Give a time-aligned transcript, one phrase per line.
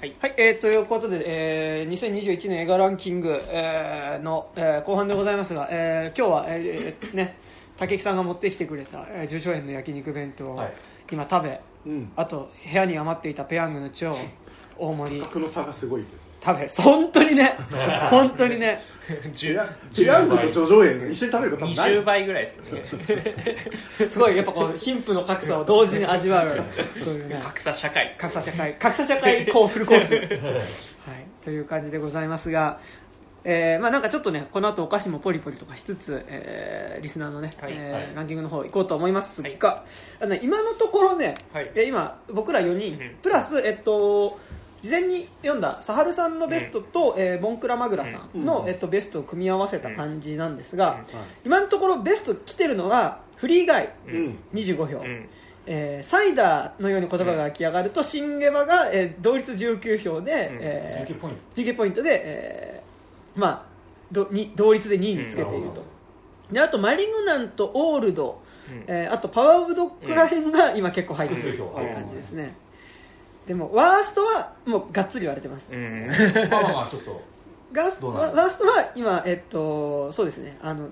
[0.00, 0.14] はい。
[0.20, 7.36] はい、えーということで、えー、2021年映画ランキング、えーの、えー後半でございますが、えー今日は、えーね、
[7.76, 10.72] 竹木さんが持ってきてくれた、えー、十兆円の焼肉弁当をはい。
[11.10, 12.12] 今食べ、うん。
[12.14, 14.14] あと部屋に余っていたペヤングの超
[14.78, 15.20] 大盛り。
[15.20, 16.04] 価格の差がすごい
[16.44, 17.56] 食べ本当にね。
[18.10, 18.82] 本当にね。
[19.32, 21.92] ジェジェヤングとジョジョ園一緒に食べること多分ない。
[21.92, 22.58] 20倍ぐらいです
[23.98, 24.06] ね。
[24.08, 26.64] すごいやっぱこう貧富の格差を同時に味わう。
[27.02, 27.40] そういうね。
[27.42, 28.14] 格差社会。
[28.18, 28.74] 格差社会。
[28.74, 30.24] 格差社会こうフルコース、 はい、
[31.42, 32.80] という感じでございますが、
[33.44, 37.72] えーまあ、なんかちょっとねこの後お菓子もポリポリとかしつつ、えーリスナーのね、はい。
[37.72, 38.12] えーはい。
[38.14, 39.84] ランキングの方行こうと思いますが、
[40.20, 41.70] あのね今のところね、はい。
[41.74, 43.16] えー今僕ら4人、うん。
[43.22, 44.38] プラス、えっと、
[44.82, 48.68] 事前に読んだサハルさんのベストと、えーボンクラマグラさんの、うん。
[48.68, 51.18] えっと、ベストを組み合わせた感じなんですが、うん。
[51.18, 55.28] はい今のところベスト来てるのはフリーガイううんん25票、うん。
[55.66, 60.58] えーサイダーのように言葉が湧き上がると、シンゲバが、えー同率19票で、うん。
[60.60, 63.62] えー19ポイン19ポイントで、えーまあ、
[64.12, 65.82] どに同率で2位につけていると、
[66.52, 68.84] であとマリグナント、オールド、うん。
[68.86, 71.68] えーあとパワーオブドッグらへんが今結構入ってる複数票。
[71.70, 72.54] っていう感じですね、
[73.48, 76.10] でもワーストはもうがっつり言われてます、うん。
[76.10, 77.22] トまあまあまあちょっと。
[77.72, 78.36] ガースどうなる？
[78.36, 80.58] ワワーストは今、えっと、そうですね。
[80.62, 80.88] あの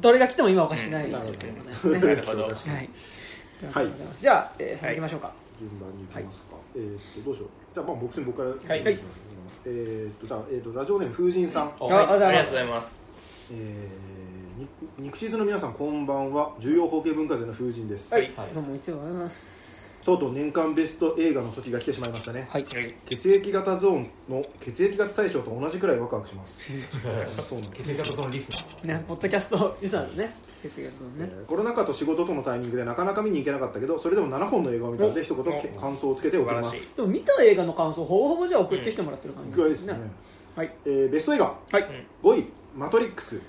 [0.00, 2.42] どれが来ても今おかしくない状況でございますね、なるほど。
[2.44, 4.20] はい、うことでございます。
[4.20, 7.48] じゃあ、えー続きましょうか、順番に行きますか、えーっとどうしよう。
[7.74, 8.74] じゃあまあ僕僕から。
[8.74, 8.84] はい。
[8.84, 9.00] はい。
[9.66, 11.72] えーっとじゃあ、えーっとラジオネーム風神さん。
[11.80, 13.02] あはいあありがとうございます。
[13.50, 16.52] えーに肉地図の皆さんこんばんは。
[16.60, 18.50] 重要法系文化財の風神です、はい、はい。
[18.54, 19.63] どうも一応ありがとうございます
[20.04, 22.64] とうとう年間ベスト映画の時が来てしまいましたね、はい。
[22.64, 26.60] はい血液型ゾーンの血液型大賞と同じくらいワクワクします。
[27.42, 28.50] そうなんです血液型のリス
[28.84, 28.98] ナー。
[28.98, 30.34] ね、ポッドキャストリスナーですね。
[30.62, 31.30] 血液型のね。
[31.32, 35.44] えーコロナ禍と仕事とのタイミングでなかなか見に行けなかったけどそれでも7本の映画を見たので一言
[35.80, 36.96] 感想をつけておきます。
[36.96, 39.56] でも見た映画の感想、ほぼほぼじゃあ送ってきてもらってる感じでね。
[39.56, 39.98] ぐらいですすね、
[40.54, 40.74] はい。
[40.84, 41.54] えーベスト映画。
[41.70, 42.06] はい。
[42.22, 42.44] 5位
[42.76, 43.40] 「マトリックス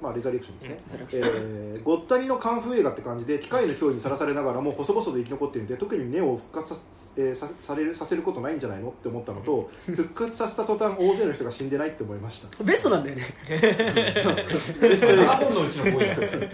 [0.00, 1.20] まあ、レザレクションですね、ー。
[1.20, 6.80] えーごったにのカンフー映画って感じで機械の脅威にさらされながらも細々と生き残っているので特にネオを復活さ,、
[7.16, 12.64] えーさされるさせることないんじゃないのって思ったのと復活させた途端大勢の人が死んでないって思いました。
[12.64, 13.22] ベストなんだよね。
[13.48, 16.48] ベスト映7画、本のうちの5位だ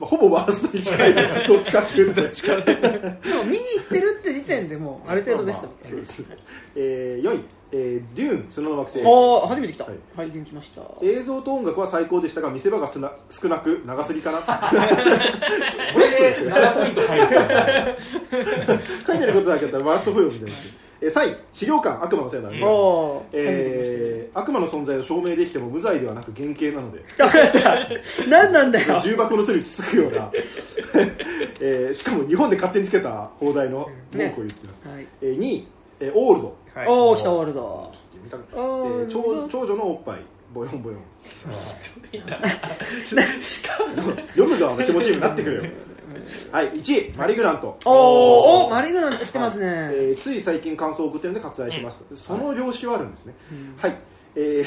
[0.00, 1.14] まあ、ほぼワーストに近い
[1.46, 2.74] どっちかっていうとどっちかで。
[2.74, 5.88] も見に行ってるって時点でもうある程度ベストみたいな。
[5.90, 6.24] そうです、
[6.76, 9.04] えー4位、えーデューン砂の惑星。
[9.04, 9.84] おお、初めて来た。
[9.84, 10.82] ははいい、元気ました。
[11.02, 14.40] 映像と音楽は最高でしたが見せ場がすな少なく長すぎかな。
[15.96, 17.26] ベストですよ7ポイント入る。
[19.06, 20.56] 書いてあることだけだったらワースト4みたいな
[21.02, 22.58] えー3位資料館悪魔のせいなので。
[23.32, 27.02] えー悪魔の存在を証明できても無罪ではなく原型なので。
[28.28, 29.00] 何なんだよ。
[29.00, 30.30] 重箱の巣につつくような、
[31.60, 35.06] えーしかも日本で勝手につけた放題の文句を言ってます、はい。
[35.22, 35.66] えー2位、
[36.00, 36.88] えーオールド、はい。
[36.88, 37.90] おお、来たワールド。
[38.22, 40.18] 見たえオールード長長女のおっぱい。
[40.52, 41.00] ボヨンボヨン。
[43.40, 43.94] しかも。
[44.26, 45.62] 読む側の気持ちになってくれよ。
[46.52, 47.78] はい1位マリグラント。
[47.86, 49.66] おお、おマリグナント来てますね。
[49.66, 53.74] えーつい最近感想を送ってるので割愛します、その良識はあるんですね、うん。
[53.78, 53.96] はい。
[54.34, 54.64] えー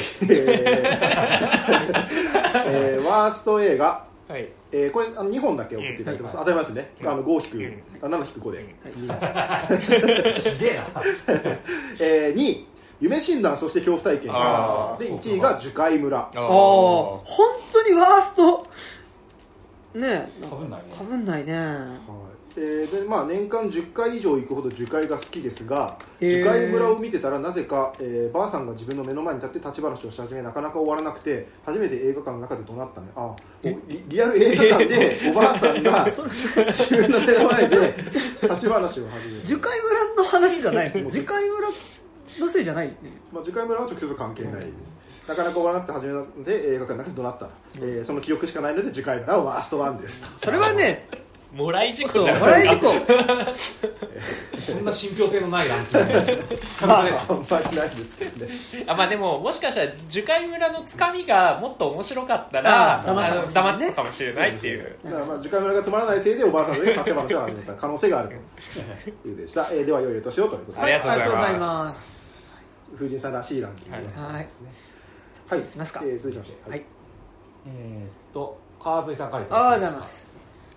[2.64, 7.72] えー ワースト映画、はいえーこれあの2本だけ送っていただいてます、当たり前ですね、あの5引
[8.02, 8.76] く、あ7引く5で、
[10.52, 10.84] ひで えな。
[12.00, 12.66] えー2位
[13.02, 14.32] 夢診断そして恐怖体験。
[14.36, 16.30] あで1位が樹海村。
[16.36, 18.68] おお、本当にワースト。
[19.96, 20.96] ねえ、かぶんないね。
[20.98, 21.54] かぶんないね。
[21.54, 37.96] はいえーでまあ、年間10回以上行くほど樹海が好きですが樹海村を見てたらなぜか、えーばあさんが自分の目の前に立って立ち話をし始めなかなか終わらなくて初めて映画館の中で怒鳴ったねあリリアル映画館で おばあさんが 自分の目の前で
[38.44, 39.46] 立ち話を始める。
[39.46, 41.68] 樹海村の話じゃない樹海村
[42.40, 42.96] のせいじゃないね。
[43.32, 44.68] まあ、樹海村は直接関係ないです、
[45.28, 47.50] なかなか終わらなくて始めたので映画館の中で怒鳴った、
[47.80, 50.28] えーその記憶しかないので樹海村はワーストワンですと。
[50.40, 51.08] それはね、
[51.54, 52.42] もらい事故じゃん。
[52.42, 52.94] 笑い事故。
[54.60, 56.06] そんな信憑性のないランキング。
[56.88, 58.52] まあ、あんまりないですけどね。
[58.86, 64.96] あまあでももしかしたら樹海村のつかみがもっと面白かったらあーあの黙黙ってたたかもしれないっていう。
[65.04, 68.30] だからまあ樹海村がつまらないせいでおばあさんで立ち話を始めた可能性がある
[69.24, 71.30] という でした、えーでは良いお年をということで、ありがとうございます。
[71.30, 71.54] ありがとうござい
[71.88, 72.60] ます。
[72.96, 74.02] 風神さんらしいランキングは
[74.40, 74.72] いですね。
[75.50, 76.02] はい、いきますか。
[76.04, 76.84] えー続きまして、はい。
[77.66, 80.00] えーっと川添さんからいたありだきました。
[80.00, 80.29] がとうございます。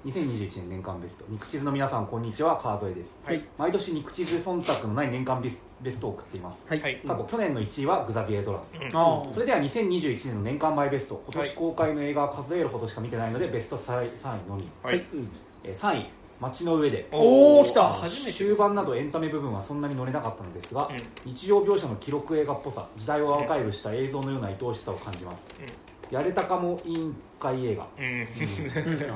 [0.05, 1.25] 2021年年間ベスト。
[1.29, 2.57] 肉地図の皆さんこんにちは。
[2.57, 3.45] 川添です、はい。
[3.57, 6.59] 毎年肉地図忖度のない年間ベスベストを送っています。
[6.67, 6.81] はい。
[6.81, 7.01] はい。
[7.07, 8.63] 過去去年の1位はグザビエ・ドラン。
[8.81, 8.87] うん。
[8.89, 11.23] あそれでは2021年の年間バイベスト。
[11.31, 14.97] 今年公開の映画は数えるほどしか見てないのでベスト3位のみ、はい。
[14.97, 15.29] うん。
[15.63, 16.11] えー3位
[16.41, 17.09] 街の上で。
[17.13, 17.89] おお来た。
[17.93, 20.91] 初めて終盤などエンタメ部分はそんなに乗れなかったのですが、
[21.25, 25.45] 日常描写の記録映画っぽさ時代をアーカイブした映像のような愛おしさを感じます、
[26.13, 28.05] やれたかも委員会映画、うん。
[28.05, 29.07] うん。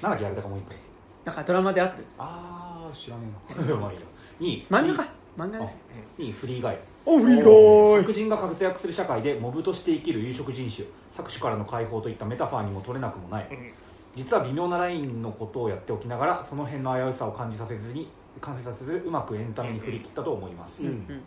[0.00, 0.76] なんだっけやれたかも委員会。
[1.24, 2.16] なんかドラマであったやつ。
[2.20, 3.74] ああ知らねえな。
[3.76, 4.68] まあいいや。
[4.68, 5.10] 2漫画か。
[5.36, 5.76] 漫画です
[6.16, 6.78] 2フリーガイ。
[7.04, 10.86] おフリー白人が活躍する社会でモブとして生きる有色人種。
[11.16, 13.48] 搾取からの解放といったメタファーにも取れなくもない。
[13.50, 13.72] うん。
[14.14, 18.08] 実は微妙なラインのことをやっておきながらその辺の危うさを感じさせずに
[18.40, 21.22] 感じさせずうまくエンタメに振り切ったと思います、うん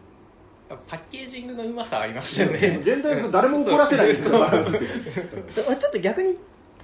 [0.87, 2.79] パッケージングのうまさありましたよね。
[2.83, 6.37] 全体を誰も怒らせないそうバランス俺ちょっと逆に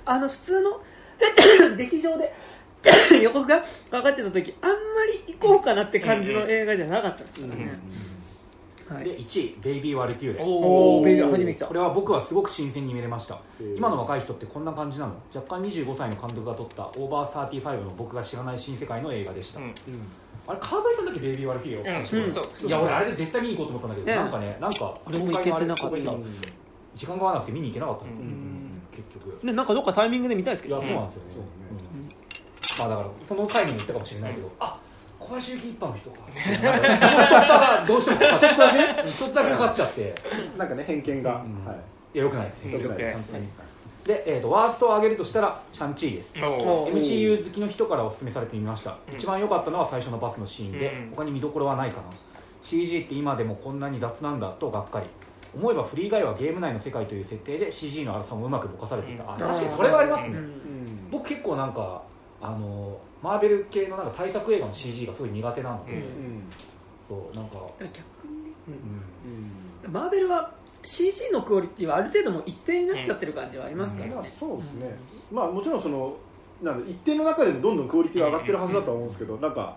[0.06, 0.82] あの普通の
[1.78, 2.34] 劇場で
[3.22, 4.76] 予告がかかってた時あんま
[5.28, 7.80] り行こうかなって感じの映画じゃなかったですからね、
[8.90, 9.04] はい。
[9.06, 13.40] で1位「ベイビー・ワルキューレ」おおベイビー初めてこれは僕はすごく新鮮に見れました。
[13.78, 15.16] 今の若い人ってこんな感じなの？
[15.34, 19.74] 若干25歳の監督が撮ったオーバー35の僕が知らない新世界の映画でした、うん
[20.46, 22.46] あれ川添さんだっけベイビー・ワルキューレをおすすめしてうん。
[22.56, 22.68] そう。
[22.68, 25.84] いや俺あれで絶対見に行こうと思ったんだけど、ねなんかねなんか俺も行けてなかった。
[25.88, 26.22] 公開のあれ
[26.96, 28.82] 時間が合わなくて見に行けなかったんですよ、ん。
[28.92, 29.46] 結局。
[29.46, 31.30] ねなんかどっかタイミングで見たいですけいやどそうなんですよね、
[32.80, 34.80] まあだからその回にも言ったかもしれないけど、あ
[35.20, 36.18] 小林幸一派の人か
[37.78, 38.52] そのどうしてもかかっちゃ
[39.04, 40.16] ってちょっとだけかかっちゃって
[40.58, 40.70] なん。
[40.70, 41.78] かね偏見が、うんはい
[42.16, 43.32] いやよくないですね良くないです
[44.06, 46.36] で、えー、とワーストを上げるとしたらシャンチーです。
[46.36, 49.16] MCU 好きの人からお勧めされてみました、うん。
[49.16, 51.16] 一番良かったのは最初のバスのシーンで、うん。
[51.16, 52.04] 他に見どころはないかな。
[52.64, 55.08] CG って今でもこんなに雑なんだとがっかり。
[55.56, 59.40] 思えばフリーガイはゲーム内の世界という設定で CG の荒さもうまくぼかされていた、あうん。
[59.40, 60.36] 確かにそれはありますね、うん。
[60.36, 62.02] うん僕結構なんか
[62.42, 66.44] あのマーベル系のなんか対策映画の CG がすごい苦手なので、うん。
[67.08, 69.86] そうなんか、逆にね、うん。
[69.86, 69.94] うん。
[69.94, 70.52] マーベルは
[70.84, 74.96] CG のクオリティはある程度もう一定になっちゃってる感じはありますからね、まあ、そうですね、
[75.32, 76.16] まあもちろんその
[76.62, 79.76] なんだ一定の中でもどんどんクオリティは上がってるはずだとは思うんですけど、なんか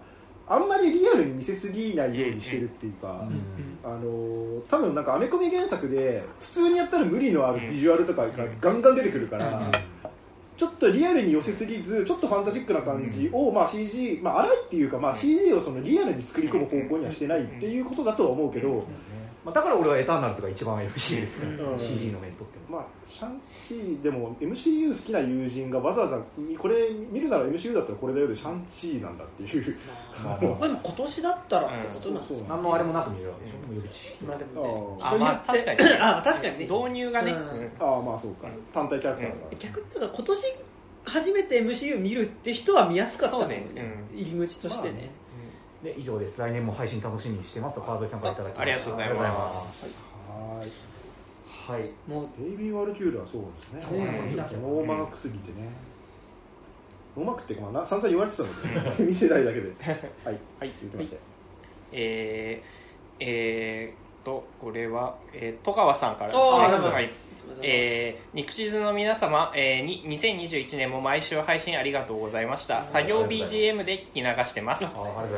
[0.49, 3.91] あんまりリアルに見せすぎないようにしてるっていうか、うん。
[3.91, 8.31] あのー多分なんかアメコミ原作で普通にやったら無理のあるビジュアルとかが
[8.61, 9.71] ガンガン出てくるから、
[10.57, 18.87] ちょっとリアルに寄せすぎずちょっとファンタジックな感じを、まあ、CG、まあ、荒いっていうか、まあ、CG をそのリアルに作り込む方向にはしてないっていうことだとは思うけど、
[19.47, 21.79] まあ、だから俺はエターナルズが一番 FC ですね、うん。
[21.79, 22.79] CG の面とっても。
[22.79, 26.19] まあ、シャンチーでも MCU 好きな友人がわざわざ
[26.59, 29.77] これ見るなら MCU だったらこれだよでシャンチーなんだっていう。
[30.25, 35.81] まあまあでも今年だったらってことなんですよ、そう何のあれもなく見れるわけでしょ、予備知識まあでもねあまあ確かに。
[36.03, 36.65] あ確かにね。
[36.65, 37.39] 導入がね、うん。
[37.39, 38.49] うんああまあそうか。
[38.75, 40.55] 単体キャラクターだから、逆に言うと今年
[41.05, 44.09] 初めて MCU 見るって人は見やすかったねね。
[44.13, 44.19] うん。
[44.19, 45.11] 入り口としてね、
[45.87, 46.41] で以上です。
[46.41, 48.63] 来年も配信楽しみにしてますと川添さんからいただきました。
[48.63, 49.99] ありがとうございます。
[50.29, 50.73] はーい
[51.67, 52.11] はい。
[52.11, 53.83] もうベイビー・ワルキューレはそうですね。
[53.89, 55.69] そうなんだ見なきゃノーマークすぎてね。
[57.17, 59.73] ノーマークっていうか、まあ、な散々言われてたので 見てないだけで。
[59.85, 60.01] はい。
[60.25, 60.41] はい。
[60.61, 61.21] 言ってましたよ。
[61.93, 66.95] えー、えー、とこれは、えー、戸川さんからですね。
[66.95, 67.11] はい
[67.63, 72.85] えー、肉地図の皆様、えー、に2021年も毎週配信ありがとうございました。
[72.85, 74.85] 作業 BGM で聞き流してます。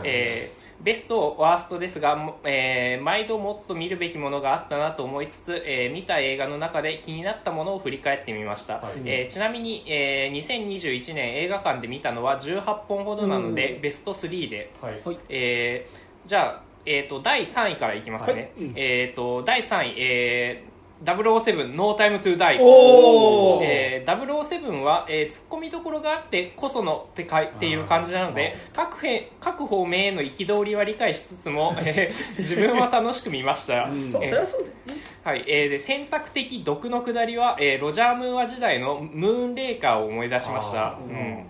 [0.05, 8.93] えーベストワーストですが、もえー毎度もっと見るべきものがあったなと思いつつ、えー見た映画の中で気になったものを振り返ってみました、はい。
[9.05, 13.81] えーちなみに、えー2021年映画館で見たのは18本ほどなので、うん。
[13.81, 15.19] ベスト3で、はいはい。
[15.29, 18.67] えーじゃあ、えー、と第3位からいきますね、はい。
[18.67, 18.73] うん。
[18.77, 23.65] えー、と第3位、えー007 No Time to Die おー。
[23.65, 34.11] えー、007は、えー、突っ込みどころがあってこそのってかいっていう感じなので各へ各方面への憤りは理解しつつも、 えー自分は楽しく見ました、うん。
[34.13, 35.03] そうそえーれはそうだよね。
[35.25, 35.45] はい。
[35.47, 40.97] えーで選択的毒の下りは、えーロジャー・ムーア時代のムーンレイカーを思い出しました。
[41.01, 41.45] うん。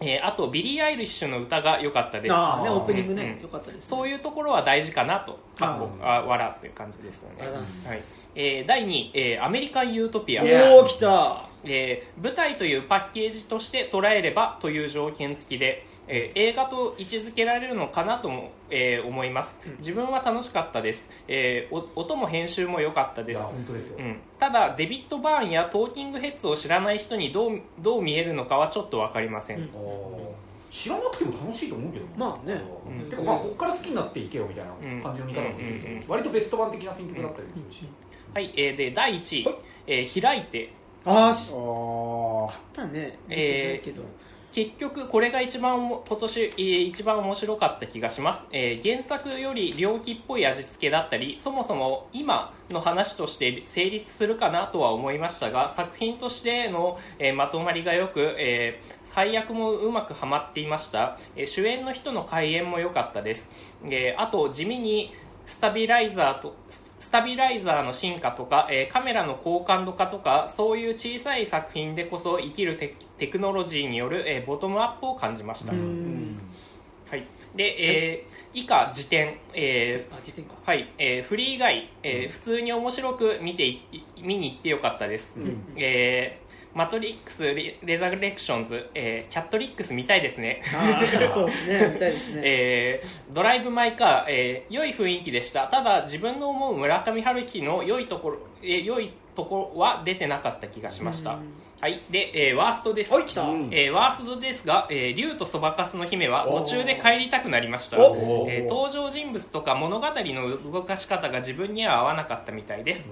[0.00, 2.34] えーあとビリー・アイリッシュの歌が良かったです。
[2.34, 3.36] ああねオープニングね。
[3.36, 3.42] うん。
[3.42, 5.38] よかったですそういうところは大事かなと。
[5.60, 7.36] ああ笑っていう感じですよね。
[7.40, 7.88] ありがとうございます。
[7.88, 11.48] はいえー第2位、えーアメリカン・ユートピア、おお来た。
[11.64, 19.60] えー舞台というパッケージとして捉えればという条件付きで、えー映画と位置づけられるのかなとも、えー思います。
[19.78, 29.68] 自分は楽しかったです、えーお音も編集も良かったいやです本当ですよ、うん、ただデビッド・バーンやトーキングヘッズを知らない人にどうどう見えるのかはちょっと分かりません、うん。
[30.70, 32.60] 知らなくても楽しいと思うけどまあね。
[32.86, 33.08] うん。
[33.08, 35.94] てかまあここから好きになっていけよみたいな感じの見方もできるう。
[35.94, 35.96] ん。
[35.96, 36.04] うん。
[36.08, 37.88] 割とベスト版的な選曲だったりするし、
[38.34, 39.48] はい、えーで第1位、
[39.86, 40.72] えー開いて。
[41.04, 41.34] あああっ
[42.72, 43.16] たね。
[43.28, 43.94] えー
[44.50, 63.52] 結局これが一番今年、えー一番面白かった気がします、えー原作より猟奇っぽい味付けだったりそもそも今の話として成立するかなとは思いましたが作品としての、えーまとまりがよく、えー配役もうまくはまっていました、えー主演の人の開演も良かったです、
[63.84, 65.14] えーあと地味に
[65.46, 66.83] スタビライザーとス
[67.14, 76.36] タビライザーの進化とか、えーカメラの高感度化とかそういう小さい作品でこそ生きるテテクノロジーによる、えーボトムアップを感じました、うん。
[77.08, 80.12] はい、で、えー以下辞典、えー
[80.66, 80.92] はい。
[80.98, 83.80] えーフリー以外、えー普通に面白く見てい
[84.20, 85.74] 見に行ってよかったです、うん。
[85.76, 86.43] えー
[86.74, 90.62] マトリックスレレザレクションズ、えーキャットリックス見たいですね。
[91.32, 91.90] そうですね。
[91.94, 92.42] 見たいですね。
[92.44, 95.68] えードライブ・マイ・カー、えー良い雰囲気でした。
[95.68, 101.38] ただ自分の思う村上春樹の良いところ、えー良いところは出てなかった気がしました、うん。
[101.80, 102.00] はい。
[102.10, 103.14] で、えーワーストです。
[103.14, 103.42] はい来た。
[103.42, 103.68] うん。
[103.72, 113.08] えーワーストですが、えー竜とそばかすの姫は途中で帰りたくなりました、おえー登場人物とか物語の動かし方が自分には合わなかったみたいです、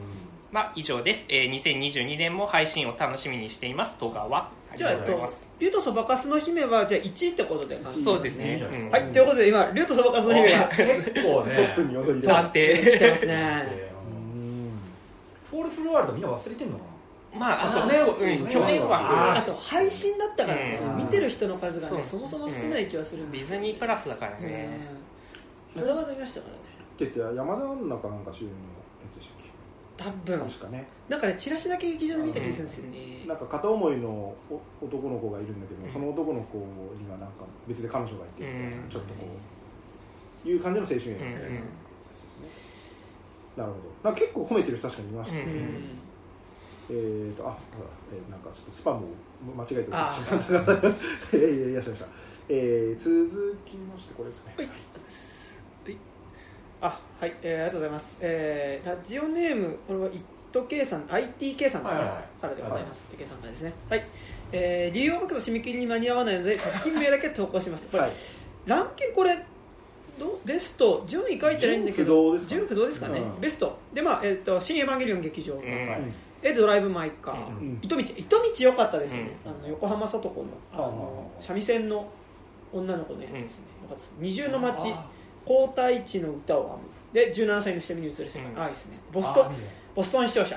[0.52, 3.96] まあ以上です、えー2022年も配信を楽しみにしています。
[3.96, 4.38] 戸川。
[4.38, 10.68] ありじゃあ、がえっととうございます、、竜とそばかすの姫は、じゃあ1位ってことで、そうですね、うんうんはい、ということで、今、竜とそばかすの姫が。
[10.68, 10.86] 結
[11.22, 13.66] 構ねトップに躍り暫定来てますね。
[14.36, 14.78] うん
[15.50, 16.84] フォールフルワールドみんな忘れてんのか
[17.34, 17.94] まあ、あとあね、
[18.52, 19.38] 去年は。
[19.38, 20.80] あと、配信だったからね。
[20.82, 20.96] う、ん。
[20.98, 24.46] 見てる人の数がね、そうそもそも少ない気がするんディズニープラスだからね。
[24.46, 24.80] ね。
[25.74, 26.60] わざわざ見ましたからね。
[26.94, 28.54] って言って山田杏奈かなんか主演の
[30.02, 30.20] 多分。
[30.24, 30.86] け確かね。
[31.08, 33.24] なんかね、チラシだけ劇場で見た気がするんですよね。
[33.26, 34.08] なんか片思いの
[34.50, 35.90] お男の子がいるんだけど、うん。
[35.90, 38.88] その男の子にはなんか別で彼女がいてみたいな、うん。
[38.88, 39.26] ちょっとこ
[40.44, 41.54] ういう感じの青春映画みたいなうん。
[41.54, 41.60] や
[42.16, 42.48] つですね、
[43.56, 43.84] なるほど。
[44.02, 45.50] なんか結構褒めてる人確かにいましたね、うん。
[45.50, 45.84] うん
[46.90, 47.56] えーとあ
[48.12, 50.60] えーなんかちょっとスパムを間違えておまった。
[50.60, 50.72] か
[51.32, 52.06] らいやいやいやしました、
[52.48, 54.76] えー、続きましてこれですねはい、はい、
[56.82, 58.18] あ、はい、えー、ありがとうございます。
[58.20, 60.08] えー、ラジオネーム、これは
[60.52, 62.40] ITK さん、ITK さんですね、はいはいはい。
[62.40, 63.08] からでございます。
[63.12, 63.72] ITK さんからですね。
[63.88, 64.04] はい、
[64.50, 67.86] えー、理由を書くと締め切りに間に合わないので、作品名だけ投稿します。
[67.86, 68.12] これ、はい。
[68.66, 69.44] ランキングこれ
[70.18, 73.40] どベスト順位書いてないんだけど順不動ですか順不動ですかね、うん。
[73.40, 73.78] ベスト。
[73.94, 75.54] でまあえっ、と新エヴァンゲリオン劇場。
[75.54, 76.12] 版、うん。
[76.42, 77.78] えドライブ・マイ・カー、うん。
[77.80, 79.52] 糸道糸道良かったですね、うん。
[79.52, 82.10] あの横浜聡子のあの三味線の
[82.72, 84.12] 女の子のやつですね、よかったです。
[84.18, 84.90] 二重の街。
[84.90, 85.06] あ
[85.44, 86.82] 皇太子の歌を編む。
[87.12, 88.58] で17歳の瞳に映る世界、うん。
[88.58, 88.98] ああいいですね。
[89.12, 89.52] ボストン
[89.94, 90.56] ボストン視聴者。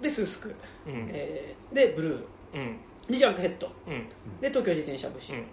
[0.00, 0.54] でスースク、
[0.86, 1.10] うん。
[1.12, 2.24] えーでブルー。
[2.54, 2.78] うん。
[3.10, 3.68] でジャンクヘッド。
[3.86, 4.06] うん。
[4.40, 5.44] で東京自転車節、うん。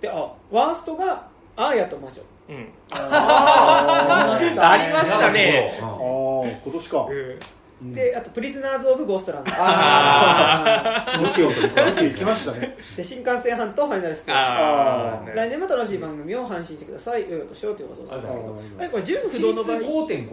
[0.00, 2.22] であワーストがアーヤと魔女。
[2.48, 2.72] うん。
[2.90, 5.76] ありましたありましたね。
[5.80, 7.38] 今年か、うんうん
[7.80, 8.78] であとプリズナー。
[8.78, 9.20] ズ・オブ・ゴー。
[9.20, 12.76] ストランドあ西尾とよく行きましたね。
[12.96, 15.36] で新幹線半島ファイナルステージ。
[15.36, 17.22] 来年も楽しい番組を配信してください。
[17.22, 18.60] よいよとしようということでございますけど。
[18.78, 20.28] あれこれ純不動の場合？5.5点うん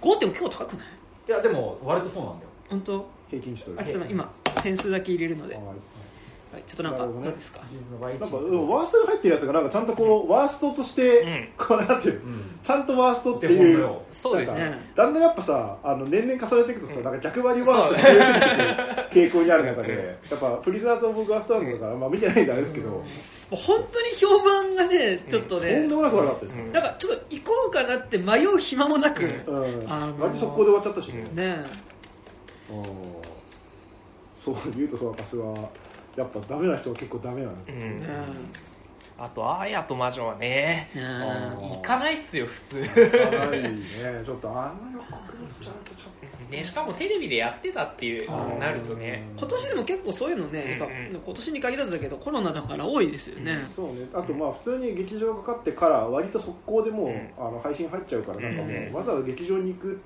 [0.00, 0.86] 5点結構高くない？
[1.28, 2.50] いやでも割とそうなんだよ。
[2.70, 3.06] 本当？
[3.30, 4.32] 平均値というあちょっと今
[4.62, 5.58] 点数だけ入れるので、
[6.54, 7.60] ははいい、ちょっとなんかねどうですか？
[8.00, 11.48] なんかうんワーストに入ってるやつがなんかちゃんとこうワーストとして、うん。
[11.56, 12.22] こうなってる。
[12.24, 12.58] うん。
[12.62, 13.88] ちゃんとワーストっていう。
[14.12, 14.92] そうですね。
[14.94, 17.04] だんだんやっぱさあの年々重ねていくとさ、うん。
[17.04, 18.40] なんか逆張りワーストが増えすぎ
[19.20, 23.04] て傾向にある中で やっぱプリズナーズ・オブ・ガーストランドだから、まあ見てないんであれですけど、も
[23.52, 26.56] う本当に評判がねちょっとね、とんでもなく悪かったです。
[26.56, 26.72] よ、うん。
[26.72, 29.30] なんかちょっと行こうかなって迷う暇もなく、うん。
[29.30, 29.92] うん。
[29.92, 31.36] あのー速攻で終わっちゃったしね、うん。
[31.36, 31.64] ね
[32.70, 32.84] うん
[34.36, 35.54] そう言うとそうパスは
[36.16, 38.00] やっぱダメな人は結構ダメなんです、うん。
[38.00, 38.06] ね
[39.16, 42.82] あとアーヤと魔女はね行かないっすよ普通。
[42.82, 43.76] かなりね。
[44.24, 49.22] ちょっとあの予告見ちゃうとちょっねしかもテレビでやってたっていうとなるとね。
[49.36, 50.92] 今年でも結構そういうのね、やっぱ
[51.24, 54.08] 今年に限らずだけどコロナだから多いですよね、そうね。
[54.12, 57.30] あとまあ普通に劇場がかかってから割と速攻でもう、うん。
[57.38, 58.92] あの配信入っちゃうからなんかもう、うん。
[58.92, 60.00] わざわざ劇場に行く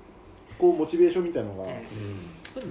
[0.59, 1.75] こうモチベーションみたいなのが、うん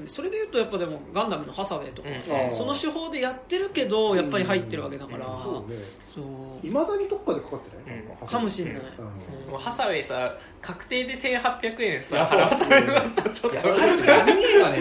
[0.07, 2.51] それでいうとやっぱでもガンダムのハサウェイとかはさ、うん。
[2.51, 5.43] その手法でやってるけどやっぱり入ってるわけだから、うん。
[5.43, 5.77] そうね。
[6.07, 6.21] そ
[6.63, 6.67] う。
[6.67, 8.17] いまだにどっかでかかってない、うん。
[8.17, 9.59] かかもしれない、うん。
[9.59, 13.61] ハサウェイさ確定で1800円さ払わされるのさちょっと。
[13.61, 14.79] 最近アニメ映画ね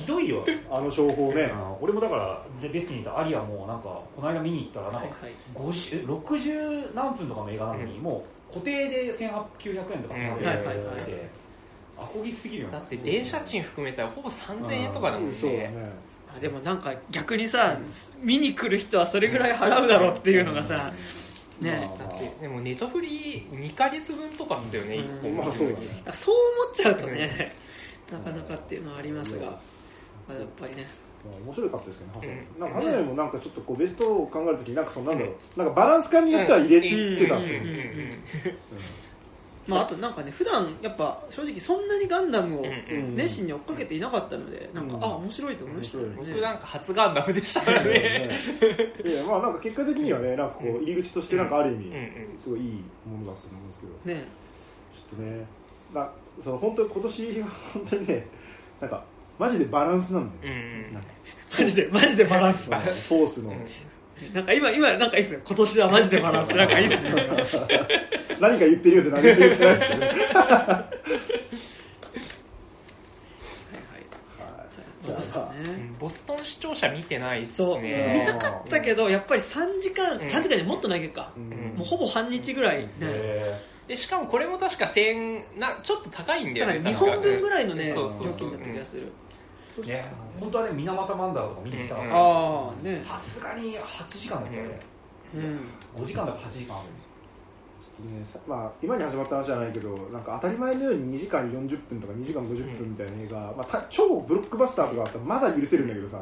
[0.00, 0.44] ひどいよ。
[0.70, 1.76] あの商法ね、うん。
[1.82, 5.34] 俺もだからでベストにいたアリアもなんかこの間見に行ったらなんかはいはい。
[5.54, 8.02] 50え60何分とかの映画なのに、うん。
[8.02, 10.38] もう固定で1900円とか1800円うん。
[10.38, 11.04] とかはいはいはい。
[11.06, 11.39] で
[12.00, 15.30] アホぎすぎるよねだって電車賃含めたらほぼ3000円とかだもん。
[15.30, 16.10] ねそうだね。
[16.34, 17.76] あでもなんか逆にさ
[18.20, 20.92] 見に来る人はそれぐらい払うだろうっていうのがさ、
[21.60, 25.04] ね、まあだってでもネトフリ2ヶ月分とかっすよねうん。
[25.04, 25.86] 1本まあそうだね。
[26.12, 27.52] そう思っちゃうとね、
[28.12, 29.52] なかなかっていうのはありますが、ま
[30.30, 30.88] あ、やっぱりね。
[31.24, 32.60] まあ面白かったですけどねうん。
[32.60, 37.40] なんかハサウェイもなんかちょっとこうベストを考えるときになんかそのなんだろうなんかバランス感によっては入れてたう。
[37.40, 37.42] ん。
[37.42, 38.12] っていう
[39.66, 42.64] まああとなんかね普段やっぱ正直そんなにガンダムを
[43.14, 46.14] 熱心に追っかけていなかったのでなんかうんあ面白いと思いましたよね。
[46.16, 48.40] 僕なんか初ガンダムでしたねね。
[49.04, 51.92] いやまあなんか結果的にはねなんかこう入り口としてなんかある意味
[52.36, 54.14] すごいいいものだと思うんですけど。
[54.14, 54.24] ね。
[54.92, 55.46] ちょっとね
[55.94, 58.26] なその本当今年は本当にね
[58.80, 59.04] なんか
[59.38, 61.08] マジでバランスなんだよね、うんなんか。
[61.58, 62.70] マジでマジでバランス。
[62.70, 63.54] フォースの、
[64.34, 65.40] なんか今今なんかいいっすね。
[65.44, 66.54] 今年はマジでバランス。
[66.54, 67.10] なんかいいっすね
[68.40, 70.00] 何か言ってるようで何も言ってないですけど
[75.98, 77.82] ボストン視聴者見てないっすそう。
[77.82, 80.22] ね見たかったけどやっぱり3時間うん。
[80.22, 81.32] 3時間でもっとないけどか。
[81.36, 81.50] うん。
[81.76, 82.78] もうほぼ半日ぐらい。
[82.84, 82.88] ね。
[83.02, 88.50] へでしかもこれも確か1000なちょっと高いんだよねだから2本分ぐらいの確ね料かそうそうそう。
[88.50, 89.12] 金だった気がする。
[89.78, 90.04] ーね
[90.38, 94.80] 本当はね水俣マンダラとか見に来たさすがに8時間だったよね。
[95.34, 96.02] うん。
[96.02, 96.88] 5時間だから8時間ある
[97.80, 98.24] ちょっとね。
[98.24, 106.18] さまあ、今に始まった話じゃないけどなんか当たり前のように2時間40分とか2時間50分みたいな映画、まあ、た超ブロックバスターとかあったらまだ許せるんだけどさ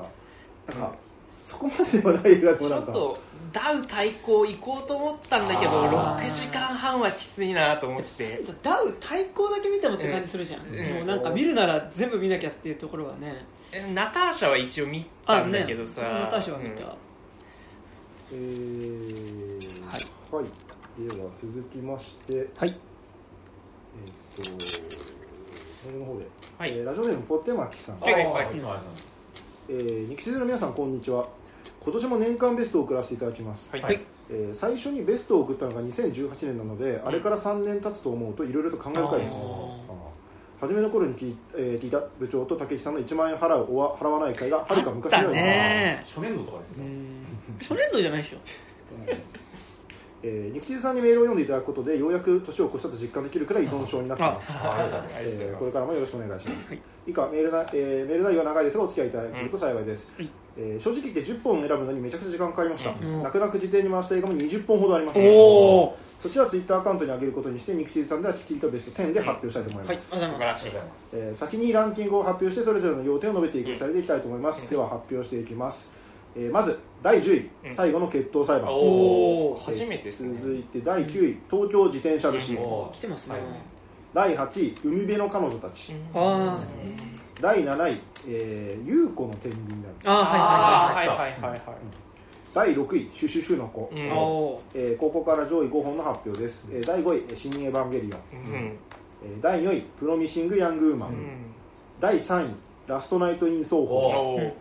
[0.69, 0.95] なんか、
[1.37, 2.88] そこまででもない映画でちもなんか。
[2.88, 3.21] ょっと
[3.53, 6.27] ダウ対抗行こうと思ったんだけどあー。
[6.27, 8.45] 6時間半はきついなと思って。
[8.62, 10.95] ダウ対抗だけ見てもって感じするじゃん、うん。
[10.97, 13.47] もうなんか見るなら全部見なきゃっていうところはね。
[13.73, 16.97] えナターシャは一応見たんだけどさ、あねナターシャは見た、うん。
[18.33, 19.79] えー
[20.31, 20.45] はい、
[20.99, 22.71] では続きましてはい。
[22.71, 26.26] えっとメールの方で、
[26.59, 26.71] はい。
[26.71, 28.12] えーラジオネームポッテマキさん、はい。
[28.14, 28.25] はい。
[28.25, 28.55] はい。
[29.69, 31.28] えー、ニキシズの皆さんこんにちは。
[31.85, 33.83] 今年も年間ベストを送らせていただきます、はい。
[33.83, 34.00] はい。
[34.28, 39.35] えー最初にベストを送ったのが2018年なので、あれから3年経つと思うといろいろと感慨深いです。
[40.61, 47.25] 初めの頃に聞い,、えー聞いた部長と武井さんの1万円払うおわ払わない会がはるか昔のように、あったね初年度とかですうねん。
[47.62, 48.38] 初年度じゃないでしょ
[50.23, 54.53] えー、ニキチズさんにメールを読んでいただくことでようやく年を越したと実感できるくらい依存症になっています
[55.21, 56.81] えーこれからもよろしくお願いします、はい。
[57.07, 63.23] 以下メールな、えーメール内容は長いですがお付き合いいただけると幸いです、はいえー正直言って10本選ぶのにめちゃくちゃ時間かかりました、うん。
[63.23, 65.21] 泣く泣く辞典に回した映画も20本ほどあります。
[65.21, 65.23] お
[65.85, 70.69] おそっちはツイッターアカウントに上げることにしてニキチズさんではきっちりとベスト10で発表したいと思いはいます、ありがとうございます
[71.13, 75.88] えー先にランキングを発表してそれぞれの要点を述べていくスタイルでいきたいと思います、では発表していきます、
[76.38, 77.74] えーまず第10位、うん。
[77.74, 78.70] 最後の決闘裁判。
[78.70, 78.74] お
[79.53, 79.61] おー。
[79.61, 80.37] お初めてですね。
[80.38, 82.92] 続いて第9位東京自転車節、うん。
[82.92, 83.42] 来てますね、はい。
[84.14, 86.59] 第8位海辺の彼女たち、あ
[87.40, 91.31] 第7位、えー、優子の天秤であるあああーはいははい。
[91.33, 91.61] はいはいはい。
[92.55, 98.79] 第6位シュシュシュの子、えーここから上位5本の発表です、えー第5位新エヴァンゲリオン、うん。
[99.22, 101.16] えー第4位プロミシング・ヤング・ウーマン、うん。
[102.01, 102.55] 第3位
[102.88, 104.53] ラストナイト・イン・奏お法ー。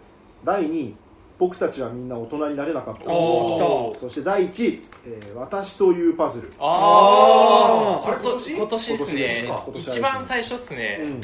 [0.43, 0.95] 第2位
[1.39, 3.11] 僕たちはみんな大人になれなかった。
[3.11, 6.51] おーそして第1位、えー私というパズル。
[6.59, 8.55] あああー今年？
[8.55, 8.87] 今年？
[8.87, 9.99] です今年ですねか今年一。
[9.99, 11.01] 番最初っすね。
[11.03, 11.21] うん。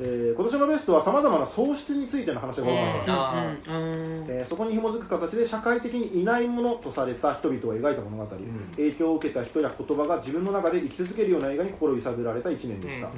[0.00, 3.76] えー今年のベストはさまざまな喪失についての話が多かったです、あうん。
[3.76, 3.78] う
[4.22, 4.24] ん。
[4.26, 8.26] えーそこに紐づく形で社会的にいないものとされた人々を描いた物語、
[8.76, 13.12] 影響を受けた人や言葉が自分の中で生き続けるような映画に心揺さぶられた1年でした、うん。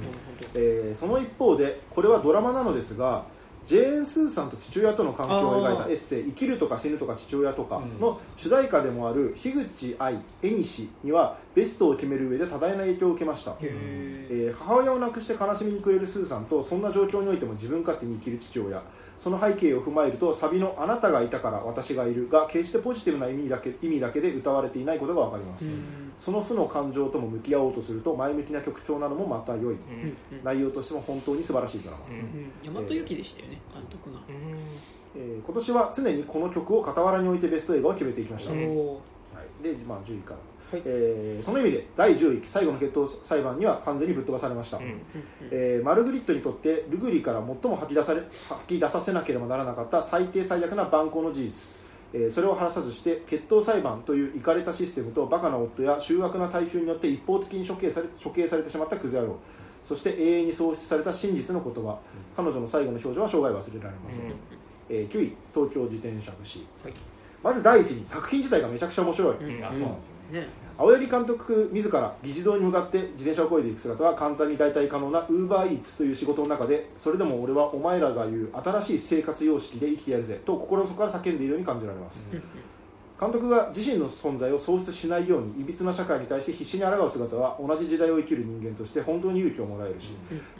[0.53, 3.25] えーその一方でこれはドラマなのですが
[3.67, 13.51] ジェーン・スーさんと父親との関係を描いたエッセイ「生きるとか死ぬとか父親とか」の主題歌でもある樋口愛絵西にはベストを決める上で多大な影響を受けました。
[13.51, 18.81] へえー母親を亡くして悲しみに暮れるスーさんとそんな状況においても自分勝手に生きる父親。
[19.17, 25.71] その背景を踏まえるとサビの「あなたがいたから私がいる」が決してポジティブな意味だけ意味だけで歌われていないことが分かります、
[26.17, 29.63] その負の感情とも向き合おうとすると前向きな曲調などもまた良い。
[29.63, 29.75] ーうん。
[30.37, 32.51] うん内容としても本当に素晴らしいドラマ、うん。
[32.73, 34.19] 大和由紀でしたよね監督が
[35.15, 38.77] えー今年は常にこの曲を傍らに置いてベスト映画を決めていきました、うん。
[38.77, 40.83] おはい、で、まあ、10位から、はい。
[40.85, 45.01] えーその意味で第10位最後の決闘裁判には完全にぶっ飛ばされました、うん。
[45.51, 51.69] えーマルグリットにとってルグリから最も吐き出され吐き出させなければならなかった最低最悪な蛮行の事実、
[52.15, 59.37] えーそれを晴らさずして決闘裁判というイかれたシステムとバカな夫や醜悪な大衆によって一方的に処刑され処刑されてしまったクズ野郎。
[59.83, 61.99] そして永遠に喪失された真実の言葉、
[62.35, 64.33] 彼女の最後の表情は生涯忘れられません、
[64.89, 66.93] えー9位東京自転車節、はい。
[67.43, 69.63] まず第一に作品自体がめちゃくちゃ面白い、うん。
[69.63, 82.25] あそうなんですよねね青柳監督自ら議事堂に向かって自転車を漕いでいく姿は簡単に代替可能なウーバーイーツという仕事の中でそれでも俺はお前らが言う新しい生活様式で生きてやるぜと心の底から叫んでいるように感じられます、
[83.17, 90.13] 監督が自身の存在を喪失しないようにいびつな社会に対して必死に抗う姿は同じ時代を生きる人間として本当に勇気をもらえるし、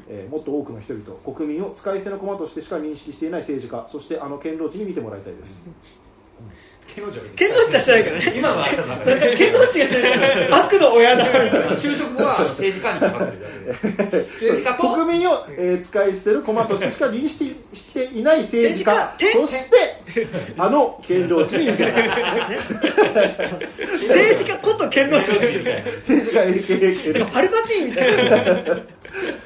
[0.07, 5.61] えーもっと多くの人々国民を使い捨ての駒としてしか認識していない政治家そしてあの堅牢地に見てもらいたいです、
[6.95, 8.33] 剣道場剣道地はしてないからね。
[8.37, 8.87] 今の間の。
[8.87, 10.11] 中それから剣道地がしてない。
[10.11, 11.25] から悪の親だ。
[11.77, 19.97] 就職は政治家にかかってるだけで政治家と国民を、えー使い捨てる駒としてしか認識していない政治家 そして
[20.57, 22.59] あの堅牢地に見てもらいたい
[24.07, 28.37] 政治家こと剣道地ですよね政治家 AKA パルパティみたいな。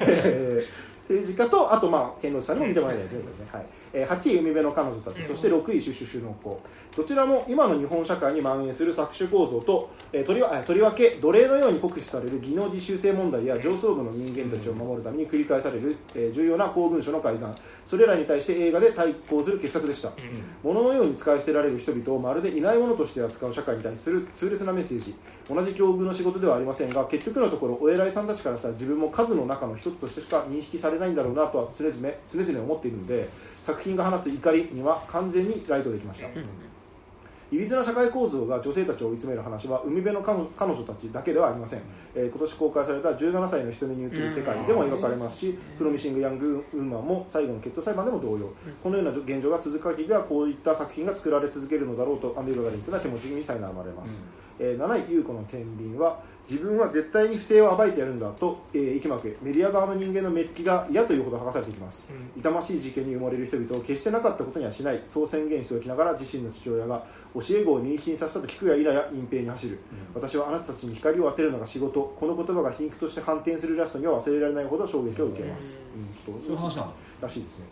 [0.00, 3.20] えー政治家とあとまあ剣道さんにも見てもらいたいですね、
[3.52, 6.60] はいえー8位海辺の彼女たちそして6位シュシュシュの子。
[6.96, 17.54] どちらも今の日本社会に蔓延する搾取構造と、えーとりわえーとりわけ奴隷のように酷使される技能実習生問題や上層部の人間たちを守るために繰り返される、えー重要な公文書の改ざん。
[17.84, 20.12] それらに対して映画で対抗する傑作でした、
[20.62, 25.14] 物のように使い捨てられる人々をまるでいないものとして扱う社会に対する痛烈なメッセージ。
[25.48, 31.96] 同じ境遇の仕事ではありませんが結局のところお偉いさんたちからしたら自分も数の中の一つとしてしか認識されないんだろうなとは常々
[32.28, 33.28] 常々思っているので
[33.60, 36.28] 作品が放つ怒りには完全にライトできました、
[37.52, 41.80] いびつな社会構造が女性たちを追い詰める話は海辺の彼女たちだけではありません、
[42.14, 54.20] えー今年公開された17歳の人に映る世界でも描かれますし、プロミシング・ヤング・ウーマンも最後の決闘裁判でも同様、このような現状が続く限りはこういった作品が作られ続けるのだろうとアンデル・ガリンツが気持ちに苛まれます、
[54.58, 65.02] えー7位優子の天秤は自分は絶対に不正を暴いてやるんだと、えー息巻くメディア側の人間のメッキが嫌というほど剥がされていきます、痛ましい事件に埋もれる人々を決してなかったことにはしない。
[65.06, 69.78] そう宣言しておきながら自身の父親が教え子を妊娠させたと聞くや否や隠蔽に走る、
[70.14, 72.14] 私はあなたたちに光を当てるのが仕事。
[72.18, 76.04] この言葉が皮肉として反転するラストには忘れられないほど衝撃を受けます、うん。
[76.14, 76.78] ちょっとそういう話
[77.20, 77.64] らしいですね、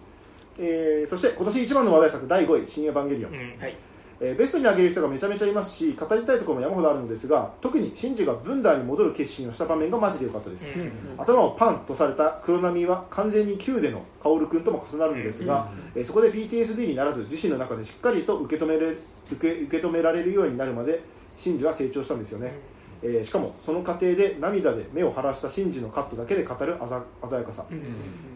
[0.58, 3.76] えーそして今年一番の話題作第5位「新エヴァンゲリオン」はい
[4.20, 10.74] えーベストに挙げる人がめちゃめちゃいますし語りたいところも山ほどあるのですが特にシンジがブンダーに戻る決心をした場面がマジで良かったです、
[11.16, 18.96] 頭をパンとされた黒波は完全に Q での薫君とも重なるのですが、えーそこで PTSD にならず自身の中でしっかりと受け止めれ
[19.30, 21.00] 受け受け止められるようになるまで
[21.36, 22.52] シンジは成長したんですよね、
[23.02, 26.76] えーしかもその過程で涙で目を晴らしたシンジのカットだけで語る
[27.28, 27.64] 鮮やかさ、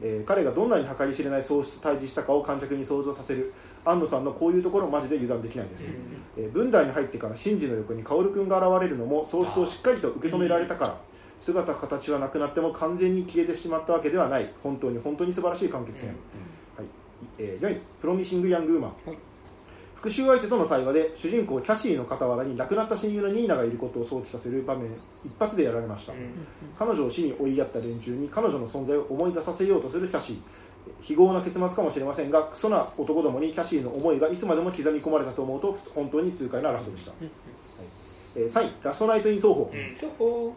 [0.03, 3.53] えー彼がどんなに計り知れない喪失対峙したかを観客に想像させる
[3.85, 5.93] 安野さんのこういうところマジで油断できないです、
[6.37, 10.99] えー、文台に入ってからシンジの横に薫君が現れるのも喪失をしっかりと受け止められたから
[11.43, 14.53] 姿形はなくなっても完全に消えてしまったわけではない。
[14.63, 16.15] 本当に本当に素晴らしい完結編、
[16.77, 16.87] はい。
[17.39, 18.93] えー4位「プロミシング・ヤング・ウーマン」
[19.97, 24.91] 復讐相手との対話で主人公キャシーの傍らに亡くなった親友のニーナがいることを想起させる場面
[25.25, 26.13] 一発でやられました、
[26.77, 30.37] 彼女を死に追いやった連中に彼女の存在を思い出させようとするキャシー
[31.01, 37.31] 非業な結末かもしれませんがクソな男どもにキャシーの思いがいつまでも刻み込まれたと思うと本当に痛快なラストでした、はい。
[38.37, 40.55] えー3位「ラストナイト・イン・奏法」そこ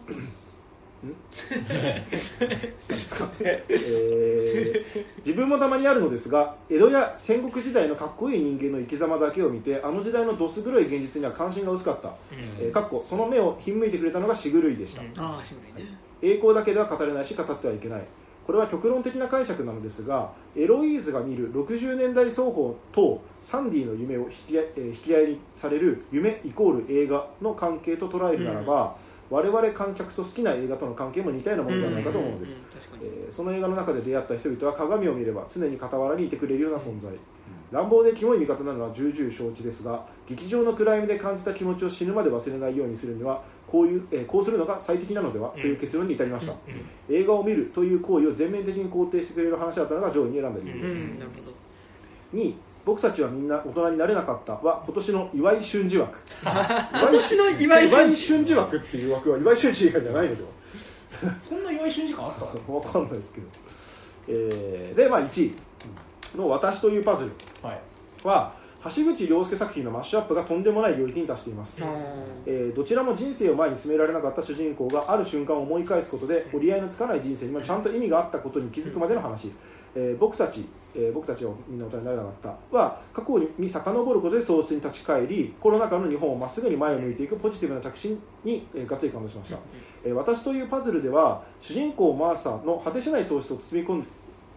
[3.42, 15.98] えー自分もたまにあるのですが江戸や戦国時代のかっこいい人間の生き様だけを見てあの時代のどす黒い現実には関心が薄かった、えーかっこその目をひんむいてくれたのがしぐるいでした、ああしぐれね。
[16.22, 18.04] 栄光だけでは語れないし語ってはいけない
[18.46, 28.96] これは極論的な解釈なのですがエロイーズが見る60年代双方とサンディの夢を引き,、えー引き合いにされる夢イコール映画の関係と捉えるならば、
[29.30, 32.56] 我々観客と好きな映画との関係も似たようなものではないかと思うのです、
[33.02, 37.12] えーその映画の中で出会った人々は鏡を見れば常に傍らにいてくれるような存在、
[37.76, 46.54] 乱暴でキモい味方なのは重々承知ですが劇場の暗闇で感じた気持ちを死ぬまで忘れないようにするにはこういう、えーこうするのが最適なのでは、という結論に至りました、
[47.10, 52.40] 映画を見るという行為を全面的に肯定してくれる話だったのが上位に選んだ理由です、うんなるほど。
[52.40, 54.54] 2位僕たちはみんな大人になれなかった。
[54.54, 56.20] は今年の岩井俊二枠。
[56.46, 58.16] 今年の岩井俊二。
[58.16, 60.50] 俊二枠っていう枠は岩井俊二以外じゃないのでは
[61.50, 62.46] こんな岩井俊二感あった？
[62.72, 63.48] わかんないですけど、
[64.28, 65.54] えーで、まあ、1位
[66.36, 67.80] の「私というパズルはい」
[68.24, 71.82] は橋口亮介作品のマッシュアップがとんでもない領域に達しています、
[72.46, 79.52] えーどちらも人生を前に進められなかった主人公がある瞬間を思い返すことで折り合いのつかない人生にもちゃんと意味があったことに気づくまでの話、
[79.96, 82.78] えー僕たち、えー僕たちをみんな大人になれなかった。
[82.78, 89.58] は過去に遡ることで喪失に立ち返りコロナ禍の日本をまっすぐに前を向いていくポジティブな着信に、えーがっつり感動しました、
[90.04, 94.08] えー私というパズルでは主人公マーサの果てしない喪失を包み込ん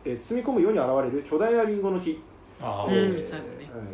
[0.05, 2.21] えー包み込むように現れる巨大なリンゴの木。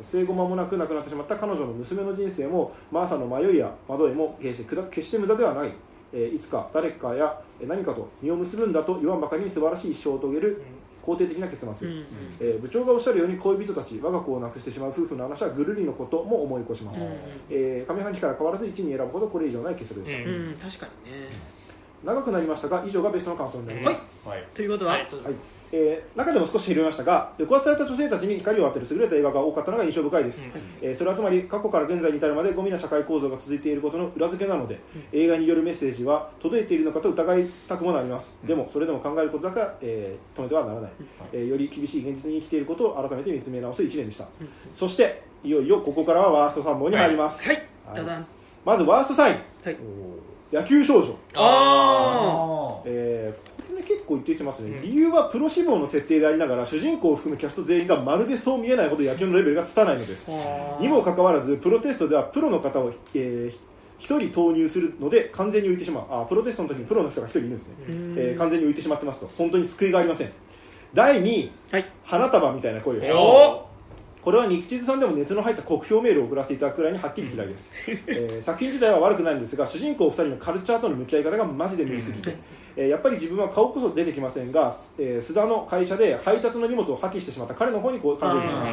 [0.03, 5.73] 生後間もなく亡くなってしまった彼女の娘の人生もマーサの迷いや惑いも決して決して無駄ではない、
[6.15, 10.63] えーいつか誰かやえー何かと実を結ぶんだと言わんばかりに素晴らしい一生を遂げる、
[11.05, 11.95] 肯定的な結末、うん。
[11.95, 12.05] うん
[12.41, 17.09] えー部長がおっしゃるように恋人たち我が子を亡くしてしまう夫婦の話はぐるりのことも思い起こします、うん
[17.51, 20.35] えー上半期から変わらず1に選ぶほどこれ以上ない結論でした、うん。
[20.37, 21.29] うん確かにね。
[22.03, 24.45] 長くなりましたが以上がベストの感想になります、はい。
[24.55, 25.03] ということは、はい。
[25.03, 25.11] はい
[25.77, 30.49] えー中でも少し広めましたが抑圧された女性たちに光を当てる優れた映画が多かったのが印象深いです、
[30.81, 34.79] えーそれはつまり過去から現在に至るまでゴミな社会構造が続いていることの裏付けなので、
[35.13, 40.91] 映画によるメッセージは届いているのかと疑いたくもなります、でもそれでも考えることだけは、えー止めてはならない、
[41.33, 44.29] えーより厳しい現実に生きていることを改めて見つめ直す1年でした、
[44.73, 47.63] そしていよいよここからはワースト3本に入ります、はい。
[48.65, 49.35] まずワーストサイン。
[49.65, 49.77] はい。
[50.53, 51.17] 野球少女。
[51.35, 60.31] あえー結構言ってますね、理由はプロ志望の設定でありながら主人公を含むキャスト全員がまるでそう見えないほど野球のレベルがつたないのです。
[60.31, 66.07] あにもかかわらずプロテストではプロの方を、えー1人投入するので完全に浮いてしまう。
[66.11, 68.15] あプロテストの時にプロの人が1人いるんですね、ん。
[68.19, 69.31] えー完全に浮いてしまってますと。
[69.39, 70.33] 本当に救いがありません。
[70.93, 71.93] 第2位はい。
[72.03, 73.69] 花束みたいな声をしたお
[74.25, 82.35] これはニキチズさんでも熱の入った酷評メールを送らせていただくくらいにはっきり嫌いです、 えー作品自体は悪くないんですが主人公2人のカルチャーとの向き合い方がマジで無理すぎて、
[82.77, 87.55] えーやっぱり自分は顔こそ出てきませんが、えー須田の会社で配達の荷物を破棄してしまった。
[87.55, 88.73] 彼の方にこう感情します。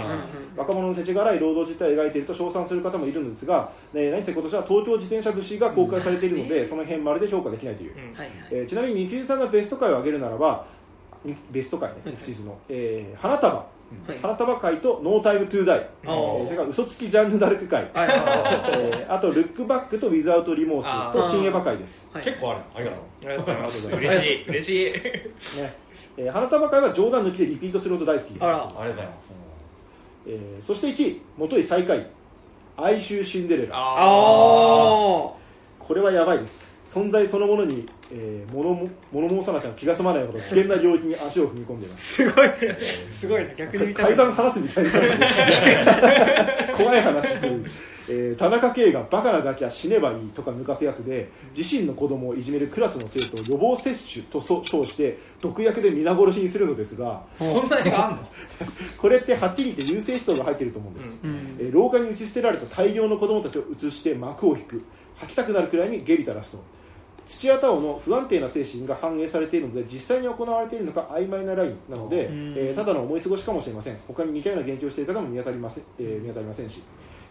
[0.58, 7.94] 若者の世知辛い労働実態を描いていると称賛する方もいるのですが、えー何せ今年は東京自転車節が公開されているので、その辺まるで評価できないという、
[8.52, 10.66] えーちなみにニキチズさんがベスト回を挙げるならば
[11.24, 13.66] にベスト回ねはいニキチズの、えー花束
[14.08, 16.08] はい花束会とノータイムトゥーダイ、え
[16.46, 21.12] それから嘘つきジャンヌ・ダルク会、えーあとルックバックとウィザウトリモー。
[21.14, 22.24] スと新エヴァ会です、はい。
[22.24, 22.60] 結構ある。
[22.76, 23.02] ありがとう。
[23.02, 23.96] ありがとうございます。
[23.96, 24.48] 嬉しい。
[24.50, 24.92] 嬉しい。
[25.62, 25.76] ね。
[26.18, 28.44] えー花束会は冗談抜きでリピートするほど大好きです。
[28.46, 28.58] あら。
[28.58, 29.34] ありがとうございます。
[30.28, 32.08] えーそして1位元井最下位。
[32.78, 33.76] 哀愁シンデレラ。
[33.76, 35.34] あ
[35.80, 42.14] これはやばいです存在そのものに、えー、物も物申さなきゃ気が済まないほど危険な領域に足を踏み込んでいます。
[42.16, 42.50] すごい。
[43.10, 43.56] すごいね。
[43.58, 45.00] 逆に見た階段話すみたいにな
[46.76, 47.64] 怖い話する、
[48.10, 58.28] えー田中圭がバカなガキは死ねばいいとか抜かすやつで自身の子供をいじめるクラスの生徒を予防接種とそ称して毒薬で皆殺しにするのですがそんな映画あんの？
[58.98, 61.58] これってはっきり言って優性思想が入っていると思うんです、うん。
[61.60, 64.82] えー廊下に打ち捨てられた大量の子供たちを移して幕を引く。
[65.18, 66.64] 吐きたくなるくらいにゲリタラスト
[67.32, 72.54] 土屋太鳳の不安定な精神が反映されているので実際に行われているのか曖昧なラインなので、うん。
[72.58, 73.98] えーただの思い過ごしかもしれません。
[74.08, 76.84] 他に似たような言及をしている方も見当たりません,、えー見当たりませんし。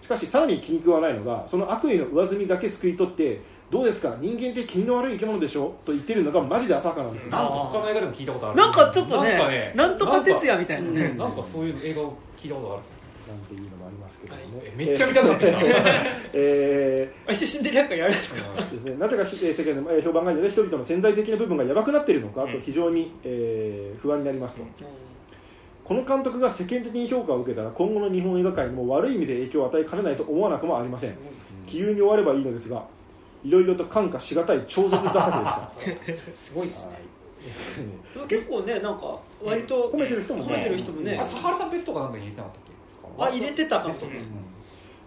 [0.03, 4.17] しかしさらに気に食わないのがその悪意の上積みだけすくい取ってどうですか？
[4.21, 5.75] 人間って気味の悪い生き物でしょ？
[5.85, 7.31] と言っているのがマジで浅はかなんですよ。
[7.33, 8.57] なんか他の映画でも聞いたことある。
[8.57, 11.03] なんかちょっとねなんかねなんとか哲也みたいなね。
[11.03, 11.19] うん。
[11.19, 12.83] なんかそういう映画を聞いたことがある。
[13.29, 13.80] なんていうの
[14.11, 14.59] ますけれども。
[14.59, 15.59] ね、えめっちゃ見たくなってきた。
[16.35, 18.43] えー あ一瞬でなんかやるんですか？
[18.71, 24.63] ですね、なぜかえー世間のえー評判がいいので人々の潜在的な部分がやばくなっているのかと非常に、えー不安になりますと、
[25.85, 31.17] この監督が世間的に評価を受けたら今後の日本映画界にも悪い意味で影響を与えかねないと思わなくもありません。
[31.67, 32.85] 気流に終わればいいのですが
[33.45, 36.93] いろいろと感化しがたい超絶打作でしたすごいですね。
[38.29, 41.19] 結構ねなんか割と褒めてる人も褒めてる人もね。
[41.19, 42.70] あサハラさんベストかなんか入れてなかった
[43.19, 44.19] あ入れてたかもしれない。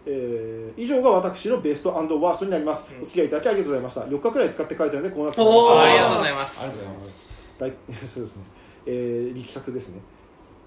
[0.06, 4.02] えー以上が私のベストワーストになります、お付き合いいただきありがとうございました。
[4.02, 6.60] 4日くらい使って書いたのでこうなってしまいまありがとうございます。
[6.62, 8.04] ありがとうございます。
[8.04, 8.44] 大 そうですね、
[8.88, 10.02] えー力作ですね、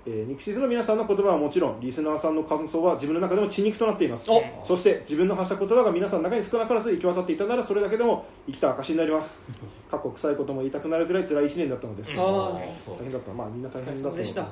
[0.07, 4.31] えー、肉質の皆さんの言葉はもちろんリスナーさんの感想は自分の中でも血肉となっています。
[4.31, 4.41] お。
[4.63, 9.41] そして自分の発した言葉が皆さんの中に少なからず行き渡っていたならそれだけでも生きた証になります。
[9.91, 13.33] 過去臭いことも言いたくなるくらい辛い1年だったのです大変だった。
[13.33, 14.09] まあみんな大変だった。
[14.09, 14.49] お疲れ様でした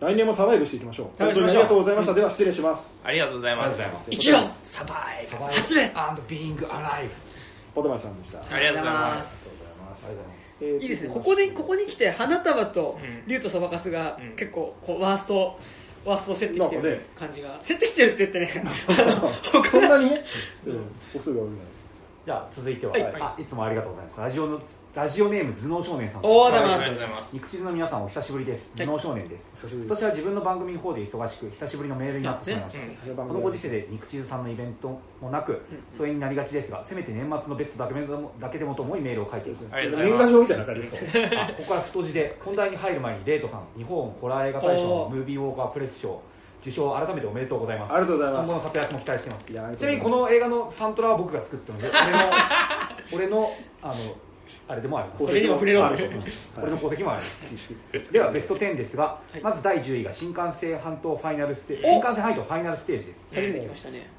[0.00, 1.06] 来年もサバイブしていきましょう。
[1.18, 2.94] 本当にありがとうございますでは失礼します。
[3.04, 3.74] ありがとうございます。
[3.74, 4.10] ありがとうございます。
[4.10, 7.10] 生きろ survive survive 走れ and being alive。
[7.74, 8.38] ポトマイさんでした。
[8.54, 9.44] ありがとうございまありがす。
[9.44, 10.58] とうございますありがとうございます。
[10.60, 11.10] えーいいですね。
[11.10, 13.22] ここでここに来て花束とうん。
[13.28, 14.36] 竜とそばかすがうん。
[14.36, 15.58] 結構こうワースト
[16.04, 17.58] ワーストを競ってきてる感じが。
[17.62, 18.64] 競ってきてるって言ってね。
[19.70, 20.10] そんなに？
[20.10, 20.22] ね、
[20.66, 21.54] うん、個数が多いな
[22.26, 23.02] じゃあ続いては、はい。
[23.20, 24.20] あいつもありがとうございます。
[24.20, 24.60] ラジオの
[24.94, 26.20] ラジオネーム頭脳少年さん。
[26.22, 27.08] おーありがとうございありがとうござい。
[27.08, 28.70] まますす肉汁の皆さんお久しぶりです。
[28.76, 29.42] 頭脳少年です。
[29.62, 29.98] 久しぶりです。
[29.98, 33.28] 私は自分の番組の方で忙しく久しぶりのメールになってしまいました、うん。
[33.28, 35.60] このご時世で肉汁さんのイベントもなく
[35.98, 39.64] 疎遠になりがちですがせめて年末のベストだけでもだけでもと思いメールを書いています。
[39.72, 40.24] ありがとうございます。
[40.24, 46.22] 年賀状みたいな感じですかあここから太字で本題に入る前にレイトさん日本ホラー映画大賞のムービーウォーカープレス賞
[46.62, 47.92] 受賞改めておめでとうございます。
[47.92, 48.48] ありがとうございます。
[48.48, 49.52] 今後の活躍も期待しています。
[49.52, 49.90] いやありがちとうございます。
[49.90, 51.90] なみにこの映画のサントラは僕が作ったので
[53.12, 53.52] 俺の俺の
[53.82, 53.94] あの
[54.68, 55.54] あれでもありますこれにも。
[55.54, 55.86] 触れろ。
[55.86, 56.10] ある
[56.60, 61.82] 俺の功績もありますではベスト10ですが、まず第10位が新幹線半島ファイナルステージ。
[61.84, 61.88] お。
[61.88, 63.24] 新幹線半島ファイナルステージです。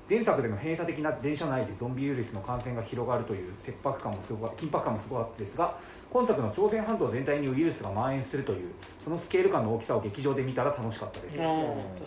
[0.08, 5.76] 前作での閉鎖的な電車内でゾンビウイルスの感染が広がるという切迫感もすごか緊迫感もすごかったですが
[6.12, 8.72] 今作の朝鮮半島全体にウイルスが蔓延するという
[9.04, 11.38] そのスケール感の大きさを劇場で見たら楽しかったです。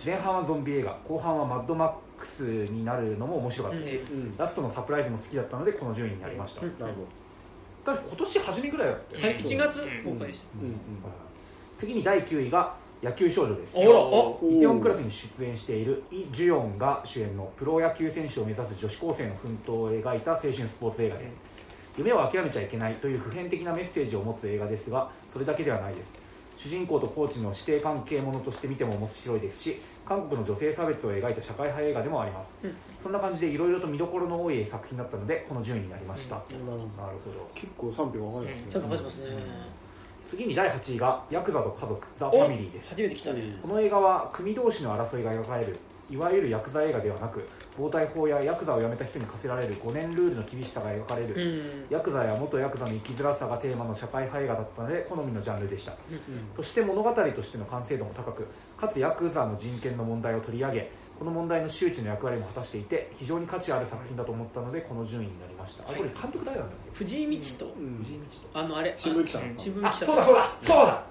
[0.05, 4.37] 前半はゾンビ映画後半はマッドマックスになるのも面白かったし、うん。
[4.39, 6.79] ラストのサプライズも好きだったのでこの順位になりました、うん。
[6.79, 7.07] なるほだ
[7.95, 9.29] 今年初めぐらいだったよね。
[9.29, 10.59] はい7月公開でした。
[10.59, 10.77] どうんうん。
[11.79, 13.77] 次に第9位が野球少女です。
[13.77, 13.91] あらあ。
[13.91, 21.37] イテウォンクラスに出演しているイ・ジュヨンが主演のプロ野球選手を目指す女子高生の奮闘を描いた青春スポーツ映画です。
[21.97, 26.29] 夢を諦めちゃいけないという普遍的なメッセージを持つ映画ですがそれだけではないです。
[26.57, 32.75] 主人公とコーチの師弟関係ものとして見ても面白いですし韓国の女性差別を描いた社会派映画でもあります、うん。
[33.03, 36.67] そんな感じでいろいろと見どころの多い作品だったのでこの順位になりました、うん。
[36.67, 36.81] なる
[37.25, 37.51] ほど。
[37.55, 38.73] 結構賛否分かれますね。
[38.73, 38.83] ちゃん。
[38.89, 39.37] ますね
[40.27, 42.91] 次に第8位が「ヤクザと家族ザ・ファミリー」です。
[42.91, 43.59] 初めて来たね。
[43.63, 45.79] この映画は組同士の争いが描かれる
[46.11, 47.47] いわゆるヤクザ映画ではなく
[47.79, 51.87] 暴対法やヤクザを辞めた人に課せられる5年ルールの厳しさが描かれる、うん。
[51.91, 55.93] ヤクザや元ヤクザの生きづらさがテーマの社会派映画だったので好みのジャンルでした。
[56.57, 58.47] そして物語としての完成度も高く
[58.81, 66.99] かつヤクザの人権の問題を取り上げこの問題の周知の役割も果たしていて非常に価値ある作品だと思ったのでこの順位になりました、あこれ監督誰なんだっけ？
[66.99, 68.95] 藤井道とうん藤井道あのあれ。
[68.97, 70.07] 新聞記者新聞記者。
[70.07, 71.03] そうだそうだそうだ。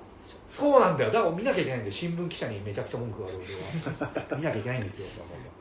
[0.49, 0.79] そう。
[0.79, 1.11] なんだよ。
[1.11, 4.37] だから見なきゃいけないんで新聞記者にめちゃくちゃ文句がある俺は。
[4.37, 5.07] 見なきゃいけないんですよ。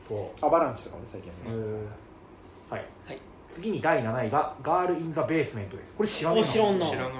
[0.07, 0.45] そう。
[0.45, 2.73] アバランチとかもね最近えー。
[2.73, 3.19] はい、はい。
[3.49, 5.93] 次に第7位が「ガール・イン・ザ・ベースメント」です。
[5.97, 6.85] これ知らないお知らんな。
[6.85, 7.11] 知らない。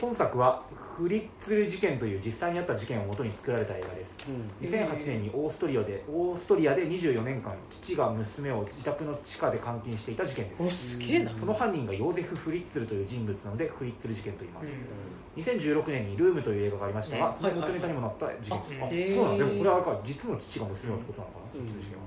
[0.00, 0.62] 今作は
[0.98, 4.16] フリッツル事件という実際にあった事件をもとに作られた映画です。
[4.28, 4.68] うん。
[4.68, 10.62] 2008年にオーストリアでオーストリアで24年間父が娘を自宅の地下で監禁していた事件です。
[10.62, 11.36] おすげえな。
[11.36, 15.42] その犯人がヨーゼフ・フリッツルという人物なのでフリッツル事件と言います、うん。
[15.44, 19.44] 2016年に「ルーム」という映画がありましたが、うんその元ネタにもなった事件、はいそうなんだ。
[19.46, 21.66] でもこれはあれか実の父が娘をってことなのかな、うん。
[21.66, 22.04] フリッツル事件は。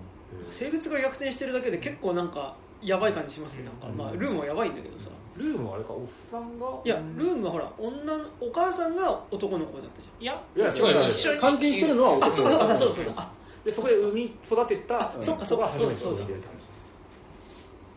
[0.48, 0.54] へー。
[0.54, 3.64] 性別が逆転してるだけで結構なんかやばい感じしますね。
[3.64, 3.98] なんか、うん。
[3.98, 5.10] まあ、ルームはやばいんだけどさ
[5.42, 6.00] ルームはあれかおっ
[6.30, 6.68] さんが？
[6.86, 11.08] いやルームはほら女のお母さんが男の子だったじいやいや違う違う。
[11.08, 11.42] 一緒に。
[11.42, 13.66] 監禁してるのはゃんあ男そうかそうかそうかそう。
[13.66, 16.66] でそこで産み育てたあそっかそっか初めてそうだ生んでるって感じ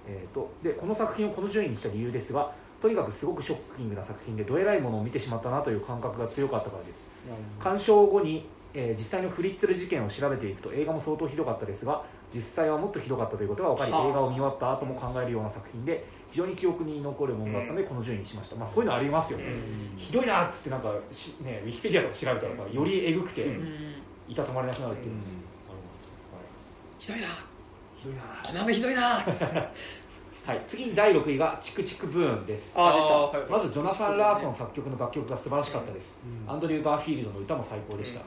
[0.06, 2.52] えー、とでこの作品をこの順位にした理由ですが
[2.82, 6.98] とにかくすごくショッキングな作品でどえらいものを見てしまったなという感覚が強かったからです。
[7.58, 12.02] 鑑賞後に、えー実際のフリッツル事件を調べていくと映画も相当ひどかったですが
[12.34, 14.08] 実際はもっとひどかったということが分かりはあ。
[14.08, 16.04] 映画を見終わった後も考えるような作品で
[16.34, 19.44] 非常に記憶に残るものだったのでこの順位にしました、まあ、そういうのありますよね、
[19.96, 23.50] ひどいなっつってなんかし、ね、ウィキペディアとか調べたらさよりえぐくて、うん。
[23.50, 25.12] うんいたたまれなくなるっていう。
[25.12, 25.24] のが
[26.98, 27.28] ひどいな
[27.96, 29.20] ひどいなこの雨ひどいな
[30.44, 32.74] はい、次に第6位が「チクチクブーン」です。
[32.76, 33.50] あーはい。
[33.50, 36.14] まずジョナサン・ラーソン作曲の楽曲が素晴らしかったです、
[36.46, 36.52] うん。
[36.52, 38.20] アンドリュー・ガーフィールドの歌も最高でした、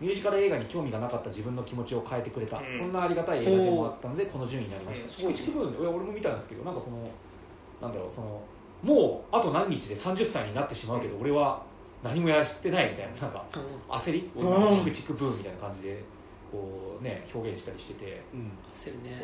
[0.00, 2.78] ミュージカル映画に興味がなかった自分の気持ちを変えてくれた、うん。
[2.78, 5.34] そんなありがたい映画でもあったのでこの順位になりました、うん。
[5.34, 7.08] チクチクブーン俺も見たんですけどなんかその
[7.80, 8.40] なんだろうその
[8.82, 11.62] もうあと何日で30歳になってしまうけど俺は
[12.02, 13.44] 何もやらしてないみたいななんか
[13.88, 14.30] 焦り？
[14.34, 14.48] うん。
[14.48, 16.02] 俺チクチクブーンみたいな感じで
[16.50, 18.22] こうね表現したりしてて。
[18.32, 18.52] うん。
[18.74, 19.22] 焦るね。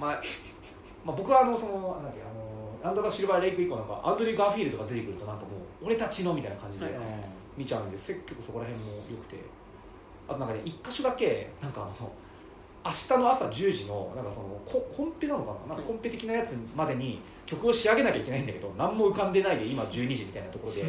[0.00, 0.20] まあ、
[1.04, 2.24] まあ僕はあのそのなんだっけあ
[2.84, 5.50] のアンダーザ・シルバーレイク以降なんかアンドリュー・ガーフィールドが出てくるとなんかも
[5.82, 6.94] う俺たちのみたいな感じではい
[7.56, 9.36] 見ちゃうんで結構そこら辺も良くて。
[10.28, 12.10] あとなんかね一箇所だけなんかあの
[12.84, 15.74] 明日の朝10時のなんかそのココンペなのかな？
[15.76, 20.82] なんかコンペ的なやつまでに曲を仕上げなきゃいけないんだけど何も浮かんでないで今12時みたいなところで。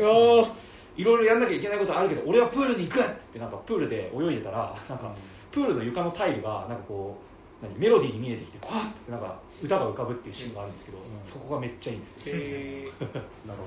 [0.97, 5.13] いろいろやんなきゃいけないことあるけど俺はプールに行くってなんかプールで泳いでたらなんか
[5.51, 7.15] プールの床のタイルがなんかこ
[7.61, 11.01] う何メロディーに見えてきてパーッってなんか歌が浮かぶっていうシーンがあるんですけど、ん。
[11.23, 12.91] そこがめっちゃいいんですよ、え
[13.45, 13.59] なる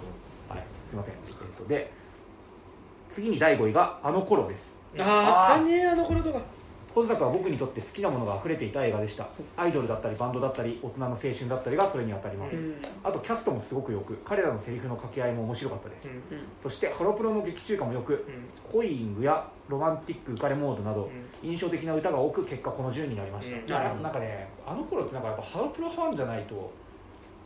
[0.48, 1.92] はい、すいません、えっと、で
[3.12, 4.76] 次に第5位が「あの頃です。
[4.98, 6.40] あーあったねあの頃とか
[6.92, 9.29] 今作は僕にとって好きなものが溢れていた映画でした。
[9.57, 12.74] アイドルだったりバンドだったり大人の青春だったりがそれに当たります、うん。
[13.05, 16.14] あとキャストもすごくよく彼らのセリフの掛け合いも面白かったです、うん。
[16.14, 16.22] うん
[16.61, 18.72] そしてハロプロの劇中歌もよくうん。
[18.72, 21.09] コイングやロマンティック浮かれモードなど
[21.42, 24.03] 印象的な歌が多く結果この順位になりました、うん。
[24.03, 26.72] なんかねあの頃ってなんかやっぱハロプロファンじゃないと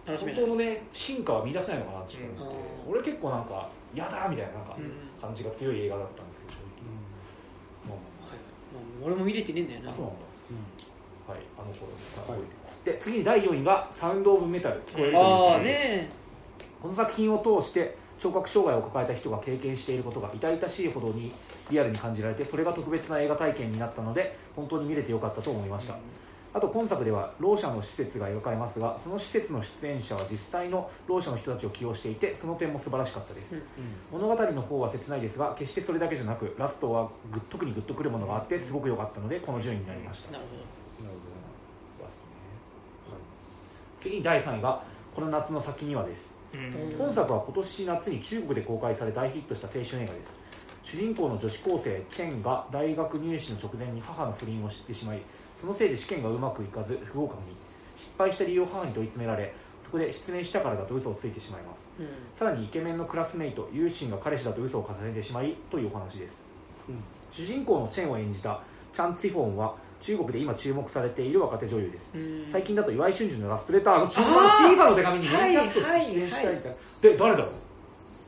[0.07, 2.93] 本当のね進化は見出せないのかなって思って、うん。
[2.93, 4.91] 俺結構なんかやだみたいななんかうん。
[5.25, 6.85] 感じが強い映画だったんですけど正直、
[7.89, 8.37] まはい
[8.77, 9.93] まあ俺も見れてねえんだよな。
[9.95, 10.19] そうなんだ。
[11.27, 11.93] ほどはいあの頃
[12.33, 12.41] はい。
[12.85, 16.11] で次に第4位が「サウンド・オブ・メタル」聞こえるというね
[16.81, 21.33] この作品を通して聴覚障害を抱えた人が経験していることが痛々しいほどに
[21.71, 25.95] リアルに感じられてそれが特別な映画体験になったので本当に見れてよかったと思いました、
[26.55, 33.63] あと今作ではろう者の施設が描かれますがその施設の出演者は実際のろう者の人たちを起用していてその点も素晴らしかったです、うん
[34.13, 41.17] 物語の方は切ないですが決してそれだけじゃなくラストはグッ特にグッとくるものがあってすごく良かったのでこの順位になりました、なるほなる
[41.99, 42.17] ほラス
[43.09, 43.19] トね
[43.99, 44.85] 次に第3位が
[45.15, 46.35] 「この夏の先には」です。
[46.55, 46.97] うん。
[46.97, 50.33] 本作は今年夏に中国で公開され大ヒットした青春映画です。
[50.85, 55.23] 主人公の女子高生チェンが大学入試の直前に母の不倫を知ってしまい
[55.65, 57.57] そのせいで試験がうまくいかず不合格に
[57.97, 61.89] 失敗した理由を母に問い詰められそこで失明したからだと嘘をついてしまいます。
[62.39, 66.35] さらにイケメンのクラスメイトユーシンが彼氏だと嘘を重ねてしまいというお話です、
[66.91, 66.97] うん。
[67.31, 68.61] 主人公のチェンを演じた
[68.93, 72.13] チャン・ツィフォンは中国で今注目されている若手女優です。
[72.53, 77.53] 最近だと岩井俊二のラストレターのチーフあーァの手紙にメインキャストとして出演したいはいみたいなで誰だろ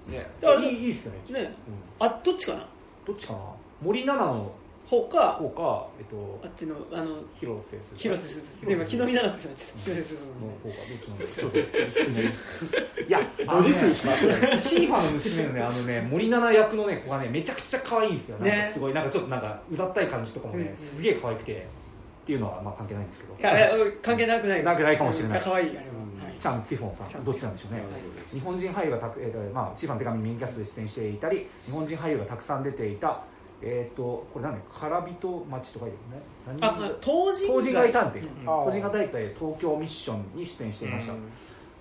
[0.09, 0.11] う？
[0.11, 0.27] ね。
[0.71, 1.55] いいいいっすよね、ね。
[2.01, 2.67] うんあどっちかな？
[3.07, 3.39] どっちかな？
[3.83, 4.53] 森七菜の
[4.87, 7.97] 方か方かえっとあっちのあの広瀬すず。
[7.97, 8.47] 広瀬すず。
[8.63, 10.23] 今昨日見なかったですよちょっと広瀬すず。
[10.23, 14.63] のの方かどっちなんだちょっといや文字数しか合ってない。
[14.63, 18.39] チーファの娘のねあのね森七菜役のね子がねめちゃくちゃ可愛いんですよ。
[18.39, 20.69] なんかねすごいなんかちょっとなんかうざったい感じとかもね、うん。
[20.69, 23.35] うんすげえ可愛くてっていうのはまあ関係ないんですけど。
[23.39, 24.63] いやいや関係なくない。
[24.65, 25.41] なくないかもしれない。
[25.41, 25.97] 可愛いあれは。
[26.39, 27.81] チャン・ツィフォンさんどっちなんでしょうね。
[27.81, 28.35] はい。
[28.35, 33.23] 日本人俳優がたく、えーとまあ、チーファの手紙メインキャストで出演していたり日本人俳優がたくさん出ていた
[33.63, 34.55] えっ、とこれ何？
[34.55, 36.23] ねからびと町と書いてるね。
[36.47, 36.63] 何？
[36.63, 38.49] あ当人当人街探偵うん。
[38.49, 38.65] あー。
[38.67, 41.15] 当人街探偵東京ミッションに出演していました、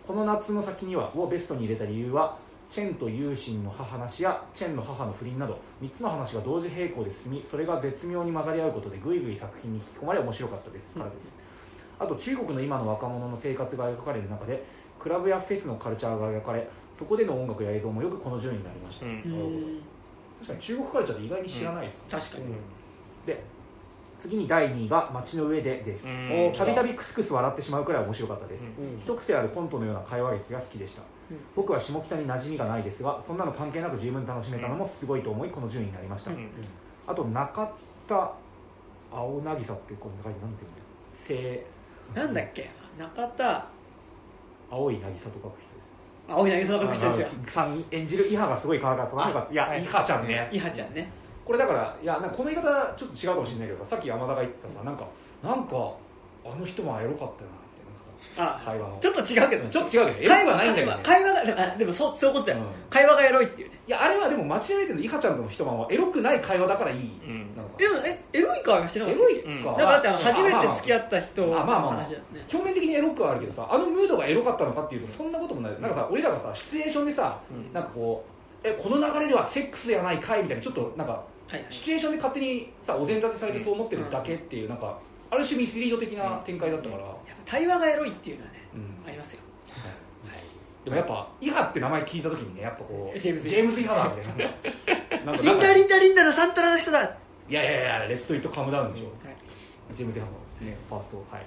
[0.07, 2.37] この夏の先にはをベストに入れた理由は
[2.71, 10.87] チェンとユーシンの話やチェンの母の不倫など3つの話が同時並行で進みそれが絶妙に混ざり合うことでぐいぐい作品に引き込まれ面白かったです。
[10.87, 11.17] からです、
[11.99, 14.65] あと中国の今の若者の生活が描かれる中で
[14.99, 16.67] クラブやフェスのカルチャーが描かれ
[16.97, 19.11] そこでの音楽や映像もよくこの順位になりました、うん。
[19.11, 19.81] うん
[20.45, 22.45] 確かに中国カルチャーって意外に知らないです、確かに。
[23.25, 23.43] で
[24.19, 26.07] 次に第2位が「街の上で」です。
[26.07, 26.51] うん。
[26.53, 28.99] たびたびクスクス笑ってしまうくらい面白かったです、うん。
[28.99, 31.37] 一癖あるコントのような会話劇が好きでした、うん。
[31.55, 36.49] 僕は下北に馴染みがないですがそんなの関係なく十分楽しめたのもすごいと思いこの順位になりました、うん。
[37.05, 37.71] あと中
[38.07, 38.33] 田
[39.11, 40.65] 青渚ってこれ中に何て
[41.29, 41.61] 言うんだよ。
[42.15, 42.69] なんだっけ？
[42.97, 43.67] 中田
[44.71, 45.74] 青い渚と書く人
[46.27, 47.27] 青柳さんの書く人ですよ。
[47.47, 49.15] さん演じるイハがすごい可愛かった。
[49.15, 49.55] ない。
[49.55, 50.49] や、はいイハちゃんね。
[50.51, 51.11] イハちゃんね。
[51.45, 55.05] これだからいやなんかこの言い方ちょっと違うかもしれないけどささっき山田が言ってたさなんか
[55.43, 55.93] なんか
[56.43, 58.97] あの人もエロかったよなって会話の。
[58.99, 60.99] ちょっと違うけどちょっと違うけどエロくはないんだよね。
[61.03, 62.65] 会話があでもそうそういうことだよ、うん。
[62.89, 67.55] 会話がエロいっていうねいやあれはでも間違えてるのイハちゃんとの一晩はエロくない会話だからいい、うん。
[67.55, 67.77] なんか。
[67.77, 72.07] でもえエロい会話してなかったエロいか、うんだからだって初めて付き合合った人のあまあまあ
[72.51, 75.71] 表面的にエロくはあるけどさあのムードがエロかったのかっていうとそんなこともない。
[75.79, 77.71] なんかさ俺らがさシチュエーションでさうん。
[77.73, 78.25] なんかこ
[78.63, 81.19] うえこの流れではセックスやないかいみたいなちょっとなんかは
[81.51, 81.53] い。
[81.53, 84.97] はいシチュエーションで勝手にさお膳立てされてそう思ってるだけっていうなんか
[85.29, 89.07] ある種ミスリード的な展開だったから、やっぱ対話がエロいっていうのはねうん。
[89.07, 89.41] ありますよ
[90.85, 95.35] でもやっぱイハって名前聞いた時にねやっぱこうジェームズジェームズ・イハだみたいな。
[95.35, 97.05] リンダリンダリンダのサンタナの人だ、は
[97.49, 101.45] いやいやいやレッド・イット・カムダウンでしょ、い、ジェームズ・イハの、ね、ファーストはい、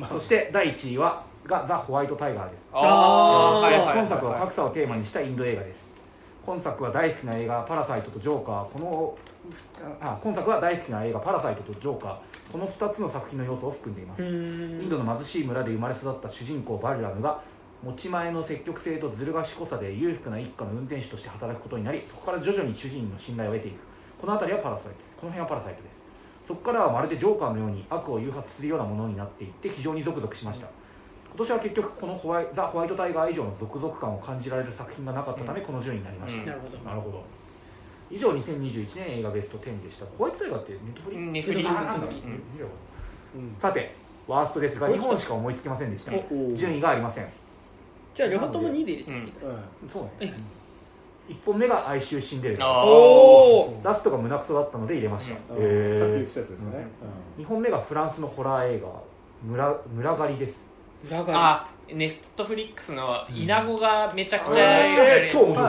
[0.00, 2.66] のそして第1位はがザ・ホワイト・タイガーです。
[2.72, 5.92] あーはいはいはい今作は格差をテーマにしたインド映画です。
[6.44, 9.18] 今作は大好きな映画「パラサイト」と「ジョーカー」この
[10.00, 12.16] あ今作は大好きな映画「パラサイト」と「ジョーカー」
[12.52, 14.22] この2つの作品の要素を含んでいます。
[14.22, 17.40] インドの貧しい村で生まれ育った主人公バルラムが
[17.82, 23.76] 持ち前の積極性とずる賢さで裕福な一家の運転手として働くことになりそこから徐々に主人の信頼を得ていく。
[24.20, 24.96] この辺りはパラサイト。
[25.20, 25.92] この辺はパラサイトです。
[26.46, 30.68] そこからはまるでジョーカーのように悪を誘発するようなものになっていって非常にゾクゾクしました。
[31.28, 36.46] 今年は結局このホワイザ・ホワイトタイガー以上の続々感を感じられる作品がなかったためこの順位になりました、うん。
[36.46, 36.78] なるほど。
[36.78, 37.24] なるほど。
[38.10, 40.04] 以上2021年映画ベスト10でした。
[40.18, 41.64] ホワイトタイガーってネットフリネットフリ
[43.58, 43.94] さて
[44.28, 46.12] ワーストですが2本しか思いつきませんでした。
[46.12, 46.54] お。
[46.54, 47.41] 順位がありません
[48.14, 49.88] じゃあ両方とも2で入れちゃっていいかうん。
[49.88, 50.04] そう。
[50.20, 50.26] え。
[50.26, 50.34] ね
[51.28, 52.84] 1本目が哀愁シンデレラ。
[52.84, 55.62] おおラストが胸クソだったので入れました、うん。
[55.62, 55.98] へー。
[55.98, 56.86] さっき言ってたやつですよね。
[57.38, 58.88] 2本目がフランスのホラー映画
[59.44, 60.60] 村村狩りです。
[61.10, 65.52] あネットフリックスのイナゴがめちゃくちゃ、えー超面う。
[65.52, 65.54] ん。
[65.54, 65.66] 白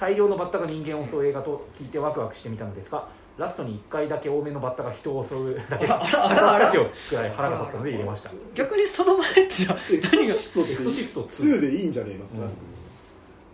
[0.00, 3.06] 大量のバッタが人間を襲う映画と聞いてワクワクしてみたのですが
[3.36, 6.70] ラストに1回だけ多めのバッタが人を襲うだけあらあらあら。
[6.70, 6.72] を
[7.08, 8.30] くらい腹が立ったので入れました。
[8.54, 12.24] 逆にその前ってじゃあエクソシストってエクソシスト2でいいんじゃねえの？
[12.24, 12.64] ってなってくる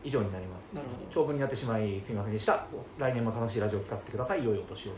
[0.02, 0.72] 以上になります。
[0.74, 1.08] なるほど。
[1.10, 2.64] 長文になってしまいすみませんでした。
[2.98, 4.44] 来年も楽しいラジオを聞かせてください。
[4.44, 4.92] 良いお年を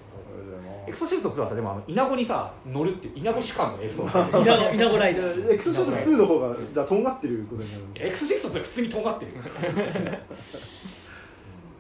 [0.87, 4.05] エクソシスト2はさでもあのイナゴにさ乗るっていうイナゴ主観の映像。
[4.05, 9.33] なんですよイナゴイナゴライドエクソシスト2の方がじゃあとんがってることになるんですエクソシストって普通にとんがってる。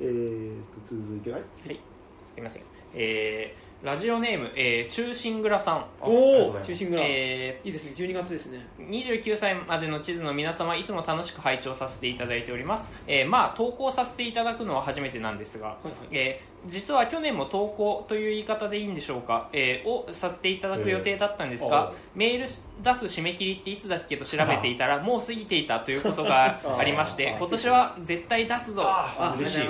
[0.01, 1.39] えーと続いては？
[1.39, 1.81] いはい、
[2.29, 2.63] すみません、
[2.95, 7.93] えーラジオネーム、えー、中心蔵さん、おお中心蔵、えいいですね。
[7.97, 8.65] 12月ですね。
[8.79, 15.95] ー29歳までの地図の皆様いつも楽しく拝聴させていただいております、えーまあ投稿させていただくのは初めてなんですが、はいはい。
[16.13, 28.83] えー実は去年も投稿という言い方でいいんでしょうか、えーをさせていただく予定だったんですが、えーメールし出す締め切りっていつだっけと調べていたらもう過ぎていたということがありまして 今年は絶対出すぞ。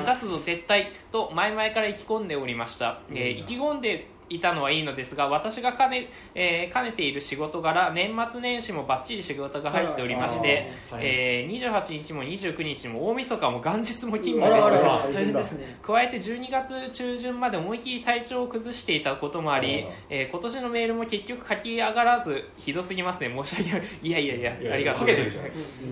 [0.05, 15.79] 出すぞ絶対と前々から意気込んでおりました、えー意気込んでいたのはいいのですが私が兼ね,、えー兼ねている仕事柄年末年始もバッチリ仕事が入っておりまして、えー28日も29日も大晦日も元日も勤務あですらあらあら大変だ大変ですね。
[15.83, 23.33] 加えて12月中旬まで思い切り体調を崩していたこともありえー今年のメールも結局書き上がらずひどすぎますね。
[23.45, 23.83] 申し訳ない。
[24.03, 25.09] いやいやいやありがとう。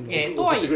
[0.08, 0.68] えーとはいえ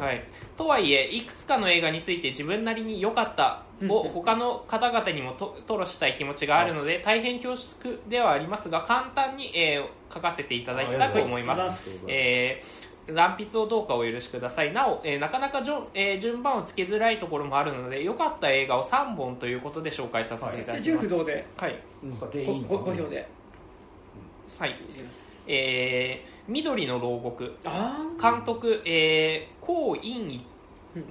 [0.00, 0.24] はい、
[0.56, 14.72] とはいえいくつかの映画について自分なりに良かったをうん他の方々にもと吐露したい気持ちがあるので大変恐縮ではありますが簡単に、えー書かせていただきたいと思います、はいえー乱筆をどうかお許しください。
[14.72, 21.82] なお、えーなかなかじょ、えー順番をつけづらいところもあるので良かった映画を3本ということで紹介させていただき重ます、不動ではい。
[22.68, 23.28] ごごご票で
[24.58, 30.46] はいいきますえー緑の牢獄あ監督、えー、コウ・インイ
[30.96, 31.06] うんうん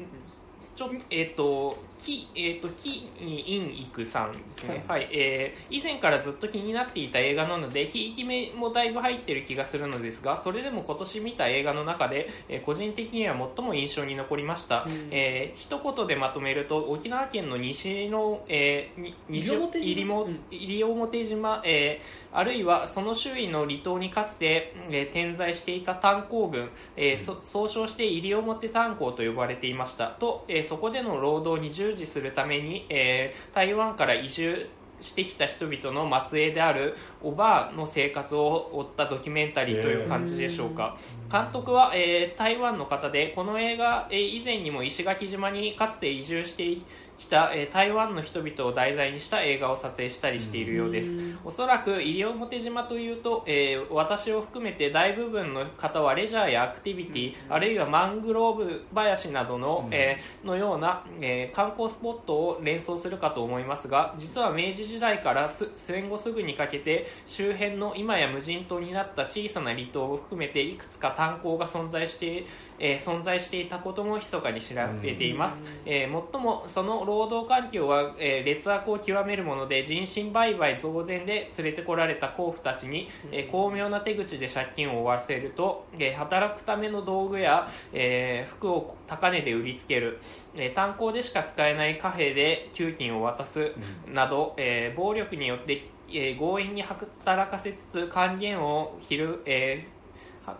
[0.75, 5.09] ちょえっ、とキえっ、とキインイクさんですね、はい。
[5.11, 15.09] えー以前からずっと気になっていた映画なのでひいき目もだいぶ入ってる気がするのですがそれでも今年見た映画の中で、えー個人的には最も印象に残りました、うん。
[15.11, 21.61] えー一言でまとめると沖縄県の西の、えーに西西表島？
[21.65, 30.07] えーあるいはその周囲の離島にかつて、えー点在していた炭鉱群、えーそ総称して西表炭鉱と呼ばれていました。
[30.07, 34.69] と、えーそこでの労働に従事するために、えー台湾から移住
[35.01, 40.97] してきた人々の末裔であるおばあの生活を追ったドキュメンタリーという感じでしょうか、
[41.31, 46.83] 監督は、えー台湾の方でこの映画、えー以前にも石垣島にかつて移住してき
[47.25, 59.93] た、えー台湾の人々を題材にした映画を撮影したりしているようです、おそらく西表島というと、えー私を含めて大部分の方はレジャーやアクティビティ、あるいはマングローブ林などの,、うん。
[59.93, 72.45] えーのような、えー観光スポットを連想するかと思いますが実は明治時代からす戦後すぐにかけて周辺の今や無人島になった小さな離島を含めていくつか炭鉱が存在して、
[72.79, 90.19] えー存在していたことも密かに調べています、えーもっともその労働環境は、えー劣悪を極めるもので人身売買同然で連れてこられた甲府たちに、えー巧妙な手口で借金を負わせると、えー働くための道具や、えー服を高値で売りつける、
[90.55, 93.71] えー炭鉱でしか使えない貨幣で給金を渡す
[94.07, 99.98] など、えー暴力によって、えー強引に働かせつつ還元を昼、えー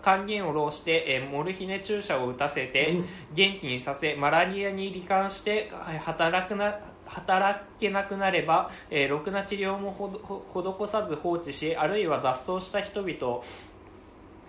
[0.02, 2.98] 還元を浪して、えーモルヒネ注射を打たせて
[3.34, 13.42] 元気にさせマラリアに罹患してはい働くな働けなくなれば、えーろくな治療もほどほ施さず放置しあるいは脱走した人々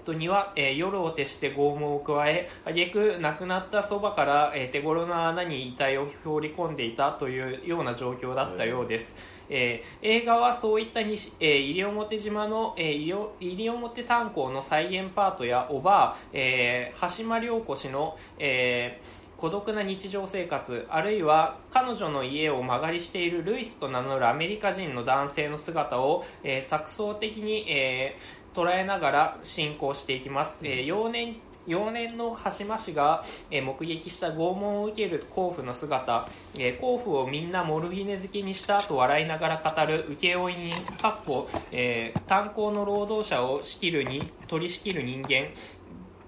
[0.03, 9.17] 人には、えー夜を徹して拷問を加え挙句亡くなったそばから、えー手頃な穴に遺体を放り込んでいたというような状況だったようです、
[9.51, 31.37] えー映画はそういった西、えー西表島の、えー西表炭鉱の再現パートやおばあ、えー橋間涼子氏の、えー孤独な日常生活あるいは彼女の家を間借りしているルイスと名乗るアメリカ人の男性の姿を、えー錯綜的に、えー捉えながら進行していきます、えー幼年
[31.71, 45.49] 幼年の橋間氏が、え目撃した拷問を受ける甲府の姿、え甲府をみんなモルヒネ漬けにしたと笑いながら語る請負人かっこ、えー炭鉱の労働者を仕切るに取り仕切る人間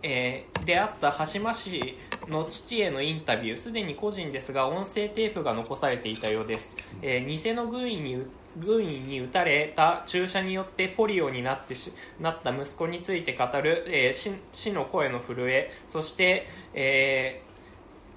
[0.03, 1.97] えー出会った橋間氏
[2.29, 8.25] の父へのインタビューすでに個人ですが音声テープが残されていたようです、えー偽の軍医に
[8.59, 17.53] 軍医に撃たれた注射によってポリオになってしなった息子について語る、えー死死の声の震えそして、えー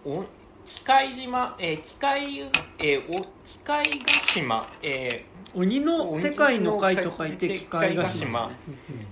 [0.10, 0.24] お
[0.66, 8.52] 機械島、えー機械、えーお機械ヶ島、えー鬼の世界の会と書いて機械がしま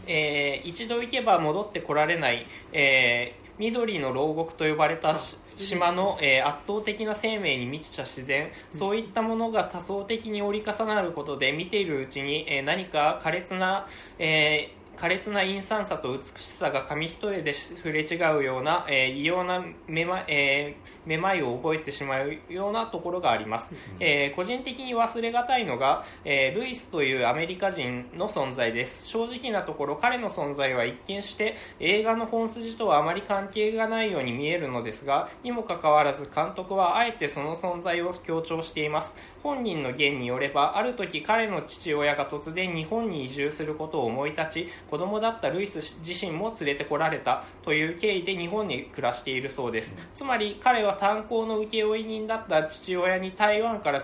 [0.05, 13.87] えー一度行けば戻ってこられない、えー緑の牢獄と呼ばれたし島の、えー圧倒的な生命に満ちた自然、そういったものが多層的に折り重なることで見ているうちに、えー何か苛烈な、
[14.19, 29.07] えー苛烈な陰惨さと美しさが紙一重ですれ違うような、えー、異様なめま,、えー、めまいを覚えてしまうようなところがあります、えー、個人的に忘れがたいのが、えー、ルイスというアメリカ人の存在です。
[29.07, 49.95] 正直なところ彼の存在は一見して映画の本筋とはあまり関係がないように見えるのですがにもかかわらず監督はあえてその存在を強調しています本人の言によればある時彼の父親が突然日本に移住することを思い立ち子供だったルイス自身も連れてこられたという経緯で日本に暮らしているそうです。
[50.13, 54.03] つまり彼は炭鉱の請負人だった父親に台湾から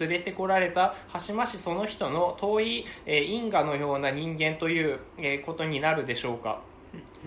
[0.00, 0.94] 連れてこられた
[1.28, 6.62] 橋間氏その人の遠い、えー、因果のような人間という、えー、ことになるでしょうか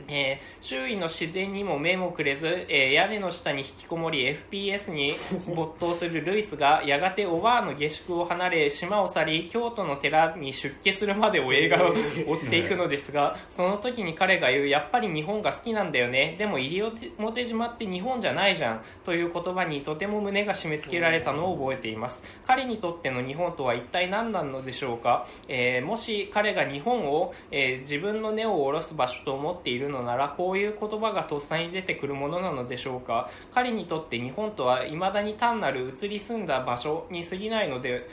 [0.07, 5.15] えー、周囲の自然にも目もくれず、えー、屋根の下に引きこもり FPS に
[5.53, 16.35] 没頭するルイスが やがておばあの下宿を離れ島を去り京都の寺に出家するまでを映画を追っていくのですがその時に彼が言うやっぱり日本が好きなんだよね。
[16.37, 16.81] でも西
[17.17, 22.23] 表島って日本じゃないじゃんという言葉にとても胸が締め付けられたのを覚えています。
[22.45, 38.07] 彼にとっての日本とは一体何なのでしょうか、えー、もし彼が日本を、え自分の根を下ろす場所と思っているるのならこういう言葉がとっさに出てくるものなのでしょうか彼にとって日本とは未だに単なる移り住んだ場所に過ぎないので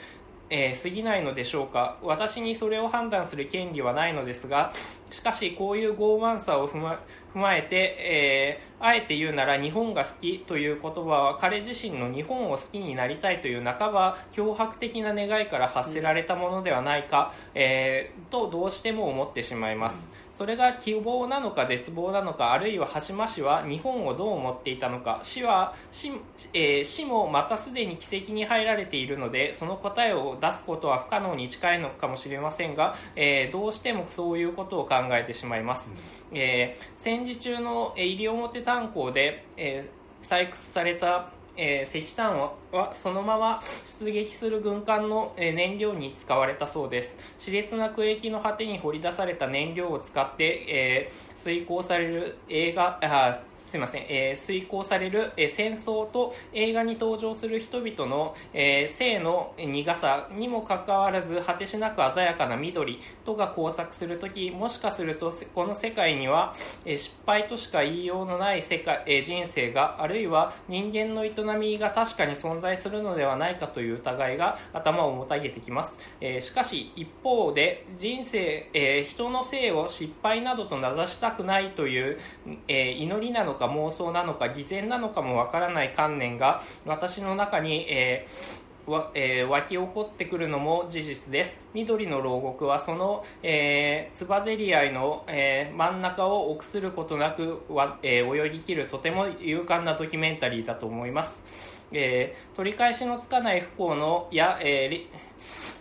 [0.53, 4.73] えー、過ぎないのでしょうか私にそれを判断する権利はないのですが
[5.09, 6.99] しかしこういう傲慢さを踏ま
[7.33, 20.11] 踏まえて、えー、あえて言うなら日本が好きという言葉は彼自身の日本を好きになりたいという半ば脅迫的な願いから発せられたものではないか、えー、とどうしても思ってしまいます。
[20.41, 26.11] それが希望なのか絶望なのかあるいは橋間氏は日本をどう思っていたのか死は死,、
[26.51, 35.93] えー、死もまたすでに奇跡に入られているのでその答えを出すことは不可能に近いのかもしれませんが、えー、どうしてもそういうことを考えてしまいます、
[36.33, 39.87] えー、戦時中の西表炭鉱で、え
[40.23, 43.59] 採掘されたえー、石炭はそのまま
[43.99, 47.17] 出撃する軍艦の、え、燃料に使われたそうです。
[47.39, 53.41] 熾烈な区域の果てに掘り出された燃料を使って、えー、遂行される映画あ
[53.71, 66.53] すいません、えー、遂行される、えー、戦争と映画に登場する人々の、えー、性の苦さにもかかわらず果てしなく鮮やかな緑とが交錯するときもしかするとこの世界には、
[66.83, 82.19] えー、失敗としか言いようのない世界、えー、人生があるいは人間の営みが確かに存在するのではないかという疑いが頭をもたげてきます、えー、しかし一方で人生、えー、人の性を失敗などと名指したくないという、
[82.67, 91.59] えー、祈りなのかか妄想なのか偽善なのかもわからない観念が私の中に、えーわえー、湧き起こってくるのも事実です。
[91.75, 105.07] 緑の牢獄はその、えー、つばぜり合いの、えー、真ん中を臆することなくわ、えー、泳ぎきるとても勇敢なドキュメンタリーだと思います、えー、取り返しのつかない不幸のや、え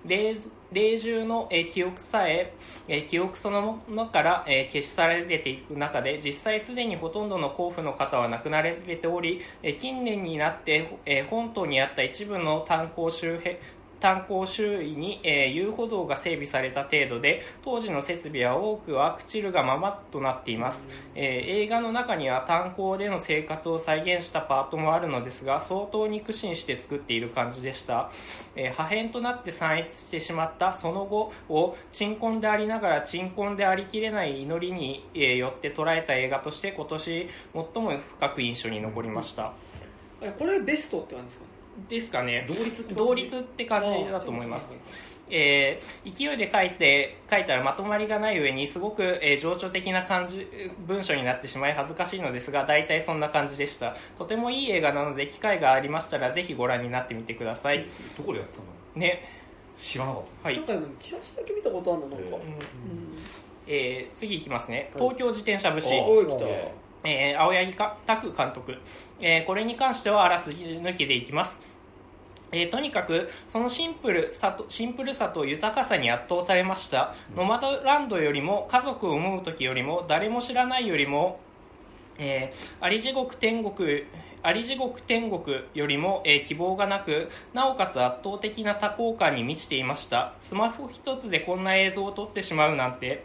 [0.06, 2.54] ー、霊獣の、え記憶さえ
[2.86, 13.56] え記憶そのものから、え消し去られていく中で実際すでにほとんどの甲府の方は亡くなられており、え近年になって、え本島にあった一部の炭鉱周辺
[14.00, 28.10] 炭鉱周囲に、えー、遊歩道が整備された程度で当時の設備は多くは朽ちるがままとなっています、えー、映画の中には炭鉱での生活を再現したパートもあるのですが相当に苦心して作っている感じでした、
[28.56, 39.52] えー、破片となって散逸してしまったその後を鎮魂でありながら鎮魂でありきれない祈りに、え、よって捉えた映画として今年最も深く印象に残りました、
[40.38, 41.49] これベストって感じですか？
[41.88, 42.46] ですかね。
[42.48, 44.80] 同率って同率って感じだと思います。
[45.32, 50.44] えー、勢いで書いて書いたらまとまりがない上にすごく、えー、情緒的な感じ
[50.86, 53.94] 文章になってしまい恥ずかしいのですが大体そんな感じでした。
[54.18, 57.86] とてもいい映画なので機会がありましたらぜひご覧になってみてください。
[58.18, 58.64] どこでやったの？
[58.96, 59.22] ね。
[59.78, 62.36] 知らなかった、はい、なんかチラシだけ見たことあるのなんか、
[63.66, 64.90] えー、えー、次いきますね。
[64.96, 66.44] 東京自転車節、おい来た。
[67.02, 67.74] えー、青柳
[68.04, 68.76] 拓監督、
[69.22, 71.58] えー、これに関してはあらすじ抜けでいきます
[72.52, 81.40] えー、とにかくそのシンプルさとシンプルさと豊かさに圧倒されました、うん、ノマドランドよりも家族を思う時よりも誰も知らないよりも、
[82.18, 84.04] えー、あり地獄天国
[84.42, 90.34] あり地獄天国よりも、えー、希望がなくなおかつ圧倒的な多幸感に満ちていました。
[90.40, 93.22] スマホ一つでこんな映像を撮ってしまうなんて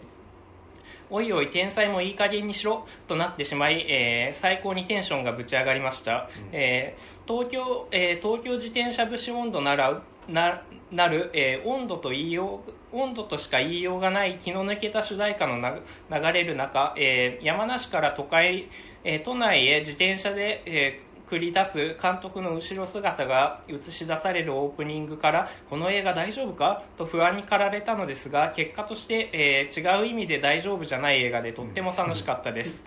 [1.10, 12.62] おいおい天才もいい加減にしろとなってしまい、えー最高にテンションがぶち上がりました、えー東京えー東京自転車節温度ならななる、えー温度と言いよ
[12.94, 15.76] う温度としか言いようがない気の抜けた主題歌のな
[16.10, 18.70] 流れる中、えー山梨から都会、
[19.04, 32.86] えー都内へ自転車で、えー繰り出す監督の後ろ姿が映し出されるオープニングからこの映画大丈夫かと不安に駆られたのですが結果として、えー違う意味で大丈夫じゃない映画でとっても楽しかったです、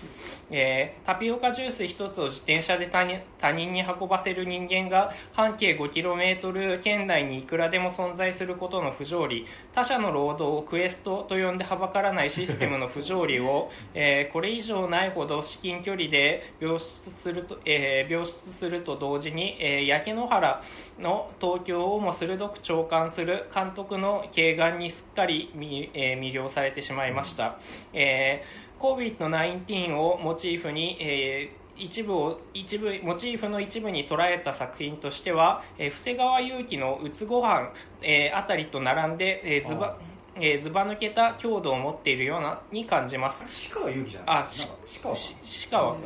[0.51, 9.47] えータピオカジュース一つを自転車で他人他人に運ばせる人間が半径 5km 圏内にいくらでも存在することの不条理。
[9.75, 20.63] 他者の労働をクエストと呼んではばからないシステムの不条理を、えーこれ以上ないほど至近距離で描出すると,、えー描出すると同時に、えー焼け野原
[21.01, 27.59] の東京をも鋭く長官する監督の軽眼にすっかりみ、えー魅了されてしまいました、
[27.93, 37.73] えー COVID-19 をモチーフに、えー一部を一部モチーフの一部に捉えた作品としては、えー布施川祐希の「うつごはん」
[38.03, 39.97] えーあたりと並んで、えーずば
[40.35, 43.45] えーずば抜けた強度を持っているようなに感じます。
[43.73, 44.37] 鹿川じゃない。
[44.39, 44.47] あ
[44.93, 45.03] 鹿。
[45.03, 45.37] 川し
[45.71, 45.97] 鹿は、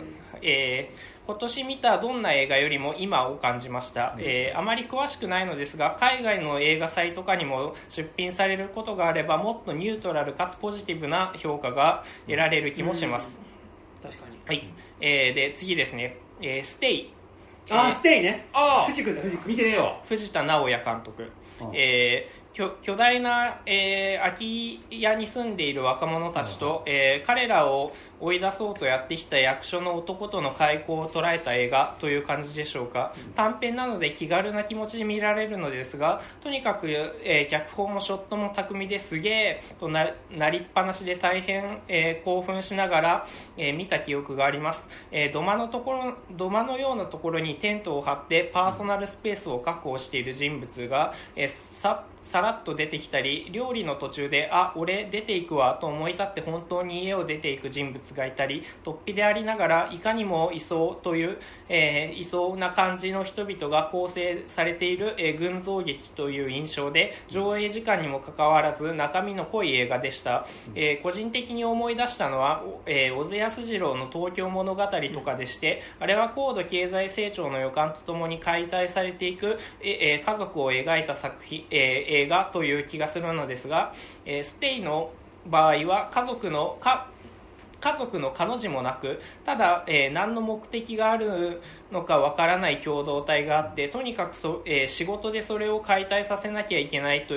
[0.43, 13.41] えー今年見たどんな映画よりも今を感じました、えーあまり詳しくないのですが海外の映画祭とかにも出品されることがあればもっとニュートラルかつポジティブな評価が得られる気もします、
[14.03, 14.39] 確かに。
[14.47, 14.69] はい、
[15.01, 17.13] えーで次ですね、えーステイ
[17.71, 18.47] あーえーステイね。
[18.53, 19.53] あ藤君だ藤君。
[19.53, 21.77] 見てねえわ藤田直也監督、うん。
[21.77, 27.93] えー巨巨大な、えー空き家に住んでいる若者たちと、えー彼らを
[28.23, 61.39] 追い出そうとやってきた役所の男との開口を捉えた映画という感じでしょうか、短編なので気軽な気持ちで見られるのですがとにかく、えー脚本もショットも巧みですげえとななりっぱなしで大変、えー興奮しながら、えー見た記憶があります、えー土間のところ土間のようなところにテントを張ってパーソナルスペースを確保している人物が、えーささらっと出てきたり料理の途中であ俺出ていくわと思い立って本当に家を出ていく人物がいたり突飛でありながらいかにもいそうという、
[61.69, 83.95] えーいそうな感じの人々が構成されている、えー群像劇という印象で上映時間にもかかわらず中身の濃い映画でした、えー個人的に思い出したのは、えー小津安二郎の東京物語とかでして、あれは高度経済成長の予感とともに解体されていく、えー家族を描いた作品、えー映画という気がするのですが、
[84.25, 85.11] えーステイの
[85.47, 87.09] 場合は家族のか
[87.83, 91.61] 家族の彼女もなくただ、えー何の目的がある
[91.91, 97.35] のかわからない共同体があってとにかくそ、えー仕事でそれを解体させなきゃいけないと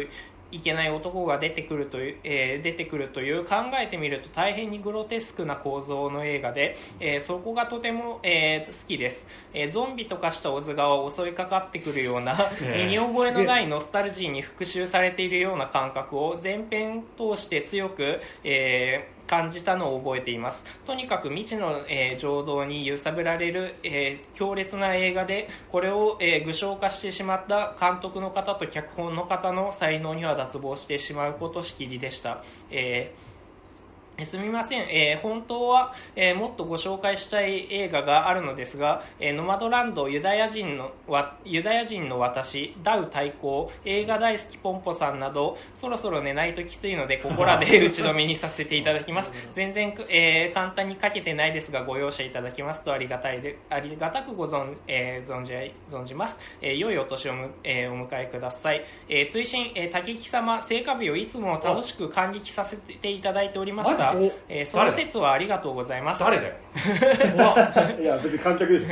[0.52, 12.38] いけない男が出てくるという、えー出てくるという考えてみると大変にグロテスクな構造の映画で、えーそこがとても、えー好きです、えーゾンビと化したオズガを襲いかかってくるような
[12.78, 20.66] 身に覚えのないノスタルジーに復讐されているような感覚を全編通して強く、えー感じたのを覚えています。
[20.86, 33.35] とにかく未知の、えー情動に揺さぶられる、えー強烈な映画でこれを、えー具象化してしまった監督の方と脚本の方の才能には脱帽してしまうことしきりでした、えー
[34.24, 49.34] すみません、えー本当は、えーもっとご紹介したい映画があるのですが、えーノマドランドユダヤ人のわユダヤ人の私ダウ対抗映画大好きポンポさんなどそろそろ寝ないときついのでここらで 打ち止めにさせていただきます。
[49.52, 52.84] 全然、えー簡単にかけてないですがご容赦いただきます。
[52.84, 55.54] とありがたいでありがたくご存,、えー存じ
[55.94, 66.20] 存じます、えー良いお年をむ、えーお迎えください、えー追伸、えー竹木様聖火日をいつも楽しく感激させていただいておりましたマジえーその説はありがとうございます。
[66.22, 66.54] 誰だよ。
[68.02, 68.86] いや別に観客でしょ。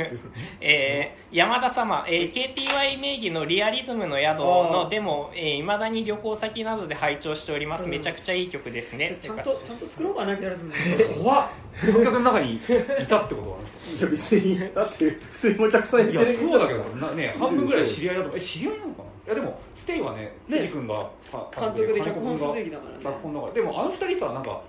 [0.60, 7.90] えー山田様、えー KTY 名義のリアリズムの宿のデモ、いま、未だに旅行先などで拝聴しております、うん。
[7.90, 9.18] めちゃくちゃいい曲ですね。
[9.20, 10.72] ちゃんとちゃんと作ろうかなギャラズム。
[11.22, 11.46] 怖っ。
[11.80, 12.58] 観客の中にい
[13.08, 13.56] たってことは
[13.98, 19.04] いや別にだって普通にお客さんいやそうだけどさなね半分ぐらい知り合いだとえ知り合いなのかな？
[19.26, 20.58] いやでもステイはねね。
[20.60, 20.94] 藤君が
[21.32, 23.04] か監督で脚本金子鈴木だからね。
[23.04, 23.52] 脚本だから。
[23.52, 24.60] でもあの二人さなんか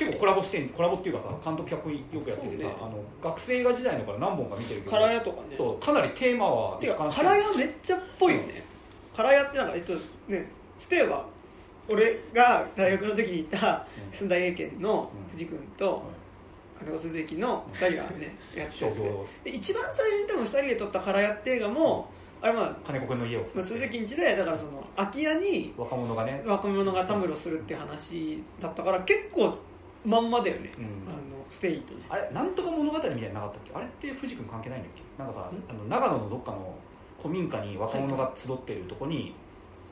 [0.00, 2.74] 結構コラボしてんコラボっていうかさ監督脚本よくやっててさ、ね。
[2.80, 4.92] あの学生映画時代のから何本か見てるけど。
[4.92, 5.54] カラヤとかね。
[5.54, 8.64] そうかなりテーマはてか一貫してカラヤめっちゃっぽいよね。
[9.14, 9.92] カラヤってなんかえっと
[10.28, 11.26] ねステイは
[11.90, 14.10] 俺が大学の時に行ったうん。
[14.10, 15.30] 駿台英検のうん。
[15.32, 16.02] 藤君と
[16.78, 19.50] 金子鈴木の2人がね やってて。
[19.50, 22.08] 一番最初に多分2人で撮ったカラヤって映画も
[22.40, 26.42] あれまあ金子君の家をまあ鈴木ん家でだからその空き家に若者がね。
[26.46, 29.58] 若者がたむろするって話だったから結構
[30.04, 30.84] まんまだよね、うん。
[31.08, 31.20] あの
[31.50, 33.72] ステイとねあれなんとか物語みたいなのなかったっけ？
[33.74, 35.02] あれって藤君関係ないんだっけ？
[35.22, 36.74] なんかさあの長野のどっかの
[37.20, 39.34] 古民家に若者が集ってるとこに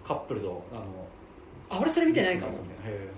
[0.06, 0.82] カップルとあの
[1.68, 2.52] あ俺それ見てないかも。
[2.52, 2.56] へ
[2.86, 3.08] え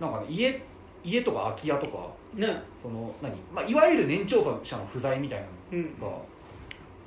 [0.00, 0.62] なんかね家
[1.02, 2.62] 家とか空き家とかね。
[2.82, 5.98] その何、まあ、いわゆる年長者の不在みたいなうん。
[5.98, 6.16] のが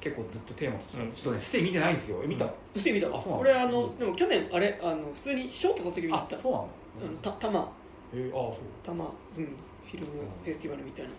[0.02, 2.22] 結構ずっとテーマとして、ちょっとねステイ見てないんですよ。
[2.24, 3.08] え見た、ステイ見た。
[3.08, 3.40] あそうなの？
[3.40, 4.80] 俺あのでも去年あれ？
[4.82, 6.18] あの普通にショート撮った時見た。
[6.18, 6.68] あそうなの、
[7.04, 7.72] うんたたま
[8.14, 8.86] えー、あそう。
[8.86, 9.06] たま、
[9.38, 10.12] うん、フィルム
[10.44, 11.12] フェスティバルみたいな。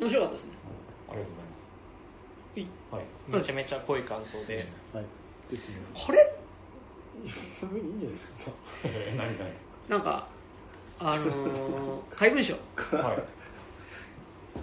[0.00, 0.50] 面白かったですね。
[1.10, 2.94] ありがとうございます。
[2.96, 3.04] はい。
[3.28, 4.66] めちゃめちゃ濃い感想で。
[4.92, 5.04] はい。
[5.50, 5.76] ですね。
[5.94, 6.18] これ？
[7.18, 8.34] いいんじゃないですか。
[8.84, 9.48] え 何何
[9.88, 10.26] なんか
[11.00, 12.54] あのー、 怪文書。
[12.54, 13.37] はい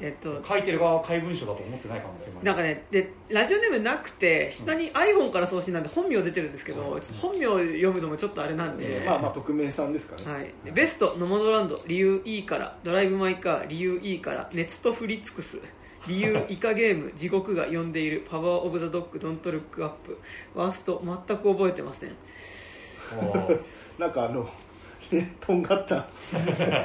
[0.02, 7.02] えっと書いてる側は怪文書だと思ってない可能性もあるなんかねでラジオネームなくて下に iPhone から送信なんで本名出てるんですけど、うん。
[7.02, 10.34] 本名を読むのもちょっとあれなんで、まあまあ匿名さんですからね。
[10.34, 15.62] はい、でベストノモドランド理由いいからドライブ・マイ・カー理由いいから熱と振り尽くす。
[16.08, 20.18] 理由イカゲーム地獄が呼んでいるパワー・オブ・ザ・ドッグドント・ルック・アップ。
[20.54, 22.12] ワースト全く覚えてません。
[23.98, 24.48] なんかあの
[25.12, 26.08] ねとんがった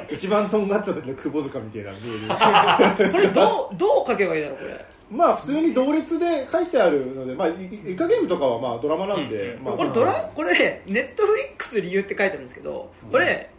[0.09, 3.11] 一番とんがった時の窪塚みたいな見える。
[3.11, 4.85] これどうどう書けばいいだろうこれ。
[5.11, 9.63] まあ普通に同列で書いてあるので、まあ、イイカゲームとかはまあドラマなんで、うん。
[9.63, 13.49] まあ、これドラこれネットフリックス理由って書いてあるんですけどこれ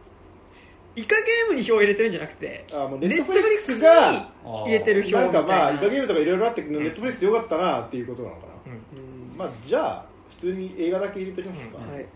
[0.96, 5.26] イカゲームに票を入れてるんじゃなくてあもうネットフリックスが入れてる票な。
[5.26, 9.38] んかまあイカゲームとかいろいろあってネットフリックスよかったなっていうことなのかうん。
[9.38, 11.88] な、まあじゃあ普通に映画だけ入れときますか、うん。
[11.88, 12.06] はいはい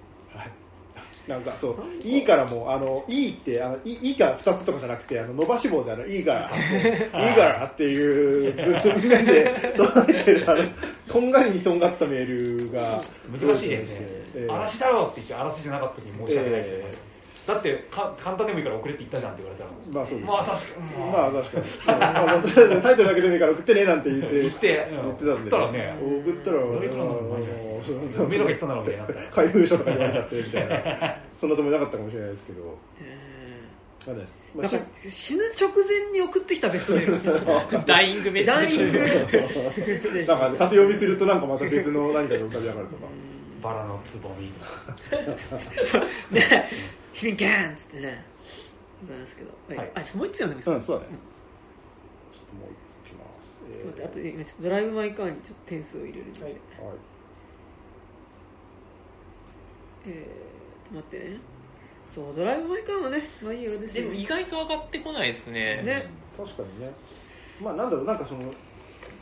[1.29, 10.65] なんかそういいからもあのいいってあのいいいから2つとかじゃなくてあの伸ばし棒であのいいから いいからっていう文面で捉えてるあの
[11.09, 14.53] とんがりにとんがったメールが難しいですね、ええ。
[14.53, 17.06] 嵐だろうって言って嵐じゃなかった時に申し訳ないです、え
[17.47, 20.33] だってか簡単でもいいから送れって言ったじゃんって言われたらまあそうです。
[20.33, 20.87] まあ確かに。
[20.97, 24.43] まあ確かに、タイトルだけでもいいから送ってねなんて言って。
[24.43, 24.89] 言って。
[24.91, 25.97] 言ってたんで、送ったらね。
[26.01, 29.13] 送ったらどういうことなのあのそう目のが言ったんだろうみたいにな。
[29.13, 32.79] ったら怪文書とか言われちゃってみたいなそんなつもりなかったかもしれないですけど。
[35.11, 40.27] 死ぬ直前に送ってきたベストメールダイイングメッセダイージ。
[40.27, 43.07] か、ね、縦読みするとなんかまた別の何かが浮かび上がるとか
[43.67, 44.53] バラのつぼみ。
[46.31, 46.71] ね
[47.13, 48.25] 真剣っつってね。
[49.03, 49.77] ございますけど、はい。
[49.79, 49.93] はい。
[49.97, 51.09] あもう一つ読んでみますか、うんそうだね、
[52.33, 56.53] ちょっともう一ついきます、えちょっと待ってあと今ちょっとドライブ・マイ・カーにちょっと点数を入れるんで、はい。
[56.53, 56.63] はい
[60.07, 61.39] えー、待ってね。
[62.15, 65.83] そうドライブ・マイ・カーもねまあいい映画ですよでも意外と上がってこないですね。
[65.83, 66.09] ね。
[66.37, 66.93] 確かにね。
[67.61, 68.43] まあなんだろうなんかその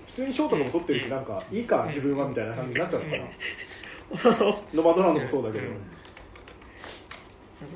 [0.06, 3.24] 普通にショートとかも撮ってるしなんかいいか自分はみたいな感じになっちゃうのかな
[4.74, 5.66] ノマドランドもそうだけど、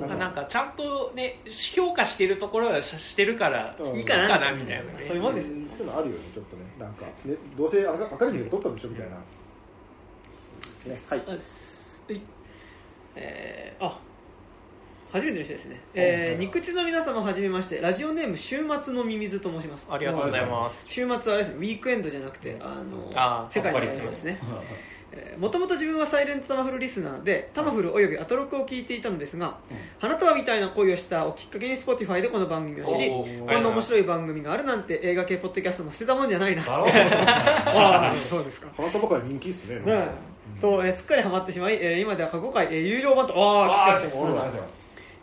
[0.07, 3.99] なんかちゃんとね評価してるところはししてるからうん。
[3.99, 4.99] いいかなみたいなね。
[4.99, 5.49] そういうもんです。
[5.49, 6.63] よそういうのあるよねちょっとね。
[6.79, 9.21] なんかねどうせアカデミーで撮ったんでしょみたいな、ね、
[11.11, 12.21] はい。
[13.21, 13.99] えー、あ
[15.13, 19.87] 初めての人ですね、えー、肉地の皆様はじめましてラジオネーム週末のミミズと申します。
[19.91, 20.87] ありがとうございます。
[20.89, 24.39] 週末はあれですねウィークエンドじゃなくてあの世界の映画ですね
[25.39, 29.59] もともと自分はサイレントタマフルリスナーでタマフルおよびアトロクを聞いていたのですが、
[29.99, 36.63] 花束みたいな恋をしたをきっかけに Spotify でこの番組を知りこんな面白い番組があるなんて映画系ポッドキャストも捨てたもんじゃないな
[38.19, 38.69] そうですか。
[38.77, 39.81] 花束界人気っすね。
[39.81, 40.09] ね
[40.61, 44.53] と、えーすっかりハマってしまい、えー今では過去回、えー有料版とああ来てま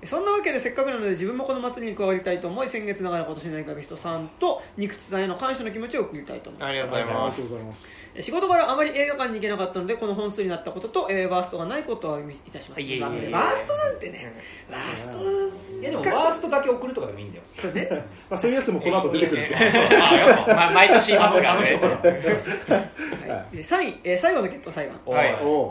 [0.06, 6.70] そんなわけでせっかくなので自分もこの祭りに加わりたいと思い先月ながら今年の映画ベストさんと肉地さんへの感謝の気持ちを送りたいと思います。
[6.70, 7.88] ありがとうございます
[8.22, 12.82] 仕事柄あまり映画館に行けなかったのでこの本数になったことと、えーバーストがないことをお詫びいたします。
[12.82, 13.02] いえいえいえ。
[13.02, 14.34] まあねバーストなんてね
[14.72, 17.44] バーストいやでもワーストだけ送るとかでもいいんだよ。
[17.58, 17.90] そうね。
[18.30, 19.90] まあ、そういうやつもこの後出てくるんで、ね。
[20.48, 21.80] ま毎年いますからね。
[23.28, 25.16] はい、で3位、えー最後の決闘裁判。
[25.16, 25.28] はい。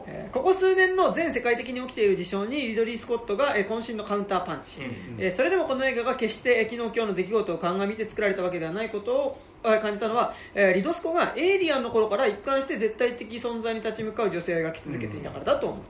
[0.09, 5.17] えーここ数年の全世界的に起きている事象にリドリー・スコットが、えー渾身のカウンターパンチ、うん。
[5.19, 9.39] えーそれでもこの映画が決して、えー昨日今日の出来事を鑑みて作られたわけではないことを
[9.81, 15.81] 感じたのは、えーリドスコがエイリアンの頃から一貫して絶対的存在に立ち向かう女性を描き続けていたからだと思う、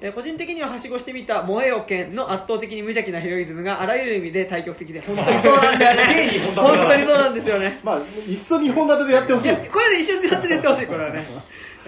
[0.00, 6.30] えー個人的にははしごしてみた「萌えよ剣」の圧倒的に無邪気なヘロイズムがあらゆる意味で対極的で本当にそうなんだよね。
[6.54, 7.80] 本当にそうなんですよね。
[7.82, 8.04] まあいっ
[8.36, 9.56] そ日本立てでやってほしい。
[9.68, 11.26] これで一緒にやってやってほしいこれはね、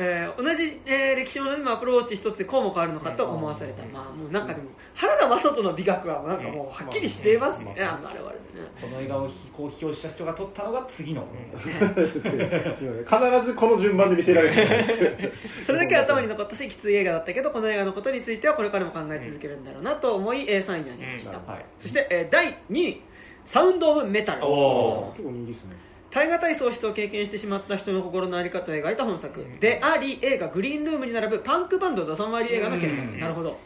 [0.02, 7.62] えー同じ、えー歴史ものでもアプローチ一つでこうも変わるのかと思わされた、まあもうなんかでも原田雅人の美学はなんかもうはっきりしています。
[7.62, 8.38] ね、あのあれはね。
[8.80, 15.32] この映画をこう批評した人が撮ったのが次の、必ずこの順番で見せられる。
[15.66, 21.46] それだけ頭に残ったしきつい映画だったけどこの映画のことについてはこれからも考え続けるんだろうなと思い、えー3位になりました、うん。
[21.46, 21.64] はい。
[21.82, 23.02] そして、えー第2位
[23.44, 24.46] サウンド・オブ・メタル。
[24.46, 33.08] お結構人気っすね対画体喪失を経験してしまった人の心の在り方を描いた本作であり映画「グリーンルーム」に並ぶパンクバンドドサンワリ映画の傑作。
[33.08, 33.20] うん。
[33.20, 33.58] なるほど、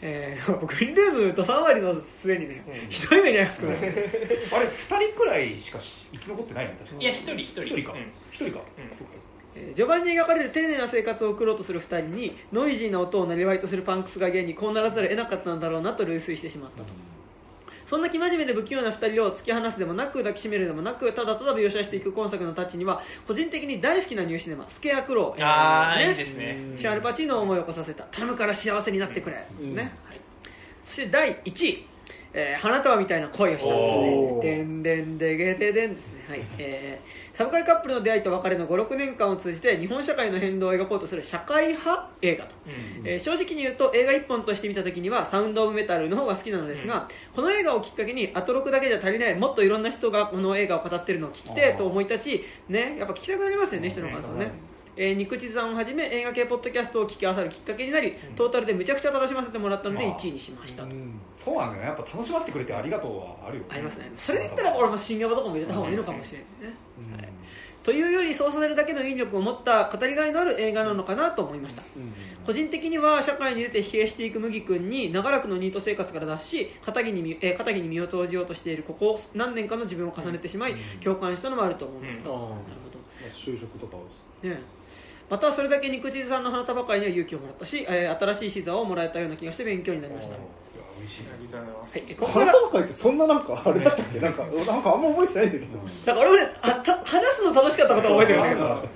[0.00, 2.90] えー、 グリーンルームドサンワリの末にねうん。
[2.90, 3.78] ひどい目に遭いますけどね。
[4.52, 6.72] あれ2人くらいしかし生き残ってないの？
[6.72, 7.62] 確かいや一人一人。
[7.62, 7.92] 一人か。
[7.92, 7.98] うん。
[8.32, 8.60] 一人か。
[9.54, 16.84] えー序盤に描かれる丁寧な生活を送ろうとする2人にノイジーな音をなりわいとするパンクスが現にこうならざるを得なかったのだろうなと類推してしまったと、
[17.92, 26.56] そんな生真面目で不器用な2人を突き放すでもなく抱きしめるでもなくただただ描写していく今作のタッチには個人的に大好きなニューシネマスケアクローえーああいいですね。
[26.78, 29.74] シャールパチーノを思い起こさせた頼むから幸せになってくれ、うん。
[29.74, 29.92] ね。
[30.06, 30.20] はい、
[30.86, 31.86] そして第1位、
[32.32, 34.42] えー花束みたいな恋をしたおー。
[34.42, 36.40] でんでんでげででんですね、はい。
[36.56, 43.06] えーサブカルカップルの出会いと別れの56年間を通じて日本社会の変動を描こうとする社会派映画と、うん。
[43.06, 49.82] えー正直に言うと映画1本として見た時にはサウンド・オブ・メタルの方が好きなのですが、この映画をきっかけにアトロクだけじゃ足りないもっといろん。
[49.82, 54.50] な人がこの映画を語ってるのを聞きてえと思い立ち、ね、やっぱ聞きたくなりますよね人の感想ね、
[55.02, 60.10] えー、肉地さんをはじめ映画系ポッドキャストを聞き合わさるきっかけになり、トータルでむちゃくちゃ楽しませてもらったのであ。
[60.10, 60.90] ー1位にしましたと、
[61.44, 61.82] そうなんだよ。
[61.82, 64.12] ねやっぱ楽しませてくれてありがとうはあるよありますね。
[64.16, 66.76] それで言ったら俺も新型とかも入れた方がいいのかもしれないね、
[67.16, 67.28] はい。
[67.82, 71.82] というよりそうさせるだけの引力を持った語りがいのある映画なのかなと思いました。
[72.46, 82.24] 個人的には社会に出て疲弊していく麦君に長らくのニート生活から脱し片木に身,、えー片木に身を投じようとしているここ何年かの自分を重ねてしまい、共感したのもあると思います、うん。
[82.24, 82.92] なるほ
[83.28, 83.96] 就職とか
[84.42, 84.60] ね
[85.32, 90.42] またそれだけ肉汁さんの花束会には勇気をもらったし、えー新しい視座をもらえたような気がして勉強になりました、はい
[90.98, 91.22] 美味しい。
[91.22, 94.20] ありがとうございます花束会ってそんななんかあれだったっけ？
[94.20, 95.78] なんかなんかあんま覚えてないんだけど。
[96.06, 98.88] だから俺もねあた話すの楽しかったことは覚えてるんだけど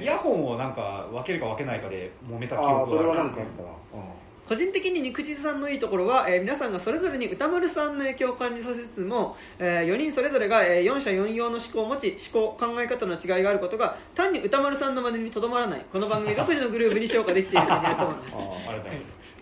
[0.00, 3.46] イヤホンをなんか分けるか分けないかで揉めた記憶ああそれはなんかかあっ
[3.92, 4.02] たな
[4.48, 15.86] 個人的に肉汁さんのいいところは、えー皆さんがそれぞれに歌丸さんの影響を感じさせつつも、え4人それぞれが、え4者4様の思考を持ち思考考え方の違いがあることが単に歌丸さんの真似にとどまらない。
[15.90, 18.36] この番組独自のグループに消化できている点にあると思います。
[18.36, 19.36] ああありがとうございます。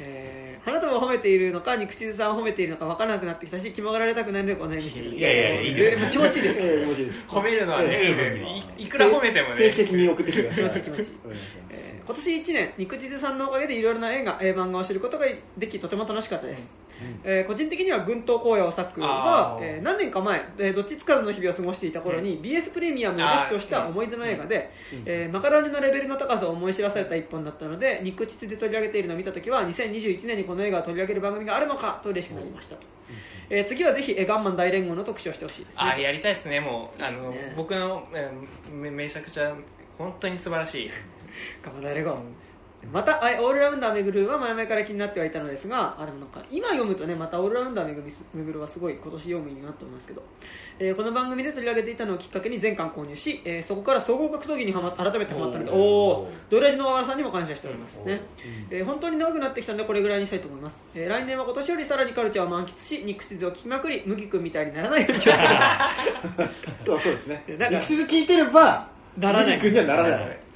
[0.00, 6.60] えー花束を褒めているのか肉汁さんを褒めているのか分からなくなってきたし肝がられたくないのでお悩みしていやいやいやいいでも気持ちいいです。
[6.60, 7.24] ええ気持ちいいです。
[7.26, 8.42] 褒めるのはね、え
[8.78, 9.56] えいいくら褒めてもね。
[9.56, 10.64] 定期的に送ってきてください。
[10.64, 11.06] 気持ちいい気持ちいい。
[11.24, 15.26] お願いしますえー今年1年肉汁さんのおかげでいろいろな映画、えー漫画を知ることが
[15.58, 16.72] できとても楽しかったです、
[17.22, 24.70] えー個人的には軍闘荒野を作はえー何年か前、えーどっちつかずの日々を過ごしていた頃に、BS プレミアムで視聴した思い出の映画で、
[25.04, 32.76] えーマカロニのレベルの高さを思い知らされた一本だったので肉質で取り上げているのを見た時は2021年にこの映画を取り上げる番組があるのかと嬉しくなりました。
[32.76, 32.82] と、
[33.50, 35.80] えー次はぜひ、えーガンマン大連合の特集をしてほしいですね。
[35.82, 37.02] あやりたいですねもう。
[37.02, 37.52] あのね。
[37.54, 39.54] 僕のえーめめちゃくちゃ
[39.98, 40.90] 本当に素晴らしい
[41.62, 42.18] ガンマン大連合
[42.92, 50.22] またあオールラウンダーめぐるは前々から気になってはいたのですがあでもなんか今読むとねまたオールラウンダーめぐみめぐるはすごい今年読む意味があると思いますけど、
[50.78, 57.98] えーこの番組で取り上げていたのをきっかけに全巻購入し、えーそこから総合格闘技にはま改めてハマったのでおおドラジの和原さんにも感謝しております。
[58.04, 58.20] ね、
[58.70, 66.92] えー本当に長くなってきたのでこれぐらいにしたいと思います、えー来年は今年よりさらにカルチャーを満喫し肉地図を聞きまくり麦君みたいにならないように気をつけてます。
[66.94, 67.44] あそうですね。
[67.48, 69.56] なんか力士聞いてればならない。
[69.56, 70.47] 麦君にはならない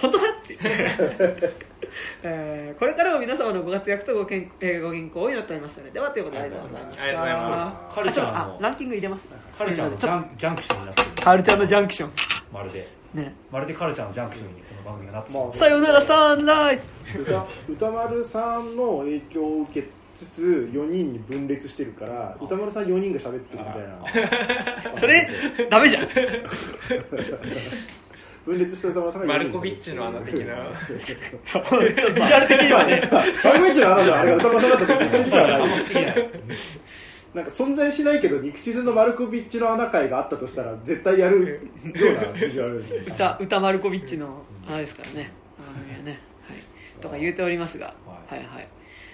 [0.00, 0.58] 本当かって、
[2.22, 7.02] えーこれからも皆様のご活躍とごけん、えーご健康を祈っておりますのでではということでありがとうございました。
[7.04, 7.94] ありがとうございます。
[7.94, 9.28] カルちょっとあランキング入れます？
[9.56, 11.08] カルチャーのジャンジャンクションになってる。
[11.22, 12.10] カルチャーのジャンクション。
[12.52, 12.88] まるで。
[13.14, 13.34] ね。
[13.50, 15.44] まるでカルチャーのジャンクションにこの番組がなってしまう。
[15.46, 16.88] まあさよならサンライズ。
[17.18, 24.98] 歌歌丸さんの影響を受けつつ4人に分裂してるから歌丸さん4人が喋ってるみたいな。
[24.98, 25.28] それ
[25.70, 26.08] ダメじゃん
[28.46, 30.40] 分裂した歌丸さんがマ4人ルコビッチの穴的な。
[30.40, 30.44] ビ
[31.04, 33.10] ジュアル的にはね。
[33.12, 34.86] マルコビッチの穴であれが歌丸さんだった
[37.34, 42.82] なんか存在しないけど肉地図のマルコビッチの穴会があったとしたら絶対やるようなビジュアル。
[43.06, 45.32] 歌歌マルコビッチのあれですからね。
[45.58, 45.62] あ
[45.98, 46.58] のね、はい、
[47.02, 48.38] とか言うておりますが、はい。
[48.38, 48.68] はい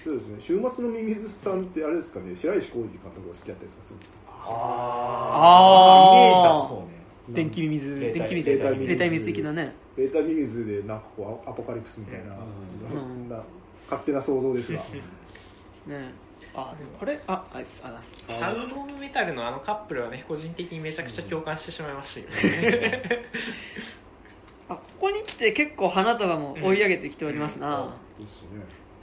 [0.05, 0.35] そうですね。
[0.39, 2.35] 週末のミミズさんってあれですかね。
[2.35, 4.15] 白石浩二監督が好きだったですかそうですか？
[4.27, 6.19] あー。
[6.19, 6.92] イメージだとそうね
[7.29, 8.51] 電気ミミズ気ミミズ。
[8.51, 8.87] 霊体ミミズ。
[8.87, 9.73] 霊体ミミズ的なね。
[9.95, 12.89] ベータミミズでなんかこうアポカリプスみたいな、うん。
[12.89, 13.41] そんな
[13.85, 14.79] 勝手な想像ですが
[15.87, 16.11] ね。
[16.55, 17.81] あでもこれあああれです
[18.27, 23.01] サウンド・メタルのあのカップルはね個人的にめちゃくちゃ共感してしまいましたよね。
[24.69, 28.47] あここに来て結構花束も追い上げてきておりますな、はいいいっすね。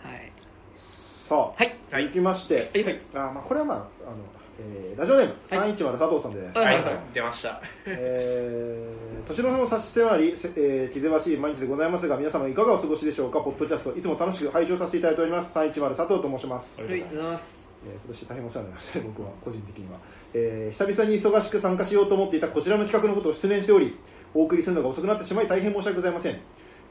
[0.03, 0.33] はい。
[0.77, 2.05] さあ、はい。
[2.05, 3.01] 続きまして、はいはい。
[3.15, 4.17] あまあこれはまああの、
[4.61, 7.61] えーラジオネーム310佐藤さんです、はいはい、出ました。
[7.87, 13.41] えー年の瀬も差し迫り、せえー、気ぜわしい毎日でございますが皆様いかがお過ごしでしょうか？
[13.41, 15.57] ポッドキャストいつも楽しく拝聴させていただいております。
[15.57, 17.71] 310佐藤と申します、はいありがとうございます。
[17.85, 19.99] えー今年大変お世話になりましたね僕は個人的には、
[20.35, 23.97] えー久々に忙しく参加しようと思っていたこちらの企画のことを失念しており
[24.35, 26.39] お送りするのが遅くなってしまい大変申し訳ございません。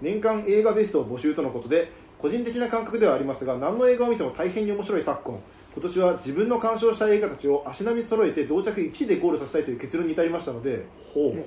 [0.01, 5.39] 年間映画ベストを募集とのことで個人的な感覚ではありますが何の映画を見ても大変に面白い昨今
[5.79, 11.45] 今年は自分の鑑賞した映画たちを足並み揃えて同着1位でゴールさせたいという結論に至りましたのでほう。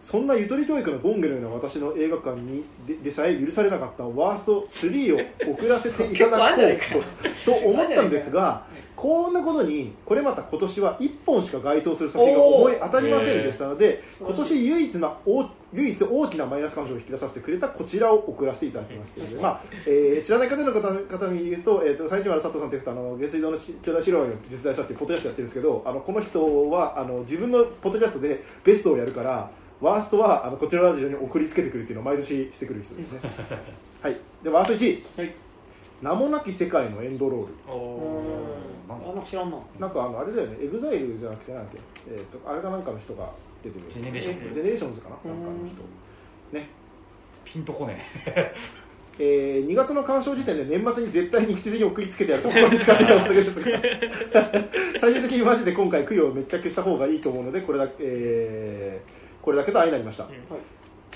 [0.00, 5.20] そんなゆとり教育のゴンゲのような私の映画館にででさえ許されなかったワースト3を
[5.52, 19.14] 送らせていただこうとと思ったんですがこんなことにこれまた今年は1本しか該当する作品が思い当たりませんでしたので今年唯一な大唯一大きなマイナス感情を引き出させてくれたこちらを送らせていただきます。
[19.14, 19.22] とい。
[19.24, 29.50] うので、まあえー知らない方の方方に言うと,、えー、と最近は佐藤さんという人あの下水道の兄弟資料を実在したっていうポッドキャストやってるんですけどあのこの人はあの自分のポッドキャストでベストをやるから
[29.80, 33.20] ワーストはあのこちらのラジオに送りつけてくるっていうのを毎年してくる人ですね。
[34.02, 34.16] はい。
[34.42, 35.34] でワースト1位、はい。
[36.02, 37.46] 名もなき世界のエンドロール。
[37.68, 38.22] お
[38.88, 39.58] あなんか知らんな。
[39.78, 41.78] なんかあのあれだよね、エグザイルじゃなくてなんだっけ、
[42.10, 43.30] えー、とあれかなんかの人が
[43.62, 45.76] 出てるジェネレーションズジェネレーションズかな、なんかの人。
[46.52, 46.68] ね。
[47.44, 47.98] ピンとこね。
[49.20, 53.82] えー、2月の鑑賞時点で年末に絶対に口に送りつけてやると心に誓っていたお告げですが。
[55.00, 60.26] 最終的にマジで今回記憶を滅却した方がいいと思うのでこれだけ、えーこれだけと相になりました、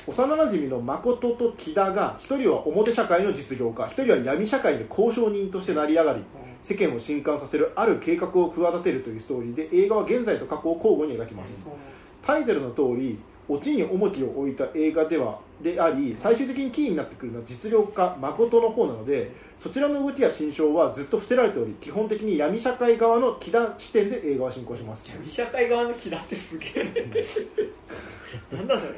[0.07, 6.25] 幼なじみの誠と木田が一人は表社会の実業家一人は闇社会で交渉人として成り上がり
[6.63, 11.67] 世間を震撼させるある計画を企てるというストーリーで映画は現在と過去を交互に描きます、
[12.23, 13.19] タイトルの通り
[13.49, 25.09] オチに重きを置いた映画ではであり最終的にキーになってくるのは実力家誠の方なのでそちらの動きや心象はずっと伏せられており基本的に闇社会側の木田視点で映画は進行します。
[25.09, 27.13] 闇社会側の木だってすげえ。
[28.51, 28.95] なんだそれ。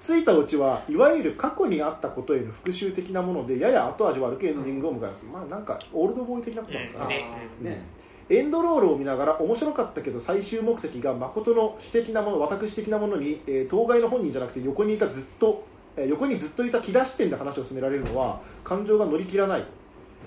[0.00, 7.28] ついたオチはいわゆる過去にあったことへの復讐的なものでやや後味悪くエンディングを迎えます、まあなんかオールドボーイ的なことなんですかね、
[7.60, 7.70] ね。
[7.70, 7.95] ね
[8.28, 15.64] エンドロールを見ながら面白かったけど最終目的が誠の私的なもの私的なものに、えー当該の本人じゃなくて横にいたずっと、
[15.96, 19.64] えー横にずっといた木田視点で話を進められるのは感情が乗り切らない、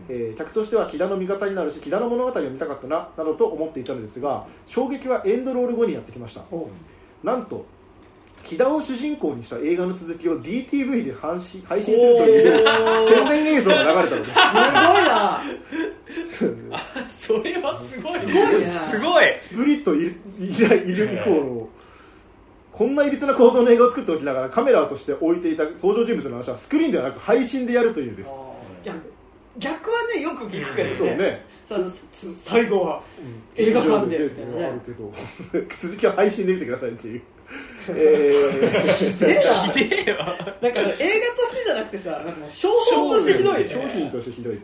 [0.08, 6.44] えー客としては木田の味方になるし木田の物語を見たかったななどと思っていたのですが衝撃はエンドロール後にやってきました。
[7.24, 7.66] なんと
[8.44, 12.66] 木田を主人公にした映画の続きを DTV で配信配信するという
[13.16, 14.26] 宣伝映像が流れたので
[16.26, 16.80] すすごいな。
[17.18, 18.66] それはすごいすごいね。
[18.90, 19.36] すごい。
[19.36, 21.70] スプリットいるいらいる以降の
[22.72, 28.32] こんないびつな構造の映画を作っておきながらカメラとして置いていた登場人物の話はスクリーンではなく配信でやるというです
[29.58, 32.08] 逆はねよく聞くけどねそうねそのす
[32.42, 33.04] 最後は
[33.58, 35.12] 映画館でっていうのはあるけど
[35.78, 37.22] 続きは配信で見てくださいっていう
[37.90, 38.34] え
[38.98, 40.26] ひでえなひでえわ。
[40.62, 43.64] なんか映画としてじゃなくてさなんかもう商品としてひどいね。
[43.64, 44.60] 商品としてひどい、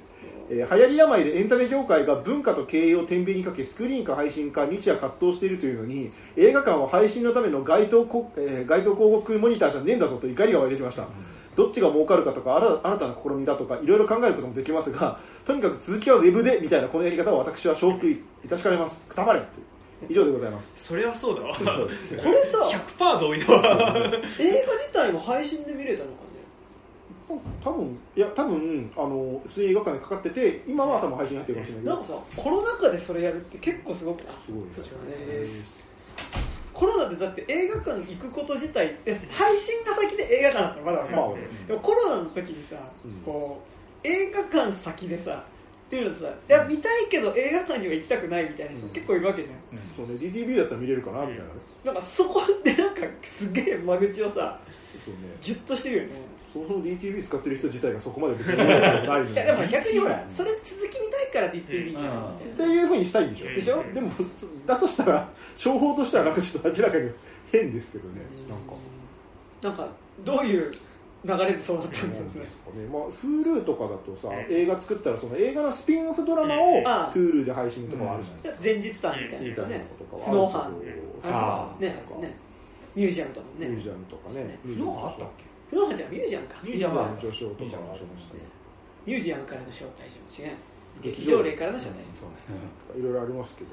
[0.49, 11.07] えー流行り病でエンタメ業界が文化と経営を天秤にかけスクリーンか配信か日夜葛藤しているというのに映画館は配信のための街頭こ、えー街頭広告モニターじゃねえんだぞと怒りが湧いてきました、
[11.55, 19.41] どっちが儲かるかとか新新たな試みだとかいろいろ考えることもできますがとにかく続きはウェブでみたいなこのやり方を私は承服いたしかねますくたばれ
[20.09, 20.73] 以上でございます。
[20.75, 21.55] それはそうだわ。
[21.55, 22.59] これさ
[22.97, 23.61] 100%同意だわ。
[24.39, 26.15] 映画自体も配信で見れたのか
[27.35, 27.41] ね？
[27.63, 31.83] 多分いや多分あの普通に映画館でかかってて今は多分配信に入ってるかもしれない。
[31.83, 34.35] けどなんかさコロナ禍でそれやるって結構すごくない？
[34.45, 35.85] すごいですそうです
[36.73, 43.11] コロナでだって映画館行くこと自体え配信が先で映画館だったらまだ分かる、まあでもコロナの時にさ、うん。
[43.25, 43.61] こ
[44.03, 45.45] う映画館先でさ
[45.85, 48.93] っていうのさいや見たいけど映画館には行きたくないみたいな人うん。
[48.93, 49.55] 結構いるわけじゃん、
[49.95, 51.49] そうね DTV だったら見れるかなみたいなね。
[51.83, 54.59] なんかそこでなんかすげえ間口をさ
[55.05, 55.19] そうね。
[55.41, 56.09] ギュッとしてるよね。
[56.55, 67.11] そもそも DTV 使ってる人自体がそこまで別にないのにいやでも逆にほらそれ続き見たいから DTV やみたいなっていうふうにしたいんでしょでしょでもそだとしたら商法としてはなんかちょっと明らかに
[67.51, 70.71] 変ですけどねなんかなんかどういう
[71.25, 72.89] 流れでそうなったんだろうねね。
[72.91, 81.35] まあ、Hulu とかだとさ、うん映画作ったらその映画のスピンオフドラマを Hulu で配信とかもあるじゃないですか、前日談みたいみたいなねこととか不能犯はあるけど。
[81.35, 81.81] ああ。
[81.81, 82.37] るねなね。
[82.95, 83.67] ミュージアムとかもね。
[83.67, 84.59] ミュージアムとかね。
[84.63, 85.43] 不能犯あったっけ？
[85.95, 86.55] じゃんミュージアムか。
[86.63, 86.97] ミュージアム。
[86.99, 88.41] は序章とかもありましたね。
[89.05, 89.43] ミュージアム。
[89.45, 90.43] からの招待状。
[90.43, 90.51] 違う。
[91.01, 92.21] 劇場例からの招待状。
[92.21, 93.71] そうねいろいろありますけど。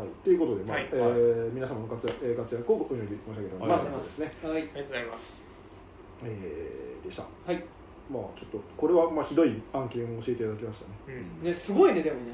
[0.00, 0.08] はい。
[0.24, 0.88] ということで、まあはい。
[0.92, 4.32] えー皆様の活躍えー活躍をお祈り申し上げております、はいそうですね。
[4.42, 4.52] はい。
[4.52, 5.45] ありがとうございます
[6.24, 7.22] えーでした。
[7.22, 7.62] はい。
[8.10, 11.22] まあちょっとこれはまあひどい案件を教えていただきましたね。
[11.42, 12.32] ねすごいねでもね。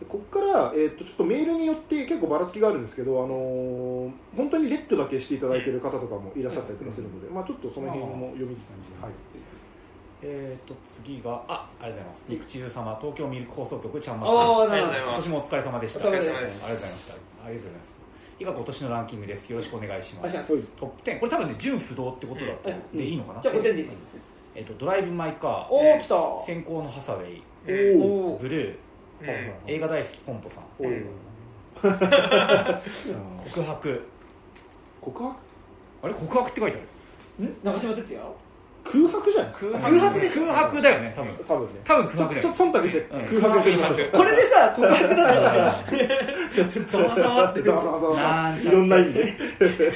[0.00, 9.12] でここから、えー、とちょっとメールによって結構ばらつきがあるんですけど、あのー本当にレッドだけしていただいている方とかもいらっしゃったりとかするので、まあ、ちょっとその辺も読みつつですね、はい、
[10.22, 10.74] えー、と
[11.04, 12.24] 次があありがとうございます。
[12.28, 14.80] 肉チーズ様東京ミルク放送局ちゃんまああつです。
[14.80, 15.28] なるほどありがとうございます。
[15.28, 15.98] 今年もお疲れ様でした。
[16.00, 16.32] お疲れ様です。
[16.32, 17.14] ありがとうございました。
[17.14, 17.99] ありがとうございます
[18.40, 19.50] 以下今年のランキングです。
[19.50, 20.34] よろしくお願いします。
[20.76, 24.20] トップ10これ多分ね純不動ってことだとうんでいいのかな、じゃあ5点でいいですね。
[24.54, 26.46] えー、とドライブ・マイ・カおーお来た。
[26.46, 27.42] 先行のハサウェイ。
[27.94, 28.76] うんおおブルー。
[29.66, 30.64] 映画大好きポンポさん。
[33.44, 34.02] 告白。
[35.02, 35.36] 告白？
[36.02, 36.14] あれ？
[36.14, 37.46] 告白って書いてある。
[37.46, 37.56] ん？
[37.62, 38.20] 長嶋哲也？
[38.84, 39.78] 空白じゃないですか。
[39.78, 40.42] 空白でしょ。
[40.46, 41.34] 空白だよね多分。
[41.46, 41.74] 多分ね。
[41.84, 43.24] 多分空白ちょっと忖度してうん。
[43.40, 43.96] 空白してみましょう。
[43.96, 45.72] 空白これでさ告白だったら。
[45.72, 45.84] さ
[46.86, 47.62] ざわざわって。
[47.62, 49.32] ざわざわざわざわなんちゃっていろんな意味で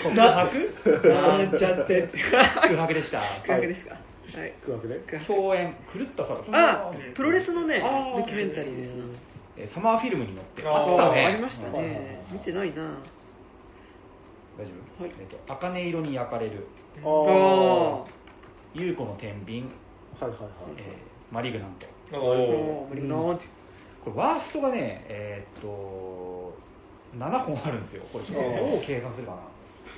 [0.02, 2.44] 告白なんちゃって空
[2.77, 4.97] 白でした告白ですかはい空白ね
[5.27, 9.05] 共演狂ったさあプロレスのねあードキュメンタリーですな
[9.56, 12.74] えーサマーフィルムに乗ってあったありねましたね見てないな
[14.56, 16.66] 大丈夫はいえっと茜色に焼かれる
[17.05, 17.11] ああ
[18.75, 19.59] 優子の天秤。
[19.59, 19.63] い
[20.21, 20.39] はいはい。
[20.77, 21.71] えーマリグナン
[22.13, 22.21] ト。
[22.21, 22.95] おおー。
[22.95, 23.47] 無理なーって
[24.05, 26.55] これワーストがねえーっと
[27.19, 28.03] 7本あるんですよ。
[28.13, 29.39] これどう計算するかな。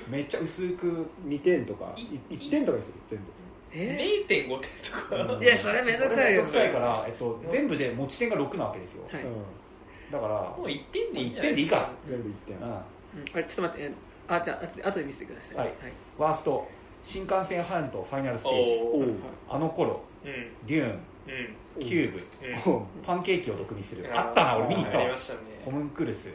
[0.09, 3.25] めっちゃ薄く2点とかい1点とかにする全部。
[3.71, 5.43] え0.5点とか。
[5.43, 9.03] いやそれめんどくさいよめんどくさいから、えっと、全部で持ち点が6なわけですよ。
[9.11, 10.11] はいうん。
[10.11, 11.91] だからもう1点でいいん1じゃないですか。
[12.05, 12.39] 点でいいか。
[12.47, 12.57] 全部1点。
[12.57, 12.63] うん。
[12.63, 13.91] うんあれちょっと待って。
[14.29, 15.57] あじゃあ後で後で見せてください。
[15.57, 15.73] はい。
[16.17, 16.67] ワースト
[17.07, 18.63] 新幹線半島ファイナルステー
[19.05, 19.13] ジ。
[19.49, 20.67] あの頃うん。
[20.67, 21.81] デューンうん。
[21.81, 22.83] キューブうん。
[23.05, 24.05] パンケーキを毒味する。
[24.13, 25.03] あったな俺見に行ったわ。
[25.03, 25.39] ありましたね。
[25.63, 26.27] ホムンクルス。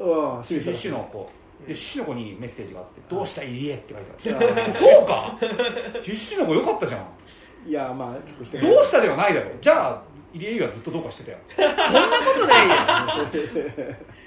[0.00, 1.30] ああシュシュの子。
[1.60, 1.66] うん。
[1.68, 5.38] でシュの子にメッセージがあって「どうした入江」って書いてあるそうか。
[6.02, 7.70] シュシュの子よかったじゃん。
[7.70, 9.50] いやまあ結構してどうしたではないだろ。
[9.60, 11.38] じゃあ入江がずっとどうかしてたよ。
[11.54, 13.96] そんなことないよ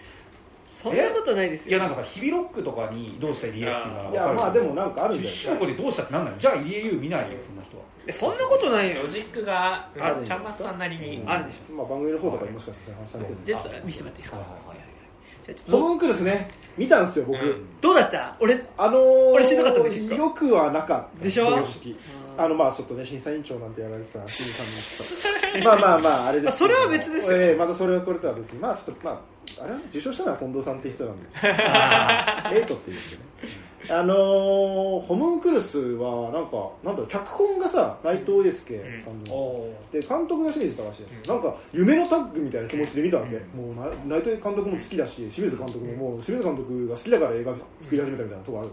[0.81, 1.69] そんなことないですよ。
[1.69, 6.03] いやなんかさ日々ロックとかにどうした入江っていうのはい分かるやまあでもなんかあるんじゃシュの子でどうした？
[6.03, 7.84] ってなんないじゃあ入江優見ないよそんな人は。
[8.07, 9.01] えそんなことないよ。
[9.01, 11.22] ロジックがあるんちゃんまつさんなりに。
[11.27, 11.73] あるでしょ。
[11.73, 14.38] まあ番組の方とかにもしかしたら話されてるんでじゃあちょっと見せてもらっていいですか？
[14.38, 15.72] はいはいはい。
[15.72, 18.38] ホムンクルスね見たんですよ僕、うんどうだった？
[18.39, 19.80] 俺あのー、俺しんどかった
[20.15, 21.23] よくはなかった。
[21.26, 21.45] でしょ？
[21.45, 21.95] 正直
[22.38, 26.68] あのまあちょっとね審査委員長なんてやられてた清水さんもちょっとまあまあまああれですけど。
[26.68, 27.38] あそれは別ですよ。
[27.38, 28.60] ええまたそれはこれとは別に。
[28.60, 29.19] まあちょっとまあ
[29.61, 31.30] あれは受賞したのは近藤さんって人なんで。
[32.59, 33.69] エイトっていうんですけどね。
[33.91, 48.69] あのー、ホムンクルスはなんかなんだろう脚本がさ内藤英介監督、おで監督が清水隆です、なんか夢のタッグみたいな気持ちで見たわけ、もうな内藤監督も好きだし清水監督ももう清水監督が好きだから映画作り始めたみたいなとこある。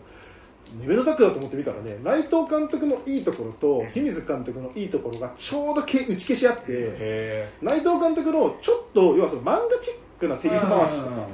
[0.81, 11.27] 夢のタッグだと思って見たらね内藤監督のいいところと清水監督のいいところがちょうどけ打ち消し合ってへ内藤監督のちょっと要はその漫画チックなセリフ回しとか。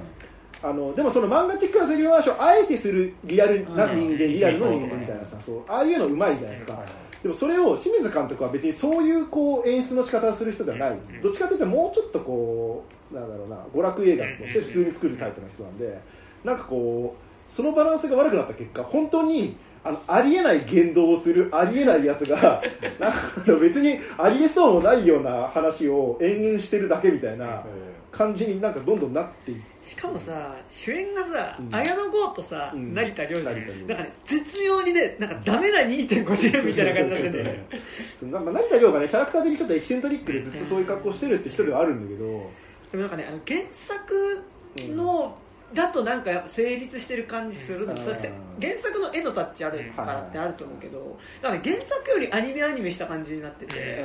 [0.64, 4.16] あのでもその漫画チックなセリフ回しをあえてするリアルな人間、うん。
[4.16, 5.62] リアルの人間みたいなさそう。
[5.68, 6.86] ああいうのうまいじゃないですか、はい
[7.22, 11.22] でもそれを清水監督は別にそういうこう演出の仕方をする人ではない、うん。
[11.22, 16.00] どっちかというともうちょっとこうなんだろうな娯楽映画として普通に作るタイプの人なんで
[16.42, 22.62] なんかこうそのバランスが悪くなった結果本当にあのありえない言動をするありえないやつが
[22.98, 27.64] なんか別にありえそうもないような話を延々してるだけみたいな
[28.12, 29.72] 感じになんかどんどんなっていって。
[29.88, 31.74] しかもさ主演がさ、うん。
[31.74, 32.94] 綾野剛とさ、うん。
[32.94, 33.54] 成田凌じゃん。
[33.56, 33.96] 成田凌なん。
[33.96, 37.80] かね絶妙にねなんかダメな2.5次元みたいな感じになってて
[38.20, 42.50] そのまあ成田凌がねキャラクター的にちょっとエキセントリックでずっとそういう格好してるって人ではあるんだけど、
[42.92, 44.44] でもなんかねあの原作
[44.78, 45.38] の、
[45.74, 47.98] だとなんかやっぱ成立してる感じするの、うん。
[47.98, 48.30] そして
[48.60, 54.04] 原作の絵のタッチあるからってあると思うけど、だから原作よりアニメアニメした感じになってて、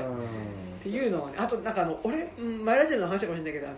[0.88, 3.78] っていうのはねあとなんかあの俺、うん、前ラジオの話かもしれないけどあの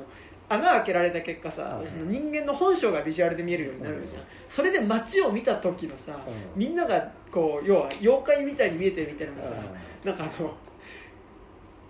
[0.50, 6.60] 穴開けられた結果さ、はいその人間の本性がビジュアルで見えるようになるじゃん、それで街を見た時のさ、うん。
[6.60, 9.56] みんながこう要は妖怪みたいに見えてるみたいなのがさ、
[10.04, 10.52] なんかあの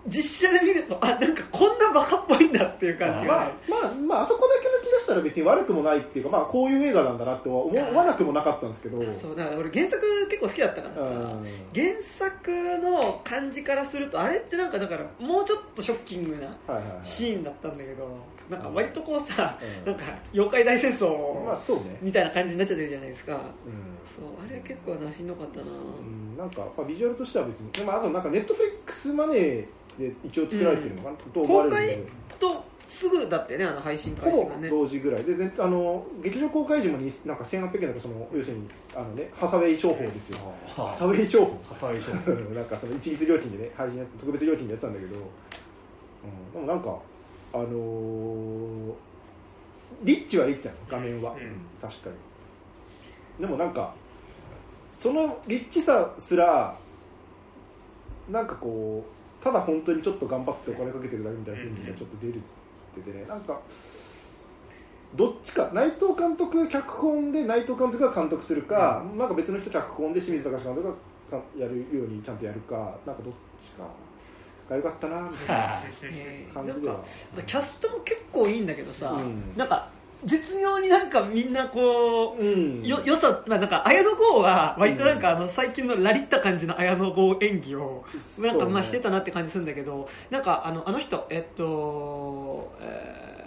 [0.08, 9.00] 実写で見るとあなんかこんなバカっぽいんだっていう感じまあがね、まあまああそこだけ抜き出したら別に悪くもないっていうかまあこういう映画なんだなとは思わなくもなかったんですけど。
[9.14, 11.46] そうだから俺原作結構好きだったからさ、うん。
[11.76, 17.06] 原作の感じからするとあれってなんかだからもうちょっとショッキングなはいはいはい。
[17.06, 18.18] シーンだったんだけど
[18.50, 19.92] なんか割とこうさ、うん。
[19.92, 21.10] なんか妖怪大戦争
[22.02, 23.40] みたいな感じになっちゃってるじゃないですか、うん。
[23.40, 26.38] そうあれ結構なしんどかったな、うん。
[26.38, 29.66] なんか、まあ、ビジュアルとしては別にでもあとなんかネットフリックスマネー
[30.00, 32.12] で一応作られてるのかな、と思われるんで。
[32.40, 34.70] 公開とすぐだったよねあの配信ほぼ開始がね。
[34.70, 35.24] 同時ぐらい。
[35.24, 40.38] でであの劇場公開時もになんか1800円だかその要するにあの、ね、ハサウェイ商法ですよ。
[40.66, 41.62] ハサウェイ商法。
[41.70, 46.98] ハサウェイショーなんかその一律料金でね配信や特別料金でやってたんだけど、うん、でもなんか
[47.54, 48.94] あのー
[50.04, 51.38] リッチはリッチなの画面は、うん。
[51.82, 52.16] 確かに。
[53.40, 53.94] でもなんか
[54.92, 56.78] そのリッチさすら
[58.30, 62.40] なんかこうただ本当にちょっと頑張ってお金かけてるだけみたいな雰囲気がちょっと出るっ
[62.96, 63.60] ててねなんか
[65.16, 70.94] どっちか内藤監督脚本で内藤監督が監督するか、なんか別の人脚本で清水隆監督が
[71.30, 73.84] かやるようにちゃんとやるかなんかどっちか
[74.70, 75.82] が良かったなみたいな
[76.18, 77.00] ね感じでは。
[77.46, 79.58] キャストも結構いいんだけどさ、うん。
[79.58, 79.90] なんか
[80.26, 82.84] 絶妙になんかみんなこう、うん。
[82.84, 88.04] よよさ、まあ、なんか綾野剛は割となんかあの最近のラリった感じの綾野剛演技を
[88.40, 93.40] なんかまあしてたなって感じするんだけどなんかあのあの人えっと、えー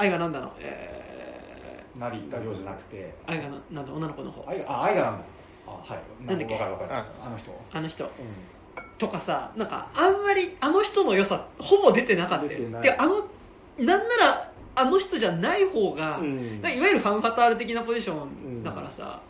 [0.00, 3.12] 愛がなんだの、え成田凌じゃなくて。
[3.26, 4.48] ー、愛がななんだ女の子の方。
[4.48, 5.24] 愛があ愛がなんだ。
[5.66, 6.26] あはい。
[6.26, 6.54] なんだっけ？
[6.54, 6.90] わかるわかる。
[6.94, 7.60] ああの人。
[7.70, 8.04] あの人。
[8.06, 8.08] う
[8.96, 12.48] とかさなんかあんまりあの人の良さほぼ出てなかったよ。
[12.48, 12.82] 出てない。
[12.82, 13.26] であの
[13.78, 16.22] なんならあの人じゃない方が、ん。
[16.22, 19.20] うんいわゆるファンファタール的なポジションだからさ、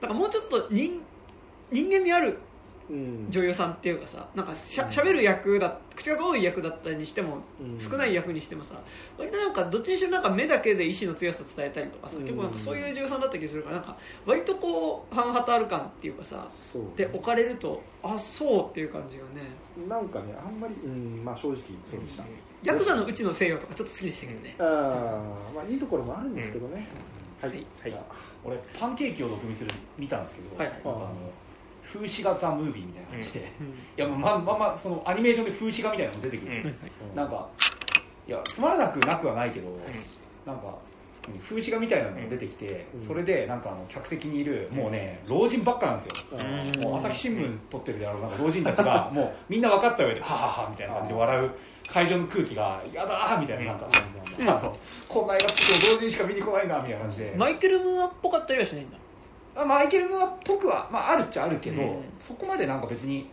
[0.00, 1.00] なんかもうちょっと人
[1.70, 2.36] 人間味あるうん
[2.90, 7.78] 女優さんっていうかさなんかしゃしゃべる役だ口数多い役だったにしても、うん。
[7.78, 8.74] 少ない役にしてもさ
[9.18, 12.22] 割となんかどっちにしろなんか目だけで意志の強さ伝えたりとかさ、うん。
[12.22, 16.48] 結構なんかそういう女優さんだった気がするからなんか割とこうファンハタール感っていうかさ
[16.96, 19.42] で置かれるとあそうっていう感じがね。
[19.88, 22.24] なんかねあんまり、うんまあ、正直そうでした、
[22.64, 26.88] ヤクザのうちの西洋とかちょっと好きでしたけどね、あーまあいいところもあるんですけどね、
[27.40, 27.66] はい、はい。
[27.82, 28.02] はい、
[28.44, 30.72] 俺パンケーキを毒味する見たんですけど、はい。
[30.72, 31.14] なんかあの
[31.92, 33.66] 風刺画ザ・ムービーみたいな感じで、うん。
[33.66, 36.76] いやまあまあまあそのアニメーションで風刺画みたいなのも出てくる、
[37.10, 37.16] うん。
[37.16, 37.48] なんか
[38.26, 39.68] いやつまらなくなくはないけど、
[40.46, 40.74] なんか
[41.28, 43.06] うん風刺画みたいなのが出てきて、うん。
[43.06, 46.82] それでなんかあの客席にいるもうね老人ばっかなんですよ、うん。
[46.82, 51.50] もう朝日新聞撮ってるであろうなんか老人たちが もうみんな分かった上でははははみたいな感じで笑う
[51.88, 54.76] 会場の空気がやだーみたいななんか、あの
[55.08, 58.98] こんな映画作っても同時にしか見に来ないなみたいな感じで、マイケル・ムーアっぽかったりはしないんだ
[59.60, 62.04] あマイケル・ムーアっぽくは、まあ、あるっちゃあるけど、うん。
[62.20, 63.28] そこまでなんか別に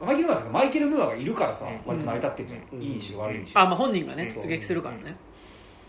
[0.00, 1.80] マイケル・ムーアマイケル・ムーアがいるからさ、うん。
[1.86, 2.82] 割と成り立ってるじゃん、うん。
[2.82, 4.42] いいにしろ悪いにしろ、あ、まあ、本人がねうん。
[4.42, 5.16] 出撃するからね、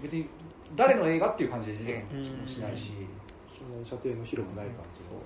[0.01, 0.27] 別に
[0.75, 2.91] 誰の映画っていう感じで出てる気もしないし、
[3.57, 5.21] そんなに射程の広くない感じの、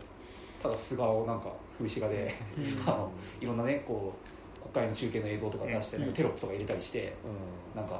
[0.61, 2.89] ただ素顔なんか風刺画で、うん。
[2.89, 7.13] あのいろんなねこう国会の中継の映像とか出して、テロップとか入れたりして
[7.75, 7.97] うなんかう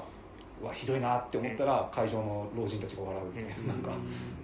[0.63, 3.67] わひどいなって思ったら、会場の老人たちが笑うみたいな,、うん。
[3.67, 3.91] なんか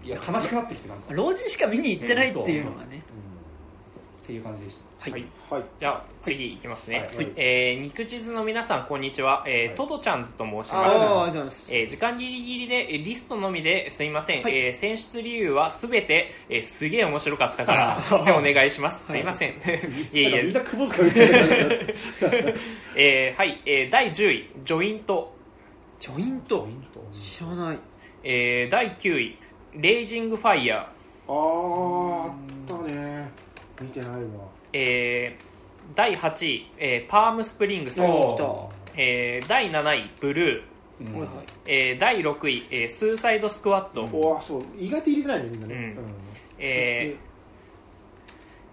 [0.04, 3.02] いや悲しくなってきてなんか、っ老人しか見に行ってないっていうのがね、
[4.26, 4.88] ていう感じでした。
[5.00, 5.22] はい、はい。
[5.22, 7.32] んはいじゃあ次いきますね、はい。
[7.36, 10.96] えー肉地図の皆さんこんにちは、えーはいトドちゃんずと申しああます。
[10.98, 11.44] りがとうござい。
[11.44, 14.58] ますえー時間ギリギリでえーリストのみですいません、はい。
[14.58, 19.50] えー選出理由はすべて、えーすげえ面白かったからでお願いします、すいません。
[19.52, 19.54] い。
[20.14, 21.38] えいなんかみんえ、な窪塚みたいな
[22.98, 25.37] えーはい、えー第10位ジョイント、
[26.00, 26.68] ジョイント。
[27.14, 27.80] 知らない。
[28.24, 29.38] えー第9位。
[29.76, 32.34] レイジングファイヤーあーあっ
[32.66, 33.30] たね。
[33.82, 34.20] 見てないわ。
[34.74, 35.48] えー
[35.96, 40.10] 第8位、えーパームスプリングス、おえー第7位。
[40.20, 41.14] ブルー、うん。
[41.14, 41.30] はいはい
[41.66, 44.64] えー第6位、えースーサイドスクワット、おわそう。
[44.78, 45.80] 意外と入れてないねみんなね、うん。
[45.80, 46.14] うん。
[46.60, 47.28] えー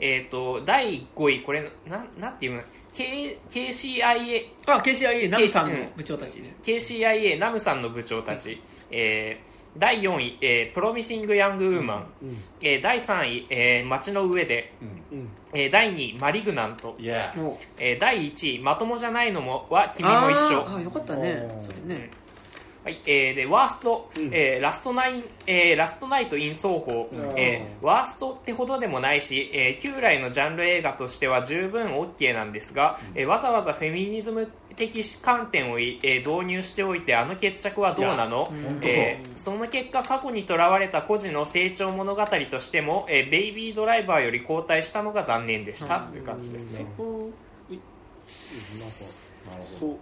[0.01, 1.43] えーと第5位。
[1.43, 2.63] これなんなんていうの？
[2.97, 6.55] K KCIA あ KCIA ナムさんの部長たちね。
[6.63, 8.61] KCIA ナムさんの部長たち、
[8.91, 12.37] えー第4位、えープロミシング・ヤング・ウーマン、うん。
[12.63, 14.73] えー第3位、えー街の上で、
[15.11, 15.19] うん。
[15.19, 15.29] うん。
[15.53, 17.33] えー第2位マリグナント、いや。
[17.37, 20.61] もうえー第1位まともじゃないのもは君も一緒。
[20.61, 21.49] あーあよかったね。
[21.61, 22.09] それね
[22.85, 24.31] はい、えーでワースト、うん。
[24.31, 27.19] えーラストナイン、えーラストナイト・イン・奏法、うん。
[27.39, 38.53] えーワーストってほどでもないし、えー旧来のジャンル映画としては十分 OK なんですが、えーわざわざフェミニズム的観点をい、えー導入しておいてあの決着はどうなの？
[38.83, 46.13] えーその結果過去にとらわれた孤児の成長物語としても、えーベイビードライバーより後退したのが残念でした、うん。
[46.13, 47.31] という感じですね、こ
[47.71, 47.85] なんか
[49.51, 49.97] なるほそう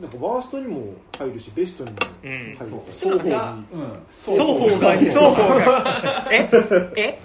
[0.00, 2.30] なんかワーストにも入るしベストにもうん。
[2.30, 3.30] 入るど双方に
[4.20, 4.96] 双方が。
[4.98, 6.28] 双方が。
[6.30, 6.48] え？
[6.96, 7.18] え？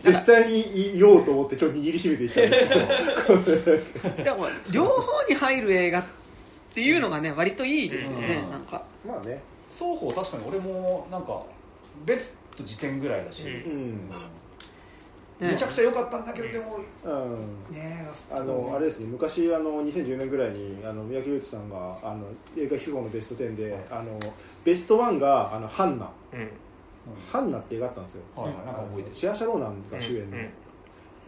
[0.00, 4.22] 絶対に言おうと思ってちょっと握りしめてきたんですけど。
[4.22, 6.04] いやもう両方に入る映画っ
[6.74, 8.50] ていうのがね割といいですよね、うん。
[8.50, 8.82] なんか。
[9.06, 9.40] まあね。
[9.74, 11.42] 双方確かに俺もなんか
[12.04, 13.50] ベスト時点ぐらいだし、うん。
[13.50, 14.16] うんね
[15.38, 17.74] めちゃくちゃ良かったんだけどでもうん。
[17.74, 22.26] ねあのあれですね昔あの2010年ぐらいにあの三宅裕司さんがあの
[22.56, 24.18] 映画秘宝のベスト10であの
[24.64, 26.10] ベストワンがあのハンナ。
[26.32, 26.50] うん。
[27.30, 28.22] ハンナって映画あったんですよ。
[28.34, 29.14] はいなんか覚えてる。
[29.14, 30.48] シアシャローナンが主演の、うん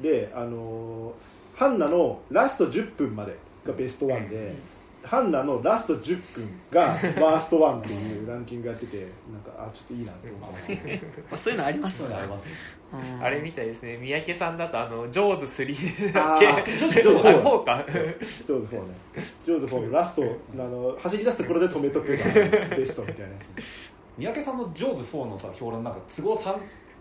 [0.00, 1.12] であの
[1.54, 4.54] ハンナのラスト10分までがベストワンで、
[5.02, 6.82] ハンナのラスト10分が
[7.20, 10.68] ワーストワンっていうランキングやっててなんかあちょっといいなって思ってます。
[10.68, 12.14] ね まあ、そういうのありますよね。
[12.14, 12.54] ありますよ
[12.92, 13.22] うん。
[13.22, 13.96] あれみたいですね。
[13.98, 16.78] 三宅さんだとあのジョーズ3あだっけー。
[16.78, 17.84] ジョーズジョーズあ4か。
[17.88, 18.94] ジョーズ4ね。
[19.44, 23.38] ジョーズ4のラストあの走り出すところで止めとけばベストみたいなや
[24.16, 26.56] 三宅さんの「ジョーズ4」のさ評論なんか都合3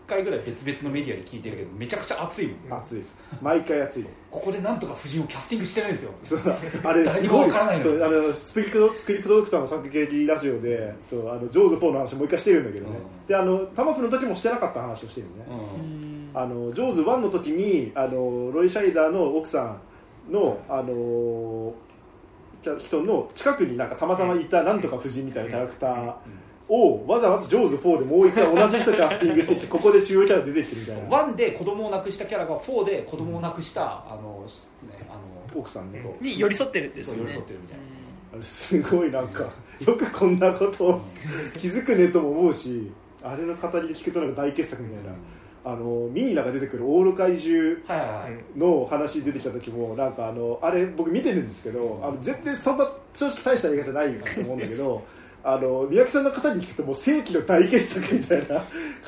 [0.07, 3.03] 回ぐらい別々のメディアで聞いてるけどめちゃくちゃ熱いもんつ熱い
[3.41, 4.05] 毎回熱い。
[4.29, 6.11] ここでなんとか夫人をキャスティングしてないんですよ。
[6.23, 6.41] そう。
[6.83, 7.47] あれすごい。
[7.47, 13.27] もわからないのそうあのスクリプトスクリプトドクターの作劇ラジオでそうあのジョーズ4の話もう一回してるんだけどね、うん。
[13.27, 15.45] であのタマフの時もしてなかった話をしてるのね、
[15.79, 16.31] うん。
[16.33, 19.77] あのジョーズ1の時にあのロイ・シャイダーの奥さ
[20.29, 21.73] んの、あの
[22.61, 26.13] じゃ人の近くになんかたまたまいたなんとか夫人みたいなキャラクター
[26.69, 31.17] をわざわざジョーズ4でもう一回同じ人キャスティングしてきて ここで中央キャラ出てきてみたいな。
[31.23, 34.45] 1で子供を亡くしたキャラが4で子供を亡くしたあの、
[34.89, 35.91] ね、あの奥さん
[36.21, 37.83] に寄り添ってるってそう寄りですよね添ってるみたいな。
[38.33, 40.99] あれすごいなんかよくこんなこと
[41.57, 42.91] 気づくねとも思うし
[43.23, 45.11] あれの語りで聞くとなんか大傑作みたいな、
[45.65, 47.77] あのミニラが出てくるオール怪獣
[48.55, 55.03] の話出てきた時もなんかあのあれ僕見てるんですけどあの全然そんな正直大した映画じゃないなと思うんだけど
[55.47, 58.61] あの三宅さんの語り聞くともう世紀の大傑作みたいな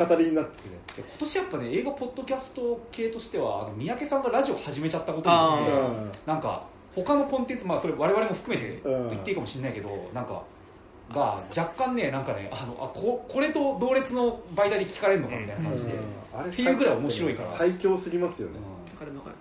[0.06, 0.52] 語りになって
[0.98, 9.10] 今年やっぱね映画ポッドキャスト系としてはあの三宅さんがラジオ始めちゃったことによってあなんか他のコンテンツまあそれ我々も含めてうん。
[9.10, 10.44] 言っていいかもしれないけど、なんか
[11.14, 15.91] が若干ねなんかねあのあここれと同列の媒体で聞かれるのかみたいな感じで、
[16.34, 17.49] あれっていうぐらい面白いから。
[17.49, 18.56] 最強すぎますよね、
[18.94, 19.36] わかるわかる。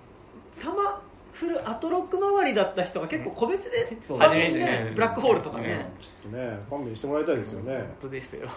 [0.61, 1.01] タマ
[1.39, 4.93] フルアトロック周りだった人が結構個別で初めてね。
[4.95, 8.49] ブラックホールとかね、ちょっとね勘弁してもらいたいですよね、本当ですよ。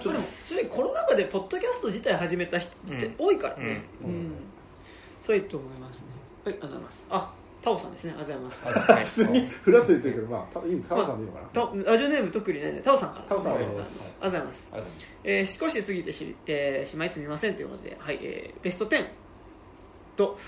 [0.00, 3.84] ちょっと正直コロナ禍でポッドキャスト自体始めた人って多いからね。
[4.02, 4.12] ううん。
[4.28, 4.32] ん、
[5.26, 6.04] そういいと思いますね。
[6.44, 7.06] はいありがとうございます。
[7.10, 8.14] あタオさんですね。
[8.18, 8.92] ありがとうございます。
[8.92, 9.04] はい。
[9.04, 14.70] 普通にフラッと言ってるけどまあたいいタオさんでいいのかな、ラジオネーム特にねタオさんからタオさんありありがとうございますがとうございます。
[14.72, 15.06] ありがとうございます。
[15.24, 19.04] えー少し過ぎてし,、えーしまいすみませんということで、はいえーベスト10
[20.16, 20.38] と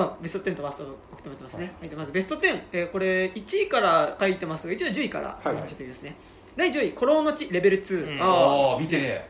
[0.00, 1.88] あベスト10とワーストを送ってますね、はい。
[1.88, 5.42] でまずベスト10、えーこれ1位から書いてますが一応10位からはい。
[5.44, 6.16] ちょっと言いますね、
[6.56, 8.22] 第10位「孤狼の血レベル2」うん。
[8.22, 9.28] あああ見てね、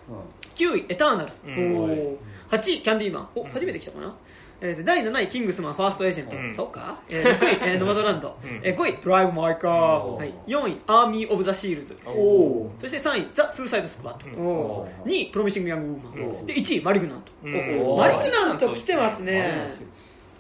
[0.54, 1.76] 9位「エターナルズ」うん。
[1.76, 2.16] おー。
[2.50, 4.14] 8位「キャンディーマン」お初めて来たかな、
[4.60, 6.54] えーで第7位「キングスマンファーストエージェント」うん。
[6.54, 8.60] そうか、えー6位、えーノマドランド」うん。
[8.62, 9.70] えー5位「ドライブ・マイ・カー」
[10.16, 14.26] はい、4位「アーミー・オブ・ザ・シーブス」おおそして3位、ザ・スーサイド・スクワット。
[14.26, 14.46] うん。
[14.46, 15.08] おー。
[15.08, 16.38] 2位、プロミシング・ヤング・ウーマン。
[16.40, 16.46] うん。
[16.46, 17.32] で、1位、マリグナント。
[17.44, 17.80] うん。
[17.82, 19.76] おマリグナント来てますね。
[19.80, 19.88] うん。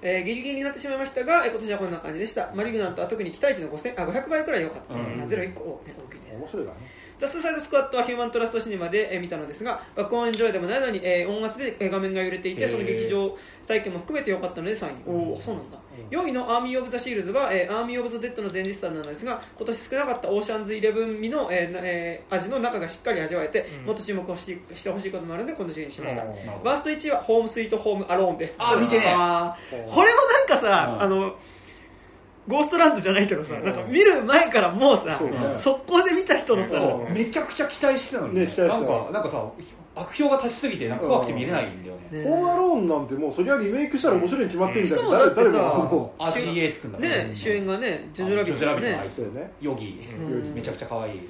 [0.02, 2.50] えーギリギリになってしまいましたが、えー今年はこんな感じでした。
[2.54, 5.06] マリグナントは特に期待値の5000あ500倍くらい良かったです。
[5.06, 6.86] うんあゼロ1個を、ね、大きいで面白いからね
[7.20, 13.36] ザ・スーサイド・スクワットはヒューマントラストシネマで、えー見たのですが、爆音エンジョイでもないのに、えー音圧でえー画面が揺れていて、その劇場
[13.66, 14.92] 体験も含めて良かったので3位。
[15.06, 15.78] おお、そうなんだ。
[16.10, 23.86] 4位のアーミー・オブ・ザ・シーブスは、えーアーミー・オブ・ザ・デッドの前日譚なのですが、今年少なかったオーシャンズイレブン味の、えーなえー味の中がしっかり味わえて、うん。
[23.86, 26.22] もっと注目をししてほしいこともあるので、この順位にしました。
[26.22, 26.30] うん。
[26.62, 28.56] バースト1位はホームスイートホームアローンです。
[28.58, 31.02] あ見てねこれもなんかさ、うん。
[31.02, 31.34] あの、
[32.48, 33.64] ゴーストランドじゃないけどさ、うん。
[33.64, 35.20] なんか見る前からもうさ
[35.62, 37.12] 速攻で見た人のさ、そう。
[37.12, 38.46] めちゃくちゃ期待してたのに、ね。
[38.46, 38.90] 期待してた。
[38.92, 39.44] なんかなんかさ
[39.94, 45.58] 悪評が立ちすぎてなんか怖くて見れないんだよね、ねホームアローンなんてもうそりゃリメイクしたら面白いに決まってんじゃん、うん誰誰も。
[45.58, 49.10] だってさもも RGA 作るんだね、主演がね、ジョジョラビットのねあい。
[49.10, 49.52] つそうよね。
[49.60, 50.54] ヨギ、うん。
[50.54, 51.20] めちゃくちゃ可愛い。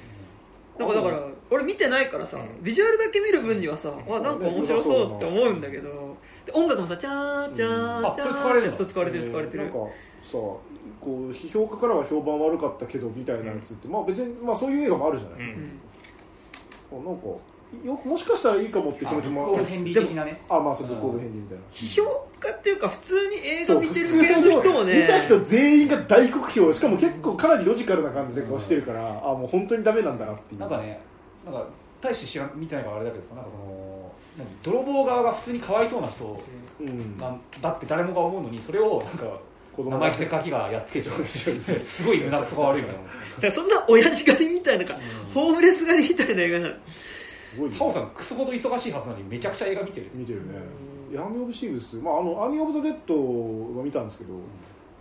[0.77, 1.19] なんかだから、
[1.49, 6.15] 俺見てないからさ、ビジュアルだけ見る分にはさ、あ、なんか面白そうって思うんだけど、
[6.45, 8.77] で音楽もさ、チャーチャうんあーチャーそれ使われるの？
[8.77, 9.63] そう使われてる使われてる。
[9.63, 9.79] なんか。
[10.21, 10.37] さ
[10.99, 17.05] こう批評家からは評判悪かったけどみたいなやつって、まあ別に、まあ、そういう映画もあるじゃない、うん。
[17.05, 17.23] なんか
[17.85, 20.41] よもしかしたらいいかもって気持ちもあブックオフヘンリー的なね。
[20.49, 26.73] あまあそうブックオフヘンリーみたいな、批評家っていうか、普通に映画見てる系の人をね、見た人全員が大酷評。
[26.73, 30.59] しかも結構かなりロジカルな感じでこうしてるから、あもう本当にダメなんだなっていう。
[30.61, 30.99] なんかね
[31.45, 31.67] なんか
[32.01, 36.39] 大して知らん見てないからあれだけどさなんかその何泥棒側が普通にかわいそうな人
[36.79, 37.17] うん。
[37.17, 39.25] なんだって誰もが思うのにそれをなんか
[39.83, 40.25] 生意気で。
[40.27, 41.49] ガキがやってちょ す
[42.05, 42.99] ごい胸くそが悪いのよだ
[43.41, 44.93] からそんな親父狩りみたいな、なん。
[44.93, 44.99] か
[45.33, 46.73] ホームレス狩りみたいな映画なの。
[46.85, 47.75] すごいね。
[47.77, 50.07] タオさんクソほど忙しいはずなのにめちゃくちゃ映画見てる。
[50.13, 50.59] 見てるね。
[51.17, 53.15] アーミー・オブ・シーブス、まあ、あのアーミー・オブ・ザ・デッド
[53.79, 54.33] は見たんですけど、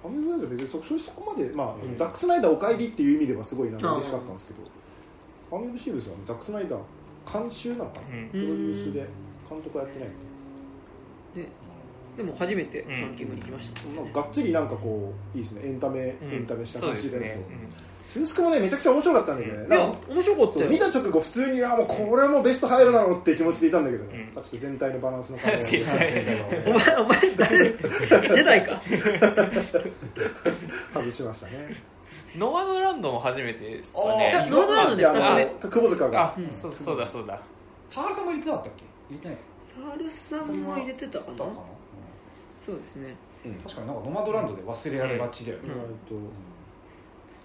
[0.03, 1.97] アーミー・オブ・ザ・デッドは別にそそそこまで、まあうん。
[1.97, 8.29] ザック・スナイダーお帰りっていう意味ではすごいな嬉しかったんですけどアーミー・オブ・シーブスはザック・スナイダー監修なのかな、うん。
[8.31, 9.07] プロデュースで
[9.51, 10.13] 監督はやってないん
[11.35, 11.49] でね
[12.19, 13.85] でも初めてランキングに来ました。
[13.85, 15.63] もんねなんかがっつりなんかこういいですね。
[15.65, 16.33] エンタメ、うん。
[16.35, 17.41] エンタメした感じでね
[18.05, 26.25] スースクもねめちゃくちゃ面白かったんだけどね、いや面白かった見た直後普通にあもうこれはもうベスト入るだろうって気持ちでいたんだけどね、うんあちょっと全体のバランスの考え絶対
[26.67, 28.81] お前お前誰ジェダイか
[30.95, 31.77] 外しましたね
[32.35, 37.39] ノマドランドも初めてですかねノマドランドですかねの窪塚があそうそうだそうだ
[37.91, 38.85] サハラさんも入れてなかったっけ
[39.15, 39.43] 入れてないか
[39.79, 41.45] サルさんも入れてたかな、
[42.69, 43.17] そうですね。
[43.47, 43.55] うん。
[43.55, 45.71] 確かになんかノマドランドで忘れられがちだよね、うん。
[45.71, 45.79] えっ
[46.09, 46.15] と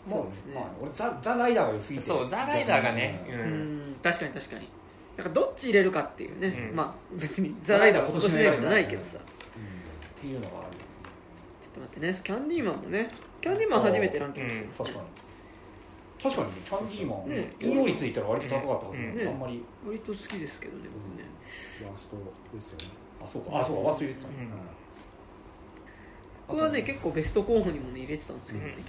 [0.09, 0.55] まあそうですね。
[0.55, 2.05] まあ俺ザ・ザライダーが良すぎて。
[2.05, 3.25] そうザ・ライダーがね。
[3.29, 3.33] うん。
[3.35, 3.81] ううん。
[3.91, 4.67] ん確かに確かに。
[5.15, 6.75] なんかどっち入れるかっていうね、うん。
[6.75, 9.11] まあ別にザ・ライダーは今年の映画じゃないけどさ。
[9.11, 9.19] ちょっ
[10.21, 10.79] ていうのがあるっ
[11.73, 12.21] と待ってね。
[12.23, 13.07] キャンディーマンもね。
[13.41, 15.05] キャンディーマン初めてランキングしてる確かに。
[16.23, 19.65] 確かにねキャンディーマン、ね引用率いったら割と高かったはずね、うんあんまり。
[19.85, 21.27] 割と好きですけどね僕ね。
[21.83, 22.15] ワースト
[22.53, 22.85] ですよね、
[23.19, 23.59] あそうか。
[23.59, 23.91] あそうか。
[23.91, 24.51] 忘れてた、うん
[26.47, 28.83] 僕はね結構ベスト候補にもね入れてたんですけどね、うん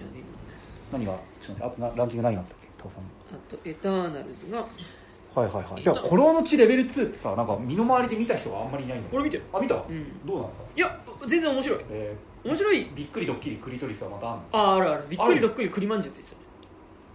[0.93, 3.05] 何がちょっとあなランキング何位だったっけタオさんあ
[3.51, 4.59] とエターナルズが。
[4.60, 5.82] はいはいはい。
[5.82, 9.43] じゃあ「コロの地レベル2」ってさなんか身の回りで見た人があんまりいないんだよ俺見てる。
[9.52, 10.26] あ見た、うん。
[10.26, 10.64] どうなんですか？
[10.76, 11.81] いや全然面白い。
[11.90, 12.76] え面白い。
[12.82, 14.43] ー、びっくりドッキリクリトリスはまたあんの？
[14.52, 14.90] あある。
[14.93, 15.05] ある？
[15.09, 16.44] びっくりドックリ栗まんじゅうって言って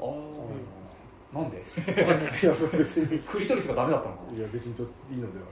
[0.02, 1.58] ああ、なんで？
[2.42, 2.46] い。
[2.50, 3.20] や別に。
[3.20, 5.46] クリトリスがダメだったのかいや別にといいのでは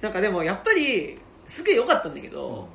[0.00, 2.68] たなんかでもやっぱりすげえ良かったんだけど、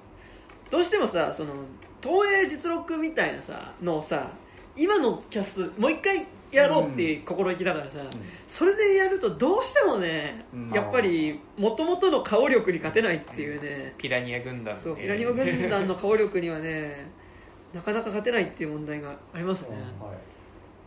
[0.73, 1.53] どうしてもさその
[2.01, 4.27] 東映実録みたいなさのをさ
[4.75, 7.91] 今のキャストもう一回やろうっていう心意気だからさ、
[8.47, 10.69] それでやるとどうしてもね、うん。
[10.69, 17.07] やっぱりもともとの顔力に勝てないっていうね、ピラニア軍団そうピラニオ軍団の顔力にはね
[17.73, 19.69] なかなか勝てないっていう問題がありますね、
[19.99, 20.17] はい。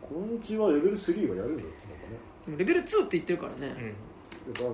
[0.00, 1.74] このうちはレベル3はやるんだよな。
[1.74, 3.94] んかねでもレベル2って言ってるからね、うん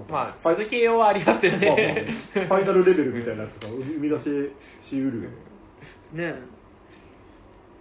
[0.09, 4.51] まあ続けようはありますよまあまあねファイナルレベルみたいなやつが生み出せ
[4.81, 5.29] しうる
[6.13, 6.35] ね。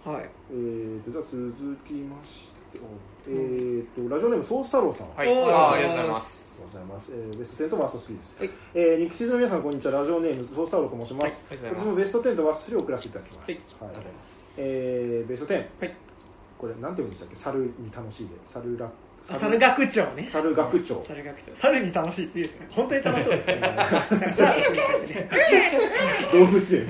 [0.04, 0.28] はい。
[0.50, 5.14] えーとじゃあ続きましておえーとラジオネームソース太郎さん。
[5.14, 5.28] はい。
[5.28, 6.42] あありがとうございます。
[6.72, 8.50] ございます、えーベスト10とワースト3です、はい。
[8.74, 9.92] えー、ニックシーズの皆さんこんにちは。
[9.92, 11.82] ラジオネームソース太郎と申します、はいありがとうございます。
[11.82, 13.60] 私もベスト10とワースト3を送らせていただきます、はい。
[13.80, 14.04] はい。
[14.58, 15.96] えーベスト10、はい。
[16.58, 17.36] これなんて読むんでしたっけ？
[17.36, 18.34] 猿に楽しいで。
[18.44, 18.90] 猿らあ
[19.22, 20.28] 猿学長ね。
[20.30, 21.02] 猿学長。
[21.04, 21.56] 猿学長。
[21.56, 22.66] 猿に楽しいっていいですね。
[22.70, 23.60] 本当に楽しそうですね。
[26.32, 26.86] 動物園。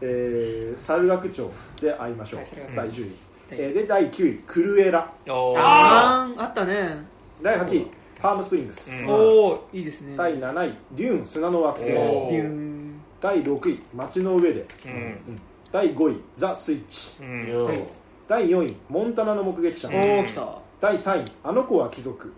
[0.00, 1.50] えー、猿学長。
[1.80, 2.40] で会いましょう、
[2.76, 3.10] 第10位、
[3.50, 4.34] えーで第9位。
[4.46, 5.12] クルエラ。
[5.28, 6.96] あーあったね、
[7.42, 7.86] 第8位。
[8.20, 9.08] パームスプリングス、うん。
[9.08, 10.14] おおいいですね。
[10.16, 10.76] 第7位。
[10.92, 11.90] デューン砂の惑星。
[13.20, 13.82] 第6位。
[13.94, 14.92] 街の上で、うん。
[14.92, 15.40] うん。
[15.72, 16.20] 第5位。
[16.36, 17.16] ザ・スイッチ。
[18.28, 18.76] 第4位。
[18.88, 22.34] モンタナの目撃者、うんおお来た第3位あの子は貴族、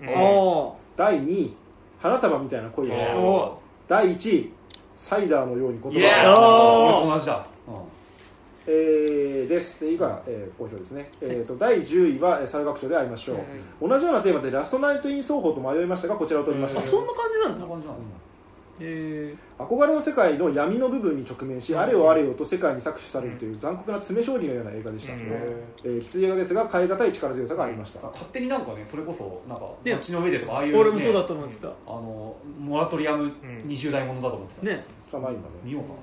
[0.99, 1.55] 第2位
[1.99, 3.03] 花束みたいな恋をし
[3.89, 3.97] た。
[3.97, 4.53] 第1位
[4.95, 5.99] サイダーのように言葉
[6.39, 7.47] お俺と同じだ、
[8.67, 9.81] えー、です。
[9.81, 13.45] で以下、えー、好評ですね、えー、と第10位はえー猿学長で会いましょう、はい
[13.81, 17.67] 同じようなテーマでラストナイト・イン奏法と迷いましたがこちらを取りました、あそんな感じなんだ。
[17.67, 17.81] こん
[18.79, 25.21] な感じなの、へ憧れの世界の闇の部分に直面し、あれよあれよと世界に搾取されるという残酷な詰め将棋のような映画でした、うん。
[25.21, 29.95] えーきつい映画ですが変え難い力強さがありました、勝手になんかねそれこそなんかね。
[29.95, 31.69] 街の上でとかああいう、ね、俺もそうだと思ってた。
[31.69, 33.33] あのモラトリアム
[33.67, 34.85] 20代ものだと思ってた、ね。
[35.11, 35.95] じゃないんだね見ようか。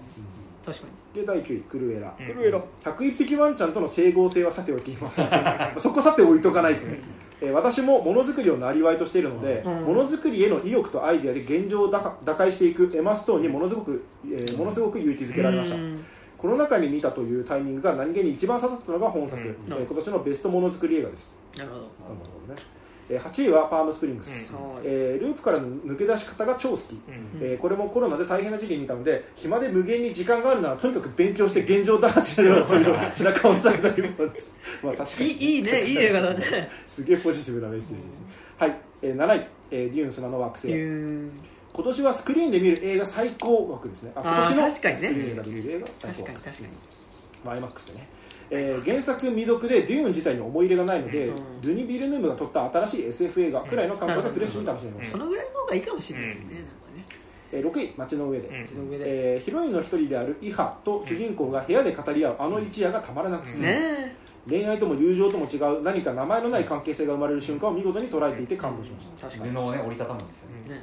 [0.64, 2.14] 確かで第9位クルエラ。
[2.18, 2.28] うん。
[2.28, 2.62] にクルエラ。
[2.84, 4.92] 101匹ワンちゃんとの整合性はさておき。
[4.92, 9.74] ま あそこさて置いとかないと、えー私もものづくりをなりわいとしているので、うん。
[9.84, 15.76] ものづくりへの意欲とアイデアで現状を打開していくエマ・ストーンにものすごく、えーものすごく勇気づけられました。
[15.76, 16.04] うん。
[16.38, 19.50] この中に見たというタイミングが何気に一番刺さったのが本作、うん。
[19.50, 21.82] えー今年のベストものづくり映画です、なるほど。
[21.82, 22.60] なるほどね。
[22.60, 22.81] えー
[23.20, 24.74] 8位はパームスプリングス、うん。
[24.76, 24.82] はい。
[24.86, 27.40] えーループからの抜け出し方が超好き、うん。
[27.42, 34.48] えーこれもコロナで大変な時期にいたので暇で無限に時間があるならとにかく勉強して現状打破しようという背中を押された一方でし
[34.82, 35.30] たまあ確かに。
[35.32, 36.70] いいね いい映画だね。
[36.86, 38.20] すげえポジティブなメッセージです。
[38.20, 38.26] ね、
[38.58, 41.32] はい、えー7位、えーデューン砂の惑星。
[41.74, 44.12] 今年はスクリーンで見る映画最高枠ですね。
[44.16, 45.08] あ今年の確かにね。
[45.10, 46.68] スクリーン映画で見る映画最高確かに確かに。
[47.46, 48.08] まあ、IMAX でね、
[48.54, 51.62] えー原作未読でデューン自体に思い入れがないので、うん。
[51.62, 56.62] ドゥニ・ビルヌーブが撮った新しい SF 映画くらいの感覚でフレッシュに楽しめました、そのぐらいの方がいいかもしれないですねなんか
[56.96, 57.06] ね。
[57.54, 58.68] えー6位街の上で、うん。
[58.68, 59.04] その上で。
[59.08, 64.16] えーヒロインの一人であるイハと主人公が部屋で語り合うあの一夜がたまらなくする、ね
[64.50, 69.52] 恋愛とも友情とも違う何か名前のない関係性が生まれる瞬間を見事に捉えていて感動しました、確かに。
[69.52, 70.82] 布をね折りたたむんですよね、ね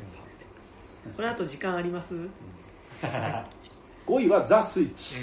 [1.16, 2.15] この後時間あります？
[4.09, 5.16] 5位はザ・スイッチ、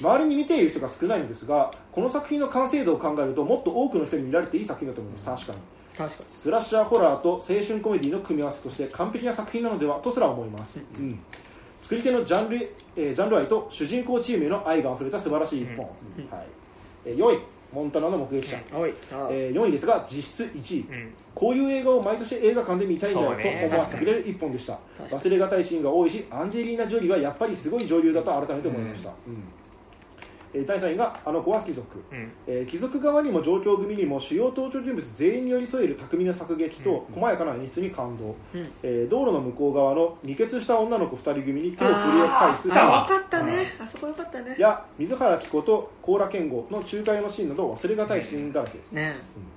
[0.00, 5.46] 周りに見ている人が少ないのですがこの作品の完成度を考えるともっと多くの人に見られていい作品だと思います。
[5.46, 5.58] 確かに。
[6.10, 11.18] スラッシャーホラーと青春コメディの組み合わせとして完璧な作品なのではとすら思います、うん。
[11.80, 16.46] 作り手のジャンル,、えージャンル愛と主人公チームへの愛があふれた素晴らしい一本、はい。
[17.06, 17.40] えー4位
[17.72, 19.16] モンタナの目撃者、おい来た。
[19.30, 24.78] えー4位ですが実質1位、うんこういう映画を毎年映画館で見たいんだよと思わせてくれる一本でした。
[25.10, 29.44] 忘れがたいシーンが多いしアンジェリーナ・ジョリーはやっぱりすごい女優だと改めて思いました、うん。
[30.54, 32.30] えー第3位があの子は貴族、うん。
[32.46, 38.70] えー貴族側にも状況組にも主要登場人物全員に寄り添える巧みな作劇と細やかな演出に感動、うん。
[38.82, 42.76] えー道路の向こう側の二血した女の子2人組に手を振り返すシーン。
[42.76, 43.74] あよかったね。
[43.80, 44.56] あそこよかったね。
[44.58, 48.82] や水原希子と高良健吾の仲介のシーンなど忘れがたいシーンだらけ、ね。
[48.82, 49.51] そこよかったですな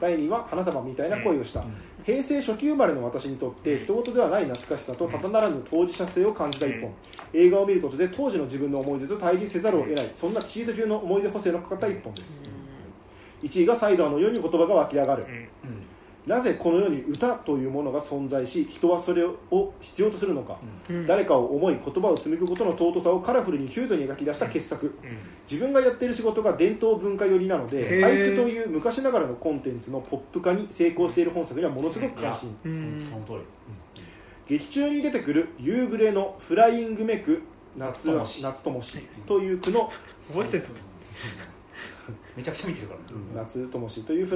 [0.00, 1.64] 第2位は花束みたいな恋をした、
[2.04, 6.92] 平成初期生まれの私にとって人事ではない懐かしさとただならぬ当事者性を感じた一本、
[7.32, 12.42] 映画を見ることで当時の自分の思い出と対峙せざるを得ないそんなチーズ級の思い出補正のかかった一本です、
[13.42, 15.26] 1位がサイダーのように言葉が湧き上がる、
[15.64, 15.77] うん
[16.28, 20.58] なぜこの世に歌というものが存在し人はそれを必要とするのか、
[20.90, 21.06] うん。
[21.06, 25.16] 誰かを思い言葉を紡ぐことの尊さをカラフルにキュートに描き出した傑作、うん。
[25.50, 31.98] 自分がやっている仕事が伝統文化寄りなので俳句という昔ながらのコンテンツのポップ化に成功している本作にはものす。
[31.98, 32.98] ごく関心ううん。
[32.98, 33.38] んその通り
[34.46, 37.42] 劇中に出てくる夕暮れのフライングメク
[37.76, 38.42] 夏夏ともし。
[38.42, 39.90] 夏ともしという句の
[40.28, 40.64] 覚えてる
[42.36, 43.42] めちゃくちゃ見てるから。
[43.42, 44.26] 夏ともしという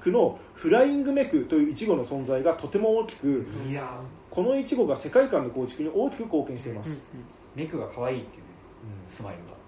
[0.00, 4.00] フラ句のフライングメクというイチゴの存在がとても大きくいや。
[4.30, 7.00] このイチゴが世界観の構築に大きく貢献しています、
[7.54, 8.48] メイクが可愛いっていうね。
[9.06, 9.58] スマイルが。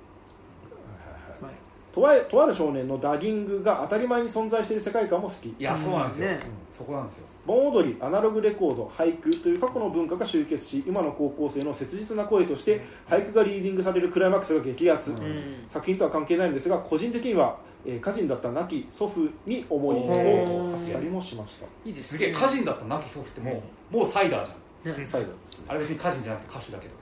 [1.93, 5.49] とあとある少年のダギングが当たり前に存在している世界観も好き。
[5.49, 6.41] いやそうなんですよ、ね。
[6.79, 7.25] そこなんですよ。
[7.47, 15.65] 盆踊りアナログレコード俳句という過去の文化が集結し今の高校生の切実な声として俳句がリーディングされるクライマックスが激アツ、うんうん。
[15.67, 21.67] 作品とは関係ないんですが個人的には、えー歌人だった亡き祖父に思いを馳せたりもしました。
[21.85, 23.63] いいですすげえ歌人だった亡き祖父っても
[23.93, 25.07] うもうサイダーじゃんね。
[25.07, 25.65] サイダーですね。
[25.69, 26.95] あれ別に歌人じゃなくて歌手だけど。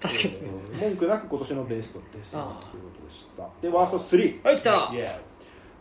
[0.00, 0.34] 確かに。
[0.74, 2.50] えー文句なく今年のベストですというこ
[3.00, 3.48] とでした。
[3.60, 4.90] でワースト3はい来た。
[4.92, 5.10] イエーイ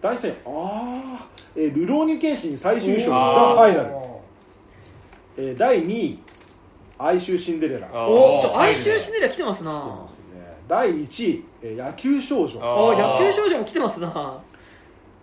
[0.02, 0.32] 大戦。
[0.45, 3.90] ああ、えールローニケンシン最終章ザ・ファイナル、
[5.38, 6.19] えー第2位。
[6.98, 7.88] 哀愁シンデレラ。
[8.07, 9.72] おっとー哀愁シネラ来てますな。
[9.72, 10.56] ますね。
[10.68, 12.60] 第1位、えー野球少女。
[12.64, 14.42] ああ野球少女も来てますな。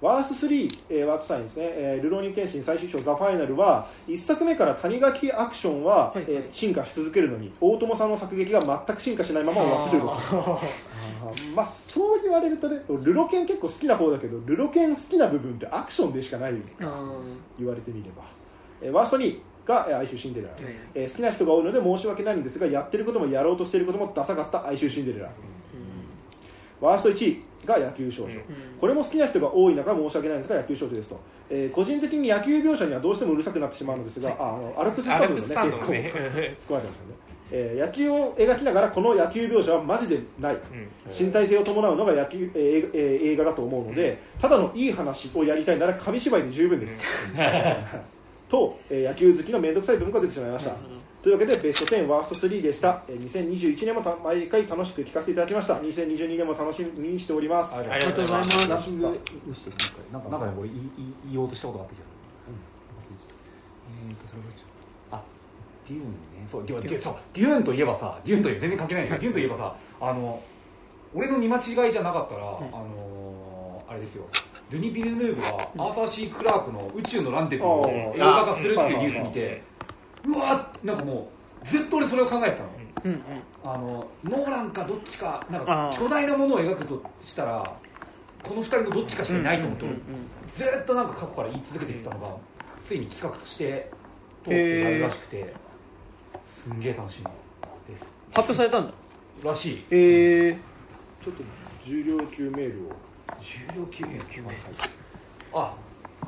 [0.00, 10.60] ワースト3、えー、ワースト3ですね、えールローニケンシン最終章ザ・ファイナルは1作目から谷垣アクションは、はいえー進化し続けるのに大友さんの作劇が全く進化しないまま終わってると。
[11.56, 17.04] まあそう言われるとねルロケン結構好きな方だけどルロケン好きな部分ってアクションでしかないあ
[17.58, 18.22] 言われてみれば、
[18.80, 19.36] えーワースト2
[19.66, 20.62] が、えー哀愁シンデレラ、はい。
[20.94, 25.28] えー好きな人が多いので申し訳ないんですがやってることもやろうとしていることもダサかった哀愁シンデレラ、
[26.80, 28.40] ワースト1位が野球少女、うん。
[28.80, 35.46] これも好きな人が多い中申し訳ないんですが野球少女ですと、えー個人的に野球描写にはどうしてもうるさくなってしまうのですが、ああのアルプススアタンドでね
[36.58, 36.96] 結構れてまね、
[37.50, 40.54] えー野球を描きながらこの野球描写はマジでない。
[40.54, 40.60] うん。
[41.10, 47.02] 身体性を伴うのが野球、えー映画えー映画だと思うのでただのいい話をやりたいなら紙芝居で十分です。
[48.48, 50.72] と、えー野球好きの面倒くさい文化が出てしまいました
[51.22, 55.74] というわけでベスト10ワースト3でした、えー2021年もた毎回楽しく聞かせていただきました。
[55.74, 57.74] 2022年も楽しみにしております。
[57.74, 58.68] ありがとうございます。
[58.68, 59.70] ランキングにして
[60.12, 62.08] なんかなんかね俺言い言い言おうとしたことがあったけど、
[64.08, 64.48] えーとそれが
[65.18, 65.22] あ
[65.88, 66.08] デューンね
[66.50, 70.42] そうデュデュそうデューンといえばさデューンといえば全然関係ないけどデューンといえばさあの
[71.14, 74.26] 俺の見間違いじゃなかったら、あのーあれですよ
[74.70, 75.48] ドゥニ・ビルヌーブが
[75.86, 79.62] アーサー・シー・クラークの宇宙のランデブーを映画化するっていうニュース見て
[80.28, 81.30] うわなんかも
[81.64, 82.68] うずっと俺それを考えてたの。
[83.04, 83.20] うんうん。
[83.64, 85.98] あのノーランかどっちかなんあかー。
[85.98, 87.76] 巨大なものを描くとしたら
[88.42, 90.02] この2人のどっちかしかいないと思って、うんうんうん。
[90.56, 92.36] ずっとなんか過去から言い続けてきたのが
[92.84, 93.90] ついに企画として
[94.44, 95.54] 通ってなるらしくて
[96.44, 97.20] すんげえ楽し
[97.88, 98.14] みです。
[98.32, 98.92] 発表されたんだ。
[99.44, 99.84] らしい。
[99.90, 100.58] ええ
[101.24, 101.42] ちょっと
[101.86, 102.92] 重量級メールを。
[103.40, 104.18] 重量級名
[105.54, 105.74] あ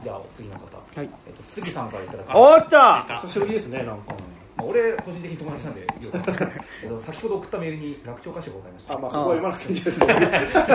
[0.02, 1.10] じゃあ次の方、はい。
[1.27, 3.05] えっと、杉さんからいただきおー来た。
[3.22, 4.14] 久しぶりですねなんか
[4.61, 8.95] まあ、俺個人的に友達なんでよく 先ほど送ったメールに楽勝歌詞がございました。
[8.95, 10.66] あまあそこは読 まなくていいんじゃないですか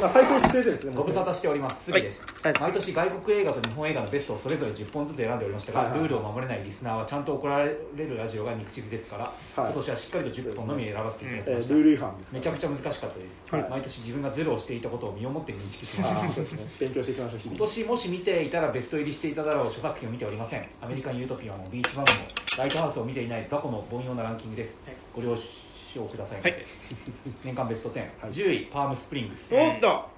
[0.00, 1.84] まあ再生してですねご無沙汰しております。
[1.84, 2.54] 杉です、はい。
[2.58, 6.08] 毎年外国映画と日本映画のベストをそれぞれ10本ずつ選んでおりましたが、はいはいはい。
[6.08, 9.72] ルールを守れないリスナーはちゃんと怒られるラジオが肉地図ですから、はい。
[9.72, 13.66] 今年はしっかりと10本のみ選ばせていただきました、えールール違反ですめちゃくちゃ難しかったです、はい。
[13.68, 20.66] 毎年自分がゼロをしていたことを身をもって認識しましたね勉強していきましょう日今々年もし見ていたらベスト入りしていただろう諸作品を見ておりません。
[20.80, 22.14] アメリカン・ユートピアもビーチバムも
[22.60, 24.76] ライトハウスを見ていない雑魚の凡庸なランキングです、
[25.16, 26.64] ご了承くださいませ、はい。
[27.42, 28.08] 年間ベスト10、はい。
[28.30, 29.54] 10位パームスプリングス。
[29.54, 30.10] おっと。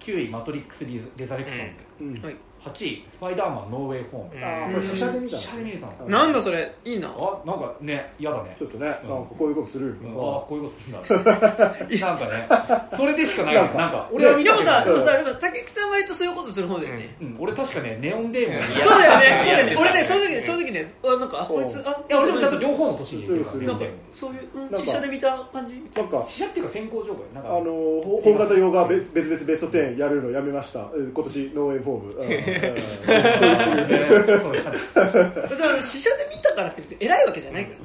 [0.00, 2.24] 9位マトリックスリレザレクションズ、うん。
[2.24, 4.36] はい8位スパイダーマンノーウェイホーム。
[4.36, 4.44] うん。
[4.44, 6.08] ああこれ試写で見たの試写で見れたの。
[6.08, 7.08] なんだそれいいな。
[7.08, 8.56] あなんかね嫌だね。
[8.58, 9.98] ちょっとねなんかこういうことする。
[10.00, 10.08] うん。
[10.08, 11.34] ああこういうことするんだ。
[12.06, 12.48] なんかね
[12.96, 13.78] それでしかないなんか。
[13.78, 14.70] なんか俺は見でもたけど。
[14.70, 17.16] さでもさでも竹内さん割とそういうことする方だよね。
[17.20, 19.40] うん、俺確かねネオンデーモンいそうだよね。
[19.44, 24.78] そうだよね俺ねその時その時ねあなんかあこいつあいや俺でもちゃんと両方の年にするするなんかネオンデーモンそういううんなんか。
[24.78, 25.74] 試写で見た感じ？
[25.94, 26.26] なんか。
[26.28, 30.80] 試写っていうか先行上映なんかあのほ本型用が別別々ベスト10やるのやめました。
[30.94, 32.76] えー今年ノーエンフォームうん。
[32.76, 37.78] うんそういうするえーそういう感じだから試写で見たからって別に偉いわけじゃないから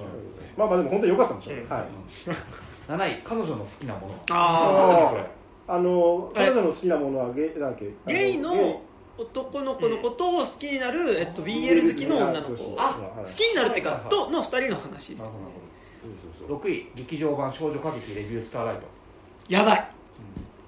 [0.58, 1.86] まあまあでも本当に良かったんでしょうねうんはい
[2.90, 4.14] 7位彼女の好きなもの。
[4.32, 5.24] あこれ
[5.68, 7.92] あの彼女の好きなものはゲイなんだっけ？
[8.06, 8.38] あゲイ。
[8.38, 8.82] の
[9.18, 12.76] 男の子のことを好きになる、えっと、BL 好きの女の子。
[12.78, 15.20] あ好きになるってかとの2人の話です。
[15.20, 15.60] なるほど。
[16.18, 18.82] そうそうそう6位劇場版少女歌劇レビュースターライト。
[19.50, 19.92] やばい。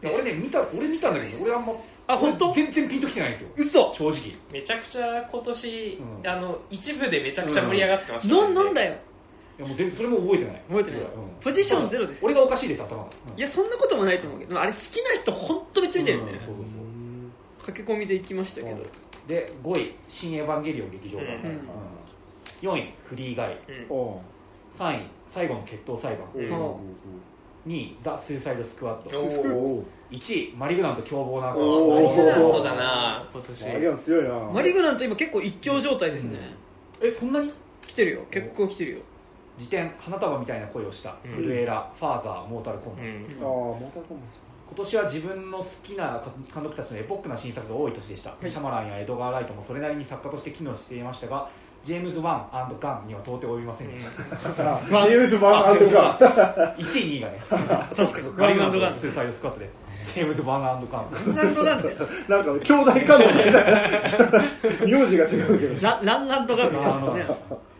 [0.03, 1.73] 俺ね見た俺見たんだけど俺あんま
[2.07, 2.53] あ本当？
[2.53, 3.49] 全然ピンときてないんですよ。
[3.57, 3.94] 嘘。
[3.94, 4.36] 正直。
[4.52, 6.30] めちゃくちゃ今年、うん。
[6.30, 8.95] あの一部でめちゃくちゃ盛り上がってましたななんだよ。
[9.60, 10.61] いやもう全それも覚えてない。
[10.68, 11.07] 覚えてないうん。
[11.41, 13.10] ポジションゼロです俺がおかしいです頭が。
[13.32, 13.40] うん。
[13.40, 16.32] いやそんなこともないと思うけどあれ好きな人本当めっちゃ見てるよね。
[16.34, 16.56] うんそうそう
[17.65, 18.78] 駆け込みで行きましたけど。
[18.78, 18.86] そう。
[19.28, 21.32] で5位「新エヴァンゲリオン劇場版」うん。
[21.32, 21.60] うん。
[22.61, 23.57] 4位「フリーガイ。
[23.68, 23.86] うん。
[23.90, 24.19] おう」
[24.82, 26.48] 3位「最後の決闘裁判」うんう。
[26.48, 32.04] ん2位「ザ・スーサイド・スクワット」おー1位「マリグナント凶暴な赤」おー。
[32.04, 33.30] マリグナントだな。
[33.34, 33.68] 今年。
[33.68, 34.34] マリアン強いな。
[34.54, 36.40] マリグナント今結構一強状態ですね、
[37.02, 37.52] えそんなに？
[37.82, 38.22] 来てるよ。
[38.30, 39.00] 結構来てるよ。
[39.58, 41.32] 辞典花束みたいな声をした「うん。
[41.32, 43.44] フルエラ」ファーザー」「モータルコンバット」うん。
[43.44, 44.18] ああモータルコン
[44.72, 46.24] 今年は自分の好きな
[46.54, 51.50] 監督たちのエポックな新作が多い年でした、シャマランやエドガー・ライトもそれなりに作家として機能していましたが
[51.84, 54.08] ジェームズ・ワンガンには到底及びませんでし
[54.56, 57.40] た、バト ジェームズ・バーンが1 位2位がね。
[57.50, 58.30] 確かに。
[58.30, 58.94] マリグナントガン。
[58.94, 59.70] スーサイド・スクワットで
[60.14, 61.11] ジェームズ・バンガンガン
[61.64, 61.88] ガンって
[62.28, 63.61] なんか兄弟感動みたいな
[64.86, 65.82] 名字が違うけど。
[65.82, 67.23] ラランガンとガンみたいなね。
[67.23, 67.72] はい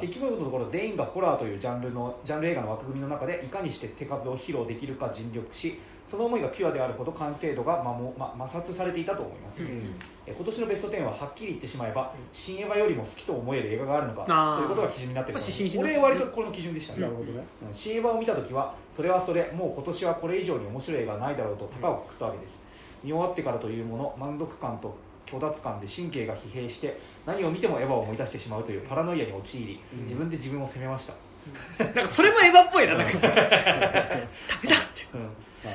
[0.00, 5.78] 結局のところ全員がホラーというジャンルのジャンル映画の枠組みの中でいかにして手数を披露できるか尽力し
[6.10, 9.92] その思いがピュアであるほど完成度がまも、ま、摩擦されていたと思います、え
[10.26, 15.40] 今年のベスト10ははっきり言ってしまえば新エヴァよりも好きと思える映画があるのかということが基準になっている
[15.78, 17.44] 俺割とこの基準でしたね、なるほどね。
[17.68, 17.74] うん。
[17.74, 22.60] 新エヴァを見た時はそれはそれもう今年はこれ以上に面白い映画はないだろうと高をくくったわけです。
[23.04, 24.96] 見終わってからというもの満足感と
[25.26, 31.14] 虚脱感で神経が疲弊して何を見てもエヴァを思い出してしまうというパラノイアに陥り自分で自分を責めました、
[31.84, 33.18] なんかそれもエヴァっぽいななんか。
[33.20, 34.20] ダメだっ
[34.94, 35.06] て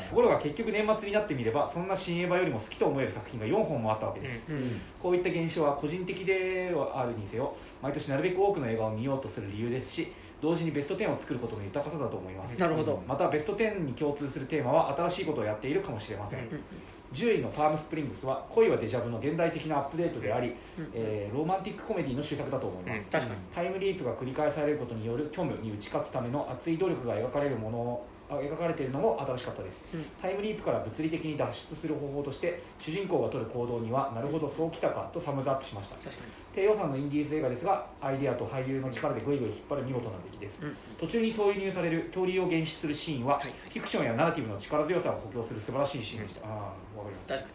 [0.09, 4.81] ところが結局年末になってみればそんな新エヴァよりも好きと思える作品が4本もあったわけです、うん。
[5.01, 10.11] こういった現象は個人的ではあるにせよ毎年なるべく多くの映画を見ようとする理由ですし
[10.41, 12.59] 同時にベスト10を作ることの豊かさだと思います。
[12.59, 13.01] なるほど。
[13.07, 16.49] またベスト10に共通するテーマは新しいことをやっているかもしれません、
[17.13, 20.55] 10位の「パームスプリングス」は恋はデジャブの現代的なアップデートであり、
[20.93, 23.39] えーロマンティックコメディの終作だと思います、うん確かに。
[23.53, 28.01] タイムリープが繰り返されることによる虚無に打ち勝つための熱い努力が描かれるもの
[28.39, 30.05] 描かれているのも新しかったです、うん。
[30.21, 35.95] タイムリープから物理的に脱出する方法として主人公が取る行動にはなるほどそうきたかとサムズアップしました。
[35.95, 36.31] 確かに。
[36.53, 40.75] 低予算のインディーズ映画ですがアイデアと俳優の力でぐいぐい引っ張る見事な出来です、うん。
[40.99, 43.53] 途中に挿入される恐竜を現出するシーンは、はいはい。
[43.69, 46.53] フィクションやナラティブの力強さを補強する素晴らしいシーンでした、ああ
[46.97, 47.47] わかります確か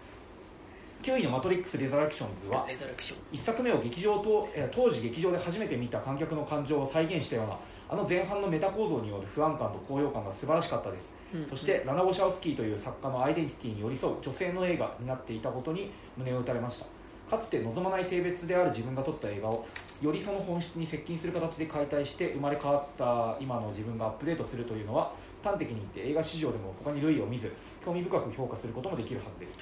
[1.03, 3.37] 9位の「マトリックス・レザラクションズ」はにレザレクション。
[3.37, 11.47] 1作目を劇場とえー当時劇場で初めて見た観客の感情を再現したようなあの前半のメタ構造による不安感と高揚感が素晴らしかったです、うん。
[11.49, 16.87] そしてラナ・ウォシャウスキーという作家のアイデンティティに寄り添う女性の映画になっていたことに胸を打たれました。
[17.31, 19.67] かつて望まない性別である自分が撮った映画を
[20.01, 27.53] よりその本質に接近する形で解体して生まれ変わった今の自分がアップデートするというのは端的に言って映画史上でも他に類を見ず
[27.85, 29.59] 興味深く評価することもできるはずです。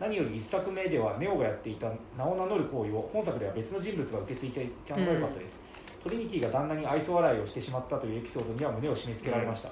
[0.00, 5.58] 何より1作目ではネオがやっていた名を名乗る行為を本作では別の人物が受け継いでいたのが良かったです、
[6.02, 9.70] トリニティが旦那に愛想笑いをしてしまったというエピソードには胸を締め付けられました、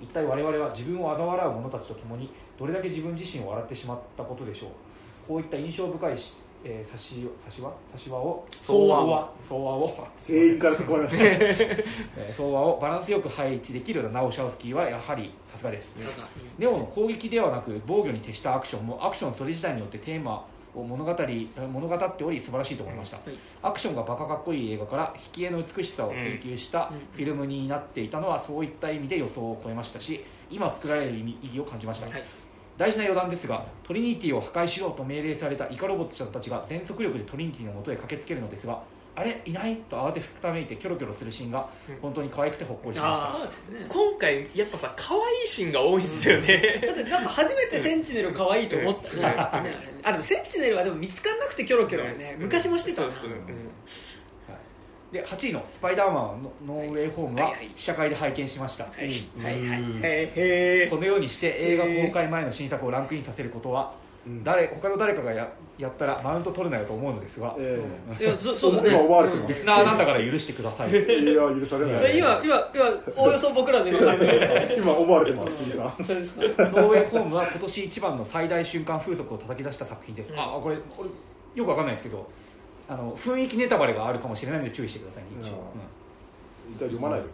[0.00, 4.70] 一体我々は自分を嘲笑う者たちと共にどれだけ自分自身を笑ってしまったことでしょう。
[5.26, 10.08] こういった印象深いし、えー、差し差し輪差し輪を相和相和を。
[10.16, 10.90] 全員から相
[12.48, 15.96] 和 をバランスよく配置できるナオシャウスキーはやはりさすがです。
[16.58, 23.36] ネオの攻撃ではなく防御に徹したアクションもアクションそれ自体によってテーマを物語り物語っており素晴らしいと思いました、はい。
[23.62, 26.98] アクションがバカかっこいい映画から引き絵の美しさを追求したうん。
[27.12, 32.22] フィルムになっていたのはそういった意味で予想を超えましたし今作られる意味意義を感じました、はい。
[32.76, 38.82] 大事な余談ですがトリニティを破壊しろと命令されたイカロボットちゃんたちが全速力でトリニティの元へ駆けつけるのですが
[39.16, 39.76] あれいない？
[39.88, 41.68] と慌てふためいてキョロキョロするシーンが
[42.02, 43.24] 本当に可愛くてほっこりしました。
[43.28, 43.86] あーね。
[43.88, 49.22] 今回やっぱさ可愛いシーンが多いんですよね、だってなんか初めてセンチネル可愛いと思ったね。
[50.02, 50.08] うん。
[50.08, 53.10] あでもセンチネルはでも見つかんなくてキョロキョロはね昔もしてたな。
[53.12, 53.38] そうそう、うん。
[55.12, 59.04] で8位の「スパイダーマンのノーウェイホーム」は試写会で拝見しました、はい。
[59.36, 59.44] うん。
[59.44, 60.90] はいはい。
[60.90, 64.03] このようにして映画公開前の新作をランクインさせることはうん
[64.42, 69.48] 誰他の誰かがややったらマウント取るなよと思うのですが、えーいやそそう今思われてます。
[69.48, 70.90] リスナーなんだから許してください。
[70.94, 72.18] えいや許されない。
[72.18, 80.40] 今今今おおよそ僕らですね 今思われてます杉さんそれですかノーウェイホームは今年一番の最大瞬間風速を叩き出した作品です、うん。
[80.40, 81.10] あこれこれ
[81.54, 82.26] よくわかんないですけど
[82.88, 85.72] あの雰囲気ネタバレがあるかもしれないので注意してくださいね一応、
[86.80, 86.88] うん。
[86.88, 87.26] 読まないで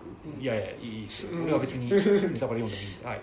[0.42, 1.38] いやいやいいですよ。
[1.38, 1.44] うん。
[1.44, 3.20] 俺は別に ネタバレ読んでもいいんで、はい、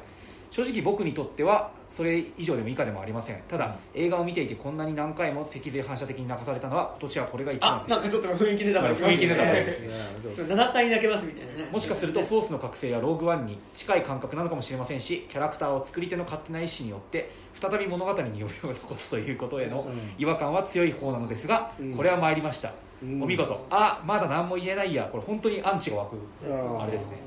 [0.52, 3.42] 正直僕にとってはそれ以上でも以下でもありません。
[3.50, 7.94] ただ映画を見ていてこんなに何回も脊髄反射的に泣かされたのは今年はこれが一番です。
[7.94, 9.88] あなんかちょっと雰囲気ネタバレ雰囲気ネタバレすね。
[10.36, 11.70] ちょっと7回泣けますみたいなね。
[11.72, 20.14] もしかするとフォースの覚醒やローグワンに近い感覚なのかもしれませんしキャラクターを作り手の勝手な意思によって再び物語に呼びを残すということへのうん。
[20.20, 21.96] 違和感は強い方なのですが、うん。
[21.96, 23.24] これは参りました、うん。
[23.24, 23.66] お見事。
[23.72, 25.10] あまだ何も言えないや。
[25.12, 26.16] これ本当にアンチが湧く。
[26.48, 27.18] うんあれですね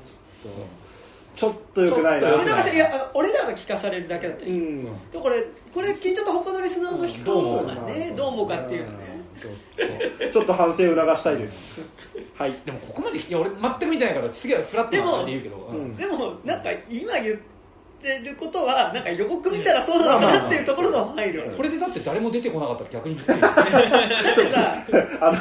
[1.35, 2.29] ちょっとよくないな。
[2.29, 2.77] ちょっと俺らがい。
[2.77, 4.83] や俺らが聞かされるだけだったうん。
[4.83, 5.43] でこれ
[5.73, 8.13] これ聞いちゃった他のリスナーの人どう思うがね。
[8.15, 9.21] どう思うかっていうのね。
[9.41, 9.53] ちょっ
[10.19, 11.89] とちょっと反省を促したいです。
[12.35, 12.53] はい。
[12.65, 15.95] でもここまでいや俺全く見てないから次はフラットなで言うけど、もうん。
[15.95, 17.37] でもなんか今言っ
[18.01, 23.41] てることはなんか予告見たらそうなのかなっていうところの配慮これでだって誰も出てこなかったら逆にびっくり。
[23.41, 24.75] だってさ
[25.21, 25.37] あの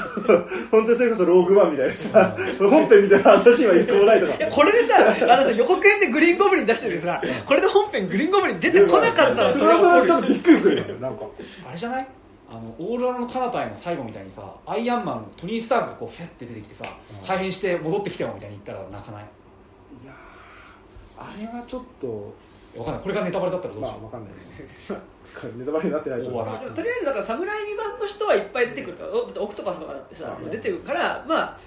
[0.71, 4.35] 本当にそれこそローグワンみたいなさ本編みたいな話は一個もないとか。
[4.35, 10.85] いやこれでさあのさ予告編でグリーンゴブリン出してるさこれで本編グリーンゴブリン出てこなかったらそれはちょっとびっくりするよ。
[11.01, 11.25] なんか。
[11.69, 12.07] あれじゃない？
[12.51, 17.27] あのオーロラの彼方への最後みたいにさアイアンマントニー・スタークがこうフェッて出てきてさうん。
[17.27, 19.25] 改変して戻ってきたよみたいに言ったら泣かない？
[20.03, 22.35] いやーあれはちょっと
[22.77, 23.03] わかんない。
[23.03, 24.53] これがネタバレだったらどうしよまあわかんないです。
[25.57, 29.05] ネタバレになってないと思いとりあえずだから侍未版の人はいっぱい出てくると。
[29.05, 31.59] だってオクトパスとかだってさうん出てくるからまあ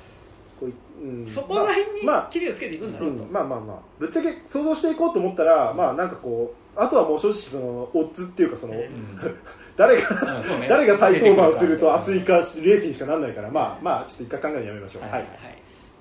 [0.59, 1.27] こういうん。
[1.27, 3.31] そこら辺にまあ切りをつけていくんだろうと、うん。
[3.31, 3.77] まあまあまあ。
[3.99, 9.19] ぶっちゃけ想像していこうと思ったらまあなんかこうあとはもう正直そのオッズっていうかそのう、うん
[9.75, 10.09] 誰が
[10.59, 10.67] ね。
[10.69, 12.43] 誰が再登板すると熱いかレー
[12.77, 15.01] スにしかなんないからまあまあちょっと一回考えるのやめましょう。
[15.01, 15.11] はい。
[15.13, 15.27] はい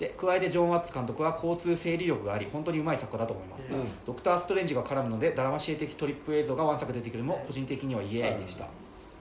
[0.03, 3.87] で加えてジョン・ワッツ監督は交通整理力があり本当にうまい作家だと思います、うん。
[4.05, 8.67] ドクター・ストレンジが絡むのでダラマシエ的トリップ映像がワン作出てくるのも個人的にはイエーイでした、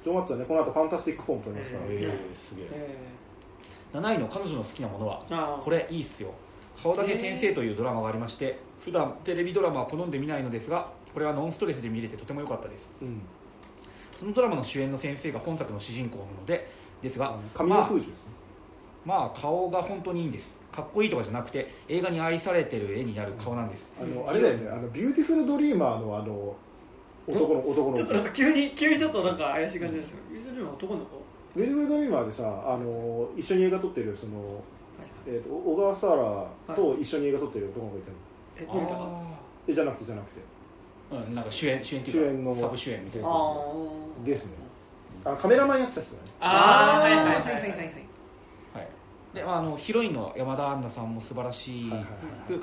[0.04, 2.02] ジョン・ワッツはねこの後ファンタスティックフォーも撮りますから、えー
[2.50, 2.68] すげえ。
[2.72, 2.98] え
[3.94, 6.34] 7位の彼女の好きなものはこれいいっすよ。
[6.82, 12.92] 顔だけ先生というドラマがありまして普段テレビドラマは好んで見ないのですがこれはノンストレスで見れてとても良かったです。
[13.04, 13.22] うん。
[14.18, 16.72] そのドラマの主演の先生が本作の主人公なので
[17.04, 18.32] ですが、神尾楓珠ですね、
[19.06, 23.92] まあ、まあ顔が本当にいいんですかっこいいとかじゃなくて映画に愛されてる絵になる顔なんです。
[24.02, 24.70] あのあれだよね。
[24.70, 26.56] あのビューティフルドリーマーのあの
[27.28, 27.98] 男の男の子。
[27.98, 30.16] ちょっとなんか急に急にちょっとなんか怪しい感じでした。
[30.32, 31.22] ビューティフルドリーマー男の子？
[31.56, 34.60] ビューティフルドリーマーでさあの一緒に映画撮ってるその、はい、
[35.28, 38.12] えーと、小川紗良と一緒に映画撮ってる男の子いた？
[38.64, 39.24] の、はい、
[39.68, 40.40] え森じゃなくてじゃなくて。
[41.12, 43.28] うん、なんか主演主演っていうか主演のサブ主演みたいな。
[44.24, 44.54] ですね。
[45.26, 46.30] あカメラマンやってた人だね。
[46.40, 47.14] ああはい。
[47.14, 48.06] はいはいはいはい。
[49.34, 52.08] でまああのヒロインの山田杏奈さんも素晴らしい、はいはい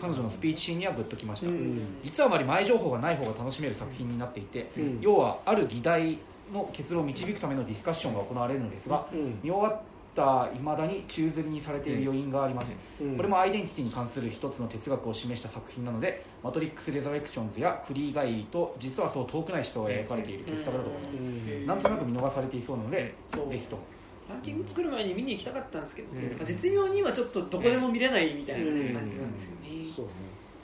[0.00, 4.98] 彼女のスピーチシーンにはグッときました、うん実はあまり前情報がない方が楽しめる作品になっていて、うん。
[5.00, 6.18] 要はある議題
[6.52, 9.38] の結論を導くためのディスカッションが行われるのですが、うん。
[9.42, 9.80] 見終わっ
[10.14, 13.16] たいまだに宙づりにされている余韻があります、うん。
[13.16, 21.66] これもアイデンティティに関する一つの哲学を示した作品なので「マトリックス・レザレクションズ」や「フリーガイ」と実はそう遠くない人が描かれている傑作だと思います、うん。
[21.66, 23.82] なんとなく見逃されていそうなのでぜひとも
[24.28, 26.36] ランキング作る前に見に行きたかったんですけど、うん。
[26.36, 30.12] まあ絶妙に今ちょっとどこでも見れないみたいな感じなんですよね、そうね。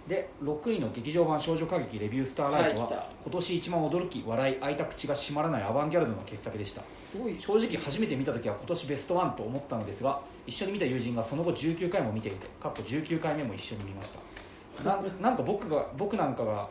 [0.09, 6.83] で6位の劇場版少女歌劇レビュースターライトは、は今年一番驚き笑い開いた口が閉まらないアバンギャルドの傑作でした。
[7.11, 7.37] すごい。
[7.39, 14.85] 正直初めて見た時は今年ベストワンと思ったのですが一緒に見た友人がその後19回も見ていてかっこ19回目も一緒に見ました。
[14.85, 16.69] な なんか僕が僕なんかが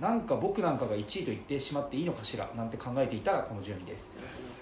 [0.00, 4.04] なんか僕なんかが1位と言ってしまっていいのかしらなんて考えていたらこの順位です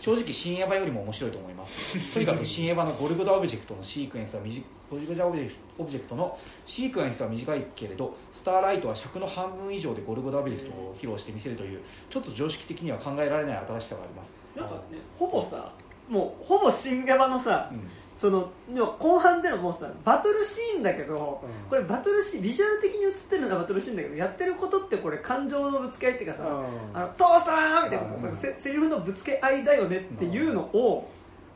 [0.05, 2.13] 正直新エヴァよりも面白いと思います。
[2.13, 14.31] とにかく新エヴァのゴルゴダオブジェクトのシークエンスは短いゴルゴダオブジェクトオブジェクトのシークエンスは短いけれどスターライトは尺の半分以上でゴルゴダオブジェクトを披露してみせるというちょっと常識的には考えられない新しさがあります。
[14.55, 15.73] なんかねほぼさ
[16.07, 18.51] もうほぼ新エヴァのさうんその
[18.99, 21.69] 後半でのもうさバトルシーンだけど、うん。
[21.69, 26.45] これバトルシーンビジュアル的に映ってるのがバトルシーンだけどやってることってこれ感情のぶつけ合いっていうかさ
[26.95, 28.37] 「あの父さん!」みたいなうん。
[28.37, 31.11] せセリフのぶつけ合いだよねっていうのを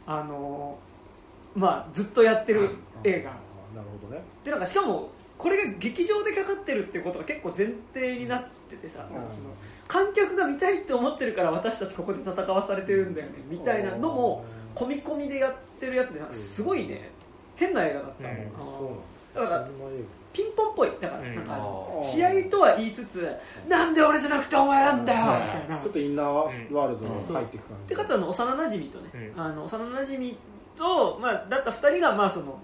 [0.07, 0.79] あの
[1.55, 2.71] まあ、ずっとやってる
[3.03, 3.31] 映画。
[3.75, 4.23] なるほどね。
[4.45, 9.51] でなんかしかもこれが劇場でかかってるってことが結構前提になっててさ、なんかその
[9.87, 14.45] 観客が見たいって思ってるから私たちここで戦わされてるんだよねみたいなのも
[14.79, 17.11] 込み込みでやってるやつでなんかすごいね
[17.57, 18.13] 変な映画だっ
[19.35, 19.47] た、だ。
[19.49, 19.69] から
[20.33, 20.91] ピンポンっぽい。
[21.01, 21.35] だからうん。
[21.35, 21.59] なんか
[22.05, 23.29] 試合とは言いつつ
[23.69, 25.77] なんで俺じゃなくてお前なんだよみはいたいな。
[25.77, 27.89] 画ちょっとインナーワールドに入っていく感じ。
[27.89, 29.41] でかつあの幼なじみとね、うん。
[29.41, 30.37] あの幼なじみ
[30.77, 32.59] と、まあ、だった2人が、まあ、その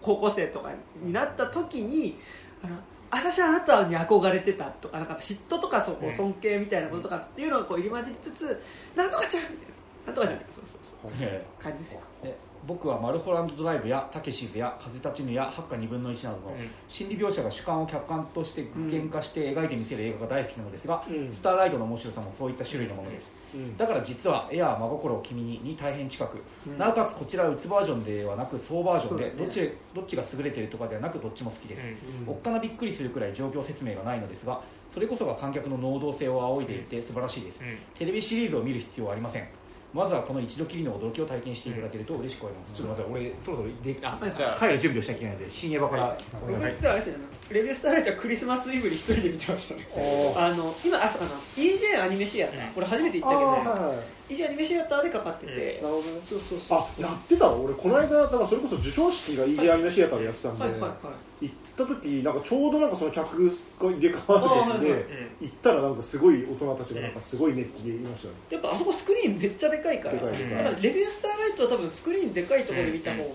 [0.00, 0.70] 高校生とか
[1.02, 2.18] になった時に
[2.62, 2.76] あの
[3.10, 8.62] 私はあなたに憧れてたとかなんか嫉妬とかそ尊敬みたいなこととかっていうのがこう入り混じりつつ
[8.94, 9.77] なんとかちゃんみたいな
[10.08, 11.12] なんとかちゃんそうそうそう。
[11.20, 12.00] え感じですよ。
[12.24, 12.36] え
[12.66, 16.70] 僕はマルホランドドライブやたけしずや風立ちぬや八花二分の一などのうん。
[16.88, 21.32] 心理描写が主観を客観として具現化して描いてみせる映画が大好きなのですが、うん。
[21.32, 23.32] スターライトの面白さもそういった種類のものです。
[23.54, 23.76] うん。
[23.76, 26.78] だから実は「エアー真心を君に」に大変近く、うん。
[26.78, 34.60] なおかつこちらはうつバージョンではなく総バージョンで、どっちどっちが優れているとかではなくどっちも好きです、うんおっかなびっくりするくらい状況説明がないのですが
[34.92, 37.78] それこそが観客の能動性を仰いでいて素晴らしいです、うん。
[37.96, 39.46] テレビシリーズを見る必要はありません
[39.94, 44.32] まずはこの一度きりの驚きを体験していただけると嬉しく思います、ちょっと待って俺そろそろであはい。
[44.32, 46.16] じゃあ帰る準備をしなきゃいけないので新エヴァから、はい。
[46.46, 46.72] 僕はい。
[46.72, 49.88] ってあれですよねレビュースターライトはクリスマスイブに一人で見てましたね。
[50.36, 51.10] あの今ああの
[51.56, 52.72] EJ アニメシアター。
[52.74, 53.44] これ初めて行ったけ
[53.74, 53.92] ど。
[53.92, 56.78] ね、あーはいはい EJ アニメシアターでかかってて、なるほどねそうそうそう。
[56.78, 61.46] あやってた俺この間だからそれこそ授賞式が EJ アニメシアターでやってたんで、はいはいはい。
[61.46, 64.98] 行った時なんかちょうどなんかその客が入れ替わる時で、あはいはいうん。
[65.40, 68.34] 行ったらなんかすごい大人たちがなんかすごい熱気でいましたよ。
[68.34, 70.50] ね、やっぱあそこスクリーンめっちゃでかいからでかいでかい。
[70.50, 73.26] だからレビュースターライトは多分スクリーンでかいところで見た方がう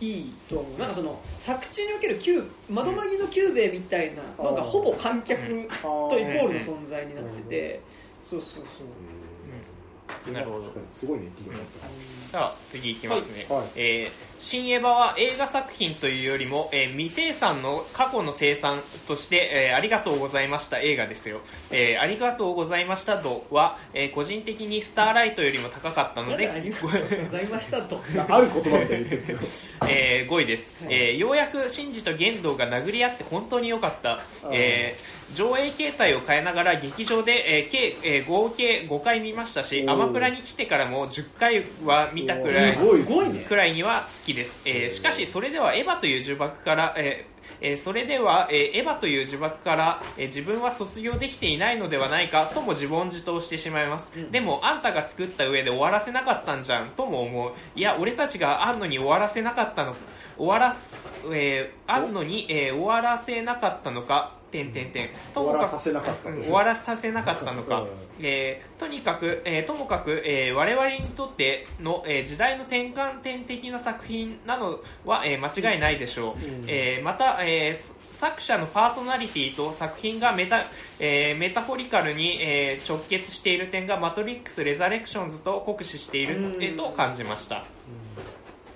[0.00, 0.78] いいと思う。
[0.80, 7.80] なんかその作中におけるキューまどマギのキュゥべえみたいなのがほぼ観客とイコールの存在になってて。
[8.24, 8.62] そうそうそう。
[8.62, 9.15] うん
[10.32, 10.72] なるほど。
[10.92, 11.88] すごい熱気があった。
[12.30, 13.58] じゃあ次いきますね、はい。
[13.60, 28.00] はいえー新エヴァは映画作品というよりも、えー未生産の過去の生産として、えーありがとうございました映画ですよ、えーありがとうございました度は、えー個人的にスターライトよりも高かったのでありがとうございましたと。
[28.28, 29.38] ある言葉みたいに言ってるけど。
[29.88, 30.94] えー5位です、はい。
[30.94, 34.20] えーようやくシンジと玄道が殴り合って本当に良かった、
[34.52, 39.92] えー上映形態を変えながら劇場で、えー計えー合計5回見ましたしおー。
[39.92, 43.40] アマプラに来てからも10回は見たくらいすごいすごいね。
[43.40, 57.52] くらいには好きです、えーしかしそれではエヴァという呪縛から、えーえーそれでは、えーエヴァという呪縛から、えー自分は卒業できていないのではないかとも自問自答してしまいます、でもあんたが作った上で終わらせなかったんじゃんとも思う。
[57.74, 59.96] いや俺たちがあんのに終わらせなかったの
[60.36, 60.94] 終わらす、
[61.32, 65.08] えーあんのに、えー終わらせなかったのかてんてんてん。
[65.34, 65.78] ともかく
[66.42, 67.80] 終わらさせなかったのか。
[67.80, 67.88] うん、
[68.20, 76.64] えーとにかく、えーともかく、えー我々にとっての、えー時代の転換点的な作品なのは、えー間違いないでしょう、うん。
[76.68, 80.62] えーまた、えー作者のパーソナリティと作品がメタ,、
[80.98, 87.66] えーメタフォリカルに、えー直結している点がマトリックス・レザレクションズと酷使している、と感じました、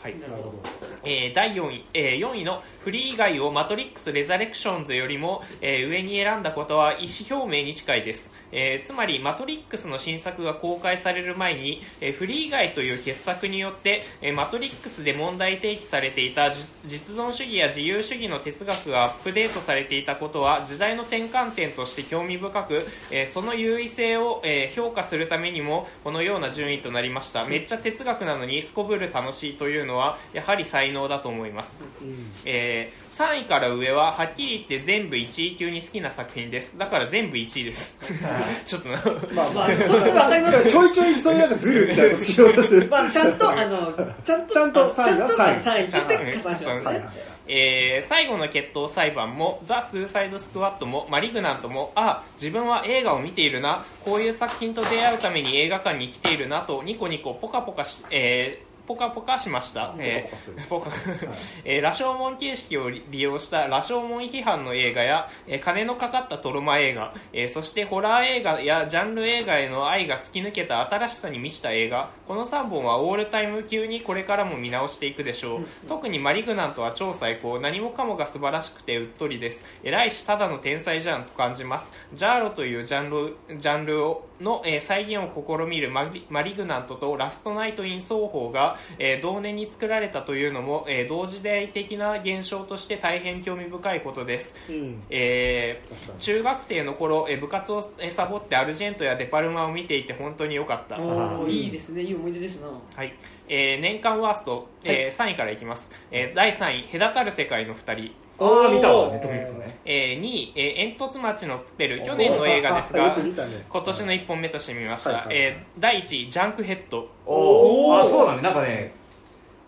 [0.03, 0.19] はい。
[0.19, 16.51] なるほどえー第4位、えー4位のフリー以外をマトリックス・レザレクションズよりも、えー上に選んだことは意思表明に近いです、えーつまりマトリックスの新作が公開される前に、えーフリー以外という傑作によって、えーマトリックスで問題提起されていた
[16.87, 27.45] 実存主義や自由主義の哲学がアップデートされていたことは時代の転換点として興味深く、えーその優位性を、えー評価するためにもこのような順位となりました。
[27.45, 32.33] めっちゃ哲学なのにすこぶる楽しいというのはやはり才能だと思います、うん。
[32.45, 36.79] えー3位から上ははっきり言って全部1位級に好きな作品です。
[36.79, 38.01] だから全部1位です。
[38.65, 39.03] ちょっとな。
[39.35, 40.71] まあまあまあ そっちわかりますよ。
[40.71, 42.89] ちょいちょいそういうなんかずるみたいなことしようとする。
[42.89, 43.93] まあちゃんとあの
[44.25, 45.59] ちゃんとちゃんとちゃんと三位。
[45.59, 47.05] は3位として三位加算しますはいね。
[47.47, 53.85] えー最後の決闘裁判もザ・スーサイド・スクワットもマリグナントもあ自分は映画を見ているな。
[54.03, 60.29] こういう作品と出会うために映画館に来ているなとニコニコポカポカし、えーポカポカしました、え
[60.69, 61.17] ポカポカする。
[61.65, 72.11] えー羅生門形式を利用した羅生門批判の映画や、えー金のかかったトロマ映画、えーそしてホラー映画やジャンル映画への愛が突き抜けた新しさに満ちた映画。
[72.27, 77.61] この3本はオールタイム級にこれからも見直していくでしょう、特にマリグナントは超最高。
[77.61, 79.65] 何もかもが素晴らしくてうっとりです。
[79.85, 81.93] 偉いしただの天才じゃんと感じます。
[82.15, 95.03] ジャーロというジャンルジャンルをの、えー再現を試みるマリマリグナントとラストナイト・イン奏法が、えー同年に作られたというのも、えー同時代的な現象として大変興味深いことです、うん。
[95.11, 100.99] えー中学生の頃、えー部活をえーサボってアルジェントやデパルマを見ていて本当に良かった。
[100.99, 102.03] おーいいですね。
[102.03, 102.69] いい思い出ですな。
[102.69, 103.15] はい、
[103.49, 109.79] えー年間ワースト、えー3位からいきます、えー第3位隔たる世界の2人ああ見たわネットフリックスね。
[109.85, 113.23] えー2位、えー煙突町のプペル去年の映画ですがね。
[113.69, 117.09] 今年の1本目として見ました、はいはいえー第1位ジャンクヘッド。
[117.27, 118.37] おおあそうだ。
[118.37, 118.93] ねなんかね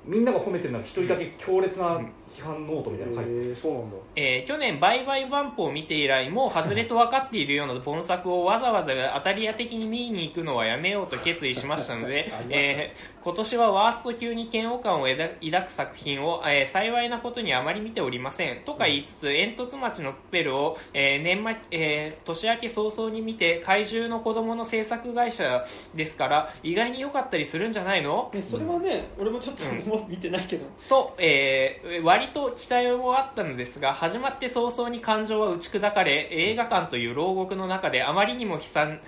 [0.05, 2.01] みんなが褒めてるのが一人だけ強烈な
[2.33, 3.97] 批判ノートみたいなの書いてえーそうなんだ。
[4.17, 25.65] えー去年、売買バンプを見て以来もう外れと分かっているような本作をわざわざ当たり屋的に見に行くのはやめようと決意しましたので えー今年はワースト級に嫌悪感を抱抱く作品を、えー幸いなことにあまり見ておりませんとか言いつつ煙突町のプペルを、えー年末えー年明け早々に見て怪獣の子供の制作会社
[25.95, 28.31] ですから意外に良かったりするんじゃないの？
[28.35, 29.63] ねそれはね俺もちょっと
[30.09, 30.65] 見てないけど。
[30.89, 39.01] と、えー割と期待もあったのですが始まって早々に感情は打ち砕かれ映画館という牢獄の中であまりにも悲惨、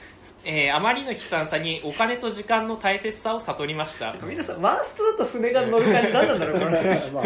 [0.45, 7.11] えーあまりの悲惨さにお金と時間の大切さを悟りました、皆さんワーストだと船が乗る感じ何なんだろうこれ。
[7.13, 7.25] ま あ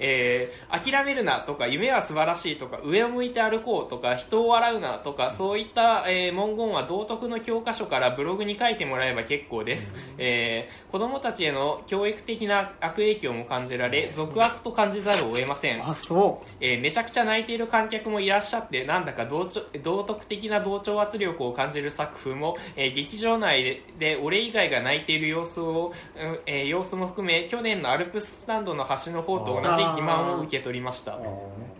[0.00, 15.82] えー諦めるなとか夢は素晴らしいとか上を向いて歩こうとか人を笑うなとかそういった、えー文言は道徳の教科書からブログに書いてもらえば結構です、えー子供たちへの教育的な悪影響も感じられ俗悪と感じざるを得ません。
[15.82, 23.62] あそえーめちゃくちゃ泣いている観客もいらっしゃってなんだか同調道徳的な同調圧力を感じる作風も、えー劇場内
[23.98, 31.18] でで俺以外が泣いている様子を、うんえー様子も含め去年のアルプススタンドの端の方と同じ欺瞞を受け取りました。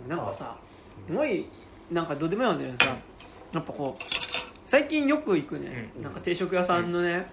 [0.09, 0.57] なんかさ
[1.07, 1.47] すごい
[1.91, 2.97] なんかどうでもいいんだけどさ。
[3.53, 4.05] やっぱこう
[4.65, 6.03] 最近よく行くね、うん。
[6.03, 7.27] なんか定食屋さんのね、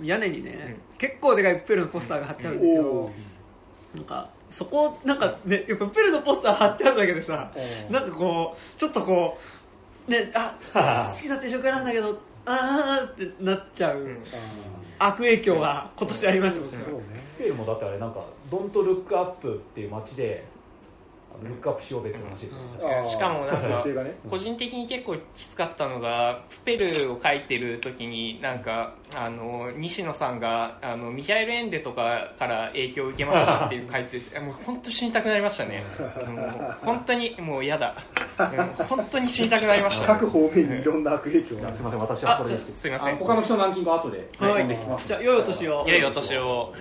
[0.00, 3.10] ー屋根にね、結構でかいプペルのポスターが貼ってあるんですよ、
[3.94, 7.50] なんかそこなんかねやっぱプペルのポスター貼ってあるだけでさ
[7.88, 7.92] うん。
[7.92, 9.36] なんかこうちょっとこ
[10.06, 10.56] うねあ
[11.12, 14.18] 好きな定食屋なんだけどあーってなっちゃう、うん。
[14.98, 17.04] 悪影響が今年ありました、僕そうね。
[17.36, 20.44] スペルもだってあれなんか「ドントルックアップっていう街で
[21.42, 22.88] ルックアップしようぜって話ですよ。
[22.88, 23.04] ね、うん。
[23.04, 24.14] しかもなんかね。
[24.28, 35.84] 個人的に結構きつかったのがプペルを書いてる時になんかあの西野さんがあのミハエル・エンデとかから影響を受けましたっていう書いててもう本当死にたくなりましたね。
[36.82, 37.94] 本当にもう嫌だ。
[38.38, 40.06] うん本当に死にたくなりました。
[40.06, 41.72] 各方面にいろんな悪影響が。
[41.72, 43.14] すみません私はあこれですすいません。
[43.14, 44.18] あ他の人のランキングは後で。
[44.18, 44.28] はい。
[44.38, 45.06] 読んできます。
[45.06, 45.84] じゃあ良いお年を。
[45.88, 46.74] 良いお年を。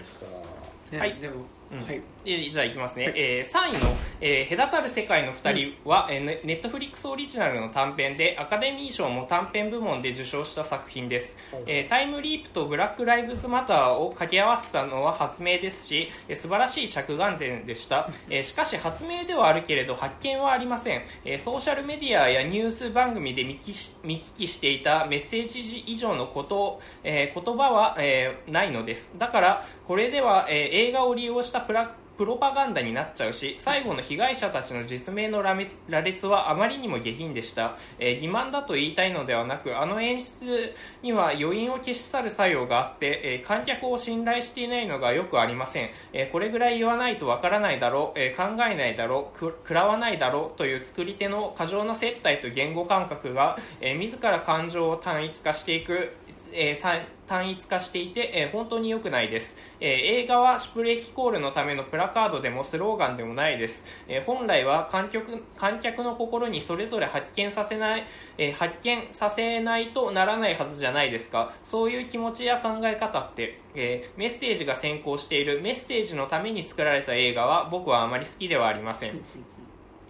[0.92, 1.16] ねはい。
[1.20, 1.36] でも、
[1.72, 1.84] うん。
[1.84, 29.12] はいえじゃあいきますね、えー3位の、えー隔たる世界の2人は、えーネネットフリックスオリジナルの短編でアカデミー賞も短編部門で受賞した作品です、はいえータイムリープとブラック・ライブズ・マターを掛け合わせたのは発明ですし、えー素晴らしい着眼点でした、えーしかし発明ではあるけれど発見はありません、えーソーシャルメディアやニュース番組で見聞きし見聞きしていたメッセージ以上のこと、えー言葉は、えーないのです。
[29.18, 35.56] だからこれでは、えー映画を利用したプラプロパガンダになっちゃうし最後の被害者たちの実名の羅
[36.02, 49.40] 列はあまりにも下品でした、えー欺瞞だと言いたいのではなくあの演出には余韻を消し去る作用があって、えー観客を信頼していないのがよくありません、えーこれぐらい言わないとわからないだろう、えー考えないだろう。
[49.40, 50.58] 食らわないだろう。
[50.58, 56.14] という作り手の過剰な接待と言語感覚が、えー自ら感情を単一化していく。
[56.54, 59.90] えー単一化していて、えー本当に良くないです、えー
[60.24, 68.06] 映画はシュプレヒコールのためのプラカードでもスローガンでもないです、え本来は観客観客の心にそれぞれ発見させない、
[68.38, 71.54] え発見させないとならないはずじゃないですか。
[71.64, 75.62] そういう気持ちや考え方って、えメッセージが先行している。
[75.62, 79.22] メッセージのために作られた映画は僕はあまり好きではありません。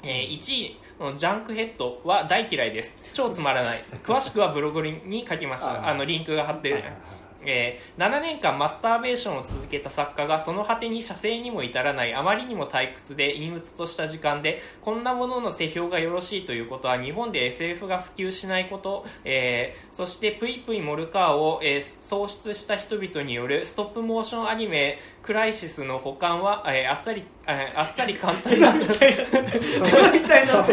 [0.04, 0.78] え1位
[1.18, 2.98] ジャンクヘッドは大嫌いです。
[3.14, 3.84] 超つまらない。
[4.04, 5.88] 詳しくはブログに書きました。
[5.88, 7.02] あのリンクが貼ってるはいはいはい。
[7.46, 30.66] えー7年間マスターベーションを続けた作家がその果てに射精にも至らないあまりにも退屈で陰鬱とした時間でこんなものの世評がよろしいということは日本で SF が普及しないこと、えーそしてプイプイモルカーを、えー創出した人々によるストップモーションアニメクライシスの保管は、えーあっさり、えーあっさり簡単なみたいな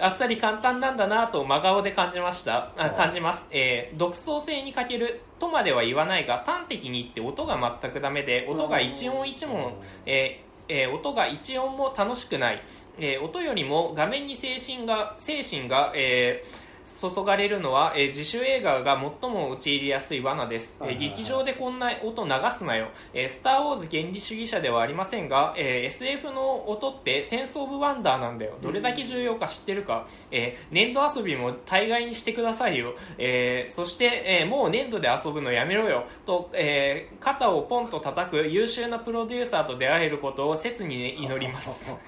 [0.00, 2.72] あっさり簡単なんだなと真顔で感じました。
[2.76, 9.74] あ感じます、えー独創性に欠けるとまでは言わないが端的に言って音が全くダメで音が一音一音、
[10.06, 12.62] えーえー音が一音も楽しくない、
[12.98, 16.65] えー音よりも画面に精神が精神が、えー
[17.00, 28.58] 注がれるのは、えー自主映画が最も陥りやすい罠です、えー劇場でこんな音流すなよ、えースター・ウォーズ原理主義者ではありませんが、えー SF の音ってセンス・オブ・ワンダーなんだよ。
[28.62, 36.06] どれだけ重要か知ってるか、えー粘土遊びも大概にしてくださいよ、えーそして、えーもう粘土で遊ぶのやめろよ。
[36.24, 42.00] と、えー肩をポンと叩く優秀なプロデューサーと出会えることを切に、ね、祈ります。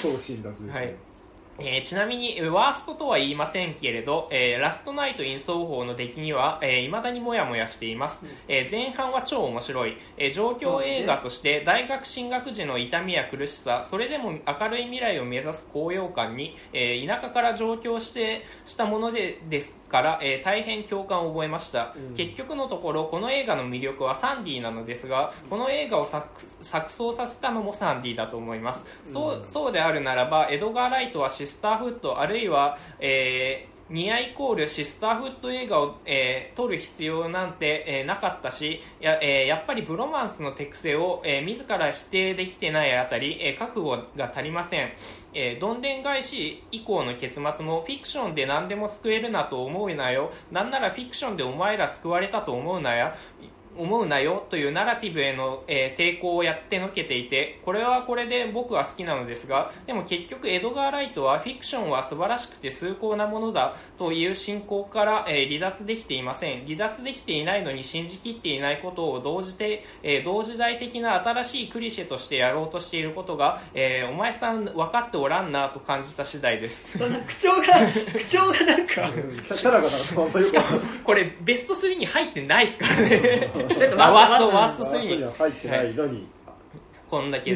[0.00, 0.94] 超辛辣ですね、はい
[1.62, 8.26] えーちなみに、えーワーストとは言いませんけれど、えーラストナイト・イン双方の出来には、えー未だにもやもやしています。
[8.48, 9.96] えー前半は超面白い。
[10.16, 21.94] えー状況映画として、大学進学時の痛みや苦しさ、それでも明るい未来を目指す高揚感に、えー田舎から上京して、したものでですから、えー大変共感を覚えました。
[21.96, 26.26] うん結局のところ、この映画の魅力はサンディなのですが、この映画を作
[26.60, 28.86] 作奏させたのもサンディだと思います。
[29.04, 44.92] そうそうであるならば、エドガー・ライトはシスターフット、あるいは、えーニアイコールシスターフット映画を、えー撮る必要なんて、えーなかったしや,、えーやっぱりブロマンスの手癖を、えー自ら否定できてないあたり、えー覚悟が足りません、
[45.32, 50.32] えーどんでん返し以降の結末もフィクションで何でも救えるなと思うなよ。
[50.50, 53.12] なんならフィクションでお前ら救われたと思うなよ。
[53.80, 66.64] 思うなよというナラティブへの、えー抵抗をやってのけていてこれはこれで僕は好きなのですがでも結局エドガー・ライトはフィクションは素晴らしくて崇高なものだという信仰から、えー離脱できていません。
[66.66, 76.98] 離脱できていないのに信じきっていないことを同時で、えー同時代的な新しいクリシェとしてやろうとしていることが、えーお前さん分かっておらんなと感じた次第です。
[76.98, 77.62] 口調が
[78.18, 78.94] 口調がなんか。
[78.94, 80.86] キャキャラがなんかあんまりよくわかんない。
[81.04, 83.50] これベスト3に入ってないですからね
[83.96, 84.84] ワーストワースト。
[84.84, 85.94] 3にワーストには入ってない。
[85.94, 86.26] のに、
[87.10, 87.50] こんだけ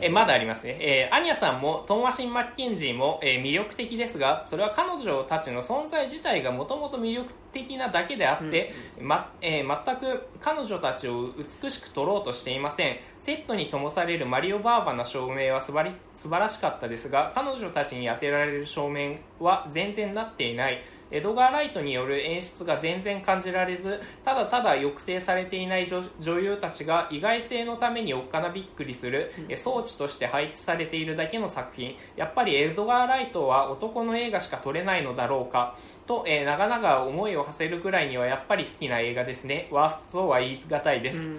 [0.00, 12.96] えまだありますね、えーアニャさんもトンワシン・マッケンジーも、えー魅力的ですがそれは彼女たちの存在自体がもともと魅力的なだけであって、まえー全く彼女たちを美しく撮ろうとしていません。
[13.18, 31.96] セットに灯されるマリオ・バーバな照明は素晴り素晴らしかったですが彼女たちに当てられる照明は全然なっていないエドガー・ライトによる演出が全然感じられずただただ抑制されていない女女優たちが意外性のためにおっかなびっくりする、え装置として配置されているだけの作品。
[32.16, 35.76] やっぱりエドガー・ライトは男の映画しか撮れないのだろうか
[36.06, 39.68] と、えー長々思いを馳せるくらいにはやっぱり好きな映画ですね。
[39.70, 41.30] ワーストとは言い難いです、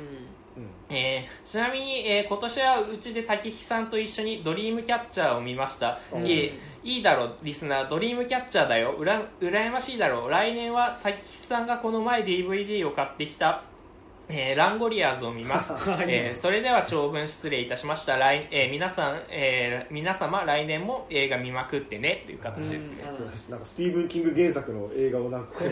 [0.89, 6.25] えーちなみに、えー今年はうちで竹木さんと一緒にドリームキャッチャーを見ました、うん。
[6.27, 7.89] いいいいだろリスナー。
[7.89, 8.95] ドリームキャッチャーだよ。
[8.97, 10.25] うら羨ましいだろ。
[10.25, 13.63] う来年は竹木さんがこの前 DVD を買ってきた
[14.31, 15.73] えーランゴリアーズを見ます、
[16.07, 18.15] えーそれでは長文失礼いたしました。
[18.17, 23.15] 来、えー皆さん、えー皆様来年も映画見まくってねという形ですね、うん。
[23.15, 23.49] そうです。
[23.49, 25.65] なんかスティーブン・キング原作の映画をなんか こ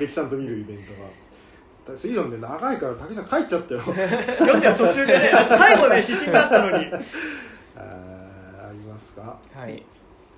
[0.00, 1.96] うさんと見るイベントが。
[1.96, 3.80] シーズンで長いから武木さん帰っちゃったよ。
[3.82, 6.86] 読んでは途中でね 最後ね指針があったのに。
[6.86, 9.36] あーありますか？
[9.54, 9.82] はい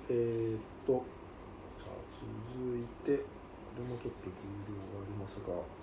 [0.09, 1.03] えー、っと
[1.79, 1.89] さあ
[2.53, 5.75] 続いてこれもちょっと重量がありますが。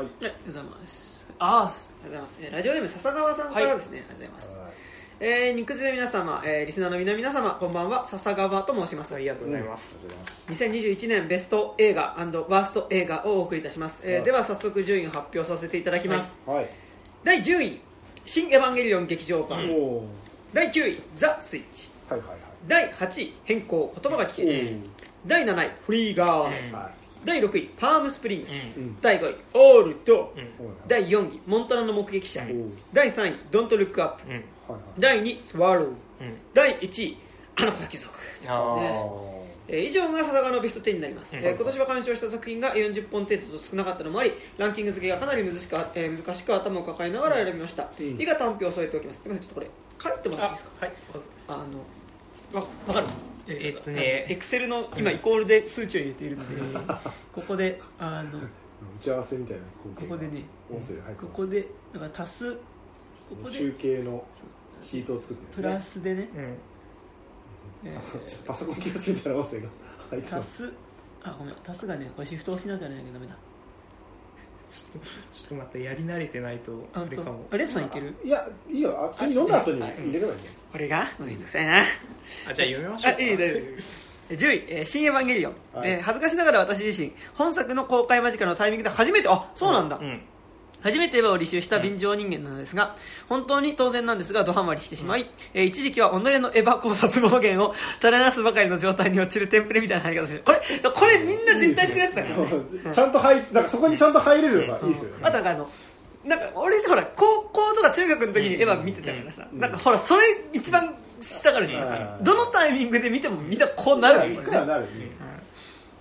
[0.00, 0.06] はい。
[0.06, 1.26] ありがとうございます。
[1.38, 2.38] ああありがとうございます。
[2.42, 4.58] えーラジオネーム笹川さんからですね、ありがとうございます。
[4.58, 4.68] はい
[5.20, 8.06] えー、肉汁の皆様、えーリスナーの皆皆様こんばんは。
[8.06, 9.14] 笹川と申します。
[9.14, 10.44] ありがとうございます、ます。
[10.64, 16.68] 2021年ベスト映画ワースト映画をお送りいたします、えーはいでは早速順位を発表させていただきます、はい、
[17.24, 17.80] 第10位
[18.26, 19.60] 「新エヴァンゲリオン劇場版」
[20.52, 21.90] 第9位「ザ・スイッチ。
[22.08, 24.68] はいはいはい」第8位「変更言葉が聞ける」
[25.24, 26.72] お第7位「フリーガー」うん。
[26.72, 26.90] は
[27.24, 28.52] 第6位「パームスプリングス」
[29.02, 30.48] 第5位「オールド」うん。
[30.86, 32.42] 第4位「モンタナの目撃者」
[32.92, 34.22] 第3位「ドントルックアップ。
[34.28, 34.32] うん。
[34.32, 35.94] はいはい」第2位「スワロー」うん。
[36.54, 37.16] 第1位
[37.56, 38.12] 「あの子だ貴族」
[38.46, 38.80] あー。
[38.80, 39.38] ね
[39.70, 41.42] えー以上が笹川のベスト10になります、うん。
[41.44, 48.16] えー今年は鑑賞した作品が40本程度と少なかったのもありランキング付けがかなり難しく,、えー難しく頭を抱えながら選びました、うん。
[48.18, 49.20] 以下単品を添えておきます。
[49.22, 49.66] すみませんちょっとこれ
[50.02, 50.86] 書いてもらっていいですか？
[50.86, 50.94] はい。
[51.48, 51.64] あの
[52.52, 53.06] わわかる？
[53.48, 56.54] えっとねエクセルの今イコールで数値を入れているので
[57.32, 58.42] ここであの打
[59.00, 62.60] ち合わせみたいな光景がここでね音声で入ってここでだから足すこ
[63.42, 64.24] こで集計の
[64.80, 66.42] シートを作ってプラスでね、うん。
[67.84, 69.68] えねちょっとパソコンケースみたいな音声が
[70.10, 70.64] 入ってー、ます。
[70.64, 70.72] 足す
[71.22, 71.56] あごめん。
[71.66, 73.34] 足すがねこれシフト押しなきゃいけないけどダメだ。
[74.68, 74.98] ちょ
[75.46, 77.46] っと待ってやり慣れてないとああれかも。
[77.50, 78.14] あレッスンいける？
[78.22, 78.96] いやいいよ。
[79.04, 79.94] あ普通に読んだ後にはい。
[79.98, 81.08] 入れればいいんだよこれが？
[81.18, 81.80] めんどくさいな。
[81.80, 83.18] あじゃあ読みましょうか。
[83.18, 83.60] あいい大丈
[84.28, 85.90] 夫10位、えー新エヴァンゲリオン、はい。
[85.90, 90.20] えー恥ずかしながら私自身本作の公開間近のタイミングで初めてあそうなんだ、うん。
[90.80, 92.94] 初めてエヴァを履修した便乗人間なのですが、
[93.28, 100.42] 本当に当然なんですが、ドハマりしてしまい、えー一時期は己のエヴァ考察暴言を垂れ流すばかりの状態に落ちるテンプレみたいな入り方をする。
[100.44, 100.60] これ、
[100.94, 102.94] これみんな絶対するやつだからね。
[102.94, 105.18] ちゃんと入なんかそこにちゃんと入れるのがいいですよね。
[105.22, 105.68] あとなんかあの、
[106.24, 110.22] なんか俺ほら高校とか中学の時にエヴァ見てたからさ、なんかほらそれ
[110.52, 112.24] 一番したがるじゃん、うん。
[112.24, 114.86] どのタイミングで見てもみんなこうなるわけ一よ回はなる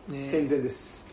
[0.10, 0.30] ね。
[0.32, 1.06] 健全です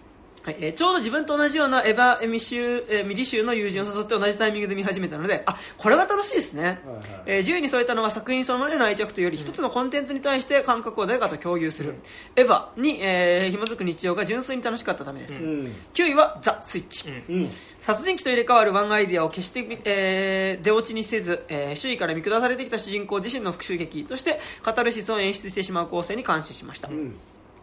[0.44, 7.04] はいえーちょうど自分と同じようなエヴァ未集、えー未履修の友人を誘って同じタイミングで見始めたのであこれは楽しいですね、はいはい。
[7.24, 11.94] えー10位に添えたのは作品そのものへの愛着というより一つのコンテンツに対して感覚を誰かと共有する、
[12.36, 15.72] エヴァに、えー紐づく日常が純粋に楽しかったためです、うん。
[15.94, 17.36] 9位はザ・スイッチ、うん。
[17.36, 17.50] うん。
[17.80, 27.14] 殺人鬼と入れ替わるワンアイデアを決して、えー出落ちにせず、えー周囲から見下されてきた主人公自身の復讐劇としてカタルシスを演出してしまう構成に感心しました、うん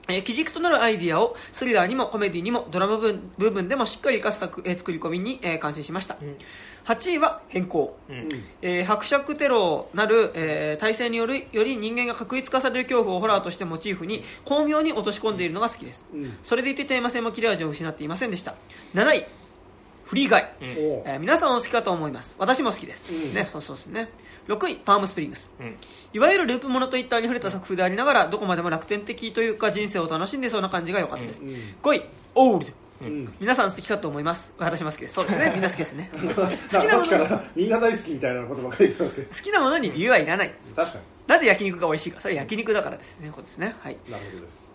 [0.08, 6.18] えー基軸となるアイディアをスリラーにもコメディにもドラマ部分部分でもしっかり生かす作,、えー作り込みに、えー感心しました、
[6.86, 8.30] 8位は変更、うん。
[8.62, 16.38] えー伯爵テロなる、えー体制によるより人間が確一化される恐怖をホラーとしてモチーフに巧妙に落とし込んでいるのが好きです、うん。
[16.44, 18.56] それでいてテーマ性も切れ味を失っていませんでした。
[18.96, 19.26] 7位
[20.12, 20.68] フリーガイ、うん。
[20.68, 22.36] えー皆さんお好きかと思います。
[22.38, 23.34] 私も好きです、うん。
[23.34, 24.10] ねそうそうですね。
[24.50, 25.50] 6位パームスプリングス。
[25.58, 25.78] うん。
[26.12, 31.48] いわゆるループものといったありふれた作風でありながらどこまでも楽天的というか人生を楽しんでそうな感じが良かったです、うん。
[31.82, 32.04] 5位
[32.36, 32.72] オールド
[33.04, 33.34] うん。
[33.40, 34.54] 皆さん好きかと思います。
[34.58, 35.14] 私も好きです。
[35.14, 35.52] そうですね。
[35.54, 36.12] みんな好きですね。
[36.12, 39.28] 好きなさっきからみんな大好きみたいなことばっかり言ってますけど。
[39.30, 40.50] 好きなものに理由はいらない。
[40.50, 42.20] です確かなぜ焼肉が美味しいか。
[42.20, 43.76] それは焼肉だからですねそうですね。
[43.80, 43.98] はい。
[44.06, 44.72] になるほどです。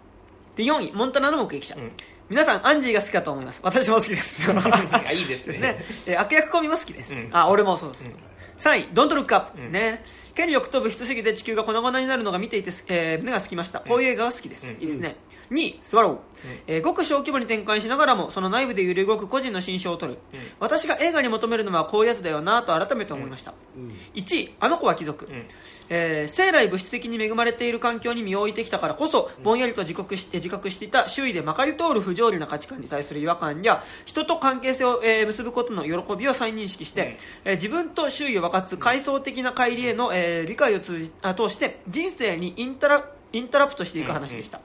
[0.56, 1.92] で4位モンタナの目撃者、うん
[2.28, 3.60] 皆さんアンジーが好きかと思います。
[3.62, 4.40] 私も好きです。
[4.50, 5.52] あいいですね。
[5.52, 7.28] で すね、えー悪役コミも好きです、うん。
[7.32, 8.14] あ俺もそうです、うん
[8.56, 9.70] 3位ドントルックアップ、うん。
[9.72, 10.02] ね。
[10.34, 13.80] 権力と物質主義で地球が粉々になるのが見ていて、えー胸がすきました。
[13.80, 14.74] こういう映画が好きです、うん。
[14.80, 15.16] いいですね
[15.50, 16.18] 2位スワロー、
[16.66, 20.40] えーごく小規模に展開しながらもその内部で揺れ動く個人の心象を取る、うん。
[20.60, 23.92] 私が映画に求めるのはこういうやつだよなと改めて思いました、うん。
[24.14, 25.46] 1位あの子は貴族、うん。
[25.88, 44.60] えー生来物質的に恵まれている環境に身を置いてきたからこそぼんやりと自覚し自覚していた周囲でまかり通る不条理な価値観に対する違和感や人と関係性を、えー結ぶことの喜びを再認識して、えー自分と周囲を分かつ階層的な乖離への、えー理解を通じあ通して人生にインタラインタラプトしていく話でした、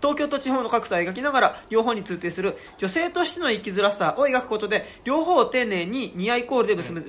[0.00, 7.04] 東京と地方の格差を描きながら両方に通底する女性としての生きづらさを描くことで両方を丁寧にニアイコールで結ぶ,、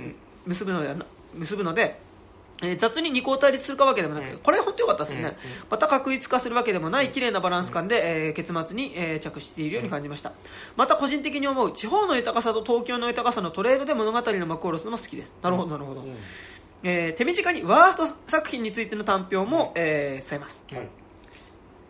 [0.45, 1.99] 結ぶのではな結ぶので、
[2.61, 4.37] えー雑に二項対立するかわけでもなく、うん。
[4.39, 5.37] これ本当良かったですよね、
[5.69, 10.33] また確一化するわけでもない綺麗なバランス感で、えー結末に、えー着しているように感じました、
[10.75, 15.33] また個人的に思う地方の豊かさと東京の豊かさのトレードで物語の幕を下ろすのも好きです。
[15.41, 16.03] なるほどなるほど、
[16.83, 20.63] えー手短にワースト作品についての短評も、えー添えます。
[20.71, 20.87] はい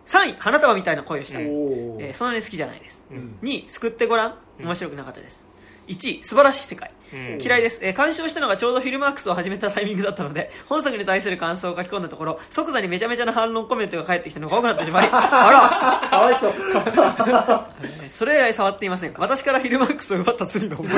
[0.08, 2.08] 3位花束みたいな恋をした、うんおー。
[2.08, 3.38] えーそんなに好きじゃないです、うん。
[3.44, 4.36] 2位救ってごらん。
[4.60, 4.66] うん。
[4.66, 5.48] 面白くなかったです。
[5.88, 6.92] 1位素晴らしき世界。
[7.14, 7.38] うん。
[7.42, 16.54] 嫌いです、えー鑑賞したのがちょうどフィルマークスを始めたタイミングだったので本作に対する感想を書き込んだところ即座にめちゃめちゃな反論コメントが返ってきたのが多くなってしまい あかわいそう。
[16.54, 19.14] ら、えーそれ以来触っていません。
[19.18, 20.92] 私からフィルマークスを奪った罪の思い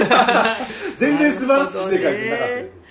[0.97, 2.82] 全然素晴らしい世界じゃなかった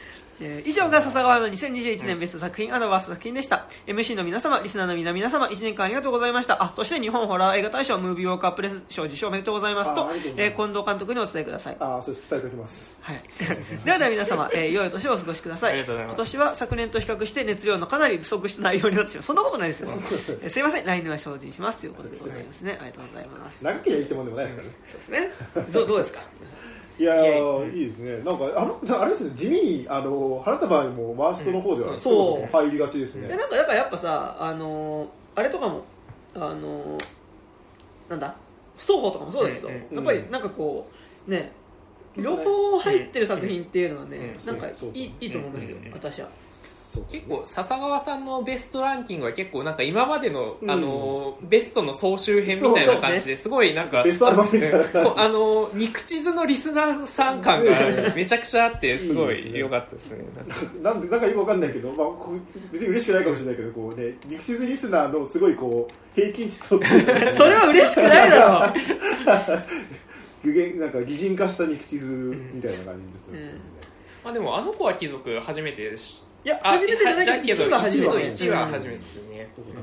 [0.45, 3.67] えー以上が笹川の2021年ベスト作品アドバース作品でした。
[3.87, 6.63] MC の皆様リスナーの皆皆様1年間ありがとうございました。
[6.63, 11.77] あそして日本ホラー映画大賞ムービーウォーカープレス賞受賞おめでとうございますととえー近藤監督にお伝えください。
[11.79, 12.29] ああそうです。
[12.31, 12.97] 伝えておきます。
[13.01, 13.23] はい、
[13.85, 15.73] ではでは皆様、えー、良いお年をお過ごしください。
[15.73, 16.15] ありがとうございます。
[16.17, 19.23] 今年は昨年と比較して熱量のかなり不足した内容になってしまう。
[19.23, 20.59] そんなことないですよ、えーす。
[20.59, 20.87] いません。
[20.87, 22.79] 来年は精進しますということでございますね。
[22.81, 23.65] ありがとうございます。
[23.65, 24.75] 長ければいいってもんでもないですからね。
[24.87, 25.31] そうですね。
[25.73, 26.21] どうどうですか？
[26.99, 28.17] いやいやいーいいですね。
[28.19, 29.31] なんかあのあれですね。
[29.35, 33.29] 地味にあの花束にもワーストの方ではうん一言入りがちですね。
[33.31, 35.83] えなんかだからやっぱさあのーあれとかも
[36.35, 37.05] あのー
[38.11, 38.37] なんだ？
[38.79, 40.87] 双方とかもそうだけど、うんうんやっぱりなんかこ
[41.27, 41.53] うね
[42.17, 44.47] 両方入ってる作品っていうのはね、うん。
[44.47, 45.93] なんかそういいいいと思いますよ、うん。
[45.93, 46.29] 私は
[46.93, 50.71] そう結構笹川さんのベストランキングは結構なんか今までの、うん。
[50.71, 57.73] あのベストの総集編みたいな感じですごいなんかベストアルバムみたいなあの肉地図のリスナーさん感が
[58.15, 60.19] めちゃくちゃあって すごい良かったですね。
[60.37, 66.67] なんかなんでなんかよくわかんないけど、まあ、こう別に嬉しくないかもしれないけどこうね肉地図リスナーのすごいこう平均値と
[67.39, 69.63] それは嬉しくないだろ。
[70.45, 73.39] 具現なんか擬人化した肉地図みたいな感じにちょっと、うん。
[74.25, 78.09] まあでもあの子は貴族初めてしいやあ初めてじゃないけど1位は初めて。
[78.09, 79.33] そう1位は初めてですね。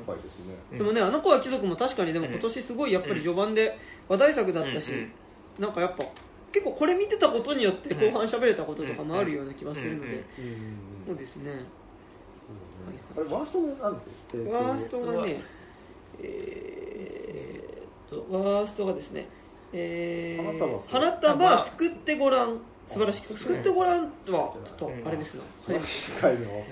[0.06, 3.77] 高いですね、でもね、あの子は貴族も確かにでも今年すごいやっぱり序盤で
[4.07, 4.91] 話題作だったし、
[5.60, 6.03] なんかやっぱ
[6.52, 10.23] 結構これ見てたことによって後半喋れたこととかもあるような気がするので、
[11.06, 11.52] そうですね、
[13.15, 13.94] あれワーストのなんだっ
[14.31, 15.41] け、えーとワーストがね、
[16.22, 19.27] えーっと、ワーストがですね、
[19.73, 20.84] えー花束。
[20.88, 22.60] 花束救ってごらん、
[22.91, 26.65] 素晴らしく作ってごらんはちょっとあれですな、素晴らしい世界の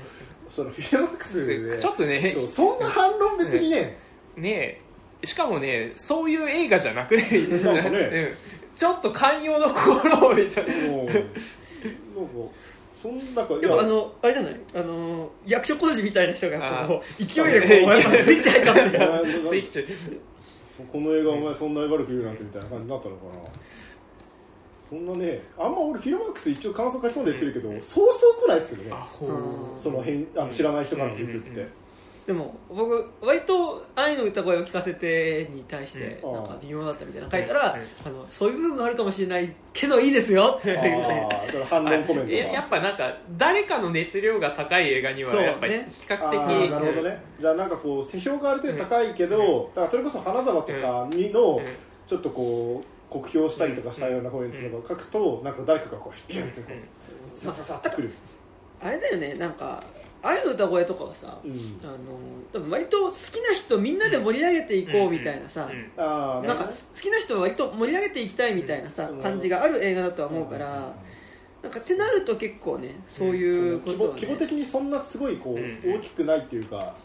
[0.49, 3.98] そのフィルマックスでちょっとねそうそんな反論別にね。
[4.35, 4.49] ね。
[5.22, 7.23] えしかもねそういう映画じゃなくね。
[7.64, 7.99] なんかね。
[8.11, 8.35] うん。
[8.76, 10.73] ちょっと寛容の心をみたいな。
[12.95, 14.60] そんなかいでもあのあれじゃない？
[14.73, 19.85] あの役所工事みたいな人がこうあ勢いでこうやっぱスイッチ入っちゃっスイッチ
[20.76, 23.34] そこの映画お前そんな悪く言うなんてみたいな感じになったのかな
[24.90, 28.96] そんなねあんま俺フィルマックス一応感想書き込んでしてるけど、そうそう来ないですけどね。
[29.82, 31.68] その変あの知らない人からのリプって、
[32.26, 36.34] でも僕割と愛の歌声を聞かせてに対してうん。
[36.34, 38.08] なんか微妙だったみたいなの書いたら、うん。
[38.08, 41.28] あのそういう部分もあるかもしれないけどいいですよっていうね。
[41.32, 45.42] ああだから反論コメントがえやっぱなんか誰かの熱量が高い映画にはそう。
[45.42, 45.88] やっぱりね。
[45.90, 47.22] 比較的、あーなるほどね。
[47.40, 51.66] じゃあなんかこう世評がある程度高いけど、だからそれこそ花束とかにのうん。
[52.08, 58.12] ちょっとこう酷評したりとかしたようなコメントとか書くとなんか誰かがこうビュンってこうさささってくる、
[58.82, 59.84] あれだよねなんか
[60.24, 61.98] 愛の歌声とかはさ、うん、あの
[62.52, 66.04] 多分割と好きな人みんなで盛り上げていこうみたいなさ、うん。
[66.04, 69.22] ああなんか好きな人は割と盛り上げていきたいみたいなさ、うん。
[69.22, 70.94] 感じがある映画だとは思うから、
[71.62, 74.22] なんかってなると結構ねそういうことは、ね。
[74.22, 75.96] 規模規模的にそんなすごいこう、うん。
[75.98, 76.96] 大きくないっていうか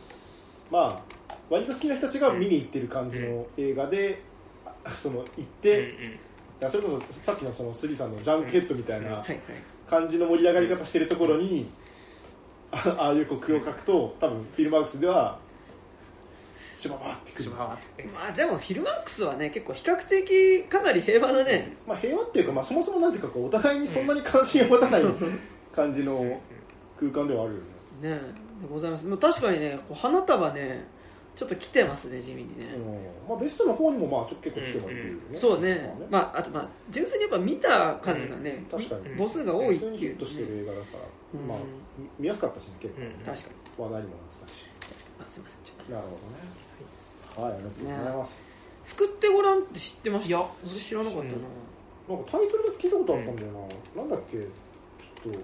[0.71, 1.15] まあ
[1.51, 4.32] 割と好きな人たちが見に行ってる感じの映画で、あ
[4.91, 5.91] その行って、
[6.61, 9.41] いやそれこそさっきのそのスリさんのジャンクヘッドみたいなはいはい。
[9.87, 11.69] 感じの盛り上がり方してるところに、
[12.71, 15.39] あああいうこう句を書くと多分フィルマークスでは
[16.77, 17.69] シュババってくるんですよ。
[18.15, 25.03] まあでもヒルマックスはね結構比較的かなり平和なね、まあ、平和っていうか、まあ、そもそもなんていうかこうお互いにそんなに関心を持たない
[25.73, 26.41] 感じの
[26.99, 27.59] 空間ではあるよ
[28.01, 28.17] ね。
[28.17, 28.21] ね
[28.63, 29.07] でございます。
[29.07, 30.85] もう確かにねこう花束ね
[31.35, 33.29] ちょっと来てますね地味にね、うん。
[33.29, 35.95] まあ、ベストの方にもまあちょっと結構来てはいるよね、そうね。
[36.11, 39.17] まあまああとまあ純粋にやっぱ見た数がね、確かに。
[39.17, 41.05] 母数が多いって普通にヒいう、ットしてる映画だから、
[41.41, 41.49] うん。
[41.49, 41.59] まあ、
[41.99, 43.85] み見やすかったしね結構、確かに。
[43.85, 44.65] 話題にもなってたし。
[45.21, 45.93] あすいませんちょっと。
[45.93, 47.49] なるほどね。
[47.49, 48.43] はいありがとうございます、
[48.85, 50.29] 救ってごらんって知ってました？
[50.29, 50.41] いや。
[50.41, 53.49] 俺知らなかったな、なんかタイトルだけ聞いたことあったんだよ
[53.97, 54.37] な、なんだっけ？
[54.37, 55.39] ちょっと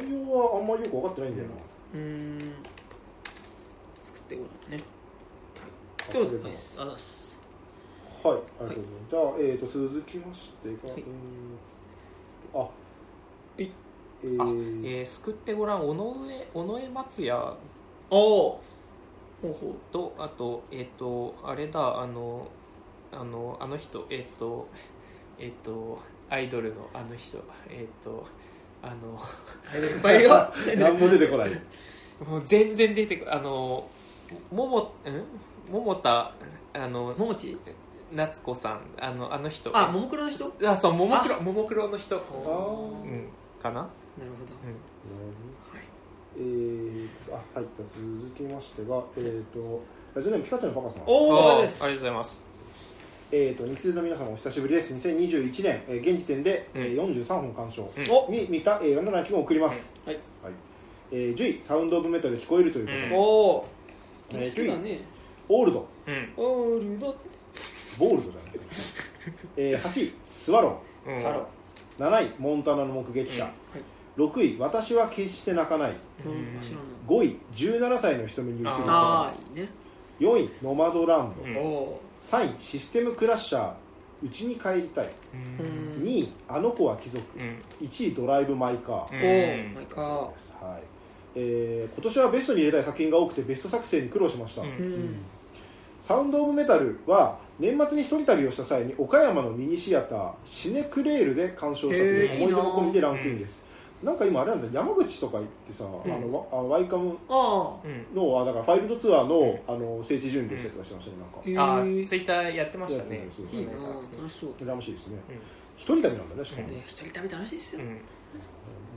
[0.00, 1.54] 内容はあんまりよく分かってないんだよな、
[1.94, 2.38] うーん。
[2.38, 2.44] 救
[4.18, 4.82] ってごらんね
[6.08, 7.28] あそうですあざっす
[8.22, 9.10] はい、ありがとうございます。
[9.10, 11.04] じゃあ、えっ、と、続きましてが、はい。
[12.54, 12.68] えーあ、
[13.58, 13.70] いえ
[14.38, 17.32] あーえー、救ってごらん尾上尾上松也。
[18.10, 18.60] おお
[19.40, 22.48] ほうほとあとえっ、とあれだあの
[23.12, 24.66] あのあの人えっ、と
[25.38, 28.26] えっ、とアイドルのあの人えっ、と
[28.82, 29.20] あの
[29.74, 31.50] ういっぱいよ何も出てこない。
[32.26, 33.88] もう全然出てこあの
[34.50, 34.88] ももん？
[35.70, 36.32] 桃田
[36.74, 37.56] あのももち
[38.12, 39.76] 夏子さんあのあの人。
[39.76, 40.52] あももクロの人？
[40.64, 41.40] あそうももクロあ。
[41.40, 42.16] ももクロの人。
[42.16, 43.28] あうん。
[43.60, 44.54] かな、なるほど。
[46.36, 49.82] えーと、あ、はい、じゃあ続きましてが、えっ、と、
[50.14, 51.02] ラジオネームピカチュウのパパさん。
[51.06, 52.46] おおありがとうございます。
[53.32, 54.94] えっ、と、肉筋の皆様お久しぶりです。
[54.94, 57.90] 2021年、えー現時点で、えー43本鑑賞
[58.30, 59.84] に見た映画のランキングを送ります。
[60.06, 60.14] はい。
[60.14, 60.52] はい。
[61.10, 63.12] えー、10位、サウンドオブメタルで聞こえるということで、うん。
[63.14, 63.66] おお
[64.30, 65.00] えーね
[65.48, 66.32] オールド、うん。
[66.36, 67.16] オールド。
[67.98, 68.52] ボールドじゃない。
[68.52, 69.02] ですか。
[69.56, 71.16] えー、8位、スワロー。
[71.16, 71.22] うん。
[71.22, 71.46] サロ
[71.98, 73.50] 7位モンタナの目撃者、
[74.16, 74.24] うん。
[74.24, 75.96] 6位私は決して泣かない。
[76.24, 76.32] うん。
[76.32, 79.68] うん知らない5位17歳の瞳に映るあ空ああいいね。
[80.20, 81.56] 4位ノマドランド、うん。
[81.56, 83.72] おお3位システムクラッシャー。
[84.20, 85.08] うちに帰りたい。
[85.60, 85.66] うん。
[85.66, 87.24] うん2位あの子は貴族。
[87.38, 87.62] うん。
[87.80, 90.04] 1位ドライブ・マイ・カー、マイカー。
[90.04, 90.82] はい。
[91.34, 94.68] えー今年はベストに入れたい作品が多くてベスト作成に苦労しました、うん。
[94.68, 95.16] うん
[96.08, 103.62] サウンド・オブ・メタルは年末に一人旅をした際に岡山のミニシアターシネクレールで鑑賞したという思い出の込みでランクインです。
[104.02, 104.12] な。
[104.12, 105.88] んか今あれなんだ山口とか行ってさ、ん。
[105.88, 113.28] あのワあワイカムあうんのあだからファイルドツアーの,、あの聖地巡礼したりとかしてましたねなんか、へえあツイッターやってましたね。
[113.52, 113.72] いいな
[114.16, 115.34] 楽しそう羨ましいですね、うん。
[115.76, 117.82] 一人旅なんだねしかも、うんね一人旅楽しいですよ。
[117.82, 118.00] うん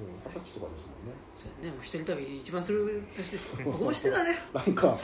[0.02, 1.15] もう二十歳とかですもんね。
[1.38, 1.76] そうやね。
[1.76, 3.60] もう一人旅一番する年ですよ。
[3.65, 4.98] 僕もしてたねなんか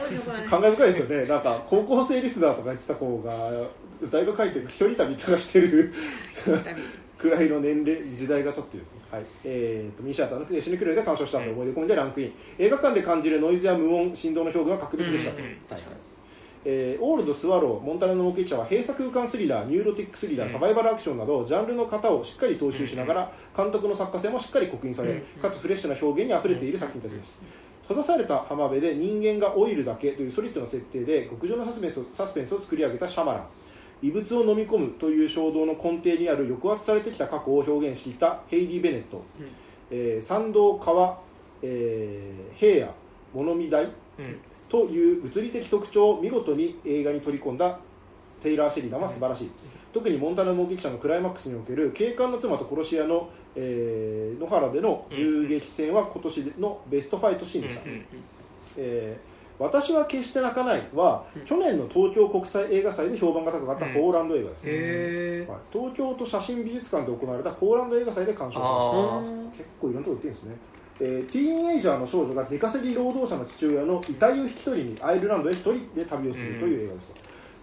[0.50, 1.26] 感慨深いですよね。
[1.26, 3.34] なんか高校生リスナーとか言ってた子が
[4.10, 5.94] 大学入って一人旅とかしてる
[7.18, 9.26] くらいの年齢時代が経ってですね、はい。
[9.44, 12.34] えー、とミニシアターのシネクレールで鑑賞したので思い出込みでランクイン。
[12.60, 15.38] 映画館で感じるノイズや無音振動の表現は格別でした、うん。
[15.38, 15.58] うん。
[15.68, 15.96] 確かに
[16.70, 20.54] えーオールド・スワロー、モンタナの目撃者は閉鎖空間スリラー、ニューロティックスリラー、うん。
[20.54, 25.22] サバイバルアクションなどジャンルの型をしっかり踏襲しながら監督の作家性もしっかり刻印され、うん。
[25.42, 27.40] かつフレッシュな表現にあふれている作品たちです。
[27.84, 33.44] 閉ざされた浜辺で人間が老いるだけというソリッドな設定で極上のサスペンスをサスペンスを作り上げたシャマラン。
[34.02, 39.24] 異物を飲み込むという衝動の根底にある抑圧されてきた過去を表現していたヘイリー・ベネット、
[39.90, 41.18] えー参道川、
[41.62, 42.94] えー平野
[43.34, 43.86] 物見台。
[43.86, 43.92] うん
[44.70, 47.80] という物理的特徴を見事に映画に取り込んだ
[48.42, 49.52] テイラー・シェリダンは素晴らしい、
[49.92, 57.82] 特にモンタナ目撃者のクライマックスにおける警官の妻と殺し屋の、えー野原での銃撃戦は今年のベストファイトシーンでした、
[58.78, 61.42] えー私は決して泣かないは、うん。
[61.42, 65.60] 去年の東京国際映画祭で評判が高かったポーランド映画です、へえはい。
[65.74, 69.18] 東京都写真美術館で行われたポーランド映画祭で鑑賞しました。
[69.18, 69.22] あ
[69.58, 70.56] 結構いろんなとこ行ってるんですね、
[71.00, 77.12] えーティーンエイジャーの少女が出稼ぎ労働者の父親の遺体を引き取りにアイルランドへ一人で旅をするという映画です、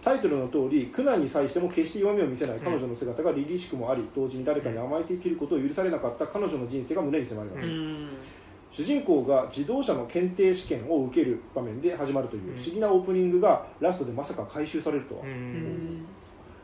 [0.03, 8.09] タイトルの通り苦難に際しても決して弱みを見せない彼女の姿が凛々しくもあり同時に誰かに甘えて生きることを許されなかった彼女の人生が胸に迫ります、うん。
[8.71, 15.33] 主人公が自動車の検定試験を受ける場面で始まるという不思議なオープニングがラストでまさか回収されるとは、ううん。
[15.33, 16.05] ん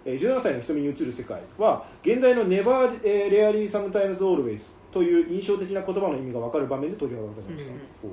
[0.05, 8.11] えー17歳の瞳に映る世界は現代の Never Rarely Sometimes Always という印象的な言葉の意味が分かる場面で取り上げられました、うんほう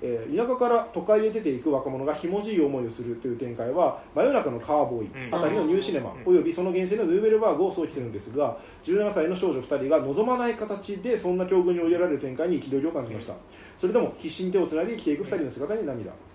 [0.00, 5.34] えー田舎から都会へ出ていく若者がひもじい思いをするという展開は真夜中のカーボーイうん。
[5.34, 6.32] あたりのニューシネマうん。
[6.32, 13.34] およびその原生のヌーベルバーグを想起するんですが17歳の少女2人が望まない形でそんな境遇に追いやられる展開に憤りを感じました。
[13.76, 16.27] それでも必死に手をつないで生きていく2人の姿に涙、うん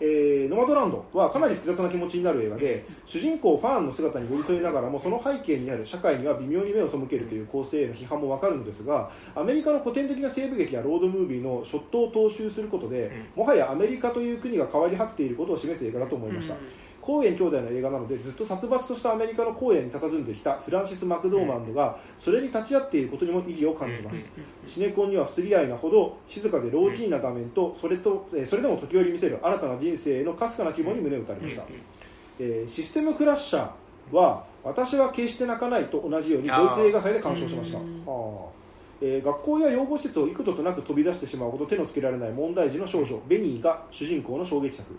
[0.00, 16.54] えーノマドランドはかなり複雑な気持ちになる映画で主人公ファンの姿に寄り添いながらもその背景にある社会には微妙に目を背けるという構成への批判も分かるのですがアメリカの古典的な西部劇やロードムービーのショットを踏襲することでもはやアメリカという国が変わり果てていることを示す映画だと思いました、
[17.06, 24.28] コーエン兄弟の映画なのでずっと殺伐としたアメリカの荒野に佇んできたフランシス・マクドーマンドがそれに立ち会っていることにも意義を感じます、
[24.66, 31.62] シネコンには不釣り合いなほど静かでローティーな画面とそれと、えーそれでも時折見せる新たな人生へのかすかな希望に胸を打たれました、
[32.40, 37.78] えーシステムクラッシャーは私は決して泣かないと同じようにドイツ映画祭で鑑賞しました。
[37.78, 38.02] うん。
[38.04, 38.46] あー。
[39.00, 44.90] えー学校や養護施設を幾度となく飛び出してしまうほど手のつけられない問題児の少女ベニーが主人公の衝撃作、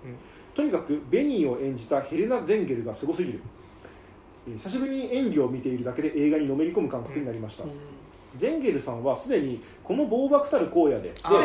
[0.57, 3.39] とにかくベニーを演じたヘレナ・ゼンゲルがすごすぎる、
[4.47, 7.65] えー久しぶりに演技を見ているだけで映画にのめり込む感覚になりました、
[8.37, 11.37] ゼンゲルさんはすでにこの暴漠たる荒野ででトム・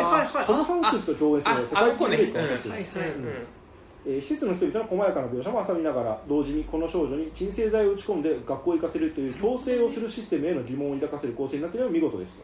[0.63, 12.41] ハンクスと共演するあ世界的ブレイクをあ果たして施設の人々の細やかな描写も挟みながら同時にこの少女に鎮静剤を打ち込んで学校へ行かせるという強制をするシステムへの疑問を抱かせる構成になっているのは見事です、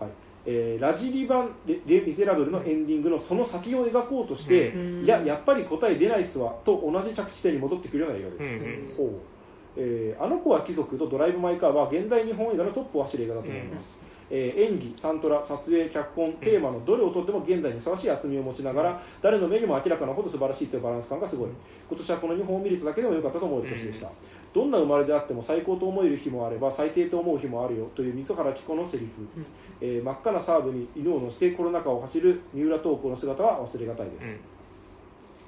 [0.00, 0.10] はい
[0.50, 5.04] えーラジリバンレ・レ・ミゼラブルのエンディングのその先を描こうとして、うん。
[5.04, 8.94] いややっぱり答え出ないっすわと同じ着地点に戻ってくるような映画です、うん。
[8.96, 9.08] ほう。
[9.76, 13.98] えーあの子は貴族とドライブ・マイ・カーは現代日本映画のトップを走る映画だと思います、
[14.30, 21.50] えー演技、サントラ、撮影、脚本、テーマのどれをとっても現代にふさわしい厚みを持ちながら誰の目にも明らかなほど素晴らしいというバランス感がすごい。
[21.88, 24.10] 今年はこの2本を見れただけでも良かったと思う年でした、
[24.52, 29.42] どんな生まれであっても最高と思える日もあれば最低と思う日もあるよという水原希子のセリフ、
[29.80, 34.40] えー真っ赤なサーブに犬を乗せてコロナ禍を走る三浦透子の姿は忘れがたいです、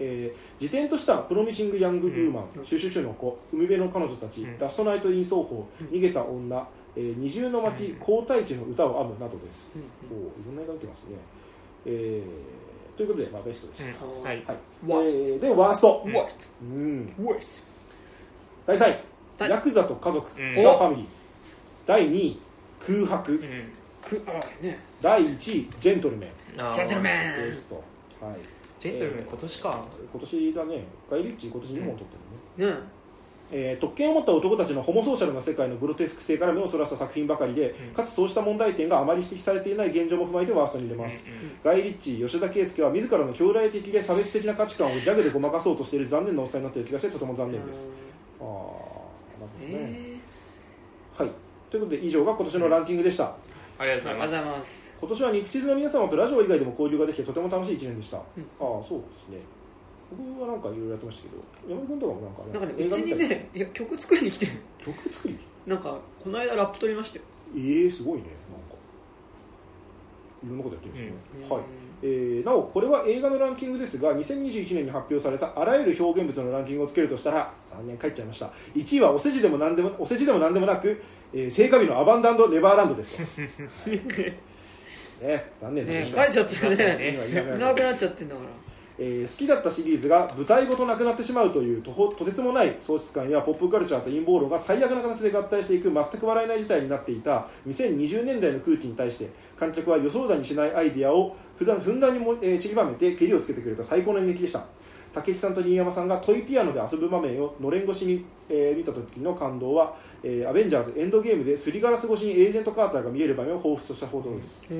[0.00, 4.58] えー辞典としたプロミシング・ヤング・ウーマン、シュシュシュの子、海辺の彼女たち、うん。
[4.58, 9.70] ラストナイト・イン奏法、逃げた女、えー二重の町、皇太子の歌を編むなどです。
[10.10, 11.04] おーいろんな映画見てますね。
[11.86, 14.04] えーということで、まあ、ベストでした。
[14.04, 14.22] うん。
[14.22, 14.36] はい。
[14.46, 14.56] はい。
[14.86, 16.02] ワースえーで、ワースト。
[16.04, 16.12] うん。
[16.12, 17.62] うん、トワース
[18.66, 18.82] 第3位、
[19.38, 19.50] はい。
[19.50, 20.62] ヤクザと家族、うん。
[20.62, 21.06] ザ・ファミリー。
[21.86, 22.40] 第2位、
[22.78, 23.32] 空白。
[23.32, 23.40] うん
[24.02, 24.32] くあ
[24.62, 24.78] ね。
[25.00, 26.30] 第1位、ジェントルメン。
[26.60, 27.46] あージェントルメン。
[27.46, 27.74] ベスト。
[28.20, 28.36] はい。
[28.78, 29.84] ジェントルメン今年か。
[30.12, 32.06] 今年だね、ガイ・リッチー今年2本取っ
[32.56, 32.72] てるね。
[32.74, 32.78] ね。
[33.52, 37.94] えー特権を持った男たちのホモソーシャルな世界のグロテスク性から目をそらした作品ばかりで、うん。
[37.94, 41.24] かつそうした問題点があまり指摘されていない現状も踏まえてワーストに入れます、
[41.64, 47.88] ガイ・リッチー吉田圭佑は自らの将来的で差別的な価値観をギャグでごまかそうとしている残念なおっさんになっている気がしてとても残念です。
[48.40, 50.18] ああなるほどね、え
[51.16, 51.30] はい。
[51.70, 53.34] ということで以上が今年のランキングでした
[53.80, 54.90] ありがとうございます。
[55.00, 58.20] 今年は肉地図の皆様とラジオ以外でも交流ができてとても楽しい1年でした、ん。
[58.20, 58.22] あ
[58.60, 59.40] あそうですね。
[60.36, 64.52] 僕はなんかいろいろやってましたけど山本君とかもなんかなんかねうちにねいや曲作りに来てる。
[64.84, 65.38] 曲作り？
[65.66, 67.24] なんかこの間ラップ撮りましたよ。
[67.56, 68.76] ええすごいねなんか。
[70.44, 71.60] いろんなことやってるんですね、はい。
[71.60, 71.64] うん
[72.02, 78.50] えーなおこれは映画のランキングですが2021年に発表されたあらゆる表現物のランキングをつけるとしたら残念帰っちゃいました。
[78.74, 81.02] 1位はお世辞でも何でもお世辞でも何でもなく、
[81.32, 83.18] えー、聖火日のアバンダンドネバーランドです。
[83.18, 83.90] と、
[85.24, 86.02] ね、残念なね。
[86.02, 87.18] いちゃってるね
[87.74, 88.70] くなっちゃってんだから。
[89.02, 104.64] えー好きだったシリーズが舞台ごとなくなってしまうというとほとてつもない喪失感やポップカルチャーと陰謀論が最悪な形で合体していく全く笑えない事態になっていた2020年代の空気に対して観客は予想だにしないアイディアを普段ふんだんにも、えー散りばめて蹴りをつけてくれた最高の演劇でした。
[105.12, 114.74] 竹内さんと新山さんがトイピアノで遊ぶ場面をのれん越しに、えー見た時の感動は、えーアベンジャーズエンドゲームですりガラス越しにエージェント・カーターが見える場面を彷彿としたほどです、え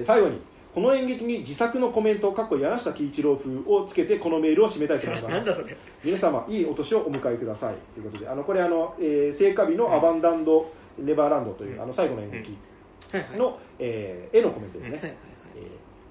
[0.00, 0.40] ー最後に
[0.74, 5.32] この演劇に自作のコメントかっこ柳下喜一郎風をつけてこのメールを締めたいと思います。
[5.36, 5.74] なんだそれ。
[6.04, 11.80] 皆様いいお年をお迎えくださいということであのこれあの、えー聖火日のアバンダンド・ネバーランドという、うん。
[11.80, 12.58] あの最後の演劇
[13.10, 13.38] はいはい。
[13.38, 15.16] の、えー絵のコメントですね、はいはい
[15.56, 15.62] えー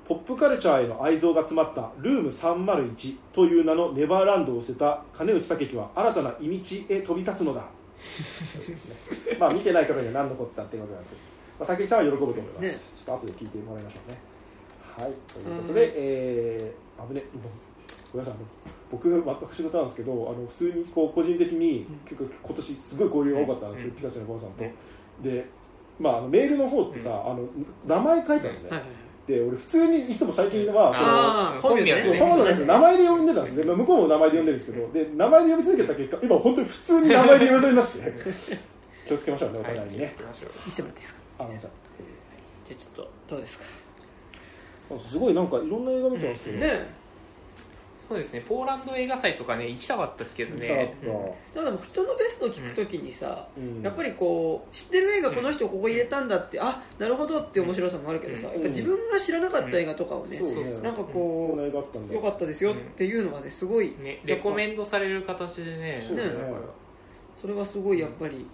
[0.07, 7.63] ポップカルチャーへの愛憎が詰まったルーム301という名のネバーランドを捨てた金内武樹は新たな意道へ飛び立つのだ
[9.39, 11.09] まあ見てない方には何のこったっていうことなんで。
[11.59, 12.71] まあ、武井さんは喜ぶと思います、ね。
[12.95, 14.17] ちょっと後で聞いてもらいましょうね。
[14.97, 15.13] はい。
[15.31, 17.43] ということで、えー、危ね今
[18.11, 18.45] ごめんなさい。
[18.91, 23.95] 僕私事なんですけどあの普通にこう個人的に結構今年すごい交流が多かったんですよ、うん。
[23.95, 24.71] ピカチュウの坊さんと、うん
[25.23, 25.45] で
[25.97, 27.47] まああのメールの方ってさ、あの
[27.87, 30.93] 名前書いたのね、はいはいで俺普通にいつも最近は
[31.61, 32.03] その本名ね。
[32.03, 37.99] そう本名前で呼んでたんですね、まあ、向こうも名前で呼んでるんですけどで名前で呼び続けた結果今本当に普通に名前で呼びそうになって
[39.07, 40.15] 気をつけましょうねお互いにね、
[40.65, 41.19] 見せてもらっていいですか？
[41.39, 41.71] あごめんなさい
[42.67, 43.65] じゃあちょっとどうですか？
[45.09, 47.04] すごいなんかいろんな映画見てますけど、ね
[48.07, 48.43] そうですね。
[48.47, 50.95] ポーランド映画祭とかね行きたかったですけどね。
[51.55, 53.81] だから人のベストを聞くときにさ、うん。
[53.81, 58.53] やっぱりこう知ってる映画この人ここ入れたんだって、あなるほどって面白さもあるけどさ、うん。
[58.53, 60.81] やっぱ自分が知らなかった映画とかをね、そうね。
[60.81, 61.71] なんかこう良
[62.21, 66.05] かったですよっていうのはねすごい、ねレコメンドされる形でね。
[66.07, 66.23] そね。
[67.39, 68.45] それはすごいやっぱり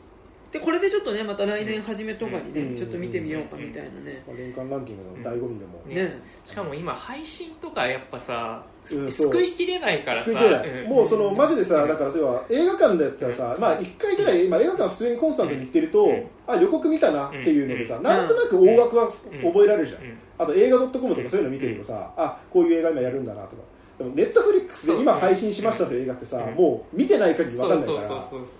[0.51, 2.75] でこれでちょっとねまた来年初めとかにね、うん。
[2.75, 5.95] ちょっと見てみようかみたいなね、まあ、年間ランキングの醍醐味でも、ね。
[5.95, 9.31] ねしかも今配信とかやっぱさ、うんそう。
[9.31, 10.25] 救いきれないからさ。
[10.25, 10.89] 救いきれない、うん。
[10.89, 16.27] もうそのマジでさだからそれは映画館だったらさ、まあ1回ぐらい、まあ、映画館普通にコンスタントに行ってると、うん。
[16.47, 18.03] あ予告見たなっていうのでさ、うん。
[18.03, 20.17] なんとなく大枠は覚えられるじゃん、うん。
[20.37, 23.61] あと映画 .com とかそういうの見てるとさ、あこういう映画今やるんだなとか。
[23.97, 26.55] でもネットフリックスで今配信しましたという映画ってさ、うん。
[26.55, 28.21] もう見てない限り分そうそうかんないから。
[28.21, 28.51] そうそうだか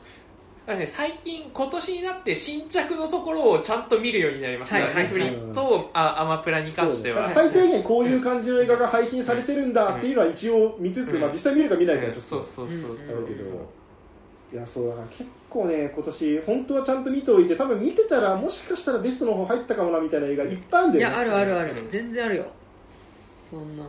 [0.67, 5.03] らね、最近今年になって新着のところをちゃんと見るようになりました、はいはいはい。
[5.03, 11.21] ネフリとあアマプラに関しては、最低限こういう感じの映画が配信されてるんだっていうのは一応見つつ、うん。
[11.21, 13.45] まあ、実際見るか見ないかはちょっとそうそうそうそう、あるけど、
[14.53, 21.15] いやそうだから結構ね今年本当はちゃんと見ておいて多分見てたらもしかしたらベストの方入ったかもなみたいな映画いっぱいあるんだよね。
[21.15, 22.45] いやあるあるある、うん全然あるよ。
[23.49, 23.83] そんな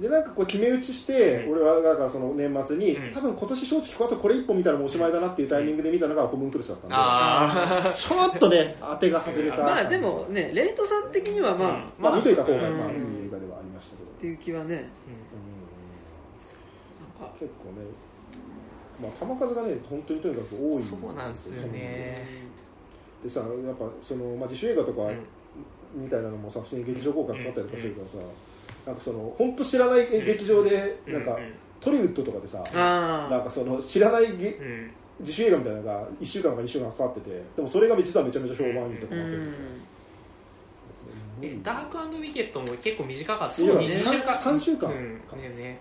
[0.00, 1.52] でなんかこう決め打ちして、うん。
[1.52, 3.12] 俺はだからその年末に、うん。
[3.12, 9.56] 多分今年正直あとこれ一本見たらもうおしまいだなっていうタイミングで見たのがホムンクルスだったんで、あちょっとね当てが外れた。
[9.64, 11.92] まあでもねレイトさん的にはまあ、うん。
[11.98, 12.78] まあ見といた方が、うん。
[12.78, 14.74] まあ、いい映画ではありましたけど、っていう気はね。
[14.74, 14.80] ー、う
[17.26, 17.30] ん。
[17.32, 17.86] 結構ね、
[19.02, 22.24] まあ、球数がね本当にとにかく多いそうなんですよね。
[23.24, 25.18] でさやっぱその、まあ、自主映画とかうん。
[25.94, 28.16] みたいなのもさ普通に劇場公開かかったりとかするからさ、
[28.88, 31.52] なんかその本当知らない劇場でなんか、うん。
[31.80, 34.58] トリウッドとかでさ、あなんかその知らないげ
[35.20, 39.52] 自主映画みたいなのが1週間か2週間かかっててでもそれが実はめちゃめちゃ評判いいとかもあったりする
[41.42, 43.86] えダークウィケットも結構短かったそうだね。
[43.86, 44.34] 2週間。
[44.34, 45.20] 三週間うん。
[45.40, 45.80] ねね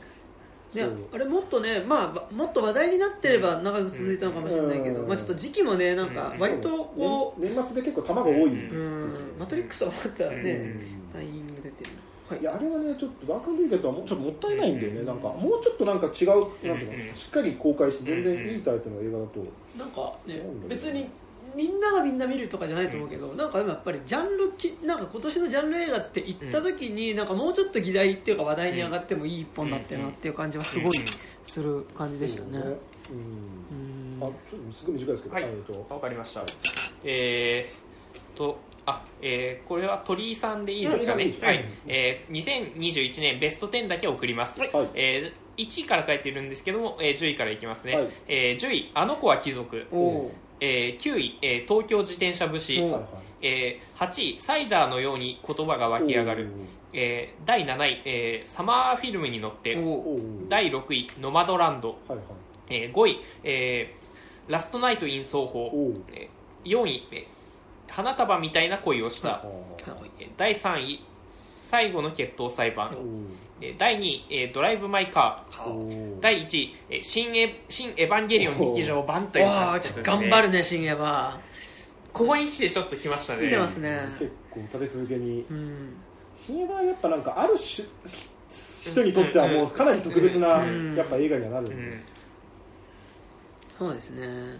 [1.13, 5.07] あれもっとね、まあ、もっと話題になってれば長く続いたのかもしれないけど、うん。
[5.07, 6.41] まあ、ちょっと時期もねなんかうん。
[6.41, 9.13] 割とこ年年末で結構球が多い、うう、うん。
[9.39, 11.11] マトリックスはまたね、うん。
[11.13, 11.91] タイミング出てる
[12.29, 12.39] はい。
[12.41, 16.27] いやあれはねちょっとダークウィケットはもうちょっともったいないんだよね、なんかもうちょっとなんか違う
[16.67, 19.45] なんていうの、うんしっかり公開して全然いいタイプの映画だと、
[19.77, 21.07] なんかねなんだろう別に
[21.55, 30.91] みんながみんな見るとかじゃないと思うけど、なんかでもやっぱりジャンルきなんか今年のジャンル映画って言った時に、なんかもうちょっと議題っていうか話題に上がってもいい一本だったよなっていう感じはすごい
[31.43, 32.59] する感じでしたね。
[32.59, 32.77] そう
[33.11, 34.19] うん。
[34.21, 34.27] うん。
[34.27, 35.43] あちょっとすごい短いですけど、はい。
[35.45, 35.93] えっと。
[35.95, 36.43] わかりました。
[37.03, 41.25] えー、っとあえーこれは鳥居さんでいいですかね。
[41.41, 44.71] はい、えー、2021年ベスト10だけ送ります、はい。
[44.93, 48.09] えー、1位から書いてるんですけども、えー、10位からいきますね、はい。
[48.27, 49.85] えー、10位「あの子は貴族」
[50.59, 53.03] えー、9位、えー、東京自転車節、おはいはい。
[53.41, 56.47] えー、8位サイダーのように言葉が湧き上がる、
[56.93, 59.75] えー、第7位、えー、サマーフィルムに乗って。
[59.75, 60.19] おおお
[60.49, 62.25] 第6位ノマドランド、はいはい。
[62.69, 65.65] えー、5位、えー、ラストナイト・イン奏法。
[65.67, 67.36] おおえー4位、えー
[67.89, 69.43] 花束みたいな恋をした、
[70.37, 71.03] 第3位。
[71.61, 72.95] 最後の決闘裁ー判、
[73.77, 76.21] 第2位、えードライブ・マイ・カー。
[76.21, 81.39] 第1位、えー新エ新エヴァンゲリオン劇場版というわあちょっと頑張るね深夜は
[82.13, 83.43] ここに来てちょっと来ましたね。
[83.43, 83.99] 来てますね。
[84.17, 85.45] 結構立て続けに。
[85.51, 85.93] うん。
[86.35, 87.87] 新エヴァはやっぱなんかある種
[88.49, 90.95] 人にとってはもうかなり特別なうん。
[90.95, 92.01] やっぱ映画にはなるんで、うん。
[93.77, 94.59] そうですね。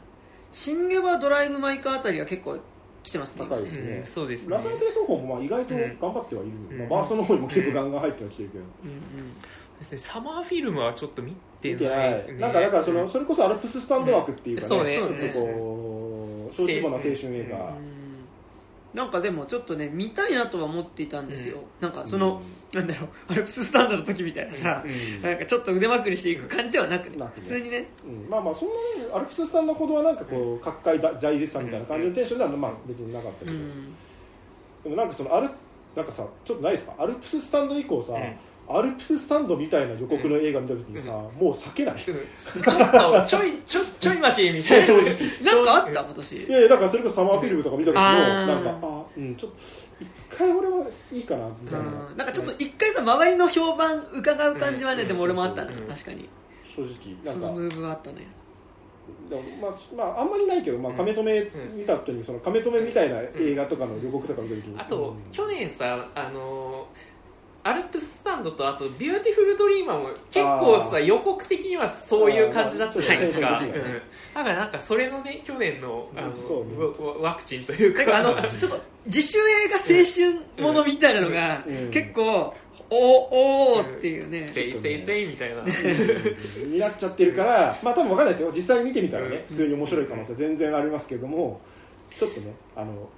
[0.51, 2.59] 新ゲバドライブ・マイカーあたりが結構
[3.07, 3.45] 来てますね。
[3.49, 3.91] 高いですね。
[3.94, 4.53] うんそうですね。
[4.53, 6.79] ラストの低走法もまあ意外と頑張ってはいる、うん。
[6.79, 9.34] まあ、バーストの方にも結構ガンガン入ってはきてるけど、うんうん。
[9.79, 12.26] ですねサマーフィルムはちょっと見てなない。
[12.27, 14.95] い、なんかだからその、それこそアルプススタンド枠っていうかね、そうね。
[14.95, 17.96] ちょっとこう小規模な青春映画、うん
[18.93, 22.41] なんかでもちょっとね見たいなとは思っていたんですよ、なんかその、
[22.73, 25.21] なんだろうアルプススタンドの時みたいなさ、うん。
[25.21, 27.87] なんかちょっと腕まくりしていく感じではなくね、普通にね。
[28.05, 28.29] うん。
[28.29, 28.73] まあまあそんな
[29.05, 33.95] にアルプススタンドほどはなんかこう各界大大絶賛みたいな感じのテンションではまあ別になかったけど、うん。
[34.83, 35.49] でもなんかそのアル
[35.95, 36.95] なんかさちょっとないですか？
[36.97, 38.15] アルプススタンド以降さ、ん
[38.70, 42.18] アルプススタンドみたいな予告の映画見た時にさ、もう避けない、ちょっ
[42.91, 44.86] とちょいちょちょいマシみたいな。
[44.87, 45.55] 正直。
[45.55, 46.37] なんかあった今年？
[46.37, 49.57] いやいやだからそれこそサマーフィルムとか見た時もなんかあうんちょっと
[49.99, 52.18] 一回俺はいいかなみたいな、うん。
[52.18, 55.07] なんかちょっと一回さ周りの評判伺う感じはね、うん。
[55.07, 55.87] でも俺もあったね、うん。
[55.87, 56.29] 確かに。
[56.63, 57.39] 正直なんか。
[57.39, 58.28] そのムーブはあったね。
[59.29, 64.79] でもまあ、まあ、あんまりないけど、まあ、カメ止め見た後にそのカメ止めみたいな映画とかの予告とか見た時に。
[64.79, 65.31] あと、うん。
[65.31, 66.87] 去年さあの
[67.68, 73.62] アルプススタンドとあとビューティフルドリーマーも結構さ予告的にはそういう感じだったじゃないですか、
[74.34, 76.34] だからなんかそれのね去年のあのね。
[77.21, 78.05] ワワクチンというか。
[78.05, 81.91] かあのちょっと自主映画青春ものみたいなのが、うん。
[81.91, 82.54] 結構
[82.89, 85.62] おおっていうね、せいせいせいみたいな。
[85.63, 88.52] になっちゃってるから、まあ多分わかんないですよ。
[88.54, 91.60] 実際に見てみたらね、うん普通に面白い可能性全然ありますけども
[92.15, 93.10] ちょっとねあの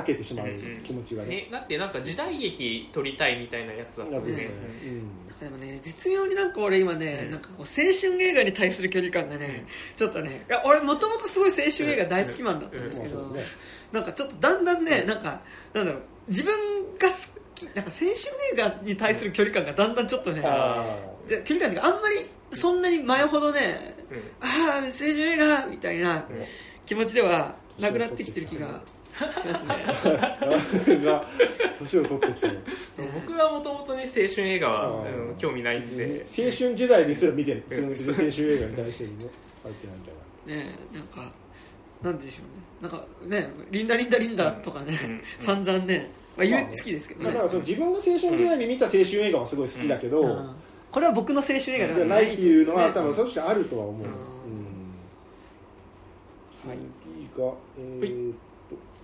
[0.00, 0.46] 避けてしまう
[0.84, 4.48] 気持ちがね,、ね、だってなんか時代劇撮りたいみたいなやつだったんで、やつで
[4.80, 5.00] すね
[5.40, 9.66] でもね絶妙になんか俺今ね、なんかこう青春映画に対する距離感がね、
[9.96, 12.84] ちょっとねいや俺もともとすごい青春映画大好きマンだったん。
[12.84, 13.36] ですけど、
[13.92, 15.40] なんかちょっとだんだんね、なんか
[15.72, 16.54] なんだろう自分
[16.98, 17.14] が好
[17.54, 20.84] きなんか青春映画に対する距離感がだんだんちょっとねあ
[21.28, 24.18] で距離感っていうかあんまりそんなに前ほどね、うん。
[24.40, 26.24] ああ青春映画みたいな
[26.86, 28.80] 気持ちではなくなってきてる気が
[29.16, 29.76] しますね。
[31.78, 32.58] 年を取ってきてる。
[33.26, 35.04] 僕はもともとね青春映画は、
[35.38, 39.28] 興味ないんで、青春時代ですら見てる青春映画に対してもね
[39.62, 41.32] 入ってないんじゃないねえなんか
[42.02, 42.38] なんでしょ
[42.82, 42.88] うね。
[42.88, 45.22] なんかねリンダリンダリンダとかね、うん。
[45.38, 46.76] 散々ね、まあ、言うまあね。
[46.76, 50.54] 好きですけどだからその自分が青春時代に見た青春映画はすごい好きだけど、うん。
[50.90, 54.04] これは僕の青春映画でじゃはないっていうのはね多分確かにあるとは思う、うん。
[54.04, 54.10] うん。
[56.68, 56.78] はい。
[57.02, 58.34] 次がえーっ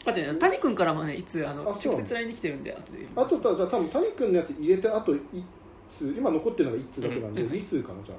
[0.05, 1.93] あとね谷君からもねいつあのあそう。
[1.95, 5.21] 直接 LINE に来てるんで後でとあとじゃあ多分谷君のやつ入れてあと1
[5.99, 8.19] 通今残ってるのが1通だけなんで、うん2通かなじゃあ。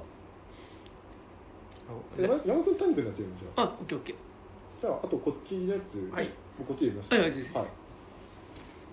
[2.18, 3.62] え山山君谷君のやつやるのじゃあ。
[3.62, 4.16] あオッケーオッケー。
[4.80, 6.30] じゃああとこっちのやつ、はい。
[6.66, 7.10] こっちで見ます。
[7.12, 7.42] はいはいはい。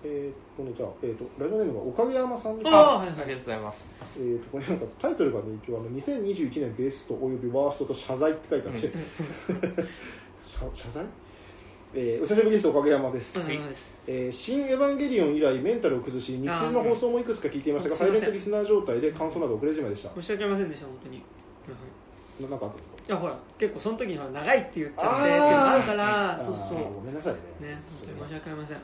[0.04, 2.68] えーっとねじゃあ、えーっとラジオネームがおかげ山さんです。
[2.68, 3.14] ああはいはい。
[3.14, 3.92] ありがとうございます。
[4.18, 8.92] えー、とこれなんかタイトルがね一応あの2021年ベストおよびワーストと謝罪って書いてあって、
[10.38, 11.04] 謝謝罪？
[11.94, 13.94] えーお久しぶりですおかげ山です、お疲れ様です。
[14.06, 20.10] えー新エヴァンゲリオン以来メンタルを崩し日中の放送もいくつか聞いていましたがサイレントリスナー状態で感想など遅れじまいでした。
[20.14, 21.22] 申し訳ありませんでした本当に。
[22.40, 22.74] ななんかあった？
[22.74, 27.68] んですかいやほら結構その時に長いって言っちゃってあるからそうそうあーごめんなさいね。
[27.68, 28.76] ね本当に申し訳ありません。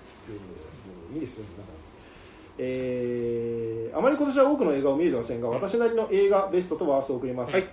[1.15, 1.73] いいですよなんか。
[2.59, 7.67] えーあまり今年は多くの映画を見れてませんが私なりの映画ベストとワーストを送ります、はい。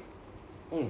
[0.72, 0.90] うん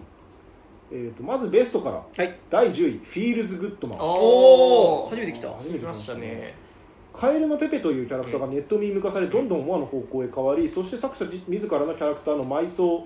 [0.92, 1.96] えー、とまずベストから。
[1.96, 2.38] はい。
[2.50, 5.10] 第10位「フィールズ・グッドマン」おー。
[5.10, 5.50] 初めて来た。
[5.52, 6.56] 初来ましたね。
[7.14, 13.06] カエルのペペというキャラクターがネットミーム化されどんどん思わぬ方向へ変わりそして作者自らのキャラクターの埋葬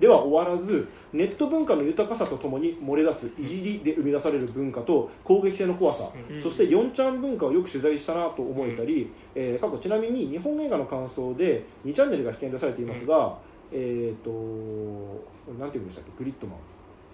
[0.00, 6.40] では終わらずネット文化の豊かさとともに漏れ出すいじりで生み出される文化と攻撃性の怖さ、うん。
[6.42, 13.36] そして4ちゃん文化をよく取材したなと思えたり、えー過去ちなみに日本映画の感想で2チャンネルが危険出されていますが、
[13.70, 14.30] えっ、と
[15.60, 16.10] なんていうんでしたっけ？
[16.18, 16.56] グリッドマン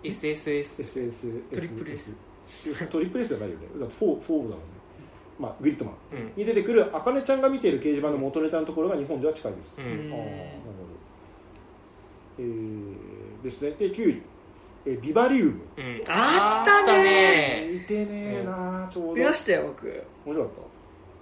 [0.02, 2.16] SSS SSS トリプル S
[2.90, 3.66] トリプル S じゃないよね。
[3.78, 4.56] だって 4, 4だもんね。
[5.38, 5.94] まあグリッドマン。
[6.12, 6.32] うん。
[6.36, 10.22] に出てくるあかねちゃんが見ている掲示板の元ネタのところが日本では近いです、うああなるんほど。
[12.38, 13.70] えー、ですね。
[13.72, 14.22] で9位
[14.86, 15.60] えビバリウム。
[15.76, 16.02] うん。
[16.08, 17.68] あったね。
[17.72, 19.14] 見てねえなちょうど。
[19.14, 19.86] 見ましたよ僕。
[20.24, 20.52] 面白かっ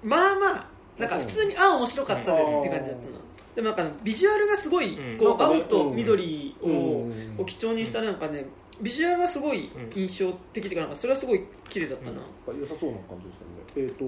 [0.05, 0.67] まあまあ
[0.99, 3.19] なんか普通にあ面白かったねって感じだったな
[3.55, 5.19] でもなんかねビジュアルがすごいうん。
[5.19, 7.35] こうなんかね青と緑をうん。
[7.37, 8.47] こう基調にしたなんかね
[8.81, 12.21] ビジュアルはすごい印象的っていうかなんかそれはすごい綺麗だったな。
[12.21, 13.87] た良さそうな感じでしたね。
[13.87, 14.05] えっ、と、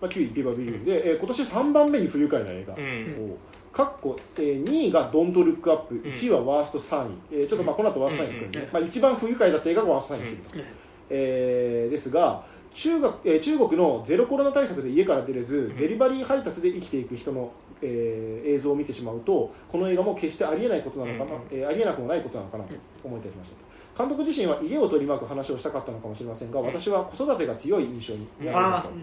[0.00, 3.30] まあ、9位ビバビリウムで、えー今年3番目に不愉快な映画、うん。
[3.32, 3.36] を
[3.72, 5.98] かっこ、えー、2位が「ドントルックアップ」ん。
[6.00, 10.66] 1位はワースト3位、えーちょっとまあこの後ワースト3位に来るんで、うんうんまあ、一番不愉快だった映画がワースト3位に来ると、
[11.10, 15.76] えーですが中学、えー中国のゼロコロナ対策で家から出れず、ん。
[15.76, 23.63] デリバリー配達で生きていく人の、えー映像を見てしまうとこの映画も決してありえないことなのかな、うんえーありえなくもないことなのかなと思いたりました
[23.96, 28.94] 監督自身は家を取り巻く話をしたかったのかもしれませんが、私は子育てが強い印象にありました、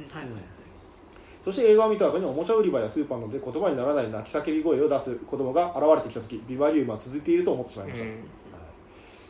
[1.46, 8.24] そして映画を見た後におもちゃ売り場やスーパーなどで言葉にならない泣き叫び声を出す子供が現れてきた時ビバリウムは続いていると思ってしまいました、うん。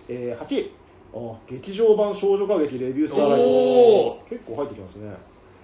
[0.09, 0.71] えー、8位
[1.13, 5.09] あ劇場版少女歌劇レビュースターライおブ結構入ってきますね、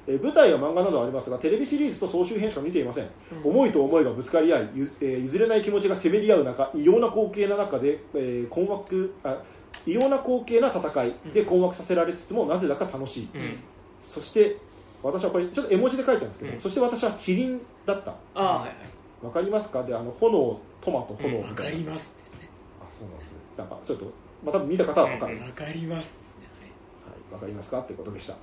[0.07, 3.07] えー舞台や漫画などありますがテレビシリーズと総集編しか見ていません、
[3.43, 9.37] 思いと思いがぶつかり合いゆ、えー譲れない気持ちがせめり合う中異様な光景の中で、えー困惑あ
[9.85, 13.59] 異様な光景な戦いで困惑させられつつもなぜだか楽しい、うん。
[14.01, 14.57] そして
[15.03, 16.61] 私はこれちょっと絵文字で書いたんですけど、うん。
[16.61, 18.11] そして私はキリンだった。
[18.11, 19.25] ああはいはい。
[19.25, 19.83] わかりますか？
[19.83, 22.49] であの炎トマト炎みわたいな、かりますですね。
[22.81, 23.29] あそうなんです。
[23.29, 24.11] ねなんかちょっと
[24.45, 26.17] また見た方はわかる、うんはいわかります
[27.31, 27.79] わかりますか？
[27.79, 28.35] ってことでした、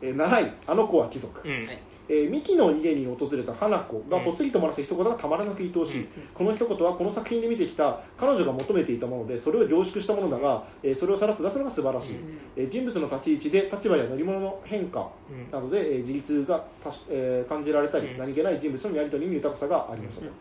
[0.00, 1.66] えー、7位あの子は貴族、うん。
[1.66, 1.78] はい
[2.12, 6.08] えー、ミキの家に訪れた花子がぽつりと漏らす一言がたまらなく愛おしい、うん。
[6.34, 12.38] この一言はこの作品で見てきた彼女が求めていたものでそれを凝縮したものだが、えーそれをさらっと出すのが素晴らしい、うん。
[12.54, 15.50] えー人物の立ち位置で立場や乗り物の変化うん。
[15.50, 18.18] などで、えー自立がたし、えー感じられたり、うん。
[18.18, 20.32] 何気ない人物とのやり取りに豊かさがありましたと、うん。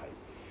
[0.00, 0.08] はい。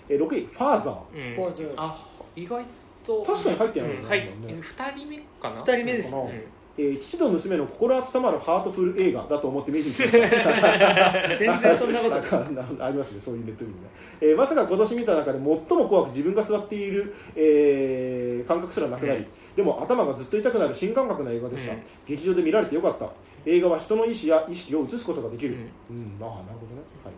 [0.08, 1.74] えー6位ファーザー。
[1.76, 2.64] あ意外
[3.06, 3.24] と。
[3.24, 4.02] 確かに入ってないよね。
[4.02, 4.10] うん。
[4.10, 4.32] はい。
[4.38, 5.56] 今ね2人目かな。
[5.60, 6.44] 二人目ですかなうん
[6.78, 11.28] えー父と娘の心温まるハートフル映画だと思って見に行きました。
[11.38, 12.16] 全然そんなこと
[12.86, 13.88] ありますねそういうネットリングね、
[14.22, 19.26] えーまさか今年見た中で最も怖く自分が座っている、えー感覚すらなくなり、うん
[19.56, 23.10] でも頭がずっと痛くなる新感覚な映画でした、うん劇場で見られてよかった。
[23.46, 25.56] 映画は人の意志や意識を映すことができる、
[25.90, 27.14] ううんああなるほどね、はい。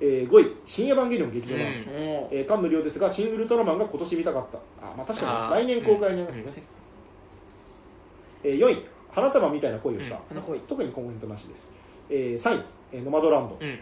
[0.00, 2.08] えー5位「新エヴァンゲリオン劇場版」うん。
[2.08, 4.58] おーえー感無量ですが「シン・ウルトラマン」が今年見たかった。
[4.84, 6.62] あ、まあ、確かに来年公開になりますね、
[8.42, 10.58] えー4位「花束みたいな恋をした」花恋。
[10.60, 11.72] 特にコメントなしです、
[12.10, 13.78] えー3位、えーノマドランド」うん。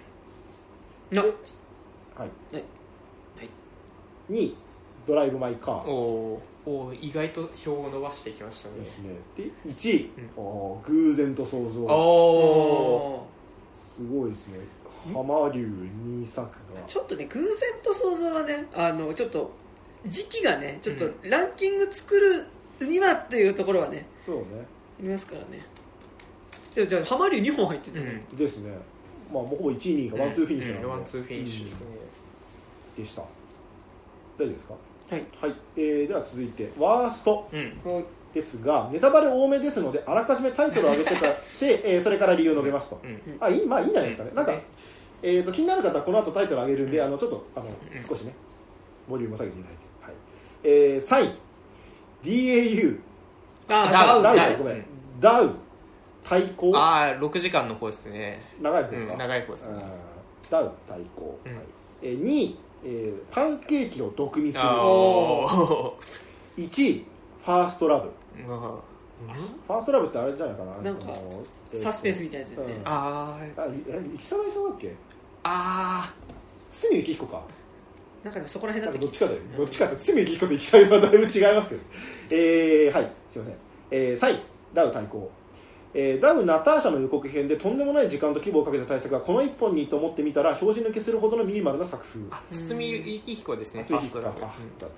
[1.17, 1.23] な。
[1.23, 1.31] はい。
[2.19, 2.29] はい。
[2.55, 2.65] はい。
[4.31, 4.57] 2位
[5.07, 6.41] 「ドライブ・マイ・カー」おー。
[6.65, 8.85] おー意外と票を伸ばしてきましたね。
[8.85, 9.15] ですね。
[9.37, 10.41] で1位、う
[10.79, 10.83] ん。
[10.83, 11.81] 偶然と想像。
[11.83, 13.27] おお
[13.75, 14.61] すごいですね。
[15.13, 16.81] 濱竜2作が。
[16.87, 19.51] ちょっとね偶然と想像はねあのちょっと
[20.07, 22.47] 時期がねちょっとランキング作る
[22.87, 24.43] にはっていうところはねそうね。
[24.53, 24.72] あ
[25.03, 25.65] りますからね。
[26.75, 28.37] でもじゃあ濱竜2本入ってるね、うん。
[28.37, 28.71] ですね。
[29.33, 29.77] まあもうほぼ1位
[30.11, 31.87] 2位がワンツーフィニッシュなんで、ワンツーフィニッシュですね。
[32.97, 33.23] でした。
[33.23, 33.27] 大
[34.39, 34.75] 丈夫ですか？
[35.11, 35.25] はい。
[35.41, 37.49] はい、えーでは続いてワースト。
[37.53, 37.73] うん。
[37.83, 38.03] こ
[38.35, 43.21] ですがネタバレ多めですのであらかじめタイトルを上げてから で、えーそれから理由を述べますと、うん。
[43.39, 44.63] あいいまあいいんじゃないですかね、なんかね、
[45.23, 48.03] えー、と気になる方はこの後タイトル上げるんで、あのちょっとあの、うん。
[48.03, 48.33] 少しね
[49.09, 50.15] ボリュームを下げていただいて、はい。
[50.65, 51.35] えー、3位
[52.23, 53.01] DAU う
[53.69, 54.85] あダウダウダウごめん、うん
[55.23, 55.55] ダウ。
[56.25, 58.43] 対抗ああ6時間の方ですね。
[58.61, 59.83] 長い方か、うん長い方ですね。
[60.51, 61.53] ダウ対抗、うん。
[61.57, 61.65] はい。
[62.03, 64.65] えー、2位、えーパンケーキを毒味する。
[64.65, 65.93] あー。
[66.59, 67.05] 1位
[67.45, 68.11] ファーストラブ。
[68.39, 68.47] うん？
[68.47, 70.77] ファーストラブってあれじゃないかな。
[70.83, 71.07] なんか
[71.73, 72.83] えーとサスペンスみたいなやつだよね、うん。
[72.85, 73.63] あー。
[73.63, 74.95] あいえ生沢さんだっけ？
[75.45, 76.15] あ
[76.71, 77.43] 堤幸彦か。
[78.23, 81.25] なんかでもそこら辺だったかどっちかだよどっちかって堤幸彦と生沢さんはだいぶ違い
[81.57, 81.81] ますけど。
[82.31, 83.11] えー、はい。
[83.29, 83.55] すいません、
[83.91, 84.41] えー、3位
[84.75, 85.31] ダウ対抗。
[85.95, 92.21] えーダウ・ナターシャの予告編でとんでもない時間と規模をかけた対策がこの一本にと思ってみたら表示抜けするほどのミニマルな作風。
[92.31, 93.85] あ堤幸彦ですね。
[93.85, 94.21] 堤幸彦。
[94.23, 94.97] かファーストラブ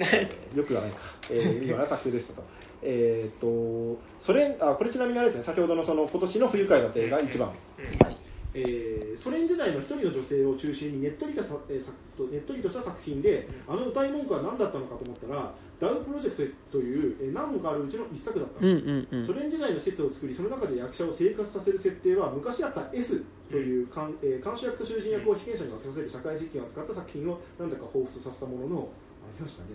[0.00, 0.98] ねえーよくはないか、
[1.30, 2.42] えー、ミニマルな作風でしたと。
[2.82, 5.44] えー、とそれあこれちなみにあれですね。
[5.44, 7.52] 先ほどのその今年の不愉快だった映画一番。
[7.78, 8.06] うん。
[8.06, 8.16] はい。
[8.54, 18.76] えーソ連時代の一人の女性を中心にねっとりとさ、えーさとねっとりとした作品で、あの歌い文句は何だったのかと思ったらダウプロジェクトという、えー何本かあるうちの一作だったの、うん
[19.12, 19.26] うんうん。
[19.26, 29.68] ソ連時代の施設を作りその中で役者を生活させる設定は昔あった S という監,、えー監修役と囚人役を被験者に分けさせる社会実験を使った作品をなんだか彷彿とさせたもののありましたね。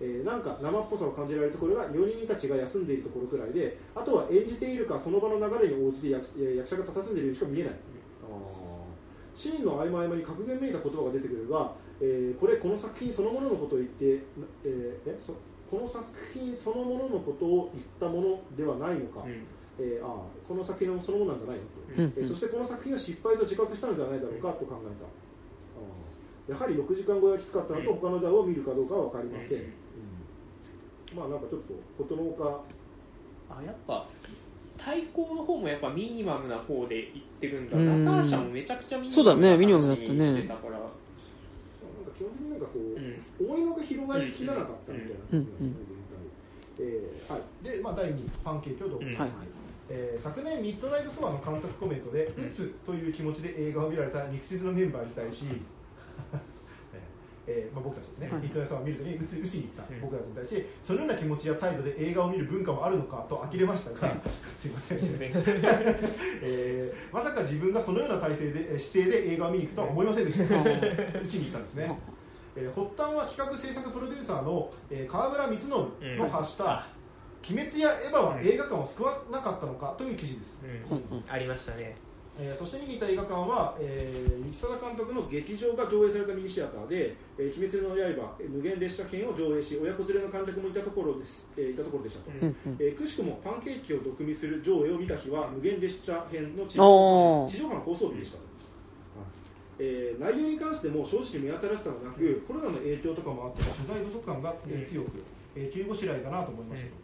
[0.00, 7.74] えーなんか生っぽさを感じられるところが料理人たちが休んでいるところくらいであとは演じているかその場の流れに応じて役えー役者が佇んでいるようにしか見えない、
[9.36, 11.72] シーンの合間合間に格言めいた言葉が出てくるが、
[12.04, 15.34] えーこれこの作品そのもののことを言って、えーえそ
[15.70, 19.32] この作品そのもののことを言ったものではないのか、うん。
[19.78, 20.16] えーああ
[20.46, 22.12] この作品そのものなんじゃないのと、うん。
[22.16, 27.96] えーそしてこの作品を失敗と自覚したのではないだろうかと考えた、やはり6時間超えはきつかったのと、うん。
[27.96, 29.64] 他のダウを見るかどうかは分かりません、うん。
[29.64, 31.18] うん。
[31.18, 32.60] まあなんかちょっとことのほか。
[33.50, 34.06] あやっぱ
[34.76, 37.76] 対抗の方もやっぱミニマムな方で言ってるんだ。
[37.76, 40.26] うんナターシャもめちゃくちゃミニそうだねミニママムなムだったね。
[40.26, 40.86] 話してたからなんか
[42.16, 43.46] 基本的になんかこう、うん。
[43.46, 45.96] 思いのが広がりきらなかったみたいなうん感じなんですね、
[46.78, 49.30] 全体えーはい、で、まあ、第2位パンケーキをどうぞ、うんはい。
[49.90, 55.44] えー昨年ミッドナイトソワの監督コメントで「打つ」という気持ちで映画を見られた肉地図のメンバーに対し、
[57.46, 58.40] ええーまあ、僕たちですね、はい。
[58.42, 59.94] ヒットネスさんを見るときに打ち打ちに行った。
[59.94, 60.00] うん。
[60.00, 64.14] 僕たちに対して、そのような気持ちや態度で映画を見る文化もあるのかと呆れましたが、
[64.58, 64.98] すいません、
[66.42, 70.62] えーまさか自分がそのような体制でえー姿勢で映画を見に行くとは思いませんでした、うん。
[70.62, 71.98] 打ちに行ったんですね。
[72.56, 76.86] えー発端は企画制作プロデューサーの、えー川村光則の発した
[77.50, 81.24] 「鬼滅やエヴァは映画館を救わなかったのか」という記事です、うん。
[81.28, 81.96] ありましたね
[82.36, 97.48] えーそして見に行った映画館は、えー、三木貞監督の劇場が上映されたミニシアターで「えー鬼滅の刃」えー無限列車編を上映し親子連れの観客もいたところです、えーいたところでしたと、うんえーくしくもパンケーキを毒味する上映を見た日は無限列車編の地おー。
[97.48, 98.44] 地上波の放送日でしたと、
[99.78, 105.22] えー内容に関しても正直目新しさがなくコロナの影響とかもあって取材不足感が、えー強く、
[105.54, 106.94] えー、急ごしらいだなと思いましたと、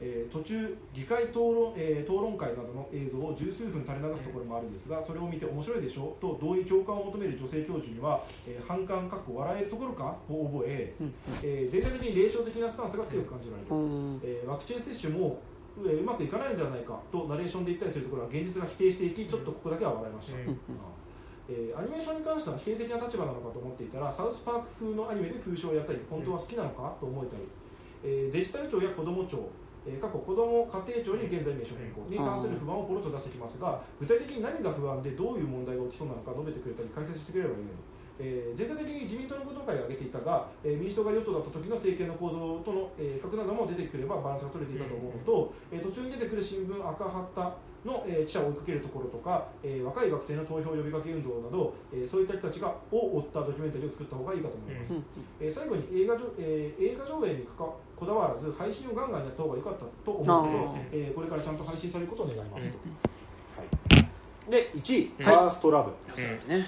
[0.00, 11.14] えー途中議会討論,、えー討論会などの映像を十数分垂れ流すところもあるんですがそれを見て面白いでしょと同意共感を求める女性教授には、えー反感かっこ笑えるところかを覚えうん。
[11.42, 14.20] えー全体的に霊障的なスタンスが強く感じられる、うん。
[14.22, 15.38] えーワクチン接種も
[15.82, 27.42] う,、えーうまくいかないのではないかとナレーションで言ったりするところは現実が否定していきちょっとここだけは笑いました、えーアニメーションに関しては否定的な立場なのかと思っていたらサウスパーク風のアニメで風刺をやったり本当は好きなのかと思えたり、
[28.04, 29.48] えーデジタル庁や子ども庁
[29.88, 37.78] えー過去子ども家庭庁に現在名称変更に関する不安をポロッと出してきますが具体的に何が不安でどういう問題が起きそうなのか述べてくれたり解説してくれればいいのに、
[38.20, 55.04] えー全体的に自民党のことを挙げていたが、えー民主党が与党だった時の政権の構造との、えー比較なども出てくればバランスが取れていたと思うのと、えー途中に出てくる新聞赤旗の、えー記者を追いかけるところとか、えー若い学生の投票呼びかけ運動など、えーそういった人たちがを追ったドキュメンタリーを作った方がいいかと思います、うん
[55.40, 62.70] えー最後に映画上、えー映画上映にかかこだわらず配信をガンガンやった方が良かったと思うのあで、えーこれからちゃんと配信されることを願います。
[62.70, 62.78] と、
[63.60, 64.04] は
[64.48, 66.48] い、で1位、うんファーストラブ、うん。
[66.48, 66.66] ね。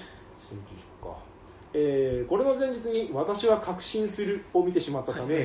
[1.73, 5.35] えーこれの前日に「私は確信する」を見てしまったため、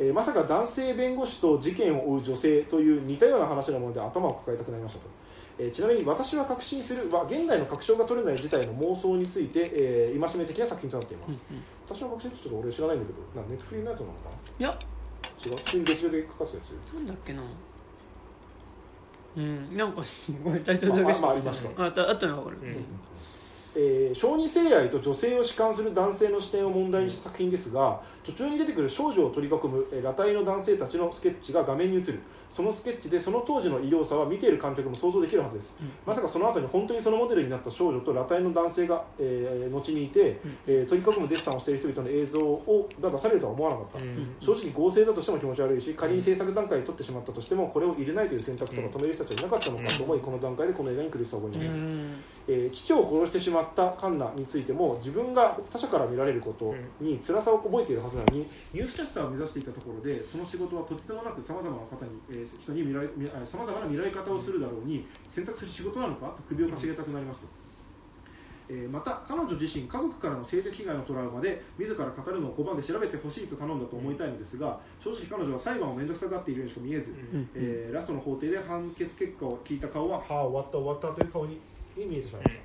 [0.00, 5.06] えーまさか男性弁護士と事件を追う女性という似たような話なもので頭を抱えたくなりましたと、
[5.60, 11.40] えーちなみに「私は確信する」は現代の確証が取れない事態の妄想について、えー戒め的な作品となっています、
[11.88, 14.18] 私は確信ってちょっと俺知らないんだけどなネットフリーのやつなのか
[14.58, 14.74] いやな
[15.44, 15.56] 違う。
[15.56, 17.42] 普通に劇場でかかってたやつなんだっけな。
[19.36, 20.02] うんなんか
[20.42, 22.84] ごめんタイトルだけまあまあありましたああったあったの分かる、うん。
[23.74, 32.20] えー小児性愛と女性を弛緩する男性の視点を問題にした作品ですが途中に出てくる少女を取り囲む、えー裸体の男性たちのスケッチが画面に映る
[32.56, 35.74] そのスケッチでその当時の医療さは見ている観客も想像できるはずです、
[36.06, 44.36] まさかその後に本当にそのモデルになった少女と裸体の男性が、えー後にいて、えー取り囲むデッサンをしている人々の映像をが出されるとは思わなかった、うん。
[44.40, 52.14] 正直合成だとしても気持ち悪いし仮に制作段階で撮ってしまったとしてもこれを入れないという選択とか止める人たちはいなかったのかと思いこの段階でこの映画に苦しさを覚えました、うん。
[52.48, 63.08] えー父を殺してしまったカンナについても自分が他者から見られることに辛さを覚えているはずなのにニュースキャスターを目指していたところでその仕事はとてつもなくさまざまな方に、えー人に見られ
[63.44, 67.46] さまざまな見られ方をするだろうに選択する仕事なのかと首をかしげたくなりますと。
[68.68, 81.60] えーまた彼女自身家族からの性的被害のトラウマで自ら語るのを拒んで調べてほしいと頼んだと思いたいのですが正直彼女は裁判を面倒くさがっているようにしか見えず、うんえーラストの法廷で判決結果を聞いた顔ははあ終わった終わったという顔に
[81.96, 82.60] に見えてしまいました、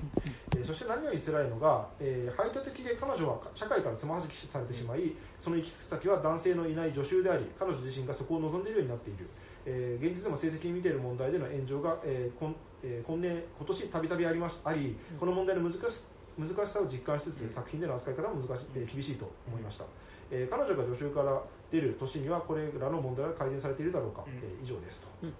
[0.57, 9.27] えーそして何より辛いのが、えー排他的で彼女は社会からつまはじきされてしまいその行き着く先は男性のいない助手であり彼女自身がそこを望んでいるようになっている、
[9.65, 12.53] えー現実でも性的に見ている問題での炎上が、えー今
[12.83, 16.03] えー今年今年たびたびありましありこの問題の難し
[16.37, 19.85] 難しさを実感しつつ作品での扱い方も難し、えー厳しいと思いました、
[20.29, 24.33] えー彼女が助手から出る年にはこれらの問題が改善されているだろうか、うん。
[24.35, 25.03] えー以上です。
[25.03, 25.35] とうんいう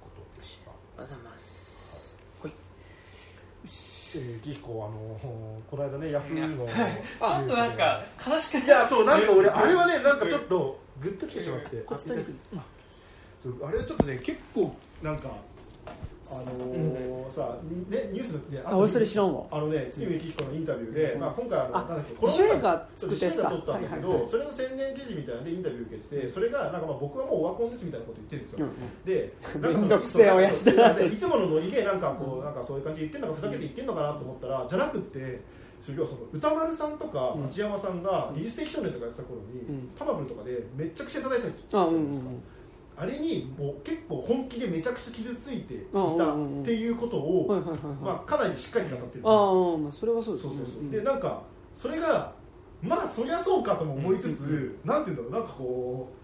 [0.00, 0.72] ことでした。
[1.02, 1.57] あざいます
[4.16, 11.76] えー、キヒコあのこの間ねヤフーの ちょっとなんか悲しくいやそうなんか俺あれはねなんかちょっとグッときてしまって。
[11.78, 15.30] こっちあれちょっとね結構なんか
[16.30, 17.56] あのーさ
[17.88, 19.44] ねニュースのねあ俺それ知らんわ。
[19.50, 21.20] あのね堤幸彦のインタビューで、うん。
[21.20, 24.30] まあ、今回あのあなんだっけ自主映作ったやつか自主映画撮ったんだけど、はいはいはい。
[24.30, 28.66] それの宣伝記事みたいなんでインタビュー受けててそれがなんかまあ僕はもうオワコンですみたいなこと言ってるんですよ、
[29.04, 35.40] でなんかそのいつものノリでなんかこうなんかそういう感じで言ってんのかふざけて言ってんのかなと思ったらじゃなくって
[35.84, 37.42] それ要はその歌丸さんとかうん。
[37.44, 39.90] 町山さんがリリース的少年とかやってた頃に、うん。
[39.96, 42.30] タマフルとかでめっちゃくちゃ叩いたじゃあうんですか、
[43.00, 47.62] あれにもう結構本気でめちゃくちゃ傷ついていたうんうんうんっていうことを、
[48.02, 49.22] まあ、かなりしっかり語ってる。
[49.24, 50.90] ああまあそれはそうですそうそうそう、ん。
[50.90, 51.42] でなんか
[51.74, 52.32] それが
[52.82, 55.32] まあそりゃそうかとも思いつつ、なんていうんだろう。
[55.32, 56.17] なんかこう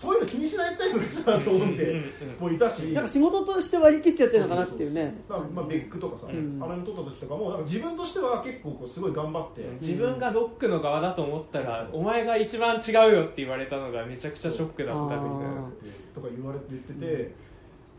[0.00, 2.02] そういうの気にしないタイプの人だと思って
[2.40, 2.84] もういたし。
[2.94, 5.14] なんか仕事として割り切ってやってるのかなっていうね。
[5.28, 6.30] まあ、まあ、ベックとかさ、ん。
[6.30, 6.32] あ
[6.72, 15.68] れに撮った時とかもなんか自分としては結構こうすごい頑張って、自分がロックの側だと思ったらお前が一番違うよって言われたのがめちゃくちゃショックだったみたいな。
[16.14, 17.34] とか言われて言ってて、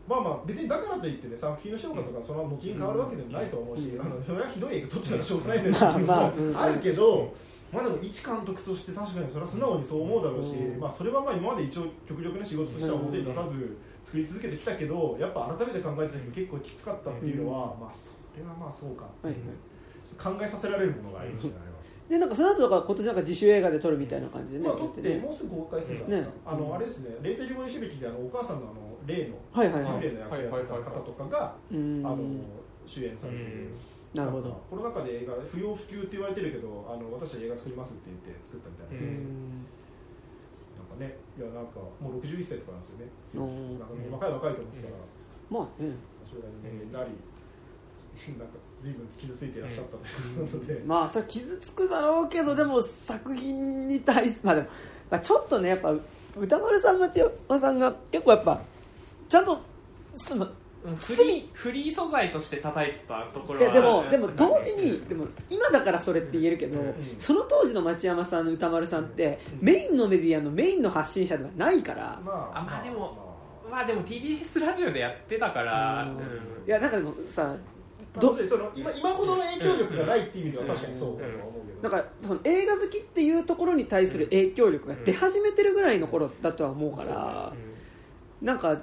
[0.08, 7.32] まあまあ別にだからといってね作品の評価とかその後に変わるわけでもないと思うし、あのそれはひどい映画撮ってたらしょうがないのよ、まああるけど、
[7.72, 10.80] まあでも一監督として確かにそれは素直にそう思うだろうし、うん。
[10.80, 19.34] まあそれはまあ今まで一応極力ね仕事としては表に出さず作り続けてきたけどやっぱ改めて考えてた時に結構きつかったっていうのは、まあそれはまあそうか、はいはい。
[20.18, 21.72] 考えさせられるものがありましたね。
[22.08, 26.28] でなんかその後だから今年なんか自主映画で撮るみたいな感じでねまあ、撮やってもうすぐ公開するから、ね。
[26.44, 32.18] あのあれですね、レートリボイシビキであのお母さんのあの例の幽霊の役やってた方とかが、あの
[32.84, 33.70] 主演されてる。
[34.14, 34.62] なるほど。
[34.68, 39.00] コロナ禍で映画不要不急って言われてるけど、あの私は映画作りますって言って作ったみたいな。
[39.00, 39.08] うーん。
[39.08, 39.28] ですよ。
[39.28, 39.64] ん
[40.76, 43.56] なんかね、いやなんかもう61歳とかなんですよね。
[43.72, 44.94] うんなんかもう若い若いと思ってたら、
[45.48, 45.96] まあね。
[46.28, 47.12] 将来の年齢になり、
[48.38, 54.68] なんか随分傷ついていらっしゃったということで、まあそれ傷つくだろうけどでも作品に対すまあでも、
[55.10, 55.94] まあ、ちょっとねやっぱ
[56.36, 57.18] 歌丸さん町
[57.48, 58.60] 山さんが結構やっぱ
[59.28, 59.60] ちゃんと
[60.14, 60.48] その
[60.82, 66.78] フリーフリー素材として叩いてたところはいやでもでも同時にでも今だからそれって言えるけど、
[67.18, 73.36] その当時の町山さん歌丸さんってメインのメディアのメインの発信者ではないから、まあまあでも
[73.70, 76.16] まあでも TBS ラジオでやってたから、うん。
[76.16, 76.22] うん。
[76.66, 77.54] いやなんかでもさま
[78.16, 81.82] あどその今今ほどの影響力がないっていう意味では確かにそうだとは思うけど。
[81.82, 87.52] だからその映画好きっていうところに対する影響力が出始めてるぐらいの頃だとは思うから、
[88.40, 88.82] なんか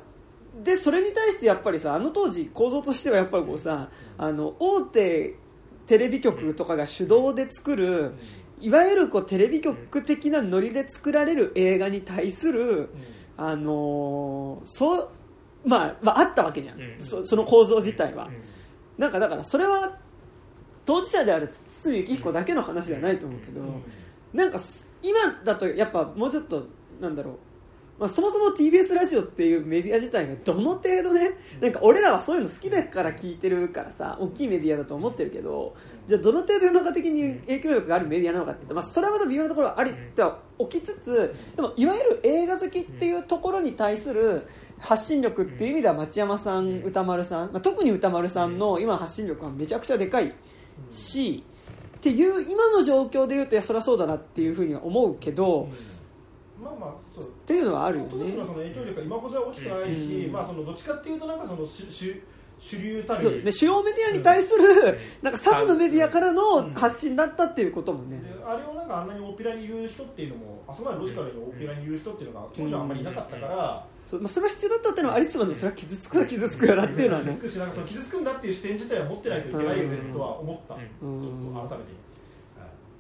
[0.64, 5.36] でそれに対してやっぱりさあの当時構造としてはやっぱりこうさあの大手
[5.86, 8.14] テレビ局とかが主導で作る
[8.60, 12.90] いわゆるこうテレビ局的なノリで作られる映画に対する
[13.38, 15.10] あのーそう
[15.66, 17.00] まあ、まああったわけじゃん、うん。
[17.00, 18.44] そその構造自体は、うん。
[18.98, 19.98] なんかだからそれは
[20.86, 21.50] 当事者である
[21.82, 23.62] 堤幸彦だけの話ではないと思うけど、
[24.34, 24.52] なん。
[24.52, 26.66] かす今だとやっぱもうちょっと
[27.02, 27.36] なんだろう、
[28.00, 35.76] まあ、そもそも TBS ラジオっていうメディア自体がどの程度ねなんか俺らはそういうの好きだから聞いてるからさ大きいメディアだと思ってるけど
[36.08, 44.48] じゃあどの程度世の中的に影響力があるメディアなのかって言うと、まあ、それはまた微妙なところはありっては起きつつでもいわゆる映画好きっていうところに対する
[44.80, 50.34] 発信力っていう意味では町山さん歌丸さん、まあ、特に歌丸さんの今発信力はめちゃくちゃでかい
[50.90, 51.44] し
[51.98, 55.68] っていう今の状況で言うといやそりゃそうだなっていうふうには思うけど、
[56.62, 57.24] まあまあそう。
[57.24, 60.32] っていうのはあるよ当時のねその影響力が今ほどは大きくないし、うん。
[60.32, 62.22] まあそのどっちかっていうとなんかその主主
[62.60, 63.24] 主流たる。
[63.24, 63.42] そう。
[63.42, 77.32] で主要メディアに対する、なんかサブのメディアからの発信だったっていうこともね、であれをなんかあんなに大っぴらに言う人っていうのもあそこまでロジカルに大っぴらに言う人っていうのが当時はあんまりいなかったから、そうまあ、それは必要だったっていうのはありつつもそれは傷つくは傷つくよなっていうのはね。
[77.34, 82.09] 傷つくしなんかその傷つくんだっていう視点自体は持ってないといけないよねとは思った、うんちうんょっと改めて、はい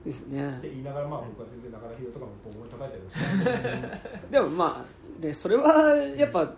[0.05, 0.49] ですね。
[0.57, 6.53] って言いながらまあ僕は全然中田秀とかもボンボンに叩いたりもしてますけどでもまあでそれはやっぱ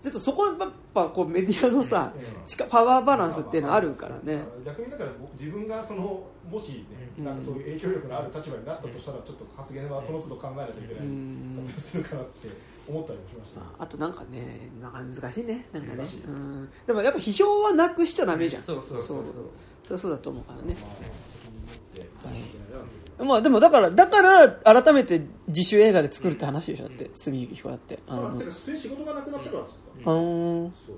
[0.00, 4.42] ちょっとそこはやっぱこうメディアのさうん力パワーバランスっていうのはあるからね。
[4.64, 7.24] 逆にだから僕自分がそのもしね、うん。
[7.24, 11.68] なんかそういう影響力のある立場になったとしたらちょっと発言はその都度考えないといけないうん。
[11.76, 12.48] 形するかなって
[12.88, 13.66] 思ったりもしました、ね。
[13.78, 15.68] ああとなんかねなんか難しいね。
[15.72, 15.96] なんかね。
[15.98, 16.20] 難しい。
[16.22, 16.68] うん。
[16.84, 18.62] でもやっぱ批評はなくしちゃダメじゃん。
[18.62, 19.24] そうそうそうそう。
[19.84, 20.74] それはそうだと思うからね。
[20.80, 20.94] まあ、
[21.94, 23.26] 責任持ってやらなきゃい。
[23.26, 27.10] まあでもだからだから改めて自主映画で作るって話でしょだって。
[27.14, 27.98] 堤幸彦だって。
[28.08, 28.22] あの。
[28.22, 29.66] まあ、てか普通に仕事がなくなったからあ
[30.06, 30.96] のそう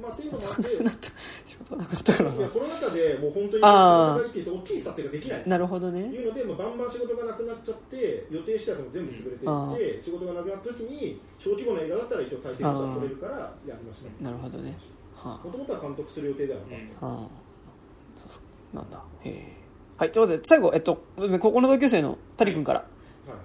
[0.00, 1.08] まあっていうのもあっなくなった
[1.44, 2.22] 仕事がなくなったか。
[2.24, 6.00] らコロナ禍でもう本当に仕事ができて大きい撮影ができないなるほどとね。
[6.00, 14.24] いうので、まあ、バンバン仕事がなくなっちゃって予定してたやつも全部潰れてあいって仕事がなくなった時に小規模な映画だったら一応体制としては取れるからやりました。
[14.24, 14.76] なるほどね。
[15.14, 17.18] はもともとは監督する予定ではなかった、あああ
[18.16, 18.40] そうそ
[18.72, 19.02] うなんだ。
[19.24, 19.61] へえ
[20.02, 21.00] はいということで最後えっと
[21.38, 22.88] 高校の同級生の谷君からはい。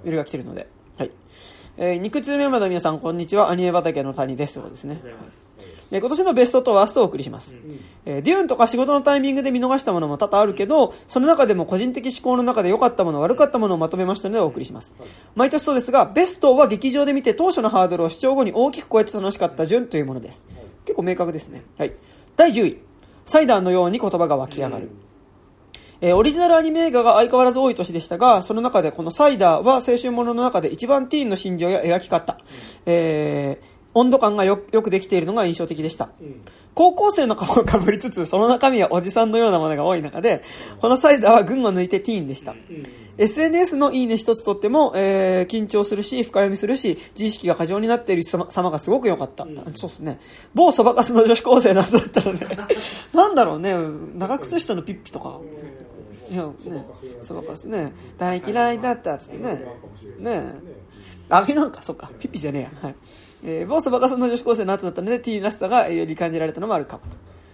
[0.05, 1.11] メールが来てるのではい。
[1.77, 3.51] えー、肉通メンバーの皆さんこんにちは。
[3.51, 4.55] アニメ畑の谷です。
[4.55, 4.99] ということですね。
[5.03, 5.51] ありがとうございます。
[5.91, 7.79] えー今年のベストとワーストをお送りします、うん。
[8.05, 14.95] えーデューンとか仕事のタイミングで見逃したものも多々あるけど、その中でも個人的思考の中で良かったもの、悪かったものをまとめましたのでお送りします。
[15.35, 20.47] 毎年そうですが、ベストは劇場で見て当初のハードルを視聴後に大きく超えて楽しかった順というものです。
[20.85, 21.63] 結構明確ですね。
[21.77, 21.93] はい。
[22.35, 22.77] 第10位。
[23.25, 24.89] サイダーのように言葉が湧き上がる。
[26.01, 32.37] えーオリジナルアニメ映画が相変わらず多い年でしたが、その中でこのサイダーは青春ものの中で一番ティーンの心情や描き方、
[32.85, 36.09] えー温度感がよよくできているのが印象的でした。
[36.75, 40.43] 高校生の顔をかぶりつつ、その中身はおじさんのようなものが多い中で、
[40.79, 42.53] このサイダーは群を抜いてティーンでした。
[43.17, 49.47] SNS のいいね一つとっても、えー緊張するし、深読みするし、自意識が過剰になっている様様がすごく良かった。
[49.73, 50.19] そうですね。
[50.53, 52.45] 某そばかすの女子高生などだったので、
[53.15, 53.75] なんだろうね、
[54.15, 55.39] 長靴下のピッピとか。
[56.29, 56.85] いや、ね、
[57.21, 59.63] そばかすね、大嫌いだったっつってね。
[60.19, 60.53] ね
[61.29, 62.71] あげなんか、そっか、ピピじゃねえや。
[62.81, 62.95] はい。
[63.43, 67.03] えー、某そばかすの女子高生の後だったので、ティーらしさがより感じられたのもあるかも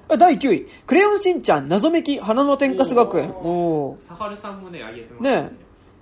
[0.09, 0.17] と。
[0.17, 3.31] 第9位、クレヨンしんちゃん、謎めき、花の天かす学園。
[3.31, 4.07] おー。
[4.07, 5.51] サハルさんもね、あげてますね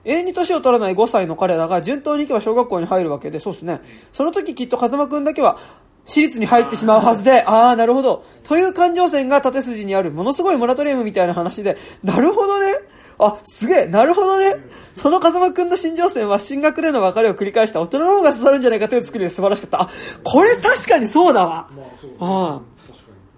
[0.03, 3.81] 永遠に年を取らない5歳の彼らが順当に行けば小学校に入るわけで、そうですね。
[4.11, 5.59] その時きっと風間くんだけは、
[6.05, 8.25] 私立に入ってしまうはずで、ああ、なるほど。
[8.43, 12.73] という感情線が縦筋にある、ものすごいモラトリウムみたいな話で、なるほどね。
[13.19, 14.55] あ、すげえ、なるほどね。
[14.95, 19.81] その風間くんの心情線は進学での別れを繰り返した大人の方が刺さるんじゃないかという作りで素晴らしかった。
[19.83, 19.89] あ、
[20.23, 21.69] これ確かにそうだわ。
[21.71, 22.65] まあそううん確かに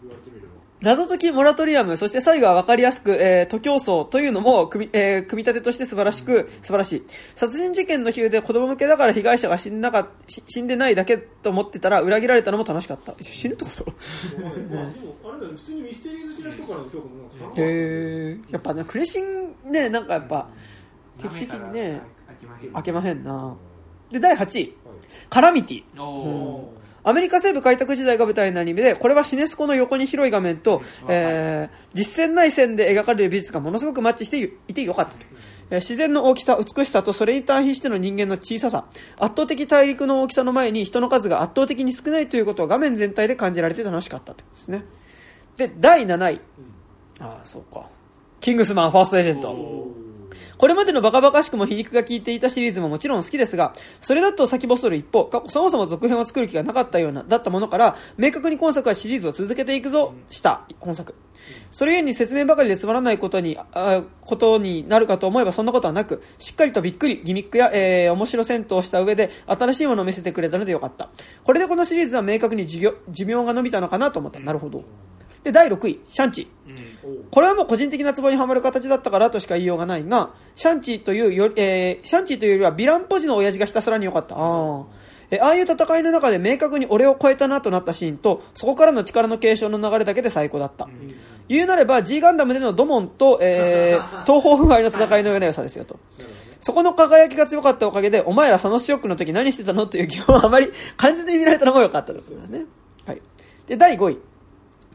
[0.03, 0.53] 言われてみれば
[0.83, 7.03] 謎解きモラトリアム、そして最後は分かりやすく、えー、徒競走というのも組み、えー組み立てとして素晴らしく、素晴らしい。
[7.35, 13.15] 殺人事件の比喩で子供向けだから被害者が死んなかし死んでないだけと思ってたら裏切られたのも楽しかった。
[13.21, 13.85] 死ぬってこと？
[14.41, 18.37] まああでもあれだよね普通にミステリー好きな人からの評価も高かったへえ。
[18.51, 20.49] やっぱね、クレシンね、なんかやっぱ、
[21.17, 22.01] 定期的にね、
[22.73, 23.55] 開けまへんな。
[24.11, 24.77] で、第8位。
[25.29, 26.01] カラミティ。
[26.01, 35.17] おーアメリカ西部開拓時代が舞台のアニメで、これはシネスコの横に広い画面と、えー実線内線で描かれる美術がものすごくマッチしていてよかったと。
[35.69, 38.85] えー自然の大きさ、美しさとそれに対比しての人間の小ささ、
[39.17, 44.85] 圧倒的大陸の大きさの前に人の数が圧倒的に少ないということを画面全体で感じられて楽しかったということですね。
[45.57, 46.41] で、第7位。
[47.19, 47.87] ああ、そうか。
[48.39, 50.02] キングスマンファーストエージェント。
[50.63, 61.15] これまでのバカバカしくも皮肉が効いていたシリーズももちろん好きですが、それだと先細る一方、過去そもそも続編を作る気がなかったような、だったものから、明確に今作はシリーズを続けていくぞ、した、本作。
[61.69, 71.09] それゆえに説明ばかりでつまらないことに、あことになるかと思えばそんなことはなく、しっかりとびっくり、ギミックや、えー、面白戦闘をした上で、新しいものを見せてくれたのでよかった。
[71.43, 74.39] これでこのシリーズは明確に寿命寿命が伸びたのかなと思った。
[74.39, 74.85] なるほど。
[75.43, 76.73] で、第6位、シャンチー。
[77.31, 84.35] これはもう個人的なツボにはまる形だったからとしか言いようがないが、シャンチーというより、えーシャンチーというよりはヴィランポジの親父がひたすらに良かった。
[84.35, 84.85] あー
[85.31, 90.87] えああいう戦いの中で明確に俺を超えたなとなったシーンと、そこからの力の継承の流れだけで最高だった。
[91.49, 95.97] 言うなれば G ガンダムでのドモンと、えー 東方腐敗の戦いのような良さですよと。
[96.59, 99.83] そこの輝きが強かったおかげで、お前らサノスショックの時何してたの？
[99.83, 102.65] っていう疑問をあまり感じずに見られたのも良かったですね。
[103.05, 103.21] はい。
[103.67, 104.19] で、第5位。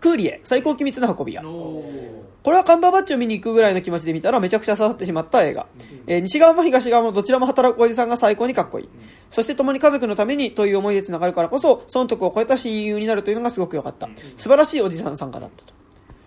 [0.00, 1.42] クーリエ、最高機密の運び屋。
[1.42, 5.66] これはカンバーバッチを見に行くぐらいの気持ちで見たらめちゃくちゃ刺さってしまった映画。
[6.06, 8.88] えー西側も東側もどちらも働くおじさんが最高にかっこいい。
[9.30, 14.08] そして共に家族のためにという思いで繋がるからこそ、損得を超えた親友になるというのがすごく良かった。
[14.36, 15.74] 素晴らしいおじさん参加だったと。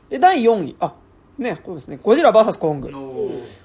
[0.09, 0.75] で、第4位。
[0.79, 0.93] あ、
[1.37, 1.99] ね、こうですね。
[2.01, 2.91] ゴジラ VS コング。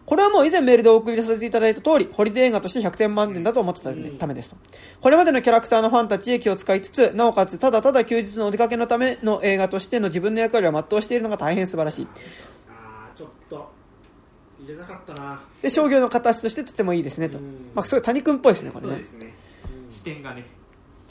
[0.06, 4.56] これはもう以前メールでお送りさせていただいた通り、ホリデー映画として100点満点だと思ってたためですと。
[5.00, 12.06] これまでのキャラクターのファンたちへ気を使いつつ、なおかつただただ休日のお出かけのための映画としての自分の役割を全うしているのが大変素晴らしい。
[12.68, 13.70] あーちょっと
[14.60, 17.38] 入れなかったなで、商業の形としてとてもいいですねと。
[17.74, 19.04] まあ、すごい谷君っぽいですね、これねそうで。
[19.04, 19.34] すね
[19.90, 20.46] 視点がね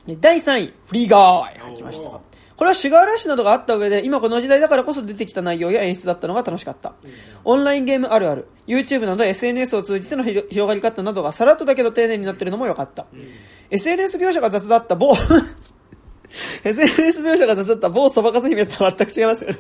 [0.08, 2.10] で第3位、フリーガーイ入きました。
[2.58, 6.94] これはシュガーラッシュなどがあった上で、今この時代だからこそ出てきた内容や演出だったのが楽しかった。
[7.44, 13.08] オンラインゲームあるある、YouTube など SNS を通じての広広がり方などがさらっとだけど丁寧になってるのも良かった。
[13.70, 15.14] SNS 描写が雑だった某、
[16.64, 19.60] SNS 描写が雑だった某そばかす姫とは全く違いますよね。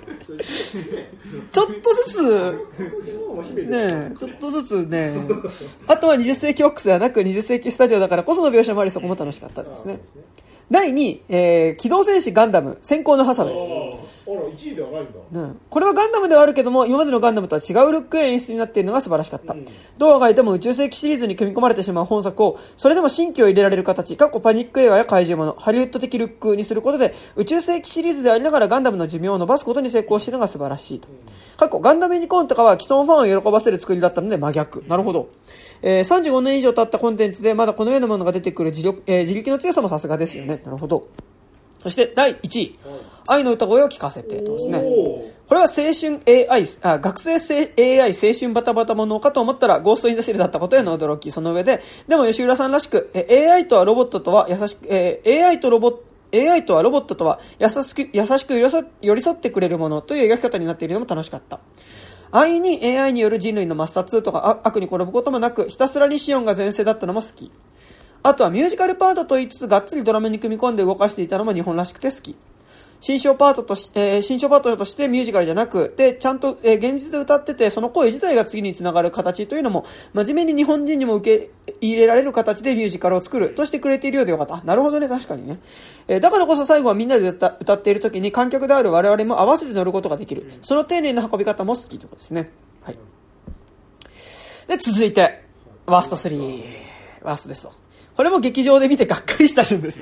[1.51, 2.51] ちょっとずつ、
[3.65, 5.13] ねえちょっとずつね、
[5.87, 9.99] あとは20世紀オックスではなく20世紀スタジオだからこその描写もありそこも楽しかったですね。
[10.71, 13.53] 第2位、えー機動戦士ガンダム、先行のハサウェイ。
[13.53, 13.95] あ
[14.27, 19.55] あら1位ではないんだねこれはガンダムではあるけども、今までのガンダムとは違うルックや演出になっているのが素晴らしかった。
[19.99, 31.07] どうあがいても宇宙世紀シリーズに組み込まれてしまう本作を、それでも新規を入れられる形、過去パニック映画や怪獣もの、ハリウッド的ルックにすることで、宇宙世紀シリーズでありながらガンダムの寿命を伸ばすことに成功しているのが素晴らしいと。
[31.57, 34.83] 過去、ガンダムユニコーンとかは既存ファンを喜ばせる作りだったので真逆。
[34.87, 35.29] なるほど。
[35.87, 40.59] えー35年以上経ったコンテンツでまだこのようなものが出てくる自力、えー自力の強さもさすがですよね。
[40.65, 41.07] なるほど。
[41.83, 42.79] そして第1位。
[43.27, 44.79] 愛の歌声を聞かせてとですね。
[45.47, 51.29] これは青春 AI、あ学生性 AI 青春バタバタものかと思ったらゴーストインザシェルだったことへの驚き。
[51.31, 61.59] その上で、でも吉浦さんらしく、え AI とはロボットとは優しく、えー AI とロボット AI とはロボットとは優しく優しく寄り添ってくれるものという描き方になっているのも楽しかった。
[62.31, 67.51] 安易に AI による人類の抹殺とか悪に転ぶこともなく、ひたすらにシオンが前世だったのも好き。
[68.23, 72.35] あとはミュージカルパートと言いつつがっつりドラムに組み込んで動かしていたのも日本らしくて好き。
[72.99, 81.51] 新章パートとし、えー、新章パートとしてミュージカルじゃなく、で、ちゃんと、えー、現実で歌ってて、その声自体が次につながる形というのも、真面目に日本人にも受け
[81.81, 84.61] 入れられる形でミュージカルを作るとしてくれているようでよかった。
[84.63, 85.59] なるほどね、確かにね。
[86.07, 90.47] えー、だからこそ最後はみんなで歌歌っている時に観客である我々も合わせて乗ることができる。
[90.61, 92.51] その丁寧な運び方も好きということですね。
[92.81, 92.97] はい。
[94.67, 95.43] で、続いて、
[95.85, 96.63] ワースト3。
[97.21, 97.85] ワーストですと。
[98.15, 100.01] これも劇場で見てがっかりした順です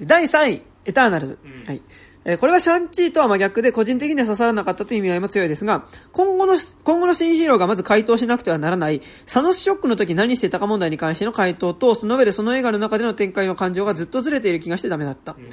[0.00, 1.38] 第3位、エターナルズ。
[1.66, 1.82] はい。
[2.28, 15.36] えこれはシャンチーとは真逆で個人的には刺さらなかったという意味合いも強いですが、今後の、今後の新ヒーローがまず回答しなくてはならない、サノスショックの時何してたか問題に関しての回答と、その上でその映画の中での展開の感情がずっとずれている気がしてダメだった。
[15.38, 15.50] うん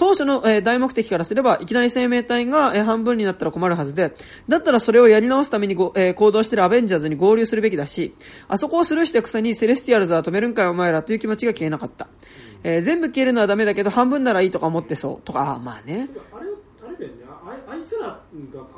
[0.00, 4.14] 当初の、えー、大目的からすれば、いきなり生命体が、えー、半分になったら困るはずで、
[4.48, 8.14] だったらそれをやり直すためにご、えー、行動しているアベンジャーズに合流するべきだし、
[8.48, 12.08] あそこをスルーしてくさにセレスティアルズは止めるんかよお前らという気持ちが消えなかった。
[12.62, 15.22] えー、全部消えるのはダメだけど、半分ならいいとか思ってそう。
[15.22, 16.08] とか、あまあね。
[16.32, 16.46] あれ、
[16.88, 17.24] あれだよね。
[17.28, 18.20] ああいつらが、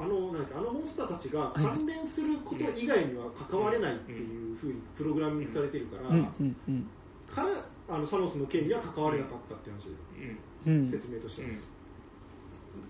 [0.01, 6.87] あの、なんか、あのモンスターたちが関連すること以外には関われないっていうふうにプログラミングされてるから、うんうんうん、
[7.33, 7.49] から、
[7.89, 9.89] あのサノスの件には関われなかったって話
[10.91, 11.49] 説明としては。
[11.49, 11.61] うん。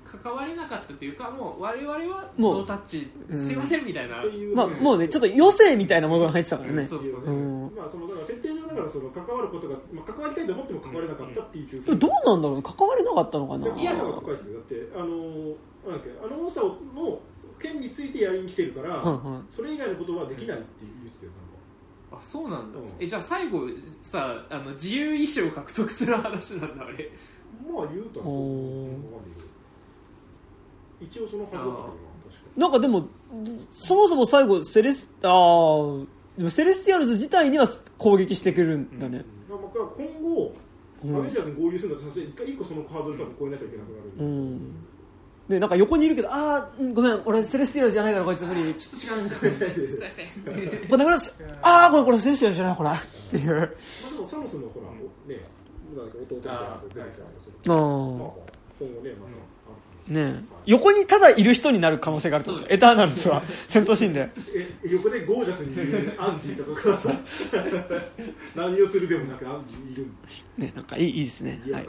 [0.05, 4.23] 関われなかったというかもう我々はノータッチすいませんみたいな、
[4.55, 13.75] まあ、もうねちょっと余生みたいなものが入ってたからね、そうそうね、まあそのだから設定上だからその関わることが、まあ、関わりたいと思っても関われなかったっていう、うん、どうなんだろう関われなかったのかな？
[13.75, 14.13] いやだって
[14.95, 17.21] あのなんだっけあのモンスターの
[17.59, 21.33] 件についてやりに来てるから、うんうん、それ以外のことはできないって言ってたよ
[22.13, 23.67] あそうなんだ、うん、えじゃあ最後
[24.03, 27.11] さあの自由意志を獲得する話なんだあれ
[27.71, 29.23] まあ言うとはそう
[31.03, 32.13] 一応そのはずだったけど
[32.57, 33.09] なんかでも
[33.71, 35.27] そもそも最後セレスあ
[36.37, 37.67] でもセレスティアルズ自体には
[37.99, 40.55] 攻撃してくるんだね、うん、まあ、今後、
[41.19, 44.75] アベンジャーズに合流するんだったら一個そのハードル多分超えなきゃいけなくなる、うん。
[45.49, 48.75] でなんか横にいるけどああごめん俺セレスティアルズじゃないからこいつ無理。
[48.75, 49.61] ちょっと違うんです。
[49.61, 49.67] か
[50.89, 51.05] これ
[51.63, 52.93] ああこれこれセレスティアルズじゃないほら。
[52.93, 52.97] っ
[53.31, 53.55] ていう。
[53.55, 53.67] まあ
[54.13, 55.45] でもサノスのほらね
[55.95, 57.57] 弟みたいなやつ出てきたりする
[58.79, 59.27] 今後ねま
[60.09, 63.43] たね横にただいる人になる可能性があるとエターナルズは。
[63.69, 64.31] 戦闘シーンで。
[64.55, 67.21] え横でゴージャスにいるアンジーとかが
[68.69, 70.07] 何をするでもなくアンジーいる
[70.59, 71.89] ねなんかいいいいですね、はい、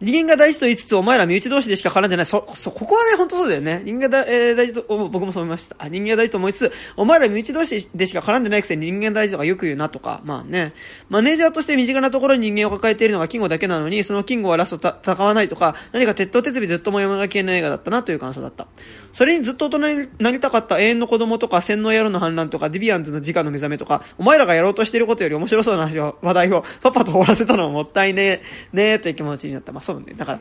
[0.00, 2.26] 人間が大事と言いつつお前ら身内同士でしか絡んでない。
[2.26, 3.82] そそここはね本当そうだよね。
[3.84, 5.76] 人間が、えー、大事と僕もそう思いました。
[5.88, 10.20] 人間が大事と思いつつお前ら身内同士でしか絡んでないくせに人間大事とかよく言うなとか。
[10.24, 10.74] まあね。
[11.08, 18.66] マネージャーとして身近なところに人間を抱えているのがキングだけなのにそのキングはラスト戦わないとか何か鉄頭鉄尾ずっとも山が消えない映画だったなという感想だった。
[19.12, 25.90] それにずっと大人になりたかった永遠の子供とか洗脳野郎の反乱とかディビアンズの直の目覚めとか、お前らがやろうとしていることより面白そうな
[26.22, 29.72] 話題をパパと終わらせたのはもったいねえ、ねえという気持ちになった。
[29.72, 30.14] まあそうね。
[30.16, 30.40] だから、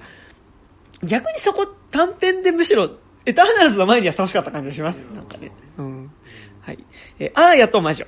[1.04, 2.92] 逆にそこ短編でむしろ、
[3.26, 5.10] エターナルズの前には楽しかった感じがしますよ。
[5.16, 5.52] なんかね。
[5.78, 6.12] うん。
[6.62, 6.80] はい。
[7.20, 8.06] えー、アーヤと魔女。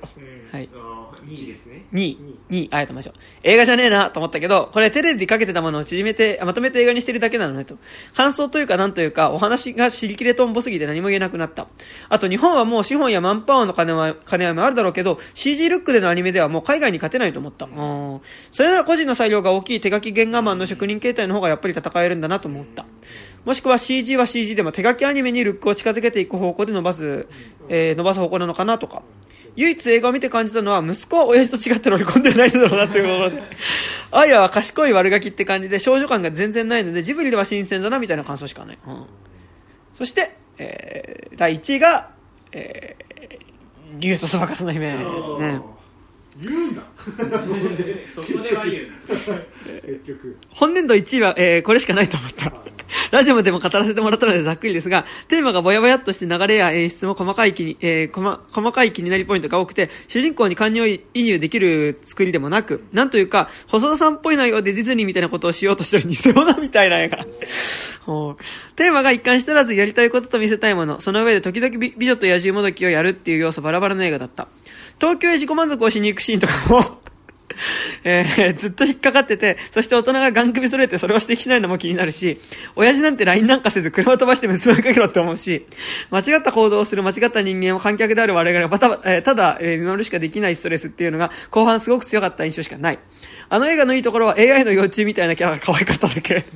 [0.52, 0.68] はい。
[1.28, 1.84] 2位ですね。
[1.92, 2.18] 2位。
[2.50, 3.14] 2位、あやとましょう。
[3.42, 7.76] 映画じゃねえなと思ったけど、これテレビでかけてたものを縮めて、まとめて映画にしてるだけなのねと。
[8.14, 11.68] 感想というかなんというか、お話が尻切れとんぼすぎて何も言えなくなった。
[12.08, 17.66] あと日本はもう資本やマンパワーの金は、金はもあるだろうけど、CG ルックでのアニメではもう海外に勝てないと思った。
[17.66, 18.20] うん。
[18.50, 22.86] それなら個人の裁量が大きい手書き原画マンの職人形態の方がやっぱり戦えるんだなと思った。
[23.44, 27.26] もしくは CG は CG でも手書きアニメにルックを近づけていく方向で伸ばす、
[27.68, 29.02] えー、伸ばす方向なのかなとか。
[29.58, 33.42] 唯一映画を見て感じたのは、息子は親父と違って乗り込んでないんだろうなっていうところで。
[34.12, 38.78] あやは賢い悪ガキって感じで、少女感が全然ないので、ジブリでは新鮮だなみたいな感想しかない。
[38.86, 39.04] うん、
[39.94, 42.10] そして、えー、第1位が、
[42.52, 45.60] えー、竜とそばかすの姫ですね。
[46.40, 46.82] 言うんだ
[48.14, 48.86] そこでは言う
[49.82, 52.52] 結局本年度1位は、えー、これしかないと思った
[53.10, 67.26] ラジオでも語らせてもらったのでざっくりですが、テーマがぼやぼやっとして流れや演出も細かい気に、えー、細細かい気になりポイントが多くて、主人公に感情移入できる作りでもなく、なんというか、細田さんっぽい内容でディズニーみたいなことをしようとしてる偽物みたいな映画。
[68.76, 74.48] テーマが一貫してらずやりたいことと見せたいもの、その上で時々美女と野獣もどきをやるっていう要素バラバラの映画だった。
[74.98, 77.07] 東京へ自己満足をしに行くシーンとかも
[78.04, 82.40] えー、ずっと引っかかってて、そして大人がガン首揃えてそれを指摘しないのも気になるし、
[82.76, 85.66] 親父なんて LINE なんかせず車飛ばして娘をかけろって思うし、
[86.10, 92.98] 間違った行動をする間違った人間を観客である我々がた,、えー、ただ、えー、見守るしかできないストレスっていうのが後半すごく強かった印象しかない。
[93.50, 96.44] あの映画のいいところは AI の幼虫みたいなキャラが可愛かっただけ。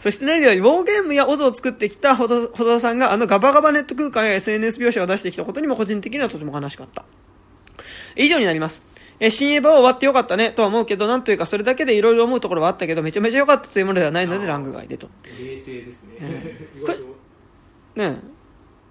[0.00, 7.04] そして何より、ウォーゲームやオズを作ってきたほど田さんがあのガバガバネット空間や SNS 描写を出してきたことにも個人的にはとても悲しかった。
[8.16, 8.82] 以上になります。
[9.20, 15.08] えー新エヴァは終わってよかったねとは思うけどなんというかそれだけでいろいろ思うところはあったけどめちゃめちゃ良かったというものではないのでランク外でと。
[15.38, 16.18] 冷静ですね。
[17.94, 18.18] ね。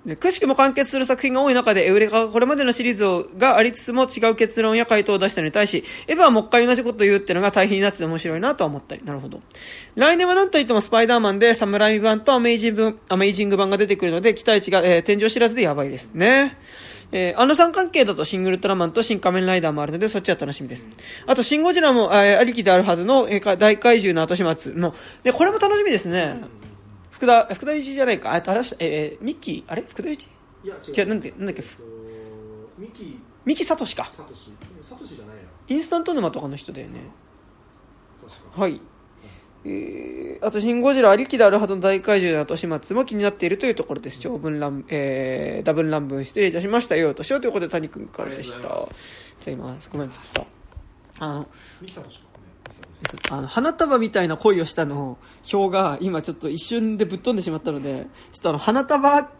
[0.06, 9.03] でくしくも完結する作品が多い中でエウレカがこれまでのシリーズがありつつも違う結論や回答を出したのに対しエヴァはもう一回同じことを言うってのが対比になってて面白いなとは思ったり。
[9.03, 9.41] なるほど。
[9.95, 16.58] 来年は何といってもスパイダーマンでサムライ版とアメイジングアメイジング版が出てくるので期待値が、えー天井知らずでやばいですね
[17.11, 20.88] えーあの三関係だとシングルトラマンと新仮面ライダーもあるのでそっちは楽しみです。
[21.25, 26.41] あと、シンゴジラも、えーありきであるはずの、えーか大怪獣の後始末の、で、これも楽しみですね。
[27.11, 28.31] 福田、福田一じゃないか。
[28.31, 29.83] あ、あれえーミッキー、あれ？
[29.88, 30.25] 福田一？
[30.63, 31.77] いや違違う、なんだっけ、なんだっけ、ふ
[32.77, 34.11] ミキ三木聡か。
[34.15, 34.51] サトシ
[34.83, 36.99] サトシじゃないなインスタント沼とかの人だよね。
[38.55, 38.79] はい。
[39.65, 44.19] えー、あと、シン・ゴジラありきであるはずの大怪獣の後始末も気になっているというところです。
[44.19, 48.57] 長文乱、えー、ダブル乱文失礼いたしましたよ、としようということで谷君からでした。
[48.59, 48.73] じゃ
[49.47, 50.45] あ今、ごめん、ちょっとさ、
[51.19, 51.33] あ。
[51.33, 51.47] の、
[53.31, 55.17] あの花束みたいな恋をしたの
[55.51, 59.31] 表が今ちょっと一瞬でぶっ飛んでしまったのでちょっとあの花束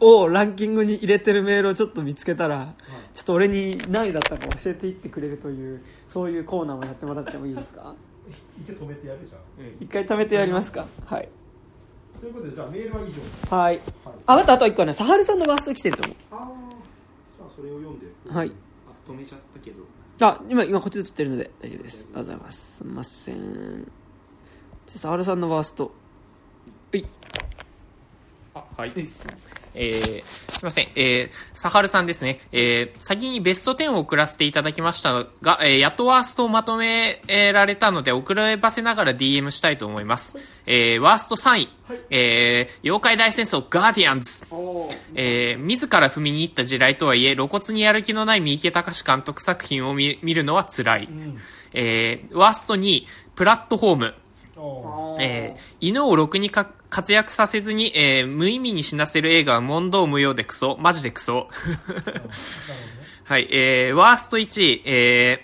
[0.00, 2.74] をランキングに入れてるメールをちょっと見つけたら
[3.14, 7.94] ちょっと俺に何位だったか教えていってくれるというそういうコーナーをやってもらってもいいですか？
[8.60, 9.40] 一回止めてやるじゃん。
[9.80, 10.86] 一回貯めてやりますか。
[11.06, 11.28] はい。
[12.20, 13.12] ということでじゃあメールは以
[13.50, 13.56] 上。
[13.56, 13.76] はい。
[13.76, 13.82] はい。
[14.26, 14.94] あまたあと一個はね。
[14.94, 16.46] サハルさんのワースト来てると思ああ
[17.38, 18.06] じゃあそれを読んで。
[18.06, 18.52] うはい。
[18.88, 19.84] あ止めちゃったけど。
[20.20, 22.06] あ今今こっちで撮ってるので大丈夫です。
[22.06, 22.76] ありがとうございます。
[22.76, 23.36] すみません。
[24.86, 25.92] じゃあサハルさんのワースト。
[26.92, 27.04] はい。
[27.04, 27.64] あ
[28.78, 28.92] はい
[29.74, 32.38] えー、すいません、えー、サハルさんですね。
[32.52, 40.38] えー、先にベスト10を送らせていただきましたが、えー、やっとワーストをまとめられたので、遅ればせながら DM したいと思います。
[40.64, 41.68] えー、ワースト3位、
[42.10, 44.44] えー、妖怪大戦争ガーディアンズ。
[45.16, 51.08] えー、自ら踏みに行った地雷とはいえ、露骨にやる気のない三池隆監督作品を見見るのは辛い。
[51.72, 54.14] えー、ワースト2位、プラットフォーム。
[54.58, 60.76] おえー犬をろくにか活躍させずに、えー無意味に死なせる映画は問答無用でクソ。
[60.80, 61.48] マジでクソ。
[63.24, 65.42] はい、えー、ワースト1位、え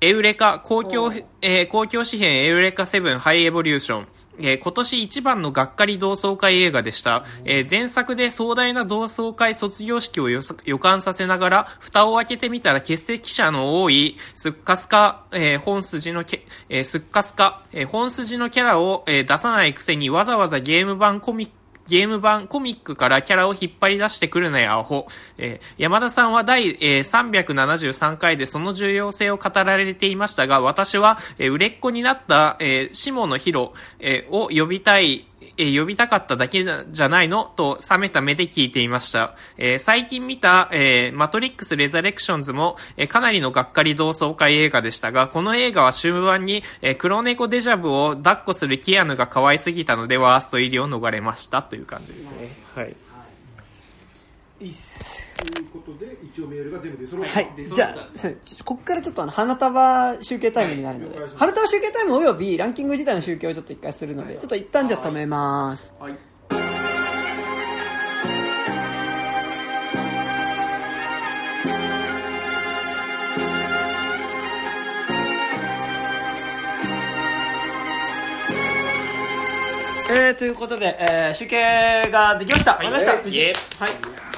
[0.00, 1.12] ー、エウレカ、公共、
[1.42, 4.08] えー公共紙幣エウレカ7ハイエボリューション。
[4.42, 7.24] えー今年一番のがっかり同窓会映画でした。
[7.44, 21.59] えー前作で壮大な同窓会卒業式を予感させながら、蓋を開けてみたら欠席者の多い、すっかすか、えー本筋のけ、えすっかすか、え本筋のキャラを、え出さないくせにわざわざゲーム版コミック
[21.90, 25.08] ゲーム版コミックからキャラを引っ張り出してくるなや、アホ。
[25.38, 35.26] えー山田さんは第、えー373回でその重要性を語られていましたが、私は、えー売れっ子になった、えー、下野ヒロ、えーを呼びたい、
[35.60, 37.44] えー呼びたかっただけじゃじゃないの？
[37.44, 39.36] と冷めた目で聞いていました。
[39.58, 52.56] えー最近見た、えーマトリックス・レザレクションズも、えーかなりのがっかり同窓会映画でしたが、この映画は終盤に、えー黒猫デジャブを抱っこするキアヌが可愛すぎたので、ワースト入りを逃れましたという感じですね。
[52.74, 52.96] はい。
[54.60, 65.92] いいっすということで一応メールが全部出揃ったはい、じゃあ、こっからちょっとあの花束集計タイムになるので、はい花束集計タイムおよびランキング自体の集計をちょっと一回するので、ちょっと一旦じゃあ止めます。
[66.00, 66.14] はい。
[80.12, 82.76] えー、ということで、えー、集計ができました。
[82.76, 83.12] はいりました。
[83.12, 84.29] はい。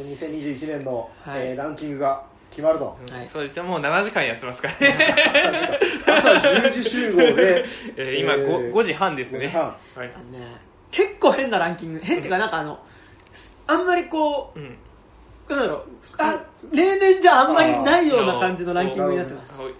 [0.00, 1.48] あれで2021年の、はい。
[1.48, 3.28] えーランキングが決まると、はい。
[3.30, 3.56] そうです。
[3.58, 5.78] よ、もう7時間やってますからね。
[6.06, 7.64] 朝10時集合で
[7.96, 9.46] えー今、えー 5, 5時半です5ね。
[9.48, 10.08] はい。
[10.08, 10.12] ね、
[10.90, 12.00] 結構変なランキング。
[12.00, 12.78] 変っていうか、なんかあの、
[13.66, 14.76] あんまりこうん。
[15.48, 15.82] う、なんだろう、
[16.18, 16.40] あ、
[16.72, 19.60] 例年じゃあんまりないような感じのランキングになってます。
[19.60, 19.72] はい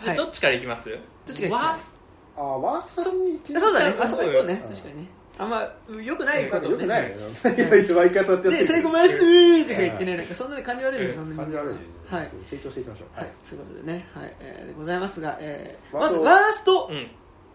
[0.00, 0.18] じゃはい。
[0.20, 0.90] あどっちからいきます？
[0.90, 1.00] どっ
[1.34, 1.64] ちからいきます？
[1.66, 1.92] ワース
[2.36, 4.72] あーワーストさんにそうだね、あそこ行こうね、うん。
[4.72, 5.08] 確かにね。
[5.38, 5.66] あんま、
[6.02, 6.76] 良くないことをね。
[6.76, 11.38] よくないよ毎回そうやってやってで、最後回してーとか言ってね、なんかそんなに感じ悪いです、そんなに。
[11.38, 11.80] 感じ悪いね
[12.10, 12.28] はい。
[12.44, 17.10] 成長していきましょうはい、そういうことでね、はい、えーでございますが、えまずワーストうん。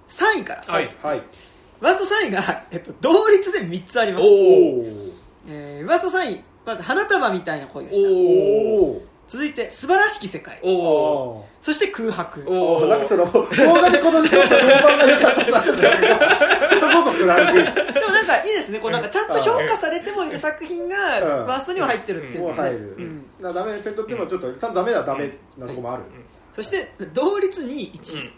[0.08, 0.64] 3位から。
[0.66, 0.96] はい。
[1.02, 1.22] はい
[1.80, 4.26] ワースト3位が、えっと、同率で3つあります。
[4.26, 4.84] おお
[5.48, 8.10] えー、ワースト3位、まず花束みたいな恋をしおた。
[8.10, 10.60] お続いて、素晴らしき世界。
[10.64, 12.46] おおおそして空白。
[12.48, 16.18] おなんかその動画で今年ちょっと評判が良かった作品が
[16.80, 21.46] とことんランクインでもなんかいいですね、こうなんかちゃんと評価されてもいる作品がうん。
[21.46, 22.44] ワーストには入ってるっていう。
[22.44, 23.26] のねもう入る、うん。
[23.42, 26.04] なダメな人にとってもちょっとちゃんとダメなダメなとこもある、
[26.54, 28.22] そして、同率2位、1位。
[28.22, 28.32] うん。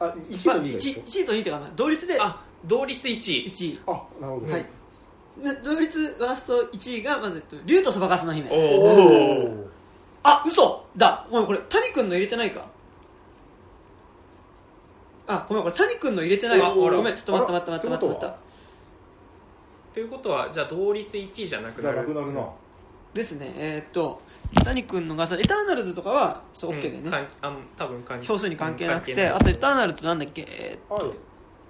[0.00, 3.46] あ1位まあ、と2位 1, が一緒1位と2位というか、まあ同率であ、同率1位。
[3.48, 3.80] 1位。
[3.86, 4.66] あなるほど、はい。
[5.42, 8.50] な同率ワースト1位が、まず、えっと竜とそばかすの姫。
[8.50, 9.72] おおおお
[10.22, 10.84] あ嘘。
[10.96, 11.26] だ。
[11.30, 12.66] ごめんこれ谷君の入れてないか。
[15.26, 16.60] あごめんこれ谷君の入れてない。
[16.60, 16.96] わああら。
[16.96, 18.36] ごめんちょっと待って待って待って待って待って。
[19.94, 22.48] ということはじゃあ同率1位じゃなくじゃなるあなくなるな。
[23.14, 23.52] ですね。
[23.56, 24.22] えーっと
[24.64, 30.44] 谷君のがさエターナルズとかはそう OK だよね、うんかんあん多分関票数に関係なくて、あとエターナルズなんだっけ？
[30.46, 31.14] えーっと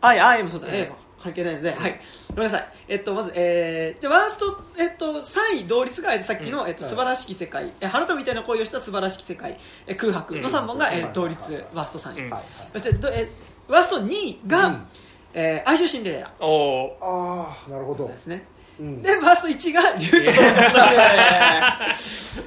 [0.01, 6.91] はいあいあいもそうだうんね、関係ないので、はい、ごめんなさい、えっと、まず、えー、じゃあワースト、えっと、3位同率が、えっとさっきの、えっと、はい。
[6.91, 10.35] 素晴らしき世界、え花束みたいな恋をした素晴らしき世界、え空白。
[10.41, 11.31] の3本が、うんえー同はい。
[11.31, 12.31] 率ワースト3位、うん。
[12.31, 12.43] はい。
[12.73, 14.87] そしてど、えーワースト2位が、うん。
[15.35, 18.05] えー哀愁シンデレラおおああなるほど。
[18.05, 18.45] そうですね。
[18.81, 19.03] うん。
[19.03, 20.63] でワースト1位が竜とその娘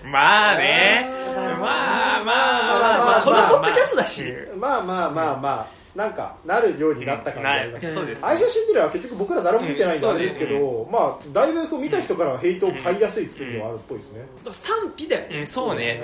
[0.12, 1.10] まあね。
[1.36, 3.22] まあまあまあまあ。
[3.24, 4.24] このポッドキャストだし。
[4.24, 16.02] うんまあまあまあまあなんかなるようになった感じがあります相性シンデレラは結局僕ら誰も見てないんでうんあれですけど、まあだいぶこう見た人からはヘイトを買いやすい作りではあるっぽいですね、だから賛否だよね、うんそうね。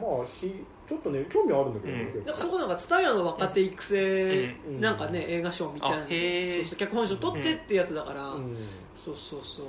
[0.00, 2.24] まあひちょっとね興味はあるんだけどね、うん。
[2.24, 4.80] からそこなんか蔦屋の若手育成、うん。
[4.80, 8.56] なんかね映画賞みたいなそうそう脚本賞取ってってやつだから、うん。
[8.94, 9.66] そうそうそう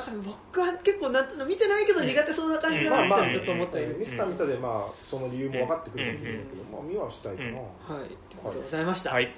[0.00, 3.32] だから僕は結構なん見てないけど苦手そうな感じだなって。
[3.32, 7.54] ちょっと思ったり見せた見たでまあその理由も分かってくるかもしれないけど、まあ見はしたいかな、うん。
[7.54, 8.08] はいという
[8.42, 9.34] ことでございましたはい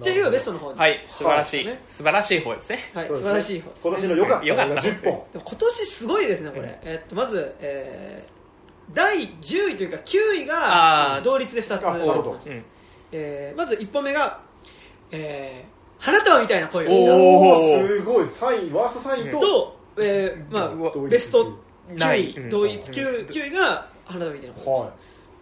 [0.00, 8.34] じゃあいよいよベストの方にはい素晴らしいね素晴らしい方ですねはいそうですね素晴らしい方ですね今年の良かった良かった10本でも今年すごいですねこれ、えっとまず、えー
[8.92, 12.64] 第10位というか9位が同率で2つあなるほどうん。
[13.12, 14.40] えーまず1本目が、
[15.10, 22.50] えー花束みたいな声をしおーすごい3位ワースト3位と、えーまあ、ベスト9位、ないうん。
[22.50, 22.94] 同一うん。
[22.94, 24.90] 9, 9位が花束みたいな声は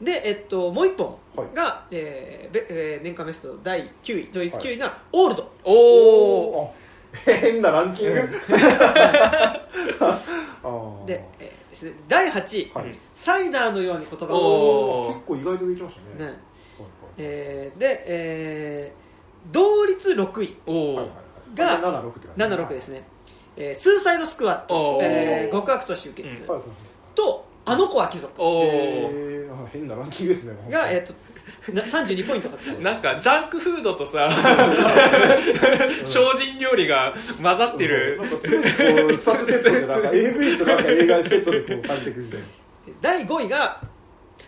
[0.00, 1.54] で、えっと、もう1本はい。
[1.54, 6.82] が、えーべえー年間ベスト第9位同率9位がオールド、いおおあ
[7.30, 8.14] 変なランキング。
[11.06, 12.98] で,、えーですね、第8位、はい。
[13.14, 15.14] サイダーのように言葉がおー。
[15.14, 16.30] 結構意外と上行きましたね。
[16.30, 16.38] ね。
[17.18, 19.02] えーで、えー
[19.50, 21.82] 同率6位おおはいはいはい。
[21.82, 22.56] が76って感じ。
[22.56, 23.02] 76ですね、
[23.56, 26.62] えースーサイドスクワットえー極悪と集結、うん。
[27.14, 28.32] とあの子は貴族。
[28.40, 29.52] えー。
[29.52, 30.54] あ変なランキングですね。
[30.70, 31.14] が、えー、と
[31.72, 32.48] な32ポイント
[32.80, 34.28] なんかジャンクフードとさ
[36.04, 38.18] 精進料理が混ざってる。
[38.20, 38.72] なんか常にこう
[39.12, 42.46] 2つセットでなんか AV となんか映画セットでこう借りてくるみたいな
[43.00, 43.80] 第5位が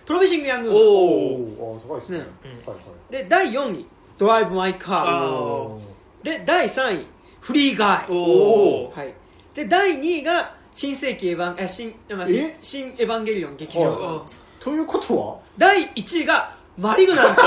[0.07, 2.19] プロミシング・ヤング・おお高いですね。
[2.19, 2.25] ね
[2.67, 2.77] はい
[3.11, 3.87] で第4位
[4.19, 5.79] ドライブ・マイ・カー。
[6.23, 7.07] で第3位
[7.45, 8.11] フリー・ガイ。
[8.11, 9.13] おおはい、
[9.53, 12.59] で第2位が新世紀エヴァンえ新まあ新え？
[12.63, 13.85] 新エヴァンゲリオン劇場。
[13.85, 15.37] 版、はいということは？
[15.59, 17.43] 第1位がマリグナント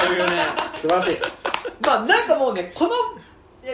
[0.00, 0.40] というね。
[0.80, 1.16] 素晴らしい。
[1.84, 2.92] まあなんかもうねこの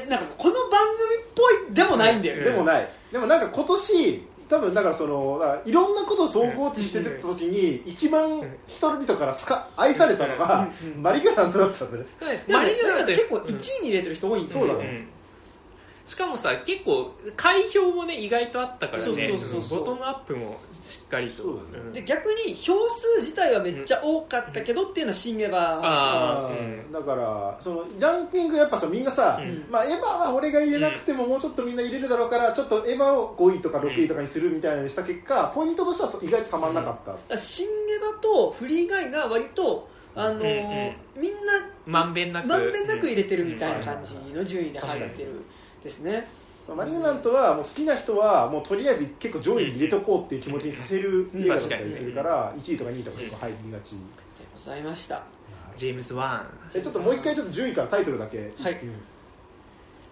[0.08, 2.89] なんかこの番組っぽいでもないんだよね、でもない。
[3.12, 10.68] でもなんか今年多分だからそのいろんなことを総合値してた時に一番人々から好か愛されたのが
[11.00, 12.05] マリグラントだったんだね。
[12.49, 14.91] マリグナント結構1位に入れてる人多いんですよ、そうだね。
[14.91, 15.08] ん
[16.07, 19.05] しかもさ結構開票もね意外とあったからね。
[19.05, 19.78] そうそうそうそう。
[19.81, 21.43] ボトムアップもしっかりと。
[21.43, 29.67] ねうんで逆に票数自体はめっちゃ多かったけどっていうのは新エヴァだからそのランキングやっぱさみんなさ、うん。
[29.70, 41.39] まあ、エヴァは俺が入れなくてももうちょっとみんな入れるだろうからちょっとエヴァを5位とか6位とかにするみたいなのにした結果ポイントとしては意外とたまんなかった、新エヴァとフリーガイが割とあのーうんみんな
[41.86, 42.49] まんべんなく。
[42.49, 45.43] まんべんなく入れてるみたいな感じの順位で入ってる
[45.86, 46.26] ですね、
[46.74, 53.90] マリグラントはもう好きな人はもうとりあえず結構上位に入れとこうっていう気持ちにさせる映画だったりするから1位とか2位とか結構入りがち。
[53.92, 53.97] で
[54.52, 55.23] ございました。
[55.76, 58.52] ジェームズ・ワじゃあちょっともう一回ちょっと10位からタイトルだけ。
[58.58, 58.81] はい。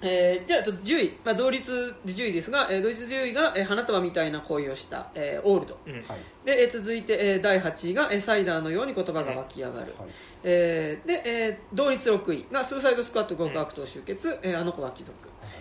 [0.02, 5.78] えーじゃあちょっと10位、まあ、同率で10位ですが、えー同率10位が、えー花束みたいな恋をした、えーオールド。
[5.86, 5.94] ン、うん。
[5.96, 6.04] はい。
[6.44, 10.08] で、えー続いて、えー第8位が、えーサイダーのように言葉が湧き上がる、はい。
[10.42, 15.14] えーで、えー同率6位がスーサイドスクワット極悪党集結、えーあの子は貴族、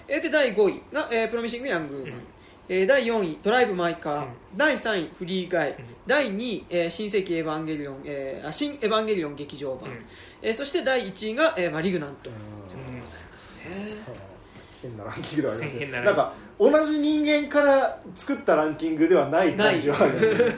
[0.08, 2.22] えーで第5位が、えープロミシング・ヤング・ウーマン、うん。
[2.70, 4.28] えー第4位ドライブ・マイ・カー、うん。
[4.56, 5.76] 第3位フリー・ガイ、ん。
[6.08, 10.06] 第2位、えー新世紀エヴァンゲリオン、えーあ新エヴァンゲリオン劇場版、うん。
[10.42, 12.36] えーそして第1位が、えーマリグナント、うん。
[12.36, 14.34] でございますね。
[14.82, 20.56] 変なランキングではありますなんか同じ人間から作ったランキングではない感じはありますね。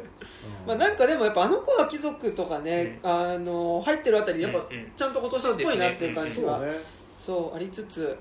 [0.66, 4.92] まあ、なんかでもやっぱあの子は貴族とかね、あの入ってるあたりやっぱうんうん。
[4.96, 6.72] ちゃんと今年っぽいなっていう感じは、そうね。
[7.18, 8.16] そうありつつ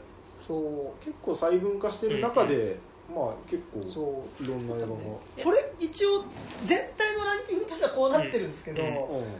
[0.48, 2.78] そう結構細分化してる中で、
[3.10, 4.44] まあ結構そう。
[4.44, 4.94] いろんな映画が、
[5.44, 6.24] これ一応
[6.64, 8.90] 全体のランキングとしてはこうなってるんですけど、うん。
[8.90, 8.92] う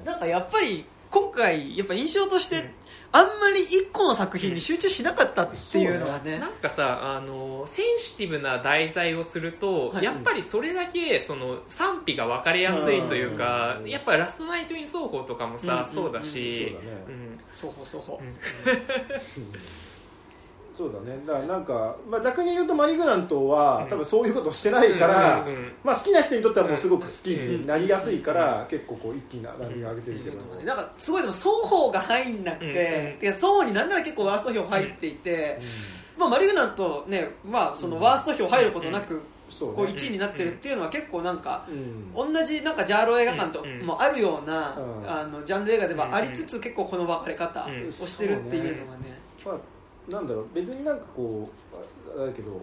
[0.02, 0.06] ん。
[0.06, 2.72] なんかやっぱり今回やっぱ印象として
[3.12, 6.40] あんまり一個の作品に集中しなかったっていうのがね。
[6.40, 10.04] なんかさあのセンシティブな題材をすると、はい。
[10.04, 15.94] やっぱりそれだけその賛否が分かりやすいというか、うんやっぱラストナイト・イン・奏法とかもさ、うん。
[15.94, 17.04] そうだし、そうだね。
[17.08, 17.40] うん。
[17.52, 18.02] そうほそう。
[18.02, 18.20] ほ
[20.78, 21.18] そうだね。
[21.26, 33.06] だからなんか、まあ、逆に言うとマリグラントは、多分そういうことしてないから、うんうんまあ、好きな人にとってはもうすごく好きになりやすいから、結構こう一気にランキング上げてるけど、なんかすごいでも双方が入んなくて、うん。
[33.08, 35.60] うんてか双方になんなら結構ワースト票入っていて、
[36.18, 39.76] まあ、マリグナントね、まあ、そのワースト票入ることなく、そうね。
[39.76, 42.34] こう1位になってるっていうのは結構なんか、うん。
[42.34, 43.86] 同じなんかジャーロ映画館とうん。
[43.86, 45.10] もあるような、うん。
[45.10, 47.88] あのジャンル映画ではありつつ、結構この分かれ方うん。
[47.88, 49.56] をしてるっていうのがね、まあ、
[50.10, 51.50] なんだろう別になんかこ
[52.18, 52.62] うあだけど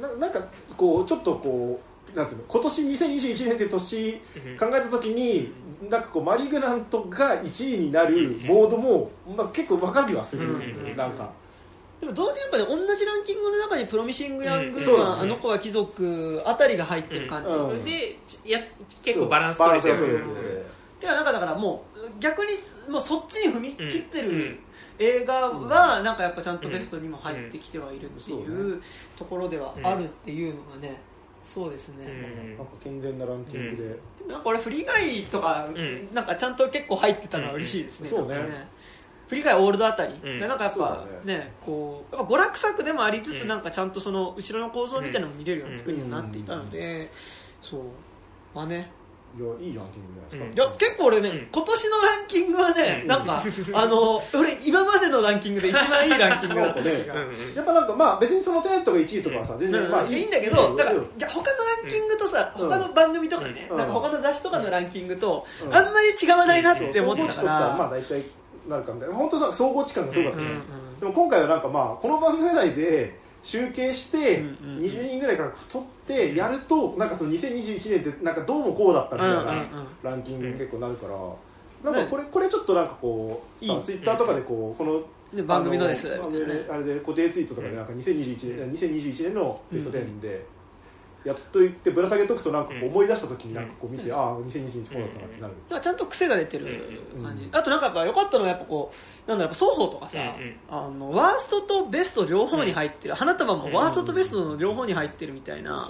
[0.00, 0.40] ななんか
[0.76, 1.80] こうちょっとこ
[2.14, 4.58] うなんつうの今年2021年って年うん。
[4.58, 5.52] 考えた時に
[5.88, 10.96] なんかこうマリグラントが1位になるモードも、まあ、結構分かりはする、うん。
[10.96, 11.30] なんか。
[12.00, 14.82] でも同時にやっぱね同じランキングの中にプロミシング・ヤングうん。
[14.82, 15.22] マン、そうだね。
[15.22, 17.84] あの子は貴族あたりが入ってる感じ、うん。
[17.84, 18.60] でや
[19.02, 20.66] 結構バランス取れてバランスが取れてる。
[21.00, 22.52] てかなんかだからもう逆に
[22.88, 24.38] もうそっちに踏み切ってうん。
[24.38, 24.58] る
[25.02, 28.82] 映画はなんかやっぱちゃんとベストにも入ってきてはいるってうんいう
[29.16, 31.00] ところではあるっていうのがね
[31.42, 32.56] そうですね、うん。
[32.56, 36.08] なんか健全なランキングで、でもなんか俺フリーガイとか、うん。
[36.14, 38.34] なんかちゃんと結構入ってたのは嬉しいですね、うんそうね。
[38.34, 38.52] なんか
[39.28, 40.38] フリーガイオールドあたり、うん。
[40.38, 41.52] でなんかやっぱねだね。
[41.66, 43.48] こうやっぱ娯楽作でもありつつ、うん。
[43.48, 47.10] なんかちゃんとその後ろの構造みたいなのも見れるような作りになっていたので、
[47.60, 47.80] そう。
[48.54, 48.92] まあね
[49.32, 51.48] いやいいランキングじゃないいですか、や結構俺ね、うん。
[51.50, 53.08] 今年のランキングはね、うん。
[53.08, 56.82] なんかあの俺今までのランキングで一番いいランキングだった。
[56.82, 57.54] 気がうんうん。
[57.54, 59.90] やっぱなんかまあ別にそのテネットが1位とかはさ全然、うん。
[59.90, 60.26] まあいい。
[60.26, 62.68] んだけどだからうんいや他のランキングとさ、うん。
[62.68, 63.76] 他の番組とかね、うん。
[63.78, 65.74] なんか他の雑誌とかのランキングと、うん。
[65.74, 68.24] あんまり違わないなって思ってたからまあら、大体
[68.68, 70.52] なるかみたいな本当さ総合値感がすごかったね、うん。
[70.52, 71.00] うん。
[71.00, 74.82] でも今回はなんかまあこの番組内で集計してうんうんうん。
[74.82, 79.66] 20人ぐらいから取ってやるとなんかその2021年ってなんかどうもこうだったみたいな
[80.02, 83.78] ランキングに結構なるからなんかこれこれちょっとなんかこうさい。
[83.80, 85.02] いツイッターとかでこうこの
[85.36, 86.08] で番組のです。
[86.08, 90.44] あれで固定ツイートとかでなんか2021年2021年のベスト10で
[91.24, 95.54] やっと言ってぶら下げとくとなんかこう思い出した時になんかこう見てああ2021年こうだったなってなる。
[95.68, 96.66] だからちゃんと癖が出てる
[97.22, 97.56] 感じ、うん。
[97.56, 98.92] あとなんかやっぱ良かったのはやっぱこ
[99.26, 105.86] うなんだろうやっぱ双方とかさ、うんうんあのワーストとベスト両方に入ってる、花束もワーストとベストの両方に入ってるみたいな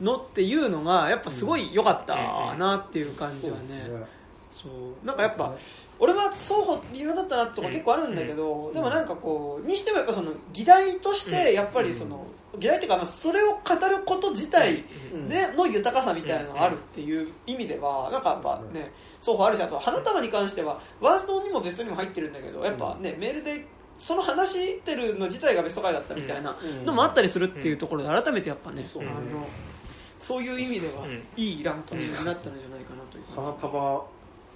[0.00, 2.14] のっていうのがやっぱすごい良かった
[2.56, 3.88] なっていう感じはね、
[4.50, 5.54] そうなんかやっぱ
[5.98, 12.26] 俺は双方微妙だったなとこ結構あるんだけど、でもなんかこうにしてもやっぱその議題としてやっぱりその、
[12.58, 15.28] 議題っていうかまあそれを語ること自体うん。
[15.28, 23.64] での豊かさみたいなのがあるっていう意味ではなんかやっぱね双方あるしあと花束に関してはワーストにもベストにも入ってるんだけどやっぱねメールで
[23.98, 26.84] その話してるの自体がベスト回だったみたいなうん。
[26.86, 29.02] のもあったりするっていうところで改めてやっぱね、そう。
[29.04, 29.46] ねあの
[30.20, 31.22] そういう意味ではうん。
[31.36, 34.04] いいランキングになったんじゃないかなという感花束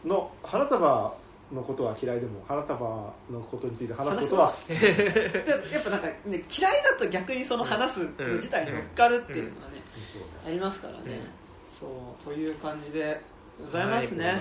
[0.05, 1.15] の花束
[1.53, 2.81] のことは嫌いでも花束
[3.31, 5.37] のことについて話すことはじ で
[5.73, 9.83] やっぱなんか、ね、嫌いだと逆にその話すの自体に乗っかるっていうのがね、
[10.47, 11.21] ありますからね、
[11.71, 11.87] そ
[12.21, 13.21] うという感じで
[13.61, 14.41] ございますね、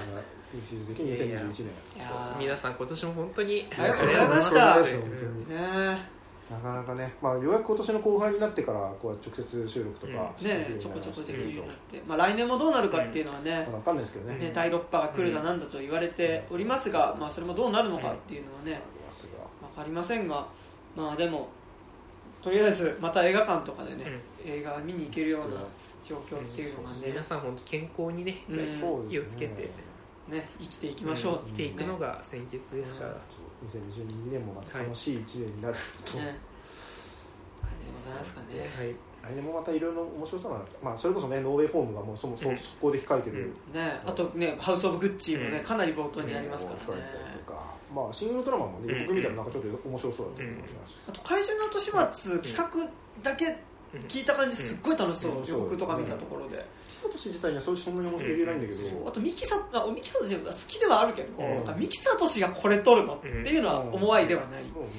[0.68, 2.40] シーズン的に2021年いやー。
[2.40, 4.82] 皆さん今年も本当にありがとうございました。
[4.82, 6.16] ね
[6.50, 10.48] なかなかね、まあ、ようやく今年の後半になってからこう直接収録とかうん。
[10.48, 14.38] ねちょこちょこできるようになって、まあ、来年もどうなるかっていうのはね、分かんないですけどね。
[14.38, 19.68] ね第6波が来るだなんだと言われておりますが、まあ、それもどうなるのかっていうのはねありますが。
[19.70, 20.48] 分かりませんが
[20.96, 21.50] まあでも
[22.42, 24.06] とりあえずまた映画館とかでね、
[24.46, 25.58] 映画見に行けるような
[26.04, 28.44] 状況っていうのがね,、皆さん本当健康にね
[29.10, 29.72] 気をつけて
[30.30, 33.18] ね生きていきましょう、生きていくのが先決ですから
[33.68, 36.38] 2022年もまた楽しい1年になると、ね。
[37.62, 38.96] 感じでございますかね、はい。
[39.24, 44.00] 来年もまたいろいろ面白そうな、まあ、それこそねノーウェイフォームがもうそもそも速攻で控えてる、ね。
[44.06, 45.64] あとねハウス・オブ・グッチもね、うん。
[45.64, 47.02] かなり冒頭にありますからね、
[47.94, 52.92] まあシングルドラマもね、うん僕見たらなんかちょっと面白そうだった気がしますし、あと怪獣の後始末企画
[53.24, 53.58] だけ
[54.08, 55.46] 聞いた感じすっごい楽しそう、うん。
[55.46, 56.66] 予告とか見たところで、
[57.12, 61.56] 久俊自体にはそうそんなに面白い言えないんだけど、あとミキサあミキサトシが好きではあるけど、うん。
[61.56, 64.90] なんかミキサトシがこれ撮るのっていうのは思わいではない、そうね。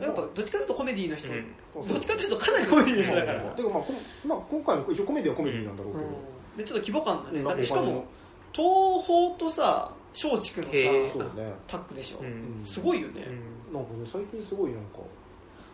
[0.00, 1.88] やっぱどっちかというとコメディの人、うん。
[1.88, 3.84] どっちかというとかなりコメディの人だから、てかまあ
[4.26, 6.56] まあ今回も一応コメディはコメディなんだろうけど、うん。
[6.56, 7.44] でちょっと規模感がね、うん。
[7.44, 8.04] だってしかも
[8.52, 11.52] 東宝とさ松竹のさ、へーそうね。
[11.68, 12.60] タッグでしょ、うん。
[12.64, 13.26] すごいよね、
[13.70, 13.74] うん。
[13.74, 14.98] なんかね最近すごいなんか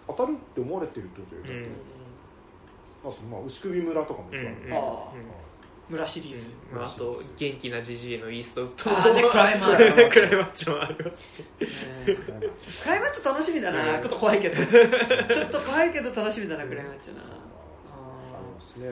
[0.09, 1.43] 当たるって思われてるってことよ、
[3.05, 3.11] うん。
[3.11, 4.73] あとまあ牛首村とかも一応あるうん。
[4.73, 5.13] ああ
[5.89, 11.45] 村シリーズ、まあ、あと元気なジジイのイーストウッドあーねクライマッチョクライマッチョもありますし。
[12.83, 14.01] クライマッチョ楽しみだな、うん。
[14.01, 14.57] ちょっと怖いけど。
[14.57, 17.21] ちょっと怖いけど楽しみだなクライマッチョな。
[17.21, 18.89] ありますね、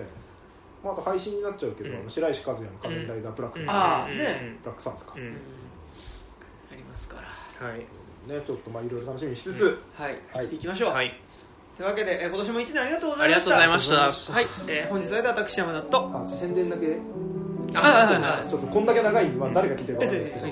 [0.85, 1.97] まあ、あと配信になっちゃうけど、うん。
[1.97, 3.67] あの白石和也の仮面ライダーブラック、うん。
[3.67, 5.23] ブあーうんねラックサンですか、うん。
[5.23, 5.37] うん。
[6.73, 7.17] ありますか
[7.61, 7.67] ら。
[7.69, 7.79] はい。
[7.79, 7.87] ね
[8.47, 10.45] ちょっとまあいろいろ楽しみにしつつ、はい、はい。
[10.45, 11.24] していきましょう、はい
[11.77, 14.33] というわけで、えー今年も1年ありがとうござありがとういましたございました。
[14.33, 16.11] はい、えー本日は私山田と。
[16.15, 16.99] あ宣伝だけ？
[17.75, 18.49] あはいはいはい。
[18.49, 20.47] ちょっとこんだけ長いまあ、誰が聞いてるかわかんないですけど、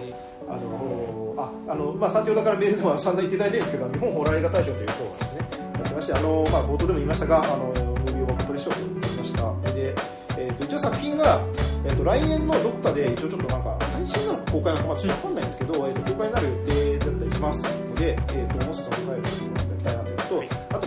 [0.49, 9.73] あのああのまあ、先ほどからメールでも散々言っていただいてるんですけど、日本ホラー映画大賞という賞がですね、やってまして、あのまあ、冒頭でも言いましたが、あのムービーオブプレ賞となりました。
[9.73, 9.95] で、
[10.37, 11.41] えーと一応作品が、
[11.85, 18.62] えー、と来年のどこかで、一応ちょっとなんか、配信なのか公開なのか、まあ、ちょっとわかんないんですけど、えー、と公開になる予定だったりしますので、えー、と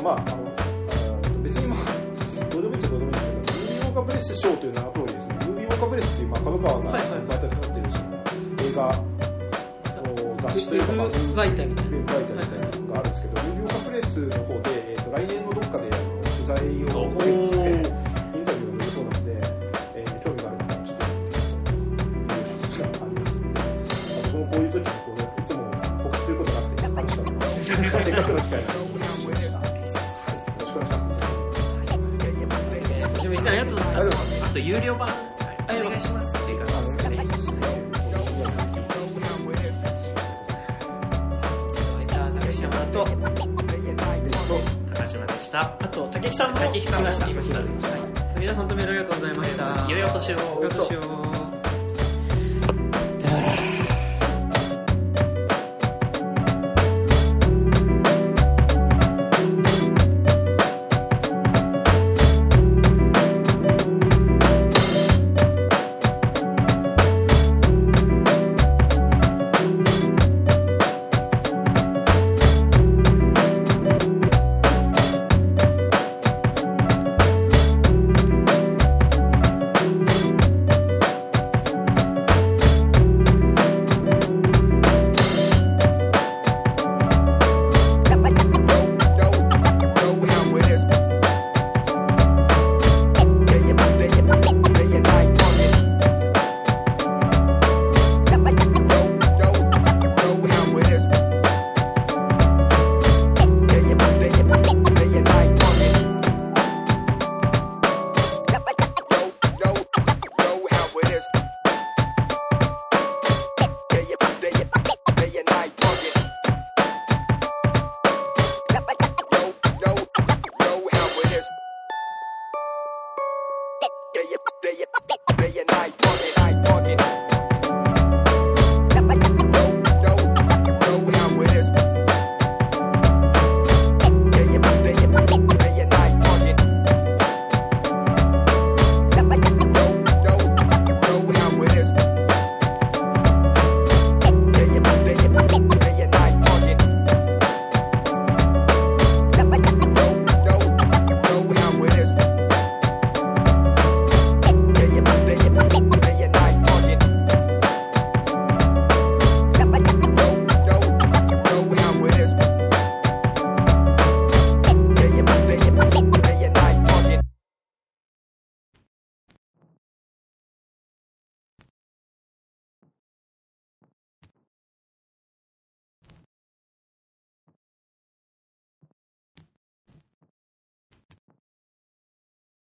[0.06, 1.80] まあ、あの別にまあ、
[2.52, 7.82] どうでもいいっちゃどうでもいいんですけど、ムービーウォーカープレス賞という名の通りですね、ムービーウォーカープレスっていう、まあ、角川がはいはい媒体で持って
[8.62, 9.04] る映画
[10.44, 19.32] 雑誌というか、まあ、ウェブ媒体みたいウェブ媒体があるんですけど、ムービーウォーカープレスの方で、えー、と来年のどっかで取材を取れるですね、インタビューをやるそうなので、
[19.96, 21.58] えー、興味がある方はちょっと見てください。
[22.78, 25.60] いうのがありますので、あのこういう時にこう、いつも
[26.04, 28.85] 告知することなくて、楽しかったで、せっかくの機会なので、
[33.48, 34.18] ありがとうございます。
[34.44, 36.28] あと有料版はいお願いします。
[36.28, 37.06] 映画のす。
[42.56, 43.06] 私山田と
[44.94, 51.26] 高島でしたあと竹木さんも竹木さんもいましたいましたはい、皆さん本当メールありがとうございました良いお年を良いお年を